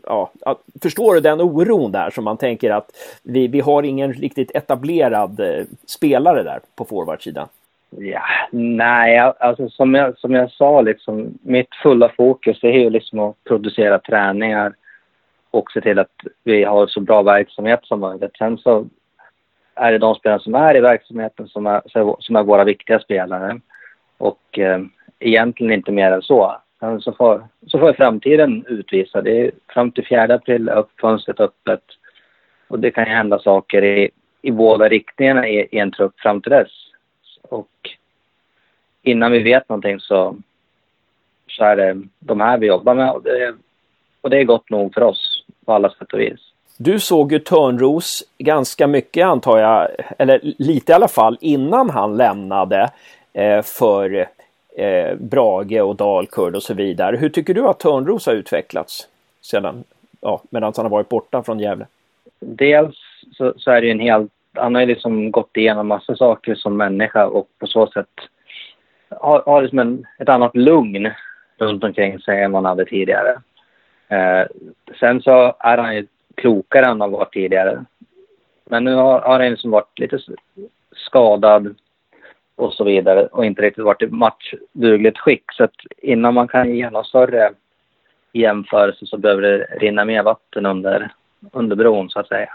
ja, 0.05 0.31
att, 0.41 0.61
förstår 0.83 1.14
du 1.14 1.20
den 1.20 1.41
oron 1.41 1.93
där 1.93 2.11
som 2.11 2.24
man 2.24 2.37
tänker 2.37 2.70
att 2.70 2.91
vi, 3.22 3.49
vi 3.49 3.61
har 3.61 3.83
ingen 3.83 4.12
riktigt 4.12 4.57
etablerad 4.57 5.41
eh, 5.41 5.64
spelare 5.87 6.43
där 6.43 6.61
på 6.77 6.85
forwardsidan? 6.85 7.49
Ja, 7.91 8.22
nej, 8.51 9.18
alltså 9.18 9.68
som 9.68 9.95
jag, 9.95 10.18
som 10.18 10.35
jag 10.35 10.51
sa, 10.51 10.81
liksom, 10.81 11.39
mitt 11.43 11.74
fulla 11.83 12.09
fokus 12.16 12.64
är 12.64 12.79
ju 12.79 12.91
liksom 12.91 13.18
att 13.18 13.45
producera 13.45 13.99
träningar 13.99 14.74
och 15.51 15.72
se 15.72 15.81
till 15.81 15.99
att 15.99 16.12
vi 16.45 16.64
har 16.64 16.87
så 16.87 17.01
bra 17.01 17.22
verksamhet 17.22 17.81
som 17.83 18.01
möjligt. 18.01 18.37
Sen 18.39 18.59
så 18.59 18.87
är 19.77 19.93
det 19.93 19.99
de 19.99 20.14
spelare 20.14 20.41
som 20.41 20.55
är 20.55 20.77
i 20.77 20.81
verksamheten 20.81 21.49
som 21.49 21.66
är, 21.66 21.83
som 22.20 22.37
är 22.37 22.43
våra 22.43 22.64
viktiga 22.64 22.99
spelare. 22.99 23.61
Och 24.18 24.59
eh, 24.59 24.81
egentligen 25.18 25.72
inte 25.72 25.93
mer 25.93 26.12
än 26.12 26.22
så. 26.22 26.57
Så 27.01 27.12
får, 27.12 27.49
så 27.66 27.79
får 27.79 27.93
framtiden 27.93 28.66
utvisa. 28.68 29.22
Det 29.22 29.41
är 29.41 29.51
fram 29.68 29.91
till 29.91 30.07
4 30.07 30.35
april 30.35 30.68
upp 30.68 30.91
fönstret 31.01 31.41
öppet. 31.41 31.83
Och 32.68 32.81
det 32.81 32.91
kan 32.91 33.05
ju 33.05 33.11
hända 33.11 33.39
saker 33.39 33.85
i, 33.85 34.11
i 34.43 34.51
båda 34.51 34.89
riktningarna 34.89 35.49
i, 35.49 35.68
i 35.72 35.79
en 35.79 35.91
trupp 35.91 36.20
fram 36.20 36.41
till 36.41 36.53
dess. 36.53 36.70
Och 37.43 37.70
innan 39.03 39.33
vi 39.33 39.43
vet 39.43 39.68
någonting 39.68 40.01
så, 40.01 40.37
så 41.49 41.64
är 41.64 41.77
det 41.77 42.03
de 42.18 42.41
här 42.41 42.59
vi 42.59 42.66
jobbar 42.66 42.95
med 42.95 43.11
och 43.11 43.22
det, 43.22 43.55
och 44.20 44.31
det 44.31 44.41
är 44.41 44.45
gott 44.45 44.70
nog 44.70 44.95
för 44.95 45.03
oss 45.03 45.45
på 45.64 45.72
alla 45.72 45.91
sätt 45.91 46.12
och 46.12 46.20
vis. 46.20 46.53
Du 46.79 47.01
såg 47.01 47.33
ju 47.33 47.39
Törnros 47.39 48.24
ganska 48.39 48.87
mycket 48.87 49.27
antar 49.27 49.59
jag, 49.59 49.89
eller 50.18 50.41
lite 50.43 50.93
i 50.93 50.95
alla 50.95 51.09
fall, 51.09 51.39
innan 51.41 51.91
han 51.91 52.16
lämnade 52.16 52.91
eh, 53.33 53.62
för 53.62 54.27
eh, 54.77 55.14
Brage 55.14 55.81
och 55.83 55.97
Dalkurd 55.97 56.57
och 56.57 56.62
så 56.62 56.74
vidare. 56.74 57.16
Hur 57.16 57.29
tycker 57.29 57.55
du 57.55 57.66
att 57.66 57.81
Törnros 57.81 58.27
har 58.27 58.33
utvecklats 58.33 59.09
sedan, 59.41 59.85
ja, 60.20 60.43
medan 60.51 60.72
han 60.77 60.85
har 60.85 60.91
varit 60.91 61.09
borta 61.09 61.43
från 61.43 61.61
Gävle? 61.61 61.87
Dels 62.41 62.97
så, 63.33 63.55
så 63.57 63.70
är 63.70 63.81
det 63.81 63.87
ju 63.87 63.93
en 63.93 64.01
helt, 64.01 64.33
han 64.55 64.74
har 64.74 64.83
ju 64.83 64.87
liksom 64.87 65.31
gått 65.31 65.57
igenom 65.57 65.89
massa 65.89 66.16
saker 66.16 66.55
som 66.55 66.77
människa 66.77 67.27
och 67.27 67.49
på 67.59 67.66
så 67.66 67.87
sätt 67.87 68.09
har, 69.11 69.43
har 69.47 69.62
liksom 69.62 69.79
en, 69.79 70.07
ett 70.18 70.29
annat 70.29 70.57
lugn 70.57 71.11
runt 71.59 71.85
omkring 71.85 72.18
sig 72.18 72.43
än 72.43 72.51
man 72.51 72.64
hade 72.64 72.85
tidigare. 72.85 73.41
Eh, 74.09 74.47
sen 75.01 75.22
så 75.22 75.55
är 75.59 75.79
han 75.79 75.97
ju 75.97 76.07
klokare 76.37 76.87
än 76.87 77.01
han 77.01 77.11
var 77.11 77.24
tidigare. 77.24 77.84
Men 78.64 78.84
nu 78.84 78.95
har, 78.95 79.20
har 79.20 79.41
han 79.41 79.51
liksom 79.51 79.70
varit 79.70 79.99
lite 79.99 80.18
skadad 80.97 81.74
och 82.57 82.72
så 82.72 82.84
vidare 82.84 83.26
och 83.26 83.47
inte 83.47 83.62
riktigt 83.62 83.84
varit 83.84 84.03
i 84.03 84.07
matchdugligt 84.07 85.18
skick. 85.18 85.53
Så 85.53 85.64
att 85.64 85.74
innan 85.99 86.34
man 86.34 86.49
kan 86.49 86.74
ge 86.74 86.91
någon 86.91 87.05
större 87.05 87.51
jämförelse 88.32 89.07
så 89.07 89.18
behöver 89.18 89.43
det 89.43 89.59
rinna 89.59 90.05
mer 90.05 90.22
vatten 90.22 90.66
under, 90.66 91.11
under 91.53 91.76
bron 91.76 92.11
så 92.11 92.20
att 92.20 92.28
säga. 92.28 92.49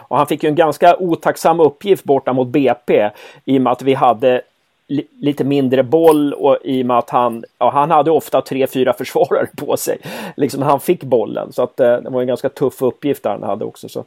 Och 0.00 0.16
han 0.16 0.26
fick 0.26 0.42
ju 0.42 0.48
en 0.48 0.54
ganska 0.54 0.96
otacksam 0.96 1.60
uppgift 1.60 2.04
borta 2.04 2.32
mot 2.32 2.48
BP 2.48 3.10
i 3.44 3.58
och 3.58 3.62
med 3.62 3.72
att 3.72 3.82
vi 3.82 3.94
hade 3.94 4.42
li 4.88 5.06
lite 5.20 5.44
mindre 5.44 5.82
boll 5.82 6.32
och 6.32 6.58
i 6.64 6.82
och 6.82 6.86
med 6.86 6.98
att 6.98 7.10
han, 7.10 7.44
ja, 7.58 7.70
han 7.70 7.90
hade 7.90 8.10
ofta 8.10 8.42
tre, 8.42 8.66
fyra 8.66 8.92
försvarare 8.92 9.46
på 9.56 9.76
sig. 9.76 9.98
Liksom 10.36 10.62
han 10.62 10.80
fick 10.80 11.02
bollen 11.02 11.52
så 11.52 11.62
att 11.62 11.80
eh, 11.80 11.96
det 11.96 12.10
var 12.10 12.20
en 12.20 12.26
ganska 12.26 12.48
tuff 12.48 12.82
uppgift 12.82 13.24
han 13.24 13.42
hade 13.42 13.64
också. 13.64 13.88
Så, 13.88 14.04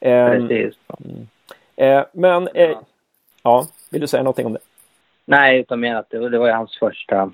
eh, 0.00 0.30
Precis. 0.30 0.74
Mm. 1.04 1.26
Eh, 1.76 2.04
men 2.12 2.48
eh, 2.48 2.78
ja, 3.42 3.66
vill 3.90 4.00
du 4.00 4.06
säga 4.06 4.22
någonting 4.22 4.46
om 4.46 4.52
det? 4.52 4.58
Nej, 5.24 5.60
utan 5.60 5.80
mer 5.80 5.96
att 5.96 6.10
det, 6.10 6.28
det 6.28 6.38
var 6.38 6.46
ju 6.46 6.52
hans 6.52 6.78
första 6.78 7.30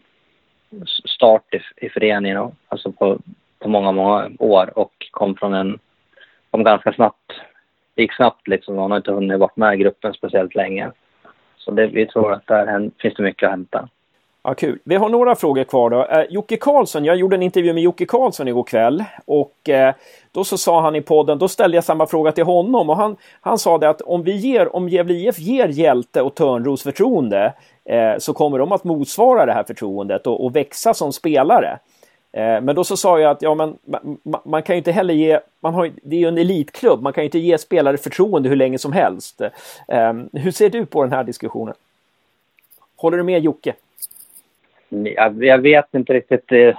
start 1.05 1.55
i, 1.55 1.87
i 1.87 1.89
föreningen, 1.89 2.51
alltså 2.69 2.93
på, 2.93 3.19
på 3.59 3.69
många, 3.69 3.93
många 3.93 4.31
år 4.39 4.79
och 4.79 4.93
kom 5.11 5.37
från 5.37 5.55
en, 5.55 5.79
kom 6.51 6.65
ganska 6.65 6.93
snabbt, 6.93 7.33
det 7.95 8.03
gick 8.03 8.15
snabbt 8.15 8.49
liksom, 8.49 8.79
han 8.79 8.91
har 8.91 8.99
inte 8.99 9.13
hunnit 9.13 9.39
vara 9.39 9.51
med 9.55 9.75
i 9.75 9.77
gruppen 9.77 10.15
speciellt 10.15 10.55
länge. 10.55 10.91
Så 11.71 11.75
det, 11.75 11.87
vi 11.87 12.07
tror 12.07 12.33
att 12.33 12.47
där 12.47 12.91
finns 13.01 13.15
det 13.15 13.23
mycket 13.23 13.47
att 13.47 13.51
hämta. 13.51 13.89
Ja, 14.43 14.55
kul. 14.55 14.79
Vi 14.85 14.97
har 14.97 15.09
några 15.09 15.35
frågor 15.35 15.65
kvar 15.65 15.91
då. 15.91 16.05
Eh, 16.05 16.25
Jocke 16.31 16.57
Karlsson, 16.57 17.05
jag 17.05 17.17
gjorde 17.17 17.37
en 17.37 17.43
intervju 17.43 17.73
med 17.73 17.83
Jocke 17.83 18.07
Karlsson 18.07 18.49
igår 18.49 18.63
kväll 18.63 19.05
och 19.25 19.69
eh, 19.69 19.95
då 20.33 20.45
så 20.45 20.59
sa 20.59 20.81
han 20.81 20.97
i 20.97 21.01
podden, 21.01 21.39
då 21.39 21.49
ställde 21.49 21.77
jag 21.77 21.85
samma 21.85 22.07
fråga 22.07 22.33
till 22.33 22.45
honom 22.45 22.91
och 22.91 22.97
han, 22.97 23.17
han 23.41 23.59
sa 23.59 23.79
det 23.79 23.89
att 23.89 24.01
om 24.01 24.23
vi 24.23 24.37
ger, 24.37 24.77
om 24.77 24.89
Gävle 24.89 25.15
IF 25.15 25.39
ger 25.39 25.69
Hjälte 25.69 26.23
och 26.23 26.35
Törnros 26.35 26.83
förtroende 26.83 27.55
eh, 27.85 28.19
så 28.19 28.33
kommer 28.33 28.59
de 28.59 28.73
att 28.73 28.85
motsvara 28.85 29.47
det 29.47 29.53
här 29.53 29.65
förtroendet 29.65 30.27
och, 30.27 30.45
och 30.45 30.57
växa 30.57 30.95
som 30.95 31.13
spelare. 31.13 31.79
Eh, 32.33 32.61
men 32.61 32.75
då 32.75 32.85
så 32.85 32.97
sa 32.97 33.21
jag 33.21 33.31
att 33.31 33.43
ja, 33.43 33.55
men, 33.55 33.79
man, 34.23 34.41
man 34.45 34.63
kan 34.63 34.77
ju 34.77 34.79
inte 34.79 34.93
heller 34.93 35.15
ge, 35.15 35.41
man 35.61 35.75
har, 35.75 35.91
det 36.03 36.17
är 36.17 36.21
ju 36.21 36.29
en 36.29 36.39
elitklubb, 36.39 37.03
man 37.03 37.13
kan 37.13 37.25
ju 37.25 37.27
inte 37.27 37.39
ge 37.39 37.59
spelare 37.59 37.97
förtroende 37.97 38.49
hur 38.49 38.57
länge 38.57 38.79
som 38.79 38.93
helst. 38.93 39.41
Eh, 39.89 40.13
hur 40.33 40.51
ser 40.51 40.71
du 40.71 40.87
på 40.87 41.03
den 41.03 41.13
här 41.13 41.25
diskussionen? 41.25 41.75
Håller 42.97 43.17
du 43.17 43.23
med 43.23 43.43
Jocke? 43.43 43.75
Jag, 44.89 45.19
alltså, 45.19 45.43
jag 45.43 45.59
vet 45.59 45.95
inte 45.95 46.13
riktigt 46.13 46.53
eh, 46.53 46.75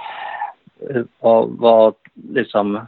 vad, 1.20 1.50
vad 1.58 1.94
liksom... 2.28 2.86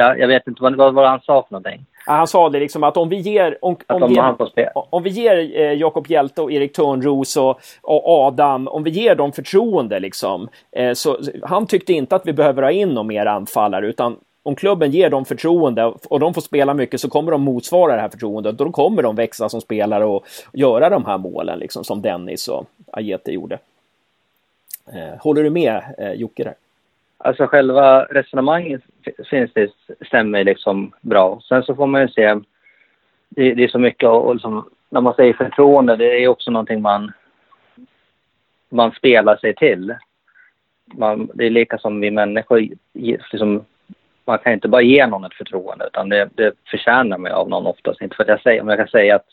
Jag, 0.00 0.20
jag 0.20 0.28
vet 0.28 0.46
inte 0.46 0.62
vad, 0.62 0.76
vad, 0.76 0.94
vad 0.94 1.08
han 1.08 1.20
sa 1.20 1.42
för 1.48 1.52
någonting. 1.52 1.86
Han 2.06 2.26
sa 2.26 2.48
det 2.48 2.60
liksom 2.60 2.84
att 2.84 2.96
om 2.96 3.08
vi 3.08 3.16
ger, 3.16 3.58
om, 3.62 3.76
om, 3.86 4.02
om, 4.02 4.12
ger, 4.12 4.72
om 4.74 5.02
vi 5.02 5.10
ger 5.10 5.60
eh, 5.60 5.72
Jakob 5.72 6.06
Hjälte 6.10 6.42
och 6.42 6.52
Erik 6.52 6.72
Törnros 6.72 7.36
och, 7.36 7.60
och, 7.82 8.08
Adam, 8.08 8.68
om 8.68 8.82
vi 8.82 8.90
ger 8.90 9.14
dem 9.14 9.32
förtroende 9.32 10.00
liksom. 10.00 10.48
Eh, 10.72 10.92
så, 10.92 11.18
han 11.42 11.66
tyckte 11.66 11.92
inte 11.92 12.16
att 12.16 12.26
vi 12.26 12.32
behöver 12.32 12.62
ha 12.62 12.70
in 12.70 12.88
någon 12.88 13.06
mer 13.06 13.26
anfallare 13.26 13.86
utan 13.86 14.16
om 14.42 14.54
klubben 14.54 14.90
ger 14.90 15.10
dem 15.10 15.24
förtroende 15.24 15.84
och 15.84 16.20
de 16.20 16.34
får 16.34 16.40
spela 16.40 16.74
mycket 16.74 17.00
så 17.00 17.10
kommer 17.10 17.32
de 17.32 17.42
motsvara 17.42 17.94
det 17.94 18.00
här 18.00 18.08
förtroendet. 18.08 18.58
Då 18.58 18.72
kommer 18.72 19.02
de 19.02 19.16
växa 19.16 19.48
som 19.48 19.60
spelare 19.60 20.04
och 20.04 20.26
göra 20.52 20.88
de 20.88 21.04
här 21.04 21.18
målen 21.18 21.58
liksom 21.58 21.84
som 21.84 22.02
Dennis 22.02 22.48
och 22.48 22.66
Ajete 22.92 23.32
gjorde. 23.32 23.58
Eh, 24.92 25.18
håller 25.20 25.42
du 25.42 25.50
med 25.50 25.82
eh, 25.98 26.12
Jocke 26.12 26.44
där? 26.44 26.54
Alltså 27.24 27.46
själva 27.46 28.04
resonemanget 28.04 28.82
finns 29.30 29.50
det, 29.52 29.70
stämmer 30.06 30.44
liksom 30.44 30.92
bra. 31.00 31.40
Sen 31.48 31.62
så 31.62 31.74
får 31.74 31.86
man 31.86 32.00
ju 32.00 32.08
se, 32.08 32.34
det, 33.28 33.54
det 33.54 33.64
är 33.64 33.68
så 33.68 33.78
mycket 33.78 34.08
och 34.08 34.34
liksom, 34.34 34.70
när 34.88 35.00
man 35.00 35.14
säger 35.14 35.32
förtroende, 35.34 35.96
det 35.96 36.24
är 36.24 36.28
också 36.28 36.50
någonting 36.50 36.82
man, 36.82 37.12
man 38.68 38.92
spelar 38.92 39.36
sig 39.36 39.54
till. 39.54 39.94
Man, 40.84 41.30
det 41.34 41.46
är 41.46 41.50
lika 41.50 41.78
som 41.78 42.00
vi 42.00 42.10
människor, 42.10 42.68
liksom, 42.92 43.64
man 44.24 44.38
kan 44.38 44.52
inte 44.52 44.68
bara 44.68 44.82
ge 44.82 45.06
någon 45.06 45.24
ett 45.24 45.34
förtroende 45.34 45.86
utan 45.86 46.08
det, 46.08 46.28
det 46.34 46.52
förtjänar 46.70 47.18
man 47.18 47.32
av 47.32 47.48
någon 47.48 47.66
oftast. 47.66 48.00
Inte 48.00 48.16
för 48.16 48.22
att 48.22 48.28
jag 48.28 48.42
säger, 48.42 48.62
om 48.62 48.68
jag 48.68 48.78
kan 48.78 48.88
säga 48.88 49.16
att 49.16 49.26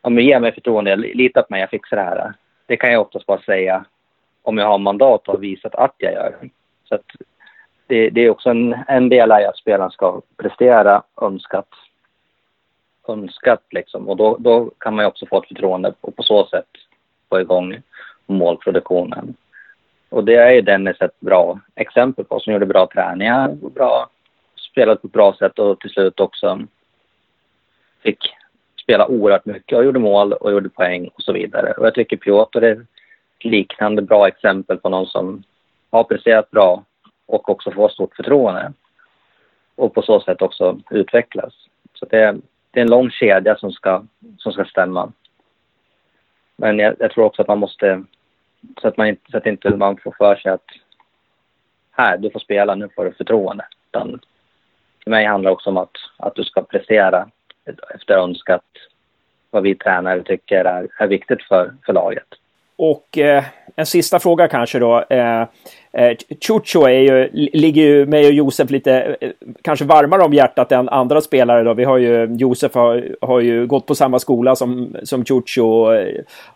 om 0.00 0.14
du 0.14 0.22
ger 0.22 0.40
mig 0.40 0.52
förtroende, 0.52 0.96
lita 0.96 1.42
på 1.42 1.46
mig, 1.50 1.60
jag 1.60 1.70
fixar 1.70 1.96
det 1.96 2.02
här. 2.02 2.32
Det 2.66 2.76
kan 2.76 2.92
jag 2.92 3.00
oftast 3.00 3.26
bara 3.26 3.40
säga 3.40 3.84
om 4.42 4.58
jag 4.58 4.66
har 4.66 4.78
mandat 4.78 5.28
och 5.28 5.34
har 5.34 5.40
visat 5.40 5.74
att 5.74 5.94
jag 5.98 6.12
gör. 6.12 6.36
det. 6.40 6.48
Så 6.92 6.96
att 6.96 7.26
det, 7.86 8.10
det 8.10 8.20
är 8.20 8.30
också 8.30 8.50
en, 8.50 8.76
en 8.88 9.08
del 9.08 9.30
i 9.30 9.44
att 9.44 9.56
spelaren 9.56 9.90
ska 9.90 10.20
prestera 10.36 11.02
önskat. 11.20 11.68
Önskat 13.08 13.62
liksom. 13.70 14.08
Och 14.08 14.16
då, 14.16 14.36
då 14.38 14.70
kan 14.78 14.94
man 14.94 15.04
ju 15.04 15.08
också 15.08 15.26
få 15.26 15.38
ett 15.38 15.48
förtroende 15.48 15.94
och 16.00 16.16
på 16.16 16.22
så 16.22 16.46
sätt 16.46 16.68
få 17.28 17.40
igång 17.40 17.82
målproduktionen. 18.26 19.34
Och 20.08 20.24
det 20.24 20.34
är 20.34 20.50
ju 20.50 20.60
Dennis 20.60 21.00
ett 21.00 21.20
bra 21.20 21.60
exempel 21.74 22.24
på, 22.24 22.40
som 22.40 22.52
gjorde 22.52 22.66
bra 22.66 22.88
träningar, 22.92 23.56
och 23.62 23.70
bra, 23.70 24.08
spelade 24.70 25.00
på 25.00 25.06
ett 25.06 25.12
bra 25.12 25.34
sätt 25.38 25.58
och 25.58 25.80
till 25.80 25.90
slut 25.90 26.20
också 26.20 26.60
fick 28.02 28.34
spela 28.82 29.06
oerhört 29.06 29.46
mycket 29.46 29.78
och 29.78 29.84
gjorde 29.84 29.98
mål 29.98 30.32
och 30.32 30.52
gjorde 30.52 30.68
poäng 30.68 31.08
och 31.14 31.22
så 31.22 31.32
vidare. 31.32 31.72
Och 31.72 31.86
jag 31.86 31.94
tycker 31.94 32.16
Piotr 32.16 32.64
är 32.64 32.72
ett 32.72 33.44
liknande 33.44 34.02
bra 34.02 34.28
exempel 34.28 34.78
på 34.78 34.88
någon 34.88 35.06
som 35.06 35.42
har 35.92 36.04
presterat 36.04 36.50
bra 36.50 36.84
och 37.26 37.50
också 37.50 37.70
får 37.70 37.88
stort 37.88 38.16
förtroende. 38.16 38.72
Och 39.74 39.94
på 39.94 40.02
så 40.02 40.20
sätt 40.20 40.42
också 40.42 40.80
utvecklas. 40.90 41.54
Så 41.94 42.06
det 42.06 42.18
är, 42.18 42.32
det 42.70 42.80
är 42.80 42.82
en 42.82 42.90
lång 42.90 43.10
kedja 43.10 43.56
som 43.56 43.72
ska, 43.72 44.02
som 44.38 44.52
ska 44.52 44.64
stämma. 44.64 45.12
Men 46.56 46.78
jag, 46.78 46.94
jag 46.98 47.10
tror 47.10 47.24
också 47.24 47.42
att 47.42 47.48
man 47.48 47.58
måste, 47.58 48.04
så 48.80 48.88
att, 48.88 48.96
man 48.96 49.06
inte, 49.06 49.30
så 49.30 49.36
att 49.36 49.46
inte 49.46 49.70
man 49.70 49.96
får 49.96 50.14
för 50.18 50.36
sig 50.36 50.52
att 50.52 50.66
här, 51.90 52.18
du 52.18 52.30
får 52.30 52.40
spela, 52.40 52.74
nu 52.74 52.88
får 52.96 53.04
du 53.04 53.12
förtroende. 53.12 53.66
Utan 53.90 54.20
för 55.04 55.10
mig 55.10 55.26
handlar 55.26 55.50
det 55.50 55.54
också 55.54 55.70
om 55.70 55.76
att, 55.76 55.96
att 56.16 56.34
du 56.34 56.44
ska 56.44 56.62
prestera 56.62 57.28
efter 57.94 58.14
önskat 58.14 58.64
vad 59.50 59.62
vi 59.62 59.74
tränare 59.74 60.22
tycker 60.22 60.64
är, 60.64 60.88
är 60.98 61.06
viktigt 61.06 61.42
för, 61.42 61.74
för 61.86 61.92
laget. 61.92 62.28
Och 62.76 63.18
eh, 63.18 63.44
en 63.76 63.86
sista 63.86 64.18
fråga 64.18 64.48
kanske 64.48 64.78
då. 64.78 65.04
Eh, 65.10 65.40
eh 65.92 66.16
Chucho 66.40 66.82
är 66.82 67.00
ju, 67.00 67.28
ligger 67.32 67.82
ju 67.82 68.06
mig 68.06 68.26
och 68.26 68.32
Josef 68.32 68.70
lite 68.70 69.16
eh, 69.20 69.30
kanske 69.62 69.84
varmare 69.84 70.22
om 70.22 70.32
hjärtat 70.32 70.72
än 70.72 70.88
andra 70.88 71.20
spelare. 71.20 71.62
Då. 71.62 71.74
Vi 71.74 71.84
har 71.84 71.98
ju, 71.98 72.36
Josef 72.38 72.74
har, 72.74 73.16
har 73.20 73.40
ju 73.40 73.66
gått 73.66 73.86
på 73.86 73.94
samma 73.94 74.18
skola 74.18 74.56
som, 74.56 74.96
som 75.02 75.24
Chucho 75.24 75.62
och, 75.62 76.06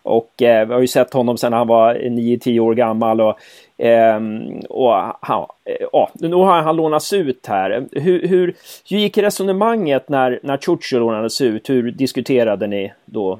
och 0.01 0.41
eh, 0.41 0.67
vi 0.67 0.73
har 0.73 0.81
ju 0.81 0.87
sett 0.87 1.13
honom 1.13 1.37
sedan 1.37 1.53
han 1.53 1.67
var 1.67 1.95
9-10 1.95 2.59
år 2.59 2.73
gammal. 2.73 3.21
Och, 3.21 3.39
eh, 3.85 4.21
och 4.69 4.93
han, 5.21 5.45
eh, 5.65 5.87
ja, 5.91 6.09
nu 6.13 6.35
har 6.35 6.61
han 6.61 6.75
lånats 6.75 7.13
ut 7.13 7.47
här. 7.47 7.85
Hur, 7.91 8.27
hur, 8.27 8.55
hur 8.89 8.97
gick 8.97 9.17
resonemanget 9.17 10.09
när, 10.09 10.39
när 10.43 10.57
Chucho 10.57 10.99
lånades 10.99 11.41
ut? 11.41 11.69
Hur 11.69 11.91
diskuterade 11.91 12.67
ni 12.67 12.93
då? 13.05 13.39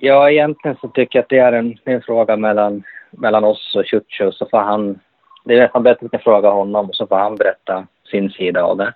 Ja, 0.00 0.30
egentligen 0.30 0.76
så 0.80 0.88
tycker 0.88 1.18
jag 1.18 1.22
att 1.22 1.28
det 1.28 1.38
är 1.38 1.52
en, 1.52 1.78
en 1.84 2.02
fråga 2.02 2.36
mellan, 2.36 2.82
mellan 3.10 3.44
oss 3.44 3.74
och 3.76 3.86
Chucho. 3.86 4.32
Så 4.32 4.46
får 4.46 4.58
han, 4.58 5.00
det 5.44 5.54
är 5.54 5.60
nästan 5.60 5.82
bättre 5.82 6.06
att 6.06 6.14
vi 6.14 6.18
frågar 6.18 6.40
fråga 6.40 6.50
honom 6.50 6.88
och 6.88 6.96
så 6.96 7.06
får 7.06 7.16
han 7.16 7.36
berätta 7.36 7.86
sin 8.10 8.30
sida 8.30 8.62
av 8.62 8.76
det. 8.76 8.92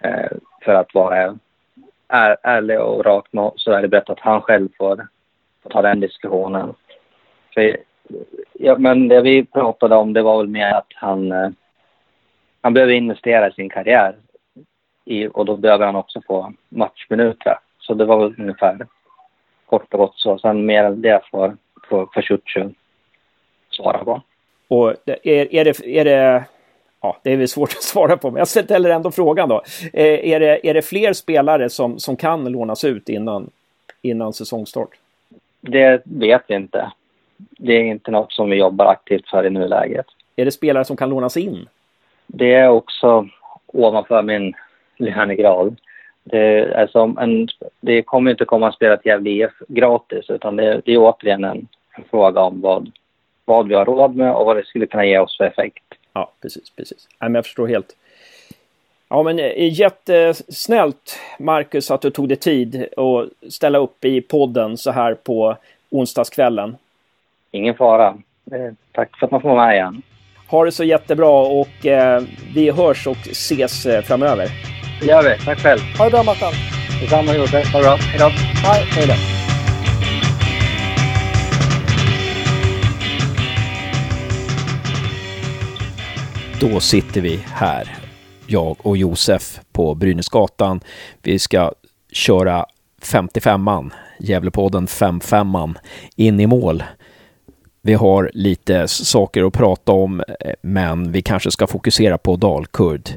Eh, 0.00 0.30
för 0.64 0.74
att 0.74 0.94
vara 0.94 1.38
är, 2.08 2.36
ärlig 2.42 2.80
och 2.80 3.04
rak 3.04 3.26
med 3.30 3.52
så 3.56 3.72
är 3.72 3.82
det 3.82 3.88
bättre 3.88 4.12
att 4.12 4.20
han 4.20 4.42
själv 4.42 4.68
får, 4.78 5.06
får 5.62 5.70
ta 5.70 5.82
den 5.82 6.00
diskussionen. 6.00 6.74
För, 7.54 7.76
ja, 8.52 8.78
men 8.78 9.08
det 9.08 9.20
vi 9.20 9.44
pratade 9.44 9.96
om 9.96 10.12
det 10.12 10.22
var 10.22 10.38
väl 10.38 10.48
mer 10.48 10.72
att 10.72 10.92
han, 10.94 11.32
eh, 11.32 11.50
han 12.60 12.74
behöver 12.74 12.92
investera 12.92 13.48
i 13.48 13.52
sin 13.52 13.68
karriär. 13.68 14.16
I, 15.04 15.28
och 15.28 15.44
då 15.44 15.56
behöver 15.56 15.86
han 15.86 15.96
också 15.96 16.20
få 16.26 16.52
matchminuter. 16.68 17.58
Så 17.78 17.94
det 17.94 18.04
var 18.04 18.18
väl 18.18 18.34
ungefär 18.38 18.86
kort 19.68 19.94
och 19.94 19.98
gott 19.98 20.16
så. 20.16 20.38
Sen 20.38 20.66
mer 20.66 20.90
det 20.90 21.20
får, 21.30 21.56
får, 21.88 22.08
får 22.14 22.22
Ciuciu 22.22 22.70
svara 23.70 24.04
på. 24.04 24.22
Och 24.68 24.94
är, 25.06 25.54
är, 25.54 25.64
det, 25.64 25.86
är 25.86 26.04
det... 26.04 26.44
Ja, 27.00 27.16
det 27.22 27.32
är 27.32 27.36
väl 27.36 27.48
svårt 27.48 27.70
att 27.70 27.82
svara 27.82 28.16
på, 28.16 28.30
men 28.30 28.38
jag 28.38 28.48
ställer 28.48 28.90
ändå 28.90 29.10
frågan 29.10 29.48
då. 29.48 29.62
Eh, 29.92 30.32
är 30.32 30.40
det, 30.40 30.68
är 30.68 30.74
det 30.74 30.82
fler 30.82 31.12
spelare 31.12 31.68
som, 31.70 31.98
som 31.98 32.16
kan 32.16 32.44
lånas 32.44 32.84
ut 32.84 33.08
innan, 33.08 33.50
innan 34.02 34.32
säsongstart? 34.32 34.90
Det 35.60 36.02
vet 36.04 36.42
vi 36.46 36.54
inte. 36.54 36.92
Det 37.36 37.72
är 37.72 37.84
inte 37.84 38.10
något 38.10 38.32
som 38.32 38.50
vi 38.50 38.56
jobbar 38.56 38.86
aktivt 38.86 39.28
för 39.28 39.46
i 39.46 39.50
nuläget. 39.50 40.06
Är 40.36 40.44
det 40.44 40.50
spelare 40.50 40.84
som 40.84 40.96
kan 40.96 41.10
lånas 41.10 41.36
in? 41.36 41.68
Det 42.26 42.54
är 42.54 42.68
också 42.68 43.28
ovanför 43.66 44.22
min 44.22 44.54
lönegrad. 44.96 45.76
Det, 46.24 46.74
alltså, 46.74 47.14
en, 47.20 47.48
det 47.80 48.02
kommer 48.02 48.30
inte 48.30 48.44
komma 48.44 48.68
att 48.68 48.74
spela 48.74 48.94
ett 48.94 49.06
Gävle 49.06 49.30
IF 49.30 49.52
gratis 49.68 50.30
utan 50.30 50.56
det, 50.56 50.80
det 50.84 50.92
är 50.92 50.98
återigen 50.98 51.44
en, 51.44 51.68
en 51.96 52.04
fråga 52.10 52.40
om 52.40 52.60
vad, 52.60 52.90
vad 53.44 53.68
vi 53.68 53.74
har 53.74 53.84
råd 53.84 54.16
med 54.16 54.34
och 54.34 54.46
vad 54.46 54.56
det 54.56 54.66
skulle 54.66 54.86
kunna 54.86 55.06
ge 55.06 55.18
oss 55.18 55.36
för 55.36 55.44
effekt. 55.44 55.84
Ja, 56.12 56.32
precis, 56.42 56.70
precis. 56.70 57.08
Nej, 57.20 57.30
men 57.30 57.34
jag 57.34 57.44
förstår 57.44 57.66
helt. 57.66 57.96
Ja, 59.08 59.22
men 59.22 59.38
eh, 59.38 59.80
jättesnällt 59.80 61.18
Marcus 61.38 61.90
att 61.90 62.00
du 62.00 62.10
tog 62.10 62.28
dig 62.28 62.36
tid 62.36 62.86
att 62.96 63.52
ställa 63.52 63.78
upp 63.78 64.04
i 64.04 64.20
podden 64.20 64.76
så 64.76 64.90
här 64.90 65.14
på 65.14 65.56
onsdagskvällen. 65.90 66.76
Ingen 67.50 67.74
fara. 67.74 68.18
Tack 68.92 69.18
för 69.18 69.26
att 69.26 69.30
man 69.30 69.40
får 69.40 69.48
vara 69.48 69.66
med 69.66 69.74
igen. 69.74 70.02
Ha 70.48 70.64
det 70.64 70.72
så 70.72 70.84
jättebra 70.84 71.40
och 71.40 71.86
eh, 71.86 72.22
vi 72.54 72.70
hörs 72.70 73.06
och 73.06 73.16
ses 73.16 73.86
eh, 73.86 74.02
framöver. 74.02 74.48
Det 75.00 75.06
gör 75.06 75.22
vi. 75.22 75.44
Tack 75.44 75.58
själv. 75.58 75.80
Ha 75.98 76.04
det 76.04 76.10
bra 76.10 76.22
Mattan. 76.22 76.52
Detsamma 77.00 77.34
Josef. 77.34 77.72
Ha 77.72 77.78
det 77.78 77.84
bra. 77.84 77.96
Hej 77.96 78.18
då. 78.18 78.28
Hej. 78.28 78.84
Hej 78.90 79.06
då. 79.06 79.14
Då 86.60 86.80
sitter 86.80 87.20
vi 87.20 87.40
här, 87.46 87.96
jag 88.46 88.76
och 88.82 88.96
Josef 88.96 89.60
på 89.72 89.94
Brynäsgatan. 89.94 90.80
Vi 91.22 91.38
ska 91.38 91.72
köra 92.12 92.66
55an, 93.02 93.90
Gävlepodden 94.18 94.86
55an, 94.86 95.74
in 96.16 96.40
i 96.40 96.46
mål. 96.46 96.82
Vi 97.82 97.94
har 97.94 98.30
lite 98.34 98.88
saker 98.88 99.44
att 99.44 99.52
prata 99.52 99.92
om, 99.92 100.22
men 100.62 101.12
vi 101.12 101.22
kanske 101.22 101.50
ska 101.50 101.66
fokusera 101.66 102.18
på 102.18 102.36
Dalkurd 102.36 103.10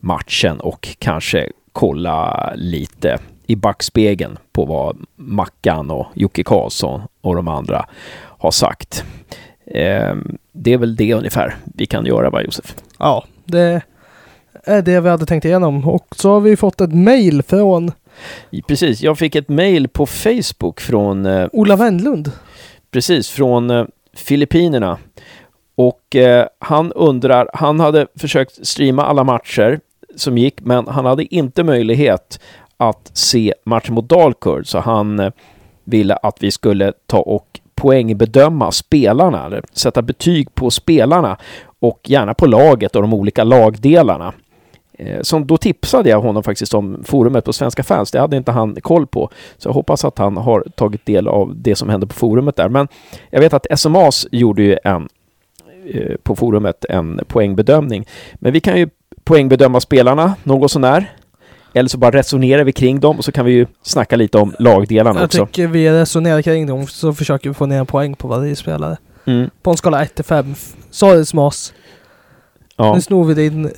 matchen 0.00 0.60
och 0.60 0.88
kanske 0.98 1.48
kolla 1.72 2.52
lite 2.56 3.18
i 3.46 3.56
backspegeln 3.56 4.38
på 4.52 4.64
vad 4.64 4.96
Mackan 5.16 5.90
och 5.90 6.06
Jocke 6.14 6.44
Karlsson 6.44 7.00
och 7.20 7.36
de 7.36 7.48
andra 7.48 7.86
har 8.38 8.50
sagt. 8.50 9.04
Eh, 9.66 10.14
det 10.52 10.72
är 10.72 10.78
väl 10.78 10.96
det 10.96 11.14
ungefär 11.14 11.56
vi 11.64 11.86
kan 11.86 12.06
göra, 12.06 12.30
va 12.30 12.42
Josef? 12.42 12.74
Ja, 12.98 13.24
det 13.44 13.82
är 14.64 14.82
det 14.82 15.00
vi 15.00 15.08
hade 15.08 15.26
tänkt 15.26 15.44
igenom. 15.44 15.88
Och 15.88 16.06
så 16.16 16.30
har 16.32 16.40
vi 16.40 16.56
fått 16.56 16.80
ett 16.80 16.94
mail 16.94 17.42
från... 17.42 17.92
Precis, 18.66 19.02
jag 19.02 19.18
fick 19.18 19.34
ett 19.34 19.48
mail 19.48 19.88
på 19.88 20.06
Facebook 20.06 20.80
från... 20.80 21.26
Eh, 21.26 21.48
Ola 21.52 21.76
Wendlund. 21.76 22.32
Precis, 22.90 23.30
från 23.30 23.70
eh, 23.70 23.86
Filippinerna. 24.14 24.98
Och 25.74 26.16
eh, 26.16 26.46
han 26.58 26.92
undrar, 26.92 27.50
han 27.54 27.80
hade 27.80 28.06
försökt 28.14 28.66
streama 28.66 29.04
alla 29.04 29.24
matcher 29.24 29.80
som 30.16 30.38
gick, 30.38 30.60
men 30.60 30.88
han 30.88 31.06
hade 31.06 31.34
inte 31.34 31.64
möjlighet 31.64 32.40
att 32.76 33.10
se 33.12 33.54
matchen 33.64 33.94
mot 33.94 34.08
Dalkurd, 34.08 34.66
så 34.66 34.78
han 34.78 35.18
eh, 35.20 35.32
ville 35.84 36.14
att 36.14 36.36
vi 36.40 36.50
skulle 36.50 36.92
ta 37.06 37.18
och 37.18 37.60
poängbedöma 37.74 38.72
spelarna, 38.72 39.46
eller 39.46 39.62
sätta 39.72 40.02
betyg 40.02 40.54
på 40.54 40.70
spelarna 40.70 41.36
och 41.78 42.00
gärna 42.04 42.34
på 42.34 42.46
laget 42.46 42.96
och 42.96 43.02
de 43.02 43.14
olika 43.14 43.44
lagdelarna. 43.44 44.32
Eh, 44.98 45.20
så 45.22 45.38
då 45.38 45.56
tipsade 45.56 46.10
jag 46.10 46.20
honom 46.20 46.42
faktiskt 46.42 46.74
om 46.74 47.04
forumet 47.04 47.44
på 47.44 47.52
Svenska 47.52 47.82
fans. 47.82 48.10
Det 48.10 48.20
hade 48.20 48.36
inte 48.36 48.52
han 48.52 48.76
koll 48.80 49.06
på. 49.06 49.30
Så 49.58 49.68
jag 49.68 49.74
hoppas 49.74 50.04
att 50.04 50.18
han 50.18 50.36
har 50.36 50.64
tagit 50.76 51.06
del 51.06 51.28
av 51.28 51.52
det 51.56 51.76
som 51.76 51.88
hände 51.88 52.06
på 52.06 52.14
forumet 52.14 52.56
där. 52.56 52.68
Men 52.68 52.88
jag 53.30 53.40
vet 53.40 53.54
att 53.54 53.78
SMAs 53.78 54.26
gjorde 54.30 54.62
ju 54.62 54.78
en 54.84 55.08
eh, 55.94 56.16
på 56.22 56.36
forumet 56.36 56.84
en 56.84 57.20
poängbedömning. 57.26 58.06
Men 58.34 58.52
vi 58.52 58.60
kan 58.60 58.78
ju 58.78 58.88
poängbedöma 59.26 59.80
spelarna 59.80 60.34
något 60.42 60.70
sånär? 60.70 61.12
Eller 61.74 61.88
så 61.88 61.98
bara 61.98 62.10
resonerar 62.10 62.64
vi 62.64 62.72
kring 62.72 63.00
dem 63.00 63.18
och 63.18 63.24
så 63.24 63.32
kan 63.32 63.44
vi 63.44 63.52
ju 63.52 63.66
snacka 63.82 64.16
lite 64.16 64.38
om 64.38 64.54
lagdelarna 64.58 65.20
Jag 65.20 65.24
också. 65.24 65.46
tycker 65.46 65.66
vi 65.66 65.90
resonerar 65.90 66.42
kring 66.42 66.66
dem 66.66 66.86
så 66.86 67.14
försöker 67.14 67.50
vi 67.50 67.54
få 67.54 67.66
ner 67.66 67.78
en 67.78 67.86
poäng 67.86 68.14
på 68.14 68.28
varje 68.28 68.56
spelare. 68.56 68.96
Mm. 69.24 69.50
På 69.62 69.70
en 69.70 69.76
skala 69.76 70.02
1 70.02 70.14
till 70.14 70.24
5. 70.24 70.54
Sorry 70.90 71.24
Smas. 71.24 71.74
Ja. 72.76 72.94
Nu 72.94 73.00
snor 73.00 73.24
vi 73.24 73.34
din, 73.34 73.70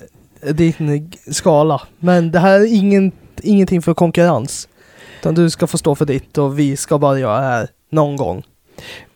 din 0.53 1.13
skala. 1.31 1.83
Men 1.99 2.31
det 2.31 2.39
här 2.39 2.61
är 2.61 2.75
ingen, 2.75 3.13
ingenting 3.43 3.83
för 3.83 3.95
konkurrens. 3.95 4.69
Utan 5.21 5.35
du 5.35 5.51
ska 5.51 5.67
få 5.67 5.79
stå 5.79 5.95
för 5.95 6.05
ditt 6.05 6.39
och 6.39 6.59
vi 6.59 6.77
ska 6.77 6.99
bara 6.99 7.19
göra 7.19 7.41
det 7.41 7.47
här 7.47 7.69
någon 7.91 8.17
gång. 8.17 8.43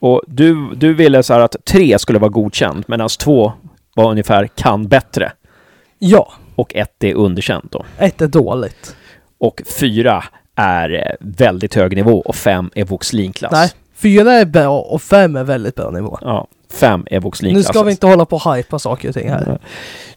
Och 0.00 0.22
du, 0.26 0.74
du 0.74 0.94
ville 0.94 1.22
så 1.22 1.32
här 1.32 1.40
att 1.40 1.56
tre 1.64 1.98
skulle 1.98 2.18
vara 2.18 2.30
godkänt 2.30 2.88
medan 2.88 3.08
två 3.08 3.52
var 3.94 4.10
ungefär 4.10 4.46
kan 4.46 4.88
bättre. 4.88 5.32
Ja, 6.04 6.32
Och 6.54 6.74
ett 6.74 7.04
är 7.04 7.14
underkänt 7.14 7.72
då. 7.72 7.84
ett 7.98 8.20
är 8.20 8.26
dåligt. 8.26 8.96
Och 9.38 9.62
fyra 9.78 10.24
är 10.54 10.90
eh, 10.94 11.14
väldigt 11.20 11.74
hög 11.74 11.96
nivå 11.96 12.20
och 12.20 12.34
fem 12.34 12.70
är 12.74 12.84
Voxlinklass. 12.84 13.52
Nej, 13.52 13.70
fyra 13.94 14.32
är 14.32 14.44
bra 14.44 14.80
och 14.80 15.02
fem 15.02 15.36
är 15.36 15.44
väldigt 15.44 15.74
bra 15.74 15.90
nivå. 15.90 16.18
Ja, 16.20 16.46
fem 16.72 17.06
är 17.10 17.14
Nu 17.14 17.20
Voxlinklass. 17.20 17.66
ska 17.66 17.82
vi 17.82 17.90
inte 17.90 18.06
hålla 18.06 18.24
på 18.24 18.36
och 18.36 18.56
hypa 18.56 18.78
saker 18.78 19.08
och 19.08 19.14
ting 19.14 19.28
här. 19.28 19.58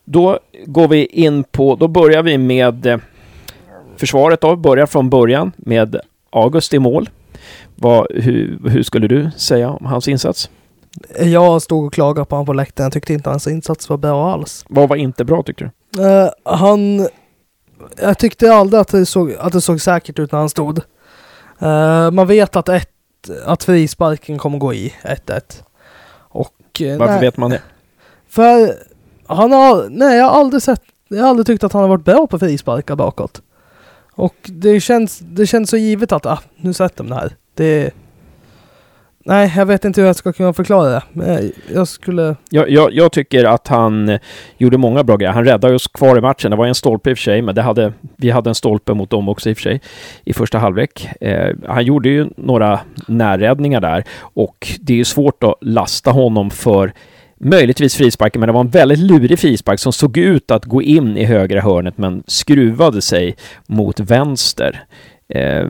Då 0.05 0.39
går 0.65 0.87
vi 0.87 1.05
in 1.05 1.43
på, 1.43 1.75
då 1.75 1.87
börjar 1.87 2.23
vi 2.23 2.37
med 2.37 2.85
eh, 2.85 2.97
försvaret 3.97 4.41
då, 4.41 4.55
börjar 4.55 4.85
från 4.85 5.09
början 5.09 5.51
med 5.57 5.95
August 6.29 6.73
i 6.73 6.79
mål. 6.79 7.09
Vad, 7.75 8.07
hur, 8.09 8.59
hur 8.69 8.83
skulle 8.83 9.07
du 9.07 9.31
säga 9.37 9.69
om 9.69 9.85
hans 9.85 10.07
insats? 10.07 10.49
Jag 11.19 11.61
stod 11.61 11.85
och 11.85 11.93
klagade 11.93 12.26
på 12.26 12.35
honom 12.35 12.45
på 12.45 12.53
läktaren. 12.53 12.85
Jag 12.85 12.93
tyckte 12.93 13.13
inte 13.13 13.30
hans 13.30 13.47
insats 13.47 13.89
var 13.89 13.97
bra 13.97 14.34
alls. 14.34 14.65
Vad 14.69 14.89
var 14.89 14.95
inte 14.95 15.26
bra 15.26 15.43
tyckte 15.43 15.72
du? 15.93 16.03
Eh, 16.05 16.30
han... 16.43 17.07
Jag 18.01 18.17
tyckte 18.17 18.53
aldrig 18.53 18.81
att 18.81 18.88
det 18.88 19.05
såg, 19.05 19.34
att 19.39 19.53
det 19.53 19.61
såg 19.61 19.81
säkert 19.81 20.19
ut 20.19 20.31
när 20.31 20.39
han 20.39 20.49
stod. 20.49 20.77
Eh, 21.59 22.11
man 22.11 22.27
vet 22.27 22.55
att, 22.55 22.69
ett, 22.69 22.89
att 23.45 23.63
frisparken 23.63 24.38
kommer 24.38 24.57
gå 24.57 24.73
i 24.73 24.93
1-1. 25.03 25.41
Och... 26.17 26.81
eh, 26.81 26.97
Varför 26.97 27.13
nej, 27.13 27.22
vet 27.22 27.38
man 27.38 27.49
det? 27.51 27.61
För 28.30 28.73
han 29.27 29.51
har... 29.51 29.89
Nej, 29.89 30.17
jag 30.17 30.26
har 30.26 30.39
aldrig 30.39 30.61
sett... 30.61 30.81
Jag 31.07 31.22
har 31.22 31.30
aldrig 31.30 31.45
tyckt 31.47 31.63
att 31.63 31.73
han 31.73 31.81
har 31.81 31.89
varit 31.89 32.05
bra 32.05 32.27
på 32.27 32.39
frisparkar 32.39 32.95
bakåt. 32.95 33.41
Och 34.13 34.35
det 34.43 34.80
känns, 34.81 35.19
det 35.19 35.47
känns 35.47 35.69
så 35.69 35.77
givet 35.77 36.11
att, 36.11 36.26
ah, 36.26 36.39
nu 36.57 36.73
sätter 36.73 36.97
de 37.03 37.09
det 37.09 37.15
här. 37.15 37.35
Det... 37.53 37.91
Nej, 39.27 39.53
jag 39.57 39.65
vet 39.65 39.85
inte 39.85 40.02
hur 40.02 40.07
jag 40.07 40.15
ska 40.15 40.34
kunna 40.34 40.53
förklara 40.53 40.89
det. 40.89 41.03
Men 41.14 41.52
jag, 41.73 41.88
skulle... 41.88 42.35
Jag, 42.49 42.69
jag, 42.69 42.93
jag 42.93 43.11
tycker 43.11 43.43
att 43.45 43.68
han 43.68 44.10
eh, 44.10 44.19
gjorde 44.57 44.77
många 44.77 45.03
bra 45.03 45.18
grejer. 45.18 45.34
Han 45.34 45.45
räddade 45.45 45.76
oss 45.76 45.88
kvar 45.88 46.18
i 46.18 46.22
matchen. 46.22 46.52
Det 46.52 46.57
var 46.57 46.65
en 46.65 46.76
stolpe 46.76 47.10
i 47.10 47.14
och 47.14 47.18
för 47.18 47.23
sig, 47.23 47.41
men 47.41 47.56
det 47.56 47.61
hade, 47.61 47.93
vi 48.15 48.30
hade 48.30 48.49
en 48.49 48.56
stolpe 48.56 48.93
mot 48.93 49.10
dem 49.10 49.30
också 49.30 49.49
i 49.49 49.53
och 49.53 49.57
för 49.57 49.61
sig 49.61 49.81
i 50.26 50.34
första 50.34 50.57
halvlek. 50.57 51.10
Eh, 51.22 51.56
han 51.68 51.85
gjorde 51.85 52.10
ju 52.10 52.27
några 52.38 52.80
närräddningar 53.07 53.81
där 53.81 54.03
och 54.19 54.68
det 54.80 54.93
är 54.93 54.97
ju 54.97 55.06
svårt 55.06 55.43
att 55.43 55.56
lasta 55.61 56.11
honom 56.11 56.49
för 56.49 56.93
möjligtvis 57.38 57.95
frisparken, 57.95 58.39
men 58.39 58.47
det 58.47 58.53
var 58.53 58.61
en 58.61 58.69
väldigt 58.69 58.99
lurig 58.99 59.39
frispark 59.39 59.80
som 59.80 59.93
såg 59.93 60.18
ut 60.18 60.52
att 60.52 60.65
gå 60.65 60.81
in 60.81 61.18
i 61.18 61.23
högra 61.23 61.61
hörnet 61.61 61.97
men 61.97 62.23
skruvade 62.27 63.02
sig 63.02 63.35
mot 63.68 63.99
vänster. 63.99 64.84
Eh, 65.30 65.65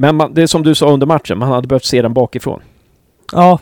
men 0.00 0.16
man, 0.16 0.34
det 0.34 0.42
är 0.42 0.46
som 0.46 0.62
du 0.62 0.74
sa 0.74 0.90
under 0.90 1.06
matchen, 1.06 1.38
man 1.38 1.48
hade 1.48 1.68
behövt 1.68 1.84
se 1.84 2.02
den 2.02 2.14
bakifrån. 2.14 2.60
Ja. 3.32 3.58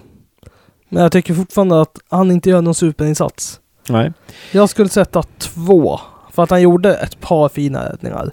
Men 0.88 1.02
jag 1.02 1.12
tycker 1.12 1.34
fortfarande 1.34 1.80
att 1.80 1.98
han 2.08 2.30
inte 2.30 2.50
gör 2.50 2.62
någon 2.62 2.74
superinsats. 2.74 3.60
Nej. 3.88 4.12
Jag 4.52 4.68
skulle 4.68 4.88
sätta 4.88 5.22
två. 5.22 6.00
För 6.32 6.42
att 6.42 6.50
han 6.50 6.62
gjorde 6.62 6.94
ett 6.94 7.20
par 7.20 7.48
fina 7.48 7.88
räddningar. 7.88 8.30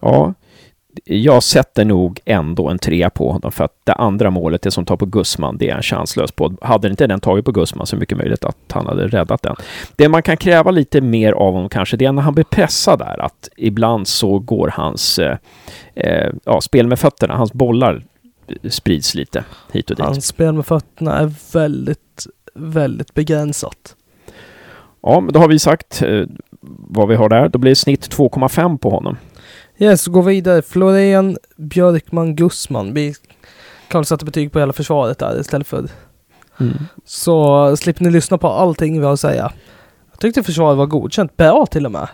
Ja, 0.00 0.34
jag 1.04 1.42
sätter 1.42 1.84
nog 1.84 2.20
ändå 2.24 2.68
en 2.68 2.78
trea 2.78 3.10
på 3.10 3.32
honom 3.32 3.52
för 3.52 3.64
att 3.64 3.74
det 3.84 3.92
andra 3.92 4.30
målet, 4.30 4.62
det 4.62 4.70
som 4.70 4.84
tar 4.84 4.96
på 4.96 5.06
Gussman, 5.06 5.58
det 5.58 5.70
är 5.70 5.76
en 5.76 5.82
chanslös 5.82 6.32
på. 6.32 6.54
Hade 6.62 6.88
inte 6.88 7.06
den 7.06 7.20
tagit 7.20 7.44
på 7.44 7.52
Gussman 7.52 7.86
så 7.86 7.96
mycket 7.96 8.18
möjligt 8.18 8.44
att 8.44 8.56
han 8.72 8.86
hade 8.86 9.08
räddat 9.08 9.42
den. 9.42 9.56
Det 9.96 10.08
man 10.08 10.22
kan 10.22 10.36
kräva 10.36 10.70
lite 10.70 11.00
mer 11.00 11.32
av 11.32 11.52
honom 11.52 11.68
kanske, 11.68 11.96
det 11.96 12.04
är 12.04 12.12
när 12.12 12.22
han 12.22 12.34
blir 12.34 12.44
pressad 12.44 12.98
där, 12.98 13.20
att 13.20 13.48
ibland 13.56 14.08
så 14.08 14.38
går 14.38 14.68
hans 14.74 15.18
eh, 15.18 15.36
eh, 15.94 16.30
ja, 16.44 16.60
spel 16.60 16.86
med 16.86 16.98
fötterna, 16.98 17.36
hans 17.36 17.52
bollar 17.52 18.02
sprids 18.68 19.14
lite 19.14 19.44
hit 19.72 19.90
och 19.90 19.96
dit. 19.96 20.06
Hans 20.06 20.26
spel 20.26 20.52
med 20.52 20.66
fötterna 20.66 21.18
är 21.18 21.32
väldigt, 21.52 22.26
väldigt 22.54 23.14
begränsat. 23.14 23.96
Ja, 25.02 25.20
men 25.20 25.32
då 25.32 25.40
har 25.40 25.48
vi 25.48 25.58
sagt 25.58 26.02
eh, 26.02 26.24
vad 26.88 27.08
vi 27.08 27.14
har 27.14 27.28
där. 27.28 27.48
Då 27.48 27.58
blir 27.58 27.70
det 27.70 27.76
snitt 27.76 28.16
2,5 28.16 28.78
på 28.78 28.90
honom. 28.90 29.16
Yes, 29.80 30.06
gå 30.06 30.20
vidare. 30.20 30.62
Florén, 30.62 31.38
Björkman, 31.56 32.36
Gussman. 32.36 32.94
Vi 32.94 33.14
kan 33.88 33.98
väl 33.98 34.06
sätta 34.06 34.24
betyg 34.24 34.52
på 34.52 34.58
hela 34.58 34.72
försvaret 34.72 35.18
där 35.18 35.40
istället 35.40 35.66
för... 35.66 35.84
Så 37.04 37.76
slipper 37.76 38.04
ni 38.04 38.10
lyssna 38.10 38.38
på 38.38 38.48
allting 38.48 39.00
vi 39.00 39.06
har 39.06 39.12
att 39.12 39.20
säga. 39.20 39.52
Jag 40.10 40.20
tyckte 40.20 40.42
försvaret 40.42 40.78
var 40.78 40.86
godkänt. 40.86 41.36
Bra 41.36 41.66
till 41.66 41.86
och 41.86 41.92
med. 41.92 42.08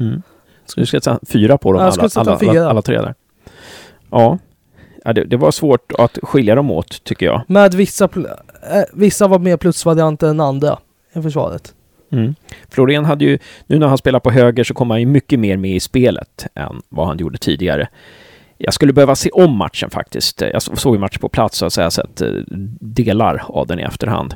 Mm. 0.00 0.22
Så 0.66 0.80
du 0.80 0.86
ska 0.86 1.00
sätta 1.00 1.18
fyra 1.28 1.58
på 1.58 1.72
dem, 1.72 1.82
alla, 1.82 1.92
sätta 1.92 2.20
alla, 2.20 2.38
fyra. 2.38 2.50
alla, 2.50 2.70
alla 2.70 2.82
tre 2.82 3.00
där. 3.00 3.14
Ja, 4.10 4.38
ja 5.04 5.12
det, 5.12 5.24
det 5.24 5.36
var 5.36 5.50
svårt 5.50 5.92
att 5.98 6.18
skilja 6.22 6.54
dem 6.54 6.70
åt, 6.70 7.04
tycker 7.04 7.26
jag. 7.26 7.42
Med 7.48 7.74
vissa... 7.74 8.04
eh, 8.04 8.82
vissa 8.92 9.28
var 9.28 9.38
mer 9.38 9.56
plusvarianter 9.56 10.28
än 10.28 10.40
andra 10.40 10.78
i 11.12 11.22
försvaret. 11.22 11.74
Mm. 12.12 12.34
Florén 12.70 13.04
hade 13.04 13.24
ju, 13.24 13.38
nu 13.66 13.78
när 13.78 13.86
han 13.86 13.98
spelar 13.98 14.20
på 14.20 14.30
höger 14.30 14.64
så 14.64 14.74
kommer 14.74 14.94
han 14.94 15.00
ju 15.00 15.06
mycket 15.06 15.38
mer 15.38 15.56
med 15.56 15.70
i 15.70 15.80
spelet 15.80 16.46
än 16.54 16.82
vad 16.88 17.06
han 17.06 17.18
gjorde 17.18 17.38
tidigare. 17.38 17.88
Jag 18.58 18.74
skulle 18.74 18.92
behöva 18.92 19.14
se 19.14 19.30
om 19.30 19.56
matchen 19.56 19.90
faktiskt. 19.90 20.40
Jag 20.40 20.62
såg 20.62 20.94
ju 20.94 21.00
matchen 21.00 21.20
på 21.20 21.28
plats 21.28 21.58
så 21.58 21.66
att 21.66 21.72
säga, 21.72 21.90
sett 21.90 22.20
eh, 22.20 22.28
delar 22.80 23.44
av 23.48 23.66
den 23.66 23.80
i 23.80 23.82
efterhand. 23.82 24.34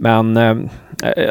Men 0.00 0.36
eh, 0.36 0.56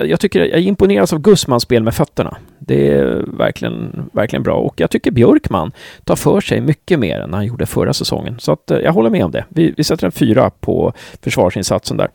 jag 0.03 0.19
tycker, 0.19 0.45
jag 0.45 0.61
imponeras 0.61 1.13
av 1.13 1.19
Gussmans 1.19 1.63
spel 1.63 1.83
med 1.83 1.95
fötterna. 1.95 2.37
Det 2.59 2.91
är 2.91 3.25
verkligen, 3.37 4.09
verkligen 4.13 4.43
bra. 4.43 4.55
Och 4.55 4.79
jag 4.79 4.89
tycker 4.89 5.11
Björkman 5.11 5.71
tar 6.03 6.15
för 6.15 6.41
sig 6.41 6.61
mycket 6.61 6.99
mer 6.99 7.19
än 7.19 7.33
han 7.33 7.45
gjorde 7.45 7.65
förra 7.65 7.93
säsongen. 7.93 8.35
Så 8.39 8.51
att 8.51 8.71
eh, 8.71 8.77
jag 8.77 8.93
håller 8.93 9.09
med 9.09 9.25
om 9.25 9.31
det. 9.31 9.45
Vi, 9.49 9.73
vi 9.77 9.83
sätter 9.83 10.05
en 10.05 10.11
fyra 10.11 10.49
på 10.49 10.93
försvarsinsatsen 11.21 11.97
där. 11.97 12.07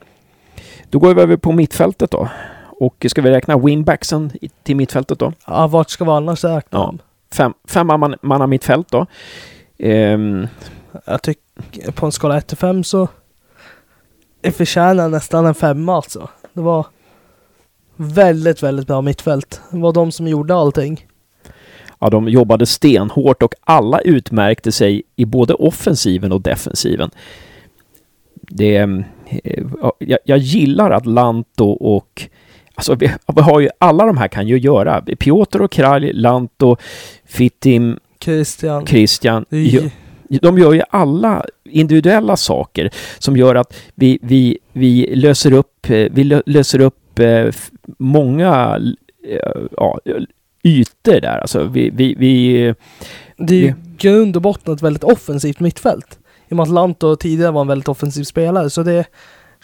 Då 0.91 0.99
går 0.99 1.15
vi 1.15 1.23
över 1.23 1.37
på 1.37 1.53
mittfältet 1.53 2.11
då. 2.11 2.29
Och 2.83 3.07
ska 3.09 3.23
vi 3.23 3.31
räkna 3.31 3.59
winbacksen 3.59 4.31
i- 4.41 4.49
till 4.63 4.77
mittfältet 4.77 5.19
då? 5.19 5.33
Ja, 5.47 5.67
vart 5.67 5.91
ska 5.91 6.05
vi 6.05 6.11
annars 6.11 6.45
räkna 6.45 6.79
Ja. 6.79 6.95
Fem, 7.35 7.55
fem 7.69 7.87
man, 7.87 8.15
manna 8.23 8.47
mittfält 8.47 8.89
då. 8.91 9.07
Ehm, 9.79 10.47
Jag 11.05 11.23
tycker 11.23 11.93
på 11.93 12.07
en 12.07 12.13
skala 12.13 12.37
1 12.37 12.47
till 12.47 12.57
5 12.57 12.85
så... 12.85 13.09
Förtjänar 14.53 15.09
nästan 15.09 15.47
en 15.47 15.55
femma 15.55 15.97
alltså. 15.97 16.29
Det 16.53 16.61
var 16.61 16.87
väldigt, 17.97 18.63
väldigt 18.63 18.87
bra 18.87 19.03
mittfält. 19.03 19.61
Det 19.71 19.79
var 19.79 19.93
de 19.93 20.13
som 20.13 20.29
gjorde 20.29 20.55
allting. 20.55 21.07
ja, 21.99 22.11
de 22.11 22.29
jobbade 22.29 22.67
stenhårt 22.67 23.43
och 23.43 23.55
alla 23.61 24.01
utmärkte 24.01 24.73
sig 24.73 25.03
i 25.17 25.25
både 25.25 25.55
offensiven 25.55 26.33
och 26.33 26.41
defensiven. 26.41 27.11
Det, 28.35 28.77
eh, 28.77 29.63
ja, 29.81 29.93
jag, 29.99 30.19
jag 30.25 30.39
gillar 30.39 30.91
att 30.91 31.07
Lanto 31.07 31.69
och 31.71 32.29
Alltså 32.75 32.95
vi, 32.95 33.11
vi 33.37 33.43
har 33.43 33.61
ju, 33.61 33.69
alla 33.79 34.07
de 34.07 34.17
här 34.17 34.29
kan 34.29 34.49
ju 34.49 34.59
göra. 34.59 35.03
Piotr 35.19 35.61
och 35.61 35.73
Kralj, 35.73 36.13
Lanto, 36.13 36.77
Fittim, 37.27 37.99
Christian. 38.25 38.87
Christian. 38.87 39.45
ju- 39.51 39.91
de 40.43 40.59
gör 40.59 40.73
ju 40.73 40.83
alla 40.91 41.45
individuella 41.65 42.37
saker 42.37 42.91
som 43.19 43.37
gör 43.37 43.55
att 43.55 43.75
vi, 43.95 44.19
vi, 44.23 44.59
vi 44.73 45.15
löser 45.17 45.53
upp, 45.53 45.91
eh, 45.91 46.07
vi 46.13 46.25
lö, 46.25 46.43
löser 46.47 46.81
upp 46.81 47.19
eh, 47.19 47.47
många 47.99 48.79
eh, 49.29 49.63
ja, 49.77 49.99
ytor 50.63 51.21
där. 51.21 51.39
Alltså 51.39 51.65
vi, 51.65 51.91
vi, 51.91 52.15
vi 52.19 52.75
Det 53.37 53.55
är 53.55 53.61
ju 53.61 53.75
grund 53.99 54.37
och 54.37 54.43
botten 54.43 54.75
ett 54.75 54.83
väldigt 54.83 55.05
offensivt 55.05 55.61
mittfält. 55.61 56.19
I 56.49 56.53
och 56.53 56.57
med 56.57 56.63
att 56.63 56.69
Lanto 56.69 57.17
tidigare 57.17 57.51
var 57.53 57.61
en 57.61 57.67
väldigt 57.69 57.89
offensiv 57.89 58.25
spelare. 58.25 58.71
Så 58.71 58.83
det 58.83 59.05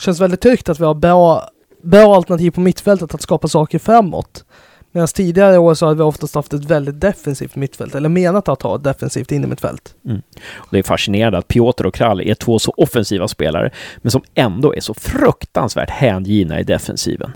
känns 0.01 0.21
väldigt 0.21 0.41
tryggt 0.41 0.69
att 0.69 0.81
vi 0.81 0.85
har 0.85 0.95
bra, 0.95 1.49
bra 1.91 2.17
alternativ 2.17 2.51
på 2.51 2.61
mittfältet 2.61 3.15
att 3.15 3.23
skapa 3.23 3.49
saker 3.49 3.79
framåt. 3.79 4.45
Medan 4.93 5.09
tidigare 5.09 5.59
år 5.59 5.75
så 5.75 5.87
hade 5.87 5.97
vi 5.97 6.03
oftast 6.03 6.35
haft 6.35 6.53
ett 6.53 6.65
väldigt 6.65 7.01
defensivt 7.01 7.57
mittfält. 7.57 7.95
Eller 7.95 8.09
menat 8.09 8.49
att 8.49 8.63
ha 8.63 8.77
ett 8.77 8.85
defensivt 8.85 9.33
inne 9.33 9.47
mittfält. 9.47 9.95
det 10.71 10.79
är 10.79 10.83
fascinerande 10.83 11.39
att 11.39 11.49
Piotr 11.49 11.87
och 11.87 11.95
Krall 11.95 12.21
är 12.21 12.35
två 12.35 12.59
så 12.59 12.75
offensiva 12.77 13.29
spelare 13.29 13.71
men 13.97 14.11
som 14.11 14.23
ändå 14.35 14.75
är 14.75 14.81
så 14.81 14.95
fruktansvärt 14.95 15.91
hängivna 15.91 16.61
i 16.61 16.63
defensiven. 16.65 17.33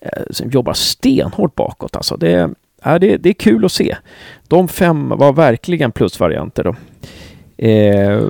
Eh, 0.00 0.22
som 0.30 0.50
jobbar 0.50 0.72
stenhårt 0.72 1.54
bakåt 1.54 1.96
alltså. 1.96 2.16
Det, 2.16 2.50
är, 2.82 2.98
det, 2.98 3.16
det 3.16 3.28
är 3.28 3.32
kul 3.34 3.64
att 3.64 3.72
se. 3.72 3.96
De 4.48 4.68
fem 4.68 5.08
var 5.08 5.32
verkligen 5.32 5.92
plusvarianter 5.92 6.64
då. 6.64 6.74
Eh, 7.66 8.22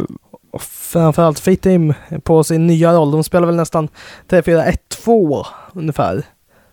Och 0.51 0.63
framförallt 0.63 1.39
Fittim 1.39 1.95
på 2.23 2.45
sin 2.45 2.67
nya 2.67 2.93
roll. 2.93 3.11
De 3.11 3.25
spelar 3.25 3.47
väl 3.47 3.57
nästan 3.57 3.89
två, 5.05 5.47
ungefär. 5.75 6.25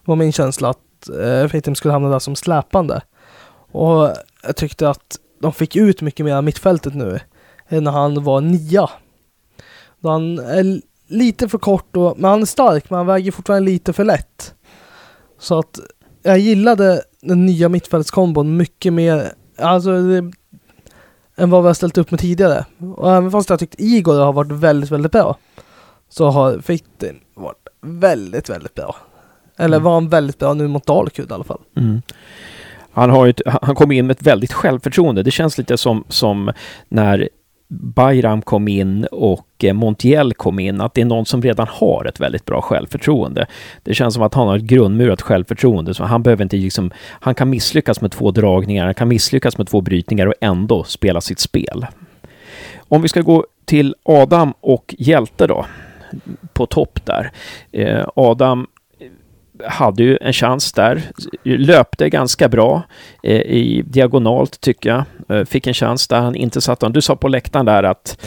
Var 0.06 0.16
min 0.16 0.32
känsla. 0.32 0.70
Att 0.70 1.10
eh, 1.24 1.48
Fittim 1.48 1.76
skulle 1.76 1.92
hamna 1.92 2.10
där 2.10 2.20
som 2.20 2.36
släpande. 2.36 3.02
Och 3.72 4.14
jag 4.44 4.56
tyckte 4.56 4.90
att 4.90 5.20
de 5.42 5.54
fick 5.54 5.76
ut 5.76 6.02
mycket 6.02 6.26
mer 6.26 6.36
av 6.36 6.44
mittfältet 6.44 6.96
nu 6.96 7.20
än 7.68 7.84
när 7.84 7.92
han 7.92 8.24
var 8.24 8.42
nia. 8.42 8.90
Då 10.00 10.10
han 10.10 10.40
är 10.40 10.82
lite 11.08 11.50
för 11.50 11.58
kort, 11.58 11.96
och, 11.96 12.20
men 12.20 12.30
han 12.30 12.42
är 12.42 12.46
stark 12.46 12.90
men 12.90 12.98
han 12.98 13.08
väger 13.08 13.32
fortfarande 13.32 13.72
lite 13.72 13.94
för 13.94 14.06
lätt. 14.06 14.54
Så 15.40 15.60
att 15.60 15.80
jag 16.24 16.40
gillade 16.40 17.02
den 17.22 17.46
nya 17.46 17.70
mittfältskombon 17.70 18.58
mycket 18.58 18.94
mer 18.94 19.34
alltså, 19.58 20.02
det, 20.02 20.32
än 21.36 21.50
vad 21.50 21.64
vi 21.64 21.68
har 21.68 21.74
ställt 21.74 21.98
upp 21.98 22.12
med 22.12 22.20
tidigare. 22.20 22.66
Och 22.96 23.12
även 23.12 23.32
fast 23.32 23.50
jag 23.50 23.60
tyckte 23.60 23.84
Igor 23.84 24.20
har 24.20 24.34
varit 24.34 24.52
väldigt, 24.52 24.92
väldigt 24.92 25.12
bra 25.12 25.38
så 26.10 26.30
har 26.30 26.60
Fittim 26.60 27.20
varit 27.34 27.59
väldigt, 27.82 28.50
väldigt 28.50 28.76
bra. 28.76 28.96
Eller 29.58 29.78
Mm. 29.78 29.84
var 29.84 29.94
han 29.94 30.10
väldigt 30.10 30.40
bra 30.40 30.54
nu 30.54 30.68
mot 30.68 30.86
Dalkurd 30.86 31.32
i 31.32 31.34
alla 31.34 31.44
fall. 31.44 31.62
Mm. 31.78 32.02
Han, 32.92 33.10
har 33.10 33.28
ett, 33.28 33.42
han 33.62 33.76
kom 33.76 33.92
in 33.92 34.08
med 34.08 34.16
ett 34.16 34.24
väldigt 34.28 34.54
självförtroende. 34.54 35.24
Det 35.24 35.32
känns 35.32 35.58
lite 35.58 35.78
som, 35.78 36.04
som 36.10 36.52
när 36.90 37.30
Bayram 37.68 38.42
kom 38.42 38.68
in 38.68 39.06
och 39.12 39.48
eh, 39.64 39.74
Montiel 39.74 40.34
kom 40.34 40.60
in, 40.60 40.82
att 40.82 40.94
det 40.94 41.02
är 41.02 41.06
någon 41.06 41.26
som 41.26 41.42
redan 41.42 41.68
har 41.70 42.06
ett 42.06 42.20
väldigt 42.20 42.46
bra 42.46 42.62
självförtroende. 42.62 43.48
Det 43.84 43.94
känns 43.94 44.14
som 44.14 44.24
att 44.24 44.34
han 44.34 44.48
har 44.48 44.58
ett 44.58 44.64
grundmurat 44.64 45.22
självförtroende, 45.22 45.94
så 45.94 46.04
han 46.04 46.24
behöver 46.24 46.44
inte 46.44 46.58
liksom, 46.58 46.92
han 47.08 47.36
kan 47.36 47.50
misslyckas 47.50 48.02
med 48.02 48.12
två 48.12 48.32
dragningar, 48.32 48.86
han 48.86 48.94
kan 48.94 49.08
misslyckas 49.08 49.58
med 49.58 49.68
två 49.68 49.82
brytningar 49.82 50.28
och 50.28 50.34
ändå 50.42 50.84
spela 50.84 51.22
sitt 51.22 51.40
spel. 51.40 51.86
Om 52.88 53.02
vi 53.02 53.08
ska 53.08 53.22
gå 53.22 53.46
till 53.66 53.96
Adam 54.04 54.54
och 54.62 54.96
Hjälte 54.98 55.48
då, 55.48 55.66
på 56.54 56.66
topp 56.66 57.00
där. 57.06 57.32
Eh, 57.72 58.06
Adam 58.16 58.68
hade 59.68 60.04
ju 60.04 60.18
en 60.22 60.34
chans 60.34 60.74
där. 60.74 61.02
Löpte 61.44 62.10
ganska 62.10 62.50
bra 62.50 62.84
eh, 63.24 63.42
i 63.42 63.84
diagonalt 63.86 64.62
tycker 64.62 64.90
jag. 64.90 65.04
Eh, 65.38 65.46
fick 65.46 65.68
en 65.68 65.74
chans 65.74 66.08
där 66.08 66.20
han 66.20 66.36
inte 66.36 66.62
satte 66.62 66.86
den. 66.86 66.94
Du 66.94 67.02
sa 67.02 67.16
på 67.16 67.28
läktaren 67.28 67.66
där 67.66 67.84
att 67.84 68.18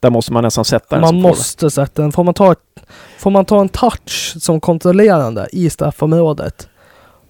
där 0.00 0.10
måste 0.10 0.32
man 0.32 0.44
nästan 0.44 0.64
sätta 0.64 0.96
den. 0.96 1.00
Man 1.00 1.20
måste 1.20 1.70
sätta 1.70 2.02
den. 2.02 2.12
Får 2.12 2.24
man, 2.24 2.34
ta 2.34 2.52
ett, 2.52 2.58
får 3.18 3.30
man 3.30 3.44
ta 3.44 3.60
en 3.60 3.68
touch 3.68 4.34
som 4.38 4.60
kontrollerande 4.60 5.48
i 5.52 5.70
straffområdet 5.70 6.68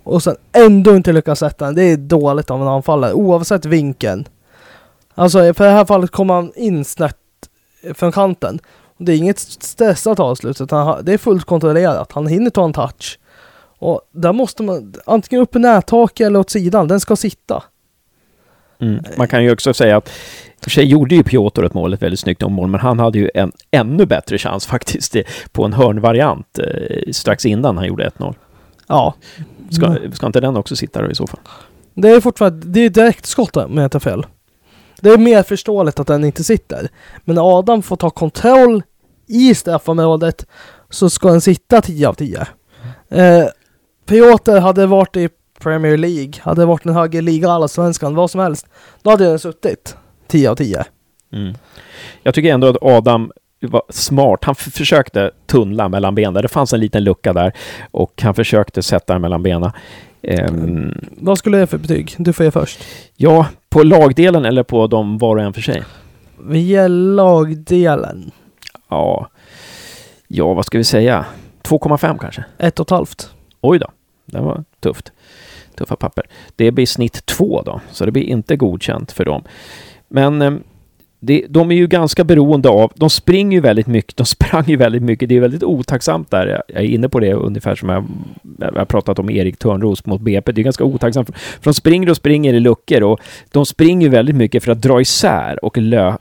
och 0.04 0.22
sen 0.22 0.36
ändå 0.52 0.96
inte 0.96 1.12
lyckas 1.12 1.38
sätta 1.38 1.64
den. 1.64 1.74
Det 1.74 1.82
är 1.82 1.96
dåligt 1.96 2.50
av 2.50 2.62
en 2.62 2.68
anfallare 2.68 3.12
oavsett 3.12 3.64
vinkeln. 3.64 4.28
Alltså 5.14 5.54
för 5.54 5.64
det 5.64 5.70
här 5.70 5.84
fallet 5.84 6.10
kommer 6.10 6.34
han 6.34 6.52
in 6.56 6.84
snett 6.84 7.16
från 7.94 8.12
kanten. 8.12 8.58
Det 9.02 9.12
är 9.12 9.16
inget 9.16 9.38
stressat 9.38 10.20
avslut 10.20 10.60
utan 10.60 11.04
det 11.04 11.12
är 11.12 11.18
fullt 11.18 11.44
kontrollerat. 11.44 12.12
Han 12.12 12.26
hinner 12.26 12.50
ta 12.50 12.64
en 12.64 12.72
touch. 12.72 13.18
Och 13.78 14.00
där 14.12 14.32
måste 14.32 14.62
man 14.62 14.94
antingen 15.06 15.42
upp 15.42 15.56
i 15.56 15.58
nättaket 15.58 16.26
eller 16.26 16.38
åt 16.38 16.50
sidan. 16.50 16.88
Den 16.88 17.00
ska 17.00 17.16
sitta. 17.16 17.62
Mm. 18.80 19.04
Man 19.16 19.28
kan 19.28 19.44
ju 19.44 19.52
också 19.52 19.74
säga 19.74 19.96
att 19.96 20.08
i 20.08 20.10
och 20.60 20.64
för 20.64 20.70
sig 20.70 20.84
gjorde 20.84 21.14
ju 21.14 21.22
Piotr 21.22 21.64
ett 21.64 21.74
mål, 21.74 21.94
ett 21.94 22.02
väldigt 22.02 22.20
snyggt 22.20 22.42
mål, 22.48 22.68
men 22.68 22.80
han 22.80 22.98
hade 22.98 23.18
ju 23.18 23.30
en 23.34 23.52
ännu 23.70 24.06
bättre 24.06 24.38
chans 24.38 24.66
faktiskt 24.74 25.16
eh, 25.16 25.22
på 25.52 25.64
en 25.64 25.72
hörnvariant 25.72 26.58
eh, 26.58 27.12
strax 27.12 27.46
innan 27.46 27.76
han 27.76 27.86
gjorde 27.86 28.08
1-0. 28.08 28.34
Ja. 28.86 29.14
Ska, 29.70 29.86
Mm. 29.86 30.12
ska 30.12 30.26
inte 30.26 30.40
den 30.40 30.56
också 30.56 30.76
sitta 30.76 31.02
då 31.02 31.10
i 31.10 31.14
så 31.14 31.26
fall? 31.26 31.40
Det 31.94 32.08
är 32.08 32.20
fortfarande, 32.20 32.66
det 32.66 32.80
är 32.80 32.90
direktskott 32.90 33.56
om 33.56 33.76
jag 33.76 33.86
inte 33.86 34.00
fel. 34.00 34.26
Det 35.00 35.10
är 35.10 35.18
mer 35.18 35.42
förståeligt 35.42 36.00
att 36.00 36.06
den 36.06 36.24
inte 36.24 36.44
sitter. 36.44 36.88
Men 37.24 37.38
Adam 37.38 37.82
får 37.82 37.96
ta 37.96 38.10
kontroll 38.10 38.82
i 39.30 39.54
straffområdet 39.54 40.46
så 40.90 41.10
ska 41.10 41.28
den 41.30 41.40
sitta 41.40 41.80
10 41.80 42.08
av 42.08 42.14
10. 42.14 42.46
Eh, 43.08 43.44
Piotr 44.06 44.58
hade 44.60 44.86
varit 44.86 45.16
i 45.16 45.28
Premier 45.60 45.96
League, 45.96 46.32
hade 46.40 46.66
varit 46.66 46.86
en 46.86 46.94
högre 46.94 47.20
liga, 47.20 47.50
allsvenskan, 47.50 48.14
vad 48.14 48.30
som 48.30 48.40
helst. 48.40 48.66
Då 49.02 49.10
hade 49.10 49.24
den 49.24 49.38
suttit 49.38 49.96
10 50.28 50.50
av 50.50 50.54
10. 50.56 50.84
Mm. 51.32 51.54
Jag 52.22 52.34
tycker 52.34 52.54
ändå 52.54 52.66
att 52.68 52.82
Adam 52.82 53.32
var 53.62 53.82
smart. 53.88 54.44
Han 54.44 54.54
försökte 54.54 55.30
tunnla 55.46 55.88
mellan 55.88 56.14
benen. 56.14 56.42
Det 56.42 56.48
fanns 56.48 56.72
en 56.72 56.80
liten 56.80 57.04
lucka 57.04 57.32
där 57.32 57.52
och 57.90 58.22
han 58.22 58.34
försökte 58.34 58.82
sätta 58.82 59.12
den 59.12 59.22
mellan 59.22 59.42
benen. 59.42 59.70
Ehm, 60.22 60.94
Vad 61.16 61.38
skulle 61.38 61.58
jag 61.58 61.70
för 61.70 61.78
betyg? 61.78 62.14
Du 62.18 62.32
får 62.32 62.44
ge 62.44 62.50
först. 62.50 62.80
ja, 63.16 63.46
på 63.68 63.82
lagdelen 63.82 64.44
eller 64.44 64.62
på 64.62 64.86
dem 64.86 65.18
var 65.18 65.36
och 65.36 65.42
en 65.42 65.52
för 65.52 65.60
sig? 65.60 65.82
Vi 66.48 66.58
ger 66.58 66.88
lagdelen. 66.88 68.30
Ja, 68.90 69.28
ja 70.28 70.54
vad 70.54 70.66
ska 70.66 70.78
vi 70.78 70.84
säga? 70.84 71.26
2,5 71.62 72.18
kanske? 72.18 72.44
Ett 72.58 72.80
och 72.80 72.86
ett 72.86 72.90
halvt. 72.90 73.30
Oj 73.60 73.78
då, 73.78 73.90
det 74.24 74.40
var 74.40 74.64
tufft. 74.80 75.12
Tuffa 75.74 75.96
papper. 75.96 76.26
Det 76.56 76.70
blir 76.70 76.86
snitt 76.86 77.26
2 77.26 77.62
då, 77.62 77.80
så 77.90 78.06
det 78.06 78.12
blir 78.12 78.22
inte 78.22 78.56
godkänt 78.56 79.12
för 79.12 79.24
dem. 79.24 79.44
Men 80.08 80.42
ehm, 80.42 80.62
det, 81.22 81.46
de 81.48 81.70
är 81.70 81.74
ju 81.74 81.86
ganska 81.86 82.24
beroende 82.24 82.68
av, 82.68 82.92
de 82.94 83.10
springer 83.10 83.56
ju 83.56 83.60
väldigt 83.60 83.86
mycket, 83.86 84.16
de 84.16 84.26
sprang 84.36 84.64
ju 84.66 84.76
väldigt 84.76 85.02
mycket, 85.02 85.28
det 85.28 85.36
är 85.36 85.40
väldigt 85.40 85.62
otacksamt 85.62 86.30
där. 86.30 86.62
Jag 86.68 86.82
är 86.82 86.88
inne 86.88 87.08
på 87.08 87.20
det 87.20 87.32
ungefär 87.32 87.74
som 87.74 87.88
jag, 87.88 88.04
jag 88.58 88.72
har 88.72 88.84
pratat 88.84 89.18
om 89.18 89.30
Erik 89.30 89.58
Törnros 89.58 90.06
mot 90.06 90.20
BP, 90.20 90.52
det 90.52 90.60
är 90.60 90.64
ganska 90.64 90.84
otacksamt. 90.84 91.36
För 91.36 91.64
de 91.64 91.74
springer 91.74 92.10
och 92.10 92.16
springer 92.16 92.54
i 92.54 92.60
luckor 92.60 93.02
och 93.02 93.20
de 93.50 93.66
springer 93.66 94.06
ju 94.06 94.08
väldigt 94.08 94.36
mycket 94.36 94.64
för 94.64 94.72
att 94.72 94.82
dra 94.82 95.00
isär 95.00 95.64
och 95.64 95.78
lö, 95.78 96.16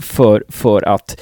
för, 0.00 0.44
för 0.48 0.82
att 0.82 1.20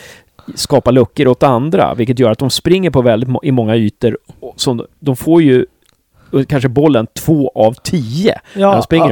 skapa 0.54 0.90
luckor 0.90 1.28
åt 1.28 1.42
andra, 1.42 1.94
vilket 1.94 2.18
gör 2.18 2.30
att 2.30 2.38
de 2.38 2.50
springer 2.50 2.90
på 2.90 3.02
väldigt 3.02 3.28
må- 3.28 3.40
i 3.42 3.52
många 3.52 3.76
ytor. 3.76 4.18
Som, 4.56 4.86
de 5.00 5.16
får 5.16 5.42
ju 5.42 5.66
kanske 6.48 6.68
bollen 6.68 7.06
två 7.06 7.52
av 7.54 7.72
tio. 7.72 8.40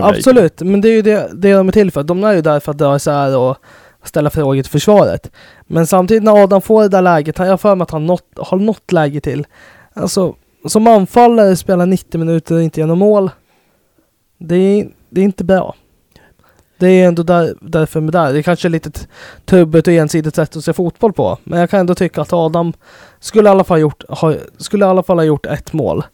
Ja, 0.00 0.08
absolut. 0.18 0.60
Men 0.60 0.80
det 0.80 0.88
är 0.88 0.92
ju 0.92 1.02
det, 1.02 1.30
det 1.34 1.52
de 1.54 1.68
är 1.68 1.72
till 1.72 1.90
för. 1.90 2.02
De 2.02 2.24
är 2.24 2.32
ju 2.32 2.40
där 2.40 2.60
för 2.60 2.70
att 2.72 2.78
dra 2.78 2.96
isär 2.96 3.36
och 3.38 3.56
ställa 4.04 4.30
frågor 4.30 4.62
till 4.62 4.70
försvaret. 4.70 5.30
Men 5.66 5.86
samtidigt 5.86 6.22
när 6.22 6.42
Adam 6.44 6.60
får 6.62 6.82
det 6.82 6.88
där 6.88 7.02
läget, 7.02 7.38
han- 7.38 7.46
jag 7.46 7.52
har 7.52 7.58
för 7.58 7.74
mig 7.74 7.82
att 7.82 7.90
han 7.90 8.06
nått, 8.06 8.24
har 8.36 8.58
något 8.58 8.92
läge 8.92 9.20
till. 9.20 9.46
Alltså, 9.94 10.34
som 10.68 10.86
anfallare 10.86 11.56
spela 11.56 11.84
90 11.84 12.18
minuter 12.18 12.54
och 12.54 12.62
inte 12.62 12.80
genom 12.80 12.98
mål. 12.98 13.30
Det 14.38 14.56
är, 14.56 14.88
det 15.10 15.20
är 15.20 15.24
inte 15.24 15.44
bra. 15.44 15.74
Det 16.80 16.88
är 16.88 17.08
ändå 17.08 17.22
där, 17.22 17.54
därför 17.60 18.00
med 18.00 18.12
där. 18.12 18.32
Det 18.32 18.38
är 18.38 18.42
kanske 18.42 18.68
är 18.68 18.70
lite 18.70 18.90
t- 18.90 19.06
trubbigt 19.46 19.88
och 19.88 19.94
ensidigt 19.94 20.34
sätt 20.34 20.56
att 20.56 20.64
se 20.64 20.72
fotboll 20.72 21.12
på. 21.12 21.38
Men 21.44 21.60
jag 21.60 21.70
kan 21.70 21.80
ändå 21.80 21.94
tycka 21.94 22.20
att 22.20 22.32
Adam 22.32 22.72
skulle 23.20 23.48
i 23.48 23.50
alla 23.52 23.64
fall, 23.64 23.80
gjort, 23.80 24.02
ha, 24.08 24.34
skulle 24.58 24.84
i 24.84 24.88
alla 24.88 25.02
fall 25.02 25.18
ha 25.18 25.24
gjort 25.24 25.46
ett 25.46 25.72
mål. 25.72 26.04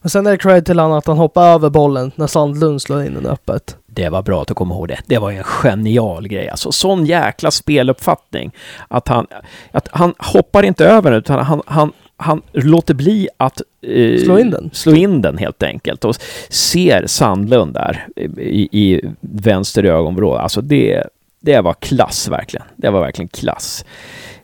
Men 0.00 0.10
sen 0.10 0.26
är 0.26 0.30
det 0.30 0.36
cred 0.38 0.66
till 0.66 0.78
honom 0.78 0.98
att 0.98 1.06
han 1.06 1.16
hoppar 1.16 1.44
över 1.48 1.70
bollen 1.70 2.12
när 2.14 2.26
Sandlund 2.26 2.82
slår 2.82 3.02
in 3.04 3.14
den 3.14 3.26
öppet. 3.26 3.76
Det 3.86 4.08
var 4.08 4.22
bra 4.22 4.42
att 4.42 4.48
du 4.48 4.54
kom 4.54 4.70
ihåg 4.70 4.88
det. 4.88 4.98
Det 5.06 5.18
var 5.18 5.30
ju 5.30 5.36
en 5.38 5.44
genial 5.44 6.28
grej. 6.28 6.48
Alltså 6.48 6.72
sån 6.72 7.06
jäkla 7.06 7.50
speluppfattning. 7.50 8.50
Att 8.88 9.08
han, 9.08 9.26
att 9.72 9.88
han 9.90 10.14
hoppar 10.18 10.62
inte 10.62 10.86
över 10.86 11.10
den, 11.10 11.18
utan 11.18 11.38
han, 11.38 11.62
han, 11.66 11.92
han 12.22 12.42
låter 12.52 12.94
bli 12.94 13.28
att 13.36 13.62
eh, 13.82 14.18
Slå 14.18 14.38
in 14.38 14.50
den. 14.50 14.70
slå 14.72 14.94
in 14.94 15.22
den 15.22 15.38
helt 15.38 15.62
enkelt. 15.62 16.04
Och 16.04 16.16
ser 16.48 17.06
Sandlund 17.06 17.74
där 17.74 18.06
i, 18.38 18.68
i 18.72 19.00
vänster 19.20 19.84
ögonvrå. 19.84 20.34
Alltså 20.34 20.60
det, 20.60 21.04
det 21.40 21.60
var 21.60 21.74
klass 21.74 22.28
verkligen. 22.28 22.66
Det 22.76 22.90
var 22.90 23.00
verkligen 23.00 23.28
klass. 23.28 23.84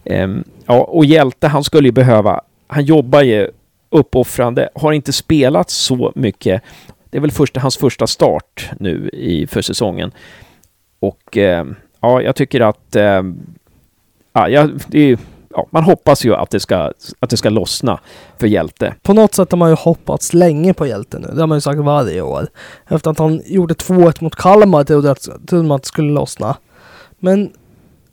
Ehm, 0.04 0.44
ja, 0.66 0.80
och 0.80 1.04
Hjälte, 1.04 1.48
han 1.48 1.64
skulle 1.64 1.88
ju 1.88 1.92
behöva... 1.92 2.40
Han 2.66 2.84
jobbar 2.84 3.22
ju 3.22 3.48
uppoffrande, 3.90 4.68
har 4.74 4.92
inte 4.92 5.12
spelat 5.12 5.70
så 5.70 6.12
mycket. 6.14 6.62
Det 7.10 7.16
är 7.16 7.20
väl 7.20 7.30
första, 7.30 7.60
hans 7.60 7.76
första 7.76 8.06
start 8.06 8.70
nu 8.80 9.10
i, 9.12 9.46
för 9.46 9.62
säsongen. 9.62 10.10
Och 11.00 11.36
eh, 11.36 11.64
ja, 12.00 12.22
jag 12.22 12.36
tycker 12.36 12.60
att... 12.60 12.96
Eh, 12.96 13.22
ja, 14.32 14.68
det 14.88 15.00
är, 15.00 15.18
ja, 15.50 15.66
man 15.70 15.84
hoppas 15.84 16.24
ju 16.24 16.34
att 16.34 16.50
det, 16.50 16.60
ska, 16.60 16.92
att 17.20 17.30
det 17.30 17.36
ska 17.36 17.48
lossna 17.48 18.00
för 18.38 18.46
Hjälte. 18.46 18.94
På 19.02 19.12
något 19.12 19.34
sätt 19.34 19.52
har 19.52 19.58
man 19.58 19.70
ju 19.70 19.76
hoppats 19.76 20.32
länge 20.34 20.74
på 20.74 20.86
hjälten 20.86 21.22
nu. 21.22 21.34
Det 21.34 21.40
har 21.40 21.46
man 21.46 21.56
ju 21.56 21.60
sagt 21.60 21.78
varje 21.78 22.22
år. 22.22 22.48
Efter 22.88 23.10
att 23.10 23.18
han 23.18 23.42
gjorde 23.46 23.74
2-1 23.74 24.24
mot 24.24 24.36
Kalmar 24.36 24.84
trodde, 24.84 25.10
att, 25.10 25.28
trodde 25.48 25.68
man 25.68 25.76
att 25.76 25.82
det 25.82 25.88
skulle 25.88 26.12
lossna. 26.12 26.56
Men... 27.18 27.52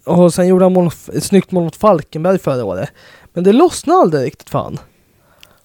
Och 0.06 0.34
sen 0.34 0.48
gjorde 0.48 0.66
han 0.66 0.74
mål, 0.74 0.90
ett 1.14 1.24
snyggt 1.24 1.52
mål 1.52 1.64
mot 1.64 1.76
Falkenberg 1.76 2.40
förra 2.40 2.66
året. 2.66 2.90
Men 3.34 3.44
det 3.44 3.54
lossnade 3.54 4.00
aldrig 4.00 4.26
riktigt 4.26 4.50
fan. 4.50 4.80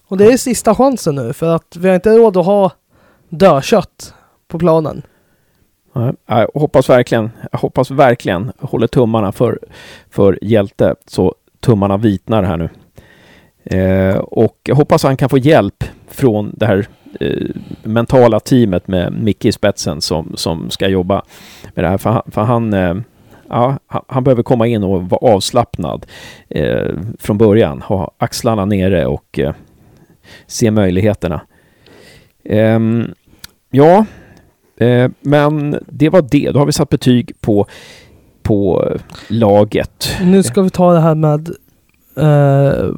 Och 0.08 0.16
det 0.16 0.32
är 0.32 0.36
sista 0.36 0.74
chansen 0.74 1.14
nu 1.14 1.32
för 1.32 1.56
att 1.56 1.76
vi 1.76 1.88
har 1.88 1.94
inte 1.94 2.16
råd 2.16 2.36
att 2.36 2.46
ha 2.46 2.72
dödkött 3.28 4.14
på 4.48 4.58
planen. 4.58 5.02
Ja, 5.92 6.12
jag 6.26 6.50
hoppas 6.54 6.88
verkligen, 6.88 7.30
jag 7.52 7.58
hoppas 7.58 7.90
verkligen, 7.90 8.52
håller 8.60 8.86
tummarna 8.86 9.32
för, 9.32 9.58
för 10.10 10.38
Hjälte, 10.42 10.94
så 11.06 11.34
tummarna 11.60 11.96
vitnar 11.96 12.42
här 12.42 12.56
nu. 12.56 12.68
Eh, 13.64 14.16
och 14.16 14.56
jag 14.64 14.74
hoppas 14.74 15.02
han 15.02 15.16
kan 15.16 15.28
få 15.28 15.38
hjälp 15.38 15.84
från 16.08 16.54
det 16.56 16.66
här 16.66 16.86
eh, 17.20 17.46
mentala 17.82 18.40
teamet 18.40 18.88
med 18.88 19.12
Micke 19.12 19.44
i 19.44 19.52
spetsen 19.52 20.00
som, 20.00 20.32
som 20.34 20.70
ska 20.70 20.88
jobba 20.88 21.22
med 21.74 21.84
det 21.84 21.88
här. 21.88 21.98
För 21.98 22.10
han, 22.10 22.22
för 22.26 22.42
han, 22.42 22.72
eh, 22.72 22.94
ja, 23.48 23.78
han, 24.06 24.24
behöver 24.24 24.42
komma 24.42 24.66
in 24.66 24.82
och 24.82 25.10
vara 25.10 25.34
avslappnad 25.34 26.06
eh, 26.48 26.94
från 27.18 27.38
början, 27.38 27.82
ha 27.82 28.10
axlarna 28.18 28.64
nere 28.64 29.06
och 29.06 29.38
eh, 29.38 29.54
se 30.46 30.70
möjligheterna. 30.70 31.40
Eh, 32.44 32.80
ja, 33.70 34.04
eh, 34.76 35.10
men 35.20 35.78
det 35.86 36.08
var 36.08 36.22
det. 36.30 36.50
Då 36.50 36.58
har 36.58 36.66
vi 36.66 36.72
satt 36.72 36.88
betyg 36.88 37.32
på, 37.40 37.66
på 38.50 38.96
laget. 39.28 40.08
Nu 40.22 40.42
ska 40.42 40.62
vi 40.62 40.70
ta 40.70 40.92
det 40.92 41.00
här 41.00 41.14
med... 41.14 41.48
Eh, 42.16 42.90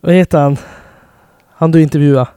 vad 0.00 0.14
heter 0.14 0.38
han? 0.38 0.56
Han 1.54 1.70
du 1.70 1.82
intervjuade. 1.82 2.30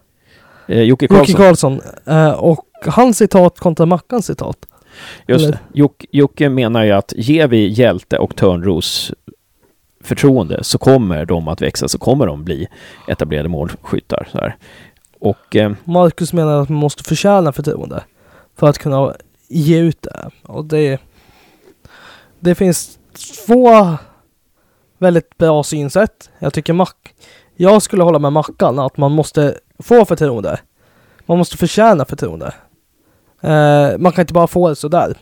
Eh, 0.68 0.82
Jocke 0.82 1.06
Jocke 1.06 1.34
Karlsson. 1.34 1.36
Karlsson. 1.36 1.82
Eh, 2.06 2.32
och 2.32 2.66
hans 2.86 3.18
citat 3.18 3.60
kontra 3.60 3.86
Mackans 3.86 4.26
citat. 4.26 4.58
Just 5.28 5.46
eller-. 5.46 5.60
Jocke, 5.74 6.08
Jocke 6.12 6.50
menar 6.50 6.84
ju 6.84 6.92
att 6.92 7.14
ger 7.16 7.48
vi 7.48 7.68
Hjälte 7.68 8.18
och 8.18 8.36
Törnros 8.36 9.12
förtroende 10.04 10.64
så 10.64 10.78
kommer 10.78 11.26
de 11.26 11.48
att 11.48 11.62
växa, 11.62 11.88
så 11.88 11.98
kommer 11.98 12.28
de 12.28 12.44
bli 12.44 12.68
etablerade 13.08 13.50
målskyttar. 13.50 14.28
Så 14.32 14.38
här. 14.38 14.56
Och 15.20 15.56
eh, 15.56 15.72
Marcus 15.84 16.34
menar 16.34 16.62
att 16.62 16.70
man 16.70 16.80
måste 16.80 17.04
förtjäna 17.04 17.52
förtroende. 17.52 18.04
För 18.56 18.68
att 18.68 18.78
kunna 18.78 19.14
ge 19.48 19.80
ut 19.80 20.02
det. 20.02 20.30
Och 20.44 20.66
det... 20.66 21.02
Det 22.44 22.56
finns 22.56 23.00
två 23.46 23.98
väldigt 24.98 25.38
bra 25.38 25.64
synsätt. 25.64 26.30
Jag 26.40 26.54
tycker 26.54 26.74
Mack... 26.74 27.14
Jag 27.56 27.82
skulle 27.82 28.04
hålla 28.04 28.20
med 28.20 28.34
Mackan 28.34 28.80
att 28.80 28.98
man 28.98 29.12
måste 29.12 29.58
få 29.80 30.06
förtroende. 30.06 30.60
Man 31.26 31.38
måste 31.38 31.58
förtjäna 31.58 32.06
förtroende. 32.06 32.54
Eh, 33.42 33.98
man 33.98 34.12
kan 34.12 34.22
inte 34.22 34.34
bara 34.34 34.48
få 34.48 34.70
det 34.70 34.76
sådär. 34.76 35.18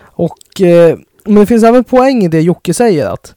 Och... 0.00 0.60
Eh, 0.60 0.98
men 1.24 1.34
det 1.34 1.46
finns 1.46 1.64
även 1.64 1.84
poäng 1.84 2.22
i 2.22 2.28
det 2.28 2.40
Jocke 2.40 2.74
säger 2.74 3.06
att... 3.06 3.34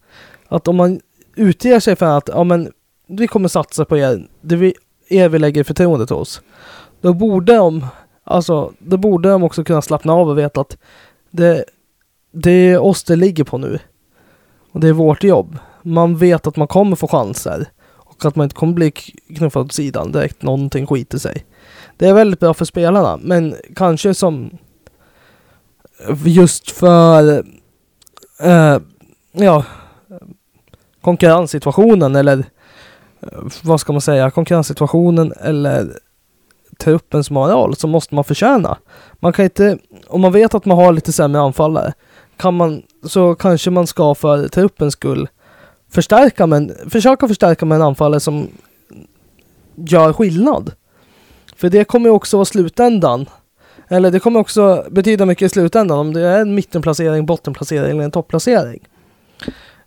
Att 0.48 0.68
om 0.68 0.76
man 0.76 1.00
utger 1.36 1.80
sig 1.80 1.96
för 1.96 2.18
att 2.18 2.30
ja, 2.34 2.44
men, 2.44 2.72
vi 3.08 3.28
kommer 3.28 3.48
satsa 3.48 3.86
på 3.86 3.98
er. 3.98 4.28
Det 4.42 4.56
vi, 4.56 4.74
er 5.10 5.30
vi 5.30 5.40
lägger 5.40 5.64
förtroendet 5.64 6.10
hos. 6.10 6.42
Då 7.02 7.14
borde 7.14 7.56
de, 7.56 7.86
alltså, 8.24 8.74
då 8.80 8.98
borde 8.98 9.30
de 9.30 9.44
också 9.44 9.64
kunna 9.64 9.82
slappna 9.82 10.14
av 10.14 10.30
och 10.30 10.38
veta 10.38 10.62
att 10.62 10.78
det, 11.32 11.66
det 12.32 12.52
är 12.52 12.80
oss 12.80 13.04
det 13.04 13.16
ligger 13.16 13.44
på 13.44 13.58
nu. 13.58 13.80
Och 14.72 14.80
det 14.80 14.88
är 14.88 14.94
vårt 14.94 15.24
jobb. 15.24 15.58
Man 15.82 16.18
vet 16.18 16.48
att 16.48 16.56
man 16.56 16.68
kommer 16.68 16.96
få 16.96 17.08
chanser. 17.08 17.66
Och 17.88 18.26
att 18.26 18.36
man 18.36 18.44
inte 18.44 18.56
kommer 18.56 18.74
bli 18.74 18.92
knuffad 19.38 19.66
åt 19.66 19.74
sidan 19.74 20.12
direkt 20.12 20.44
någonting 20.44 20.88
skiter 20.88 21.18
sig. 21.18 21.46
Det 21.98 22.08
är 22.08 22.14
väldigt 22.14 22.40
bra 22.40 22.54
för 22.54 22.66
spelarna, 22.66 23.20
men 23.22 23.56
kanske 23.76 24.14
som 24.14 24.58
just 26.26 26.72
för 26.72 27.44
eh, 28.40 28.78
ja, 29.32 29.66
konkurrenssituationen 31.02 32.16
eller 32.16 32.38
eh, 33.20 33.40
vad 33.64 33.80
ska 33.80 33.92
man 33.92 34.02
säga, 34.02 34.32
konkurrenssituationen 34.32 35.34
eller 35.42 36.00
truppens 36.78 37.32
moral 37.32 37.76
så 37.76 37.88
måste 37.88 38.16
man 38.16 38.24
förtjäna. 38.24 38.78
Man 39.14 39.34
kan 39.34 39.46
inte, 39.46 39.78
om 40.08 40.22
man 40.22 40.32
vet 40.32 40.56
att 40.56 40.66
man 40.66 40.78
har 40.78 40.94
lite 40.94 41.12
sämre 41.12 41.42
anfallare, 41.42 41.94
kan 42.42 42.54
man, 42.54 42.84
så 43.04 43.36
kanske 43.36 43.70
man 43.72 43.88
ska 43.88 44.16
för 44.16 44.48
truppens 44.48 44.94
skull 44.94 45.30
förstärka 45.92 46.48
men, 46.48 46.72
försöka 46.90 47.28
förstärka 47.28 47.66
med 47.66 47.76
en 47.76 47.82
anfallare 47.82 48.20
som 48.20 48.48
gör 49.76 50.14
skillnad. 50.14 50.72
För 51.56 51.70
det 51.70 51.84
kommer 51.84 52.10
ju 52.10 52.12
också 52.12 52.38
vara 52.38 52.46
slutändan. 52.46 53.26
Eller 53.88 54.12
det 54.12 54.20
kommer 54.20 54.40
också 54.40 54.86
betyda 54.92 55.26
mycket 55.26 55.46
i 55.46 55.50
slutändan 55.50 56.00
om 56.00 56.14
det 56.14 56.22
är 56.22 56.42
en 56.42 56.56
mittenplacering, 56.56 57.26
bottenplacering 57.26 57.92
eller 57.92 58.04
en 58.04 58.12
topplacering. 58.12 58.88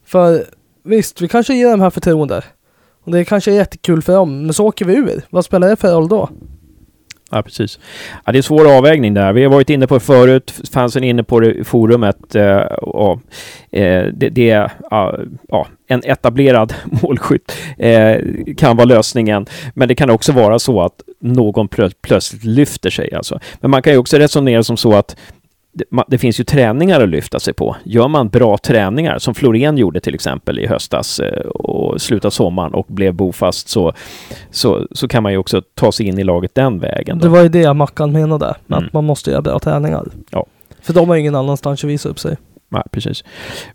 För 0.05 0.45
visst, 0.85 1.21
vi 1.21 1.29
kanske 1.29 1.55
ger 1.55 1.71
dem 1.71 1.81
här 1.81 1.91
förtroende. 1.91 2.45
Och 3.05 3.13
det 3.13 3.25
kanske 3.25 3.53
är 3.53 3.55
jättekul 3.55 4.03
för 4.03 4.13
dem, 4.13 4.43
men 4.43 4.55
så 4.55 4.67
åker 4.67 4.85
vi 4.85 4.95
ur. 4.95 5.23
Vad 5.31 5.45
spelar 5.45 5.69
det 5.69 5.77
för 5.77 5.95
roll 5.95 6.09
då? 6.09 6.29
Ja, 7.35 7.43
precis. 7.43 7.79
Ja, 8.25 8.33
det 8.33 8.37
är 8.37 8.39
en 8.39 8.43
svår 8.43 8.77
avvägning 8.77 9.15
där. 9.15 9.33
Vi 9.33 9.43
har 9.43 9.51
varit 9.51 9.71
inne 9.71 9.87
på 9.87 9.95
det 9.95 10.01
förut. 10.01 10.55
Fansen 10.73 11.05
är 11.05 11.09
inne 11.09 11.25
på 11.25 11.41
det 11.41 11.53
i 11.55 11.65
forumet. 11.65 12.35
Eh, 12.35 12.61
och, 12.83 13.21
eh, 13.71 14.05
det, 14.13 14.29
det 14.29 14.51
är 14.51 14.73
ja, 14.91 15.19
ja, 15.49 15.67
en 15.87 16.03
etablerad 16.05 16.75
målskytt 17.03 17.57
eh, 17.79 18.17
kan 18.57 18.77
vara 18.77 18.85
lösningen. 18.85 19.47
Men 19.75 19.89
det 19.89 19.95
kan 19.95 20.11
också 20.11 20.33
vara 20.33 20.59
så 20.59 20.83
att 20.83 21.01
någon 21.21 21.69
plö 21.69 21.91
plötsligt 22.03 22.45
lyfter 22.45 22.91
sig. 22.91 23.15
Alltså. 23.15 23.41
Men 23.61 23.71
man 23.71 23.83
kan 23.83 23.93
ju 23.93 23.99
också 23.99 24.17
resonera 24.17 24.63
som 24.63 24.77
så 24.77 24.95
att 24.95 25.17
det, 25.75 25.85
det 26.09 26.19
finns 26.19 26.41
ju 26.41 26.45
träningar 26.45 27.01
att 27.01 27.09
lyfta 27.09 27.41
sig 27.41 27.55
på. 27.55 27.77
Gör 27.85 28.09
man 28.09 28.29
bra 28.29 28.59
träningar, 28.59 29.19
som 29.19 29.35
Florén 29.35 29.77
gjorde 29.79 30.01
till 30.01 30.15
exempel 30.15 30.59
i 30.59 30.67
höstas 30.67 31.21
eh, 31.21 31.47
och 31.47 32.01
slutet 32.01 32.25
av 32.25 32.31
sommaren 32.31 32.75
och 32.75 32.87
blev 32.89 33.15
bofast, 33.15 33.69
så, 33.69 33.93
så, 34.51 34.87
så 34.91 35.09
kan 35.09 35.23
man 35.23 35.33
ju 35.33 35.39
också 35.39 35.63
ta 35.75 35.93
sig 35.93 36.07
in 36.07 36.19
i 36.19 36.25
laget 36.25 36.55
den 36.55 36.79
vägen. 36.79 37.19
Det 37.19 37.27
Då. 37.27 37.33
var 37.33 37.43
ju 37.43 37.49
det 37.49 37.75
Mackan 37.75 38.13
menade, 38.13 38.55
Mm. 38.69 38.85
att 38.85 38.93
man 38.93 39.05
måste 39.05 39.31
göra 39.31 39.43
bra 39.43 39.59
träningar. 39.59 40.05
Ja. 40.31 40.47
För 40.83 40.93
de 40.93 41.09
har 41.09 41.17
ingen 41.17 41.35
annanstans 41.35 41.85
att 41.85 41.91
visa 41.91 42.09
upp 42.09 42.19
sig. 42.19 42.37
Nej, 42.69 42.83
precis. 42.91 43.25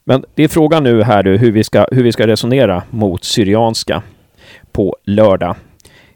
Men 0.03 0.23
det 0.35 0.43
är 0.43 0.47
frågan 0.47 0.83
nu 0.83 1.03
här 1.03 1.23
du, 1.23 1.37
hur 1.37 1.51
vi 1.51 1.63
ska, 1.63 1.85
hur 1.91 2.03
vi 2.03 2.11
ska 2.11 2.27
resonera 2.27 2.83
mot 2.89 3.23
Syrianska 3.23 4.01
på 4.71 4.95
lördag. 5.03 5.55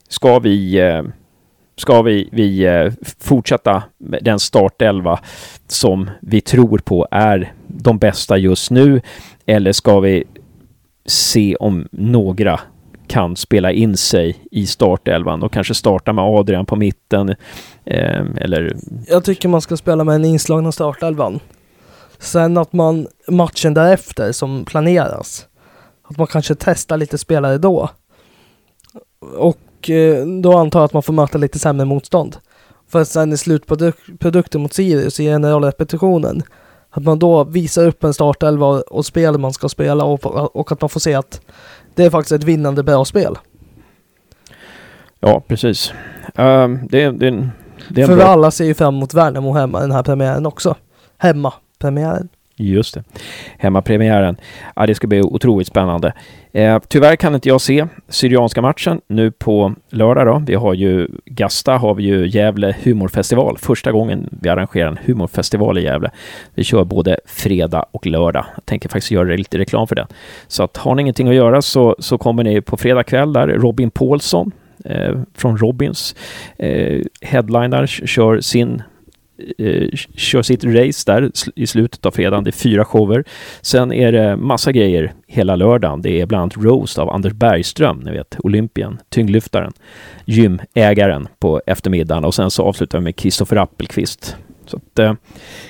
Ska 0.07 0.39
vi, 0.39 0.79
eh, 0.79 1.01
ska 1.75 2.01
vi, 2.01 2.29
vi 2.31 2.65
eh, 2.65 2.91
fortsätta 3.19 3.83
med 3.97 4.23
den 4.23 4.39
startelva 4.39 5.19
som 5.67 6.09
vi 6.21 6.41
tror 6.41 6.77
på 6.77 7.07
är 7.11 7.53
de 7.67 7.97
bästa 7.97 8.37
just 8.37 8.71
nu? 8.71 9.01
Eller 9.45 9.71
ska 9.71 9.99
vi 9.99 10.23
se 11.05 11.55
om 11.55 11.87
några 11.91 12.59
kan 13.07 13.35
spela 13.35 13.71
in 13.71 13.97
sig 13.97 14.45
i 14.51 14.67
startelvan 14.67 15.43
och 15.43 15.53
kanske 15.53 15.73
starta 15.73 16.13
med 16.13 16.23
Adrian 16.23 16.65
på 16.65 16.75
mitten 16.75 17.29
eh, 17.85 18.25
eller 18.37 18.75
Jag 19.07 19.23
tycker 19.23 19.49
man 19.49 19.61
ska 19.61 19.77
spela 19.77 20.03
med 20.03 20.15
en 20.15 20.25
inslagna 20.25 20.71
startelvan. 20.71 21.39
Sen 22.19 22.57
att 22.57 22.73
man 22.73 23.07
matchen 23.27 23.73
därefter 23.73 24.31
som 24.31 24.65
planeras. 24.65 25.47
Att 26.03 26.17
man 26.17 26.27
kanske 26.27 26.55
testar 26.55 26.97
lite 26.97 27.17
spelare 27.17 27.57
då. 27.57 27.89
Och 29.37 29.57
eh, 29.89 30.25
då 30.25 30.57
antar 30.57 30.79
jag 30.79 30.85
att 30.85 30.93
man 30.93 31.03
får 31.03 31.13
möta 31.13 31.37
lite 31.37 31.59
sämre 31.59 31.85
motstånd. 31.85 32.37
För 32.89 33.03
sen 33.03 33.33
i 33.33 33.37
slutprodukten 33.37 34.61
mot 34.61 34.73
Sirius 34.73 35.19
i 35.19 35.23
generalrepetitionen. 35.23 36.43
Att 36.89 37.03
man 37.03 37.19
då 37.19 37.43
visar 37.43 37.87
upp 37.87 38.03
en 38.03 38.13
startelva 38.13 38.65
och, 38.67 38.81
och 38.81 39.05
spel 39.05 39.37
man 39.37 39.53
ska 39.53 39.69
spela 39.69 40.03
och, 40.03 40.25
och 40.55 40.71
att 40.71 40.81
man 40.81 40.89
får 40.89 40.99
se 40.99 41.13
att 41.13 41.41
det 41.95 42.05
är 42.05 42.09
faktiskt 42.09 42.31
ett 42.31 42.43
vinnande 42.43 42.83
bra 42.83 43.05
spel. 43.05 43.37
Ja, 45.19 45.41
precis. 45.47 45.93
Ehm, 46.35 46.87
det, 46.89 47.11
det, 47.11 47.49
det 47.89 48.05
För 48.05 48.15
bra... 48.15 48.25
alla 48.25 48.51
ser 48.51 48.65
ju 48.65 48.73
fram 48.73 48.95
emot 48.95 49.13
Värnamo 49.13 49.53
hemma 49.53 49.79
den 49.79 49.91
här 49.91 50.03
premiären 50.03 50.45
också. 50.45 50.75
Hemma-premiären. 51.17 52.29
Just 52.55 52.93
det. 52.93 53.03
Hemmapremiären. 53.57 54.37
Ja, 54.75 54.85
det 54.85 54.95
ska 54.95 55.07
bli 55.07 55.21
otroligt 55.21 55.67
spännande. 55.67 56.13
Eh, 56.51 56.79
tyvärr 56.87 57.15
kan 57.15 57.35
inte 57.35 57.49
jag 57.49 57.61
se 57.61 57.85
Syrianska 58.07 58.61
matchen 58.61 59.01
nu 59.07 59.31
på 59.31 59.73
lördag 59.89 60.27
då. 60.27 60.43
Vi 60.47 60.55
har 60.55 60.73
ju 60.73 61.07
Gasta, 61.25 61.77
har 61.77 61.93
vi 61.93 62.03
ju 62.03 62.27
Gävle 62.27 62.75
humorfestival. 62.83 63.57
Första 63.57 63.91
gången 63.91 64.29
vi 64.41 64.49
arrangerar 64.49 64.87
en 64.87 64.99
humorfestival 65.05 65.77
i 65.77 65.83
Gävle. 65.83 66.11
Vi 66.53 66.63
kör 66.63 66.83
både 66.83 67.19
fredag 67.25 67.85
och 67.91 68.05
lördag. 68.05 68.45
Jag 68.55 68.65
tänker 68.65 68.89
faktiskt 68.89 69.11
göra 69.11 69.35
lite 69.35 69.57
reklam 69.57 69.87
för 69.87 69.95
den. 69.95 70.07
Så 70.47 70.63
att 70.63 70.77
har 70.77 70.95
ni 70.95 71.01
ingenting 71.01 71.27
att 71.27 71.35
göra 71.35 71.61
så, 71.61 71.95
så 71.99 72.17
kommer 72.17 72.43
ni 72.43 72.61
på 72.61 72.77
fredag 72.77 73.03
kväll 73.03 73.33
där 73.33 73.47
Robin 73.47 73.91
Paulsson 73.91 74.51
eh, 74.85 75.17
från 75.35 75.57
Robins 75.57 76.15
eh, 76.57 77.01
headliner 77.21 77.87
kör 77.87 78.41
sin 78.41 78.83
eh, 79.57 79.87
kör 80.15 80.41
sitt 80.41 80.63
race 80.63 81.11
där 81.11 81.31
i 81.55 81.67
slutet 81.67 82.05
av 82.05 82.11
fredagen. 82.11 82.43
Det 82.43 82.49
är 82.49 82.51
fyra 82.51 82.85
shower. 82.85 83.23
Sen 83.61 83.93
är 83.93 84.11
det 84.11 84.35
massa 84.35 84.71
grejer 84.71 85.13
hela 85.27 85.55
lördagen. 85.55 86.01
Det 86.01 86.21
är 86.21 86.25
bland 86.25 86.41
annat 86.41 86.65
roast 86.65 86.97
av 86.97 87.09
Anders 87.09 87.33
Bergström, 87.33 87.99
ni 87.99 88.11
vet, 88.11 88.35
Olympien, 88.39 88.99
tyngdlyftaren, 89.09 89.73
gymägaren 90.25 91.27
på 91.39 91.61
eftermiddagen 91.65 92.25
och 92.25 92.35
sen 92.35 92.51
så 92.51 92.63
avslutar 92.63 92.97
vi 92.97 93.03
med 93.03 93.15
Kristoffer 93.15 93.55
Appelqvist. 93.55 94.35
Så 94.65 94.77
att, 94.77 94.99
eh, 94.99 95.13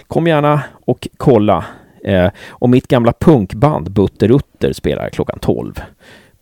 kom 0.07 0.27
gärna 0.27 0.61
och 0.85 1.07
kolla. 1.17 1.65
Eh, 2.03 2.29
och 2.49 2.69
mitt 2.69 2.87
gamla 2.87 3.13
punkband 3.19 3.91
Butter-Utter 3.91 4.73
spelar 4.73 5.09
klockan 5.09 5.39
12 5.39 5.81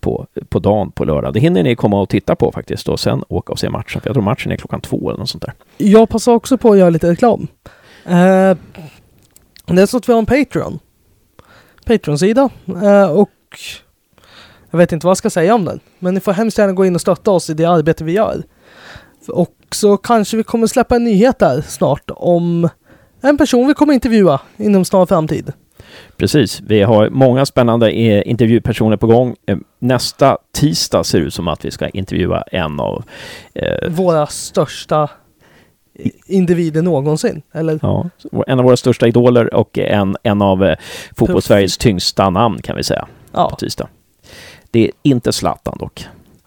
på, 0.01 0.27
på 0.49 0.59
dagen 0.59 0.91
på 0.91 1.05
lördag. 1.05 1.33
Det 1.33 1.39
hinner 1.39 1.63
ni 1.63 1.75
komma 1.75 2.01
och 2.01 2.09
titta 2.09 2.35
på 2.35 2.51
faktiskt 2.51 2.89
och 2.89 2.99
sen 2.99 3.23
åka 3.29 3.53
och 3.53 3.59
se 3.59 3.69
matchen. 3.69 4.01
För 4.01 4.09
jag 4.09 4.15
tror 4.15 4.23
matchen 4.23 4.51
är 4.51 4.55
klockan 4.55 4.81
två 4.81 5.09
eller 5.09 5.19
något 5.19 5.29
sånt 5.29 5.43
där. 5.43 5.53
Jag 5.77 6.09
passar 6.09 6.31
också 6.31 6.57
på 6.57 6.71
att 6.71 6.77
göra 6.77 6.89
lite 6.89 7.11
reklam. 7.11 7.47
Eh, 8.05 8.57
det 9.65 9.81
är 9.81 9.85
så 9.85 9.97
att 9.97 10.09
vi 10.09 10.13
har 10.13 10.19
en 10.19 10.25
Patreon. 10.25 10.79
Patreon-sida. 11.85 12.49
Eh, 12.83 13.11
och 13.11 13.29
jag 14.71 14.77
vet 14.77 14.91
inte 14.91 15.05
vad 15.05 15.11
jag 15.11 15.17
ska 15.17 15.29
säga 15.29 15.55
om 15.55 15.65
den. 15.65 15.79
Men 15.99 16.13
ni 16.13 16.19
får 16.19 16.31
hemskt 16.31 16.57
gärna 16.57 16.73
gå 16.73 16.85
in 16.85 16.95
och 16.95 17.01
stötta 17.01 17.31
oss 17.31 17.49
i 17.49 17.53
det 17.53 17.65
arbete 17.65 18.03
vi 18.03 18.11
gör. 18.11 18.43
Och 19.27 19.55
så 19.71 19.97
kanske 19.97 20.37
vi 20.37 20.43
kommer 20.43 20.67
släppa 20.67 20.95
en 20.95 21.03
nyhet 21.03 21.39
där 21.39 21.61
snart 21.61 22.11
om 22.15 22.69
en 23.21 23.37
person 23.37 23.67
vi 23.67 23.73
kommer 23.73 23.93
intervjua 23.93 24.41
inom 24.57 24.85
snar 24.85 25.05
framtid. 25.05 25.53
Precis. 26.17 26.61
Vi 26.61 26.81
har 26.81 27.09
många 27.09 27.45
spännande 27.45 27.91
eh, 27.91 28.23
intervjupersoner 28.25 28.97
på 28.97 29.07
gång. 29.07 29.35
Eh, 29.45 29.57
nästa 29.79 30.37
tisdag 30.53 31.03
ser 31.03 31.19
det 31.19 31.25
ut 31.25 31.33
som 31.33 31.47
att 31.47 31.65
vi 31.65 31.71
ska 31.71 31.89
intervjua 31.89 32.41
en 32.41 32.79
av... 32.79 33.03
Eh, 33.53 33.89
Våra 33.89 34.27
största 34.27 35.09
individer 36.27 36.81
någonsin, 36.81 37.41
eller? 37.51 37.79
Ja, 37.81 38.09
en 38.47 38.59
av 38.59 38.65
våra 38.65 38.77
största 38.77 39.07
idoler 39.07 39.53
och 39.53 39.77
en, 39.77 40.17
en 40.23 40.41
av 40.41 40.63
eh, 40.63 40.77
fotbollssveriges 41.17 41.77
tyngsta 41.77 42.29
namn 42.29 42.61
kan 42.61 42.75
vi 42.75 42.83
säga. 42.83 43.07
Ja. 43.31 43.49
På 43.49 43.55
tisdag. 43.55 43.87
Det 44.71 44.83
är 44.85 44.91
inte 45.03 45.31
Zlatan 45.31 45.77
dock, 45.79 46.05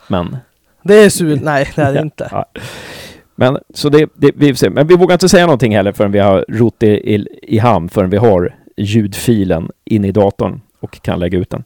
men... 0.09 0.37
Det 0.83 0.95
är 0.95 1.11
sur... 1.11 1.41
Nej, 1.43 1.71
det 1.77 1.83
är 1.83 1.93
det 1.93 2.01
inte. 2.03 2.29
ja. 2.31 2.45
Men 3.37 3.59
så 3.75 3.89
det, 3.89 4.09
det, 4.15 4.33
vi. 4.37 4.55
Men 4.71 4.87
vi 4.87 4.97
vågar 4.97 5.13
inte 5.13 5.29
säga 5.29 5.47
någonting 5.47 5.77
heller 5.77 5.93
förrän 5.93 6.13
vi 6.13 6.19
har 6.19 6.45
rott 6.49 6.75
det 6.79 7.11
i, 7.11 7.27
i 7.43 7.59
hamn, 7.59 7.89
förrän 7.89 8.11
vi 8.11 8.17
har 8.17 8.55
ljudfilen 8.77 9.71
in 9.85 10.05
i 10.05 10.13
datorn 10.13 10.61
och 10.81 11.03
kan 11.03 11.19
lägga 11.19 11.39
ut 11.39 11.51
den. 11.51 11.65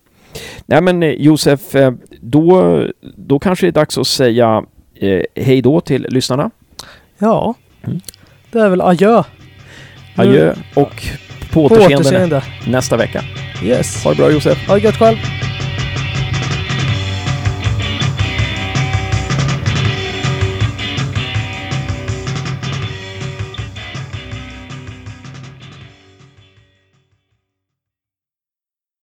Nej 0.66 0.82
men 0.82 1.02
eh, 1.02 1.10
Josef, 1.10 1.74
eh, 1.74 1.92
då, 2.20 2.82
då 3.16 3.38
kanske 3.38 3.66
det 3.66 3.70
är 3.70 3.72
dags 3.72 3.98
att 3.98 4.06
säga 4.06 4.64
eh, 4.94 5.22
hej 5.34 5.62
då 5.62 5.80
till 5.80 6.06
lyssnarna. 6.08 6.50
Ja, 7.18 7.54
mm. 7.82 8.00
det 8.52 8.58
är 8.58 8.68
väl 8.68 8.80
adjö. 8.80 9.22
Adjö 10.16 10.54
och 10.74 11.02
på 11.52 11.64
återseende, 11.64 11.94
på 11.94 12.00
återseende 12.00 12.42
nästa 12.66 12.96
vecka. 12.96 13.22
Yes. 13.64 14.04
Ha 14.04 14.10
det 14.10 14.16
bra 14.16 14.30
Josef. 14.30 14.68
Ha 14.68 14.74
det 14.74 14.80
gött 14.80 14.96
själv. 14.96 15.16